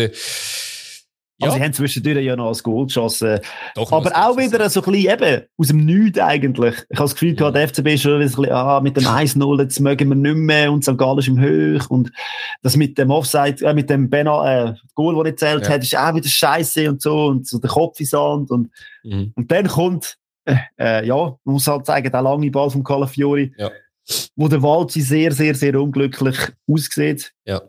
Ja. 1.38 1.48
Also, 1.48 1.58
sie 1.58 1.64
haben 1.64 1.74
zwischendurch 1.74 2.24
ja 2.24 2.36
noch 2.38 2.48
als 2.48 2.64
Goal 2.64 2.86
geschossen. 2.86 3.40
Doch, 3.76 3.92
aber 3.92 4.12
auch 4.16 4.38
wieder 4.38 4.70
so 4.70 4.82
ein 4.82 4.92
bisschen 4.92 5.12
eben 5.12 5.42
aus 5.58 5.68
dem 5.68 5.86
Nichts 5.86 6.18
eigentlich. 6.18 6.76
Ich 6.90 6.98
habe 6.98 7.10
das 7.10 7.14
Gefühl 7.14 7.36
gehabt, 7.36 7.58
der 7.58 7.68
FCB 7.68 7.88
ist 7.88 8.02
schon 8.04 8.14
ein 8.14 8.20
bisschen, 8.20 8.52
ah, 8.52 8.80
mit 8.80 8.96
dem 8.96 9.04
1-0, 9.04 9.62
jetzt 9.62 9.80
mögen 9.82 10.08
wir 10.08 10.16
nicht 10.16 10.38
mehr 10.38 10.72
und 10.72 10.86
St. 10.86 10.98
Gallen 10.98 11.20
ist 11.20 11.28
im 11.28 11.40
Höch 11.40 11.90
und 11.90 12.12
das 12.62 12.78
mit 12.78 12.98
dem 12.98 13.12
Offside, 13.12 13.66
äh, 13.66 13.74
mit 13.74 13.90
dem 13.90 14.10
Bena, 14.10 14.70
äh, 14.70 14.74
Goal, 14.94 15.16
das 15.16 15.24
nicht 15.26 15.40
zählt 15.40 15.64
ja. 15.64 15.74
hat, 15.74 15.84
ist 15.84 15.98
auch 15.98 16.16
wieder 16.16 16.30
scheiße 16.30 16.90
und 16.90 17.02
so 17.02 17.26
und 17.26 17.46
so 17.46 17.60
der 17.60 17.70
Kopf 17.70 18.00
ist 18.00 18.12
Sand 18.12 18.50
und, 18.50 18.70
mhm. 19.04 19.34
und 19.36 19.52
dann 19.52 19.68
kommt, 19.68 20.18
äh, 20.46 20.56
äh, 20.80 21.06
ja, 21.06 21.16
man 21.16 21.54
muss 21.54 21.68
halt 21.68 21.86
sagen, 21.86 22.10
der 22.10 22.22
lange 22.22 22.50
Ball 22.50 22.70
vom 22.70 22.84
Calafiori, 22.84 23.54
ja. 23.58 23.72
wo 24.38 24.48
der 24.48 24.64
Walzi 24.64 25.02
sehr, 25.02 25.34
sehr, 25.34 25.54
sehr 25.54 25.80
unglücklich 25.82 26.38
aussieht. 26.66 27.34
Ja. 27.44 27.62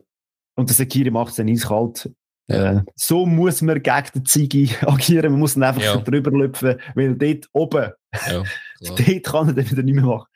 Und 0.55 0.69
der 0.69 0.77
Sekiri 0.77 1.11
macht 1.11 1.31
es 1.31 1.37
dann 1.37 1.49
eiskalt. 1.49 2.11
Ja. 2.49 2.73
Äh, 2.73 2.83
so 2.95 3.27
muss 3.27 3.61
man 3.63 3.83
gegen 3.83 4.07
den 4.15 4.25
Ziggy 4.25 4.71
agieren. 4.83 5.33
Man 5.33 5.41
muss 5.41 5.55
dann 5.55 5.65
einfach 5.65 5.83
ja. 5.83 5.97
drüber 5.97 6.31
lüpfen, 6.31 6.81
weil 6.95 7.15
dort 7.15 7.49
oben, 7.53 7.93
ja, 8.29 8.45
dort 8.81 9.25
kann 9.25 9.49
er 9.49 9.55
dann 9.55 9.71
wieder 9.71 9.83
nicht 9.83 9.95
mehr 9.95 10.05
machen. 10.05 10.29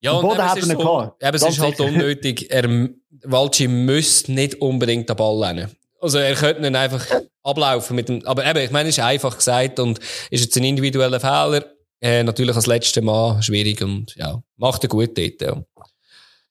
Ja, 0.00 0.12
und 0.12 0.22
Boden 0.22 0.42
hat 0.42 0.58
er 0.58 0.64
so, 0.64 0.76
gehabt. 0.76 1.22
Eben, 1.22 1.34
es 1.34 1.42
ist 1.42 1.60
halt 1.60 1.80
unnötig. 1.80 2.50
Er, 2.50 2.90
Walci 3.24 3.68
müsste 3.68 4.32
nicht 4.32 4.60
unbedingt 4.60 5.08
den 5.08 5.16
Ball 5.16 5.38
lernen. 5.38 5.70
Also, 6.00 6.18
er 6.18 6.34
könnte 6.34 6.66
ihn 6.66 6.76
einfach 6.76 7.06
ablaufen 7.42 7.96
mit 7.96 8.10
dem, 8.10 8.24
aber 8.26 8.44
eben, 8.44 8.58
ich 8.58 8.70
meine, 8.70 8.90
es 8.90 8.98
ist 8.98 9.04
einfach 9.04 9.36
gesagt 9.36 9.78
und 9.78 9.98
ist 10.30 10.44
jetzt 10.44 10.56
ein 10.56 10.64
individueller 10.64 11.20
Fehler. 11.20 11.64
Äh, 12.02 12.22
natürlich 12.22 12.54
als 12.54 12.66
letzter 12.66 13.00
Mal 13.00 13.42
schwierig 13.42 13.80
und 13.80 14.14
ja, 14.16 14.42
macht 14.56 14.82
er 14.82 14.90
gut 14.90 15.16
dort, 15.16 15.40
ja. 15.40 15.64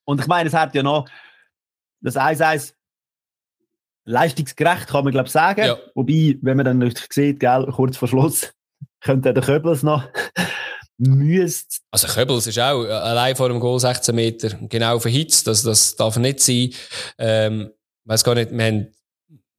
Und 0.04 0.20
ich 0.20 0.26
meine, 0.26 0.48
es 0.48 0.54
hat 0.54 0.74
ja 0.74 0.82
noch 0.82 1.06
das 2.00 2.16
1-1 2.16 2.72
leistungsgerecht, 4.04 4.88
kann 4.88 5.04
man 5.04 5.12
glaube 5.12 5.26
ich 5.26 5.32
sagen. 5.32 5.64
Ja. 5.64 5.78
Wobei, 5.94 6.38
wenn 6.42 6.56
man 6.56 6.66
dann 6.66 6.78
nicht 6.78 7.12
sieht, 7.12 7.40
gell, 7.40 7.66
kurz 7.72 7.96
vor 7.96 8.08
Schluss, 8.08 8.52
könnte 9.00 9.32
der 9.32 9.42
Köbels 9.42 9.82
noch 9.82 10.04
müsste. 10.98 11.78
Also 11.90 12.08
Köbels 12.08 12.46
ist 12.46 12.58
auch 12.58 12.84
allein 12.84 13.36
vor 13.36 13.48
dem 13.48 13.60
Goal 13.60 13.80
16 13.80 14.14
Meter 14.14 14.50
genau 14.68 14.98
verhitzt, 14.98 15.46
das, 15.46 15.62
das 15.62 15.96
darf 15.96 16.16
nicht 16.16 16.40
sein. 16.40 16.70
Ähm, 17.18 17.70
weiß 18.04 18.24
gar 18.24 18.34
nicht, 18.34 18.52
wir 18.52 18.64
haben, 18.64 18.88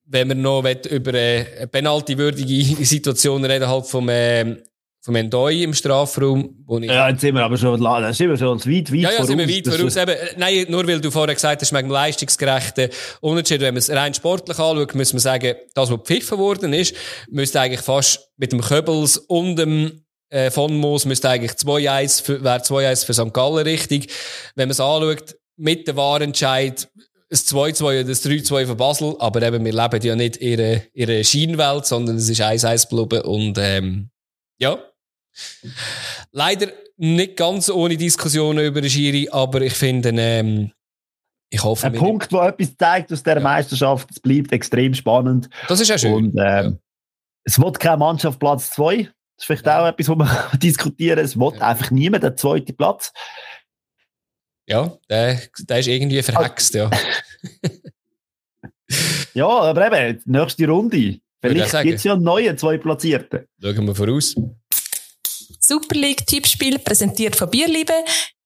wenn 0.07 0.27
wir 0.27 0.35
noch 0.35 0.63
über 0.89 1.11
eine 1.11 1.67
penaltywürdige 1.71 2.85
Situation 2.85 3.43
reden, 3.43 3.67
halt 3.67 3.87
vom, 3.87 4.09
äh, 4.09 4.63
vom 5.05 5.15
Endoi 5.15 5.61
im 5.61 5.73
Strafraum. 5.75 6.63
Wo 6.65 6.79
ich 6.79 6.85
ja, 6.85 7.09
jetzt 7.09 7.21
sind 7.21 7.35
wir 7.35 7.43
aber 7.43 7.57
schon, 7.57 7.79
dann 7.79 8.11
sind 8.11 8.27
wir 8.27 8.37
schon 8.37 8.59
weit, 8.59 8.91
weit 8.91 8.99
Ja, 8.99 9.11
ja, 9.11 9.23
sind 9.23 9.37
wir 9.37 9.47
weit 9.47 9.67
voraus. 9.67 9.95
Eben, 9.95 10.15
nein, 10.37 10.65
nur 10.67 10.87
weil 10.87 10.99
du 10.99 11.11
vorher 11.11 11.35
gesagt 11.35 11.61
hast, 11.61 11.71
wegen 11.71 11.89
leistungsgerechten 11.89 12.89
Unterschied. 13.21 13.61
Wenn 13.61 13.75
man 13.75 13.79
es 13.79 13.91
rein 13.91 14.15
sportlich 14.15 14.57
anschaut, 14.57 14.95
muss 14.95 15.13
man 15.13 15.19
sagen, 15.19 15.53
das, 15.75 15.91
was 15.91 15.97
gepfiffen 15.99 16.39
worden 16.39 16.73
ist, 16.73 16.95
müsste 17.29 17.61
eigentlich 17.61 17.81
fast 17.81 18.31
mit 18.37 18.51
dem 18.51 18.61
Köbels 18.61 19.17
und 19.17 19.57
dem 19.57 20.05
äh, 20.29 20.49
von 20.49 20.75
Moos 20.75 21.05
müsste 21.05 21.29
eigentlich 21.29 21.51
2-1 21.51 22.43
wäre 22.43 22.57
2-1 22.57 23.05
für 23.05 23.13
St. 23.13 23.31
Gallen 23.31 23.63
richtig. 23.63 24.11
Wenn 24.55 24.69
man 24.69 24.71
es 24.71 24.79
anschaut, 24.79 25.35
mit 25.55 25.87
dem 25.87 25.97
Wahrentscheid, 25.97 26.87
ein 27.29 27.37
2-2 27.37 27.83
oder 27.83 27.99
ein 27.99 28.07
3-2 28.07 28.65
für 28.65 28.75
Basel, 28.75 29.15
aber 29.19 29.43
eben, 29.43 29.63
wir 29.63 29.71
leben 29.71 30.01
ja 30.01 30.15
nicht 30.15 30.37
in 30.37 30.59
ihrer, 30.59 30.81
ihrer 30.93 31.23
Schienenwelt, 31.23 31.85
sondern 31.85 32.15
es 32.15 32.27
ist 32.27 32.41
1-1 32.41 32.89
geblieben 32.89 33.23
und, 33.23 33.59
ähm, 33.59 34.09
ja, 34.57 34.79
Leider 36.31 36.71
nicht 36.97 37.35
ganz 37.35 37.69
ohne 37.69 37.97
Diskussionen 37.97 38.65
über 38.65 38.81
den 38.81 38.89
Schiri, 38.89 39.29
aber 39.31 39.61
ich 39.61 39.73
finde, 39.73 40.09
ähm, 40.09 40.71
ich 41.49 41.63
hoffe. 41.63 41.87
Ein 41.87 41.93
Punkt, 41.93 42.31
der 42.31 42.43
etwas 42.43 42.75
zeigt 42.77 43.11
aus 43.13 43.23
der 43.23 43.35
ja. 43.35 43.41
Meisterschaft, 43.41 44.09
es 44.11 44.19
bleibt 44.19 44.51
extrem 44.51 44.93
spannend. 44.93 45.49
Das 45.67 45.79
ist 45.79 45.89
ja 45.89 45.97
schön. 45.97 46.13
Und, 46.13 46.29
ähm, 46.31 46.33
ja. 46.35 46.73
es 47.43 47.59
wird 47.59 47.79
keine 47.79 47.97
Mannschaft 47.97 48.39
Platz 48.39 48.71
2. 48.71 48.97
Das 48.97 49.05
ist 49.37 49.45
vielleicht 49.45 49.65
ja. 49.65 49.83
auch 49.83 49.87
etwas, 49.87 50.09
wo 50.09 50.15
wir 50.15 50.51
diskutieren. 50.57 51.19
Es 51.19 51.37
wird 51.37 51.61
einfach 51.61 51.91
niemand 51.91 52.23
der 52.23 52.35
zweite 52.35 52.73
Platz. 52.73 53.11
Ja, 54.67 54.97
der, 55.09 55.39
der 55.59 55.79
ist 55.79 55.87
irgendwie 55.87 56.23
verhext, 56.23 56.73
ja. 56.73 56.89
ja, 59.33 59.47
aber 59.47 59.99
eben, 59.99 60.21
nächste 60.25 60.67
Runde. 60.67 61.19
Vielleicht 61.41 61.81
gibt 61.83 61.95
es 61.99 62.03
ja 62.03 62.13
einen 62.13 62.23
neuen 62.23 62.57
zwei 62.57 62.77
Platzierten. 62.77 63.47
Schauen 63.61 63.85
wir 63.85 63.93
voraus. 63.93 64.35
Super 65.67 65.95
League 65.95 66.27
Tippspiel 66.27 66.77
präsentiert 66.77 67.35
von 67.35 67.49
Bierliebe. 67.49 67.93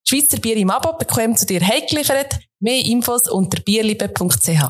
Schweizer 0.07 0.37
Bier 0.39 0.55
im 0.55 0.69
Abo 0.69 0.97
bekommt 0.97 1.37
zu 1.37 1.45
dir 1.45 1.59
heimgeliefert. 1.59 2.39
Mehr 2.61 2.85
Infos 2.85 3.27
unter 3.27 3.61
bierliebe.ch. 3.61 4.63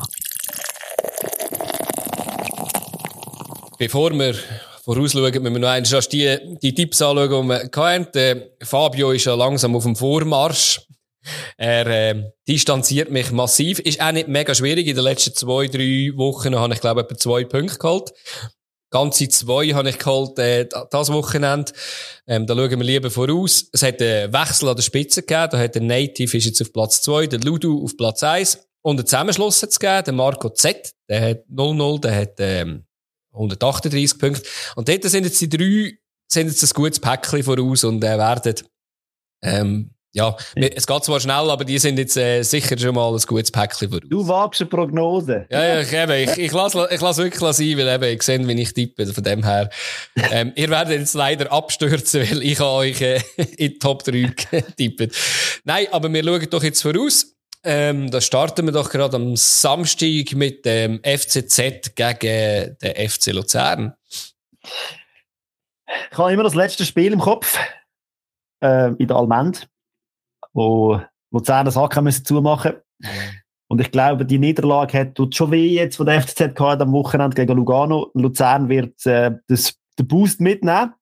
Bevor 3.78 4.10
wir 4.10 4.34
vorausschauen, 4.82 5.42
müssen 5.42 5.44
wir 5.44 5.60
noch 5.60 5.68
einmal 5.68 6.02
die, 6.12 6.58
die 6.60 6.74
Tipps 6.74 7.00
anschauen, 7.00 7.48
die 7.48 7.48
wir 7.48 7.70
hatten. 7.72 8.42
Fabio 8.64 9.12
ist 9.12 9.26
ja 9.26 9.34
langsam 9.36 9.76
auf 9.76 9.84
dem 9.84 9.94
Vormarsch. 9.94 10.80
Er 11.56 11.86
äh, 11.86 12.32
distanziert 12.48 13.12
mich 13.12 13.30
massiv. 13.30 13.78
Ist 13.78 14.00
auch 14.00 14.10
nicht 14.10 14.26
mega 14.26 14.56
schwierig. 14.56 14.88
In 14.88 14.96
den 14.96 15.04
letzten 15.04 15.34
zwei, 15.34 15.68
drei 15.68 16.10
Wochen 16.16 16.56
habe 16.56 16.74
ich, 16.74 16.80
glaube 16.80 17.02
ich, 17.02 17.04
etwa 17.04 17.16
zwei 17.16 17.44
Punkte 17.44 17.78
geholt. 17.78 18.10
Ganze 18.90 19.28
zwei 19.28 19.68
habe 19.68 19.90
ich 19.90 19.98
geholt, 19.98 20.38
äh, 20.38 20.68
das 20.90 21.12
Wochenende. 21.12 21.72
Ähm, 22.26 22.46
da 22.46 22.54
schauen 22.54 22.70
wir 22.70 22.84
lieber 22.84 23.10
voraus. 23.10 23.68
Es 23.72 23.82
hat 23.82 24.02
einen 24.02 24.32
Wechsel 24.32 24.68
an 24.68 24.76
der 24.76 24.82
Spitze 24.82 25.22
gegeben. 25.22 25.48
Da 25.52 25.58
hat 25.58 25.74
der 25.74 25.82
Native 25.82 26.36
ist 26.36 26.44
jetzt 26.44 26.60
auf 26.60 26.72
Platz 26.72 27.00
zwei, 27.00 27.26
der 27.26 27.40
Ludo 27.40 27.82
auf 27.82 27.96
Platz 27.96 28.22
eins 28.22 28.58
und 28.82 28.98
einen 28.98 29.06
Zusammenschluss 29.06 29.62
hat 29.62 29.70
es 29.70 29.78
gegeben, 29.78 30.04
der 30.04 30.14
Marco 30.14 30.48
Z, 30.50 30.94
der 31.08 31.30
hat 31.30 31.44
0-0, 31.48 32.00
der 32.00 32.16
hat 32.16 32.34
ähm, 32.38 32.84
138 33.32 34.18
Punkte. 34.18 34.48
Und 34.76 34.88
dort 34.88 35.02
sind 35.04 35.24
jetzt 35.24 35.40
die 35.40 35.48
drei, 35.48 35.98
sind 36.26 36.48
jetzt 36.48 36.62
ein 36.62 36.70
gutes 36.74 36.98
Päckchen 36.98 37.42
voraus 37.42 37.84
und 37.84 38.02
äh, 38.02 38.16
werden 38.16 38.54
ähm, 39.42 39.94
ja, 40.12 40.36
es 40.56 40.86
geht 40.86 41.04
zwar 41.04 41.20
schnell, 41.20 41.50
aber 41.50 41.64
die 41.64 41.78
sind 41.78 41.96
jetzt 41.96 42.16
äh, 42.16 42.42
sicher 42.42 42.76
schon 42.76 42.96
mal 42.96 43.12
ein 43.12 43.20
gutes 43.20 43.52
Päckchen 43.52 43.90
voraus. 43.90 44.08
Du 44.08 44.26
wagst 44.26 44.60
eine 44.60 44.68
Prognose. 44.68 45.46
Ja, 45.50 45.64
ja, 45.64 45.80
ich, 45.80 45.92
eben, 45.92 46.12
ich, 46.12 46.36
ich 46.36 46.52
lasse 46.52 46.88
ich 46.90 47.00
lass 47.00 47.18
wirklich 47.18 47.40
sein, 47.40 47.78
weil 47.78 47.88
eben, 47.88 48.16
ich 48.16 48.22
sehe, 48.22 48.48
wie 48.48 48.60
ich 48.60 48.74
tippe, 48.74 49.06
von 49.06 49.22
dem 49.22 49.44
her. 49.44 49.70
Ähm, 50.32 50.52
ihr 50.56 50.68
werdet 50.68 50.98
jetzt 50.98 51.14
leider 51.14 51.52
abstürzen, 51.52 52.28
weil 52.28 52.42
ich 52.42 52.60
euch 52.60 53.00
äh, 53.00 53.20
in 53.36 53.46
die 53.56 53.78
Top 53.78 54.02
3 54.02 54.34
getippt. 54.50 55.14
Nein, 55.64 55.86
aber 55.92 56.12
wir 56.12 56.24
schauen 56.24 56.50
doch 56.50 56.62
jetzt 56.64 56.82
voraus. 56.82 57.36
Ähm, 57.62 58.10
da 58.10 58.20
starten 58.20 58.66
wir 58.66 58.72
doch 58.72 58.90
gerade 58.90 59.16
am 59.16 59.36
Samstag 59.36 60.32
mit 60.34 60.64
dem 60.64 61.00
FCZ 61.04 61.94
gegen 61.94 62.76
den 62.82 63.08
FC 63.08 63.26
Luzern. 63.32 63.94
Ich 66.10 66.18
habe 66.18 66.32
immer 66.32 66.42
das 66.42 66.54
letzte 66.54 66.84
Spiel 66.84 67.12
im 67.12 67.20
Kopf, 67.20 67.58
äh, 68.60 68.88
in 68.94 69.06
der 69.06 69.16
Almend 69.16 69.68
wo 70.52 71.00
Luzern 71.30 71.64
das 71.64 71.76
Haken 71.76 72.04
müssen 72.04 72.24
zumachen 72.24 72.74
Und 73.68 73.80
ich 73.80 73.90
glaube, 73.90 74.26
die 74.26 74.38
Niederlage 74.38 74.98
hat 74.98 75.14
tut 75.14 75.34
schon 75.34 75.50
weh 75.52 75.68
jetzt 75.68 75.96
von 75.96 76.06
der 76.06 76.20
FCZ 76.20 76.54
gehabt 76.54 76.82
am 76.82 76.92
Wochenende 76.92 77.34
gegen 77.34 77.56
Lugano. 77.56 78.10
Luzern 78.14 78.68
wird 78.68 79.06
äh, 79.06 79.32
das, 79.46 79.74
den 79.98 80.08
Boost 80.08 80.40
mitnehmen. 80.40 80.92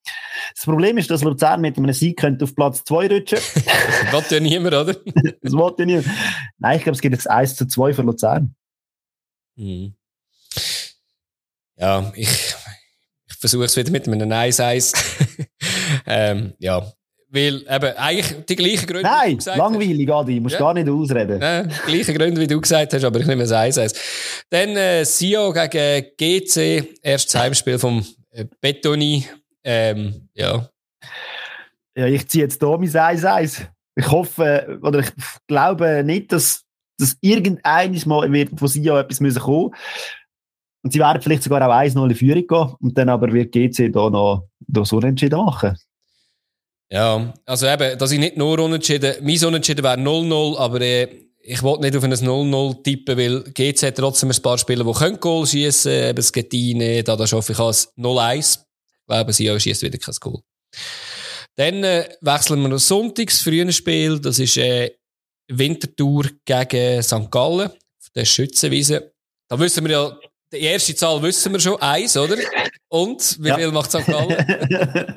Das 0.55 0.64
Problem 0.64 0.99
ist, 0.99 1.11
dass 1.11 1.22
Luzern 1.22 1.61
mit 1.61 1.76
einem 1.78 1.92
Sieg 1.92 2.18
könnte 2.18 2.44
auf 2.44 2.55
Platz 2.55 2.84
2 2.84 3.09
rutschen. 3.09 3.38
das 3.55 4.12
wollte 4.12 4.34
ja 4.34 4.40
niemand, 4.40 4.74
oder? 4.74 4.94
das 5.42 5.53
wollte 5.53 5.82
ja 5.82 5.86
niemand. 5.86 6.09
Nein, 6.59 6.76
ich 6.76 6.82
glaube, 6.82 6.96
es 6.96 7.01
gibt 7.01 7.14
jetzt 7.14 7.30
1 7.30 7.57
zu 7.57 7.66
2 7.66 7.94
für 7.94 8.03
Luzern. 8.03 8.55
Mhm. 9.57 9.94
Ja, 11.76 12.12
ich, 12.16 12.28
ich 13.28 13.36
versuche 13.38 13.64
es 13.64 13.76
wieder 13.76 13.92
mit 13.92 14.07
einem 14.09 14.30
1-1. 14.30 14.94
ähm, 16.07 16.55
ja, 16.59 16.92
weil 17.31 17.57
eben 17.57 17.97
eigentlich 17.97 18.45
die 18.47 18.57
gleichen 18.57 18.87
Gründe. 18.87 19.03
Nein, 19.03 19.39
langweilig, 19.57 20.11
Adi, 20.11 20.37
du 20.37 20.43
musst 20.43 20.55
ja. 20.55 20.61
gar 20.61 20.74
nicht 20.74 20.89
ausreden. 20.89 21.41
Ja, 21.41 21.62
die 21.62 21.93
gleichen 21.93 22.14
Gründe, 22.16 22.41
wie 22.41 22.47
du 22.47 22.61
gesagt 22.61 22.95
hast, 22.95 23.05
aber 23.05 23.20
ich 23.20 23.26
nehme 23.26 23.43
es 23.43 23.53
eins, 23.53 23.79
eins. 23.79 23.95
Dann 24.51 24.70
äh, 24.70 25.05
Sio 25.05 25.53
gegen 25.53 26.07
GC, 26.16 26.99
erstes 27.03 27.35
Heimspiel 27.35 27.79
vom 27.79 28.05
äh, 28.31 28.47
Betoni. 28.61 29.26
Ähm, 29.62 30.29
ja. 30.35 30.68
Ja, 31.97 32.07
ich 32.07 32.29
ziehe 32.29 32.45
jetzt 32.45 32.61
hier 32.61 32.79
mein 32.79 32.89
1-1. 32.89 33.66
Ich 33.97 34.11
hoffe, 34.11 34.79
oder 34.83 35.01
ich 35.01 35.11
glaube 35.47 36.03
nicht, 36.05 36.33
dass, 36.33 36.64
dass 36.99 37.16
irgendeines 37.20 38.07
Mal 38.07 38.33
wird 38.33 38.59
von 38.59 38.68
Sio 38.68 38.97
etwas 38.97 39.20
müssen 39.20 39.41
kommen 39.41 39.74
und 40.83 40.93
sie 40.93 41.01
werden 41.01 41.20
vielleicht 41.20 41.43
sogar 41.43 41.68
auch 41.68 41.74
1-0 41.74 42.09
in 42.09 42.14
Führung 42.14 42.47
gehen 42.47 42.76
und 42.81 42.97
dann 42.97 43.09
aber 43.09 43.33
wird 43.33 43.53
GC 43.53 43.93
da 43.93 44.09
noch, 44.09 44.49
da 44.61 44.85
so 44.85 44.97
unentschieden 44.97 45.45
machen. 45.45 45.76
Ja, 46.91 47.34
also 47.45 47.66
eben, 47.66 47.99
dass 47.99 48.11
ich 48.12 48.18
nicht 48.18 48.36
nur 48.36 48.59
unentschieden, 48.59 49.16
mein 49.22 49.45
Unentschieden 49.45 49.84
wäre 49.84 49.97
0-0, 49.99 50.57
aber 50.59 50.80
äh, 50.80 51.09
ich 51.41 51.62
wollte 51.62 51.82
nicht 51.82 51.97
auf 51.97 52.05
ein 52.05 52.12
0-0 52.14 52.82
tippen, 52.82 53.16
weil 53.18 53.43
GC 53.53 53.82
hat 53.89 53.97
trotzdem 53.97 54.30
ein 54.30 54.43
paar 54.43 54.57
Spieler, 54.59 54.84
die 54.84 54.93
können 54.99 55.20
Goal 55.20 55.47
schießen, 55.47 55.93
eben 55.93 56.22
Skettine, 56.22 57.03
da 57.05 57.14
das 57.16 57.32
hoffe 57.32 57.53
ich 57.53 57.59
als 57.59 57.95
0-1. 57.97 58.61
Ich 59.01 59.07
glaube, 59.07 59.32
sie 59.32 59.61
schießt 59.61 59.82
wieder 59.82 59.99
kein 59.99 60.14
Goal. 60.20 60.41
Dann 61.57 61.84
äh, 61.84 62.09
wechseln 62.20 62.61
wir 62.62 62.68
noch 62.68 62.78
Sonntags, 62.78 63.43
frühen 63.43 63.72
Spiel, 63.72 64.18
das 64.20 64.39
ist 64.39 64.57
äh, 64.57 64.91
Wintertour 65.51 66.26
gegen 66.45 67.03
St. 67.03 67.30
Gallen, 67.30 67.68
auf 67.70 68.11
der 68.14 68.24
Schützenwiese. 68.24 69.12
Da 69.49 69.59
wissen 69.59 69.84
wir 69.84 69.91
ja, 69.93 70.18
die 70.53 70.61
erste 70.61 70.95
Zahl 70.95 71.20
wissen 71.22 71.53
wir 71.53 71.61
schon, 71.61 71.80
eins, 71.82 72.16
oder? 72.16 72.36
Und 72.89 73.36
wie 73.43 73.49
Ja. 73.49 73.57
viel 73.57 73.72
macht 73.72 73.91
St. 73.91 74.07
Gallen? 74.07 74.36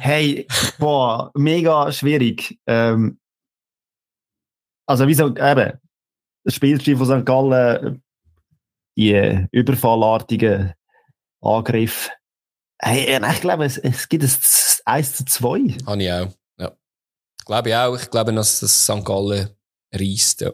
hey, 0.00 0.46
boah, 0.78 1.30
mega 1.34 1.90
schwierig. 1.92 2.58
Ähm, 2.66 3.18
also, 4.86 5.06
wieso, 5.06 5.28
eben, 5.28 5.78
das 6.44 6.54
Spielstil 6.54 6.96
von 6.96 7.06
St. 7.06 7.26
Gallen, 7.26 8.02
die 8.96 9.46
überfallartigen 9.52 10.74
Angriffe. 11.40 12.10
Hey, 12.80 13.18
ich 13.32 13.40
glaube, 13.40 13.64
es, 13.64 13.78
es 13.78 14.08
gibt 14.08 14.24
ein 14.24 14.30
1 14.84 15.14
zu 15.14 15.24
2. 15.24 15.76
Habe 15.86 16.02
ich 16.02 16.12
auch. 16.12 16.28
Ja. 16.58 16.72
Glaube 17.46 17.68
ich 17.68 17.74
auch. 17.76 17.94
Ich 17.96 18.10
glaube, 18.10 18.32
dass 18.32 18.60
das 18.60 18.84
St. 18.84 19.04
Gallen 19.04 19.50
reisst. 19.92 20.40
Ja. 20.40 20.52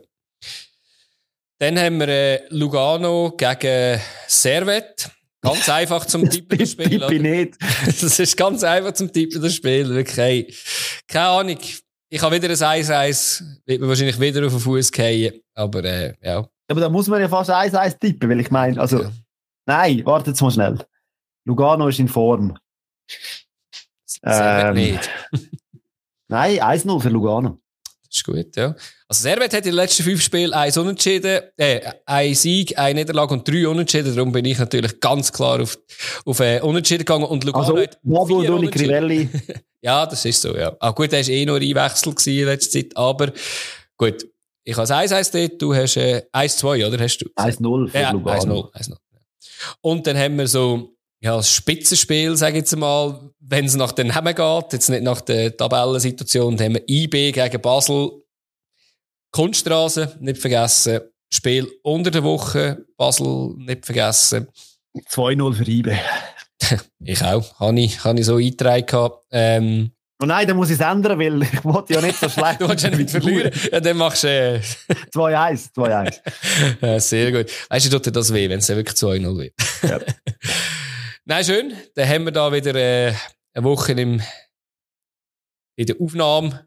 Dann 1.58 1.78
haben 1.78 1.98
wir 1.98 2.08
äh, 2.08 2.46
Lugano 2.50 3.32
gegen 3.36 4.00
Servet. 4.26 5.10
Ganz 5.40 5.68
einfach 5.68 6.04
zum 6.06 6.28
Tippen 6.30 6.58
das 6.58 6.72
Spiel. 6.72 6.88
Tippe 6.88 7.20
nicht. 7.20 7.56
Das 7.86 8.18
ist 8.18 8.36
ganz 8.36 8.62
einfach 8.64 8.92
zum 8.92 9.12
Tippen 9.12 9.40
das 9.40 9.54
Spiel. 9.54 9.88
Wirklich. 9.88 10.16
Hey. 10.16 10.54
Keine 11.06 11.28
Ahnung. 11.28 11.58
Ich 12.10 12.22
habe 12.22 12.36
wieder 12.36 12.48
ein 12.48 12.82
1-1. 12.82 13.42
Wird 13.66 13.80
mir 13.80 13.88
wahrscheinlich 13.88 14.18
wieder 14.18 14.44
auf 14.46 14.52
den 14.52 14.60
Fuß 14.60 14.90
fallen. 14.94 15.32
Aber 15.54 15.84
äh, 15.84 16.14
ja. 16.22 16.48
Aber 16.70 16.80
da 16.80 16.88
muss 16.88 17.06
man 17.08 17.20
ja 17.20 17.28
fast 17.28 17.50
1-1 17.50 17.98
tippen, 17.98 18.28
weil 18.30 18.40
ich 18.40 18.50
meine, 18.50 18.80
also, 18.80 19.02
Ja. 19.02 19.12
nein, 19.66 20.04
wartet 20.04 20.28
jetzt 20.28 20.40
mal 20.42 20.50
schnell. 20.50 20.78
Lugano 21.46 21.88
ist 21.88 21.98
in 21.98 22.08
Form. 22.08 22.58
Servet 24.06 24.76
Ähm. 24.76 24.92
nicht. 24.92 25.10
Nein, 26.30 26.58
1-0 26.60 27.00
für 27.00 27.08
Lugano. 27.08 27.58
Das 28.10 28.16
ist 28.16 28.24
gut, 28.24 28.56
ja. 28.56 28.74
Also 29.06 29.22
Servet 29.22 29.52
hat 29.52 29.58
in 29.58 29.70
den 29.70 29.74
letzten 29.74 30.02
fünf 30.02 30.22
Spielen 30.22 30.52
eins 30.54 30.78
Unentschieden, 30.78 31.40
äh, 31.58 31.80
ein 32.06 32.34
Sieg, 32.34 32.78
eine 32.78 33.00
Niederlage 33.00 33.34
und 33.34 33.46
drei 33.46 33.68
Unentschieden. 33.68 34.14
Darum 34.16 34.32
bin 34.32 34.46
ich 34.46 34.58
natürlich 34.58 34.98
ganz 34.98 35.30
klar 35.30 35.60
auf, 35.60 35.78
auf 36.24 36.40
äh, 36.40 36.60
Unentschieden 36.60 37.04
gegangen. 37.04 37.24
Und 37.24 37.44
Lugano 37.44 37.64
Also, 37.64 37.78
hat 37.78 37.98
vier 38.02 38.54
und. 38.54 38.70
Crivelli. 38.70 39.28
Ja, 39.80 40.04
das 40.06 40.24
ist 40.24 40.42
so, 40.42 40.56
ja. 40.56 40.76
Ah, 40.80 40.90
gut, 40.90 41.12
er 41.12 41.20
war 41.20 41.28
eh 41.28 41.46
nur 41.46 41.56
Einwechsel 41.60 42.12
in 42.26 42.46
letzter 42.46 42.80
Zeit, 42.80 42.96
aber 42.96 43.30
gut. 43.96 44.26
Ich 44.64 44.76
habe 44.76 44.88
1-1 44.88 45.32
dort, 45.32 45.62
du 45.62 45.72
hast 45.74 45.96
äh, 45.96 46.22
1-2, 46.32 46.86
oder? 46.86 46.98
Hast 47.02 47.18
du? 47.18 47.26
1-0 47.36 47.88
für 47.88 47.98
Ja, 47.98 48.10
Lugano. 48.10 48.70
1-0. 48.74 48.90
1-0. 48.90 48.96
Und 49.80 50.06
dann 50.06 50.18
haben 50.18 50.36
wir 50.36 50.48
so, 50.48 50.96
ja, 51.20 51.36
das 51.36 51.52
Spitzenspiel, 51.52 52.36
sage 52.36 52.52
ich 52.58 52.62
jetzt 52.62 52.76
mal, 52.76 53.30
wenn 53.40 53.64
es 53.64 53.74
nach 53.74 53.92
den 53.92 54.08
Namen 54.08 54.34
geht, 54.34 54.72
jetzt 54.72 54.88
nicht 54.88 55.02
nach 55.02 55.20
der 55.20 55.56
Tabellensituation, 55.56 56.56
dann 56.56 56.66
haben 56.66 56.74
wir 56.74 56.88
IB 56.88 57.32
gegen 57.32 57.60
Basel. 57.60 58.10
Kunststraße, 59.32 60.16
nicht 60.20 60.38
vergessen. 60.40 61.00
Spiel 61.30 61.68
unter 61.82 62.10
der 62.10 62.22
Woche, 62.24 62.84
Basel, 62.96 63.54
nicht 63.58 63.84
vergessen. 63.84 64.48
2-0 65.10 65.54
für 65.54 65.70
IBE. 65.70 65.98
Ich 67.04 67.22
auch, 67.22 67.60
habe 67.60 67.78
ich, 67.80 68.02
habe 68.02 68.18
ich 68.18 68.26
so 68.26 68.34
eingetragen. 68.34 69.12
Ähm, 69.30 69.92
Oh 70.20 70.26
nein, 70.26 70.48
dann 70.48 70.56
muss 70.56 70.68
ich 70.70 70.74
es 70.74 70.80
ändern, 70.80 71.16
weil 71.16 71.42
ich 71.44 71.64
wollte 71.64 71.94
ja 71.94 72.00
nicht 72.00 72.18
so 72.18 72.28
schlecht. 72.28 72.60
du 72.60 72.68
willst 72.68 72.82
ja 72.82 72.90
nicht 72.90 73.10
verlieren. 73.10 73.52
Ja, 73.70 73.78
dann 73.78 73.96
machst 73.96 74.24
du, 74.24 74.28
äh, 74.28 74.60
2-1, 75.14 75.72
2-1. 75.76 76.20
Ja, 76.80 76.98
sehr 76.98 77.30
gut. 77.30 77.52
Weißt 77.68 77.86
du, 77.86 77.90
tut 77.90 78.06
dir 78.06 78.12
das 78.12 78.34
weh, 78.34 78.48
wenn 78.50 78.58
es 78.58 78.66
dann 78.66 78.76
wirklich 78.76 78.96
2-0 78.98 79.38
wird? 79.38 79.52
Ja. 79.82 80.00
Nein, 81.28 81.44
schön. 81.44 81.74
Dann 81.94 82.08
haben 82.08 82.24
wir 82.24 82.32
da 82.32 82.50
wieder 82.50 82.74
äh, 82.74 83.12
eine 83.52 83.64
Woche 83.64 83.92
im, 83.92 84.22
in 85.76 85.86
der 85.86 86.00
Aufnahme. 86.00 86.66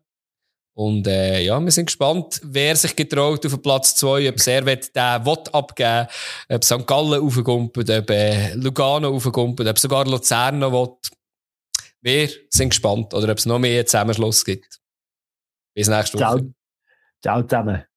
Und 0.77 1.07
äh, 1.07 1.41
ja, 1.41 1.59
wir 1.59 1.71
sind 1.71 1.87
gespannt, 1.87 2.39
wer 2.43 2.75
sich 2.75 2.95
getraut 2.95 3.43
auf 3.43 3.59
Platz 3.63 3.95
2, 3.95 4.29
ob 4.29 4.39
Servet 4.39 4.95
den 4.95 5.25
will 5.25 5.37
abgeben 5.51 6.07
ob 6.47 6.63
St. 6.63 6.85
Gallen 6.85 7.23
aufgumpelt, 7.23 7.89
ob 7.89 8.09
äh, 8.11 8.53
Lugano 8.53 9.09
aufgumpelt, 9.09 9.67
ob 9.67 9.79
sogar 9.79 10.05
Luzern 10.05 10.59
noch 10.59 10.71
will. 10.71 10.95
Wir 12.01 12.29
sind 12.49 12.69
gespannt. 12.69 13.15
Oder 13.15 13.31
ob 13.31 13.39
es 13.39 13.47
noch 13.47 13.57
mehr 13.57 13.83
Zusammenschluss 13.87 14.45
gibt. 14.45 14.79
Bis 15.73 15.87
nächste 15.87 16.19
Woche. 16.19 16.37
Ciao. 16.37 16.53
Ciao 17.23 17.41
zusammen. 17.41 17.90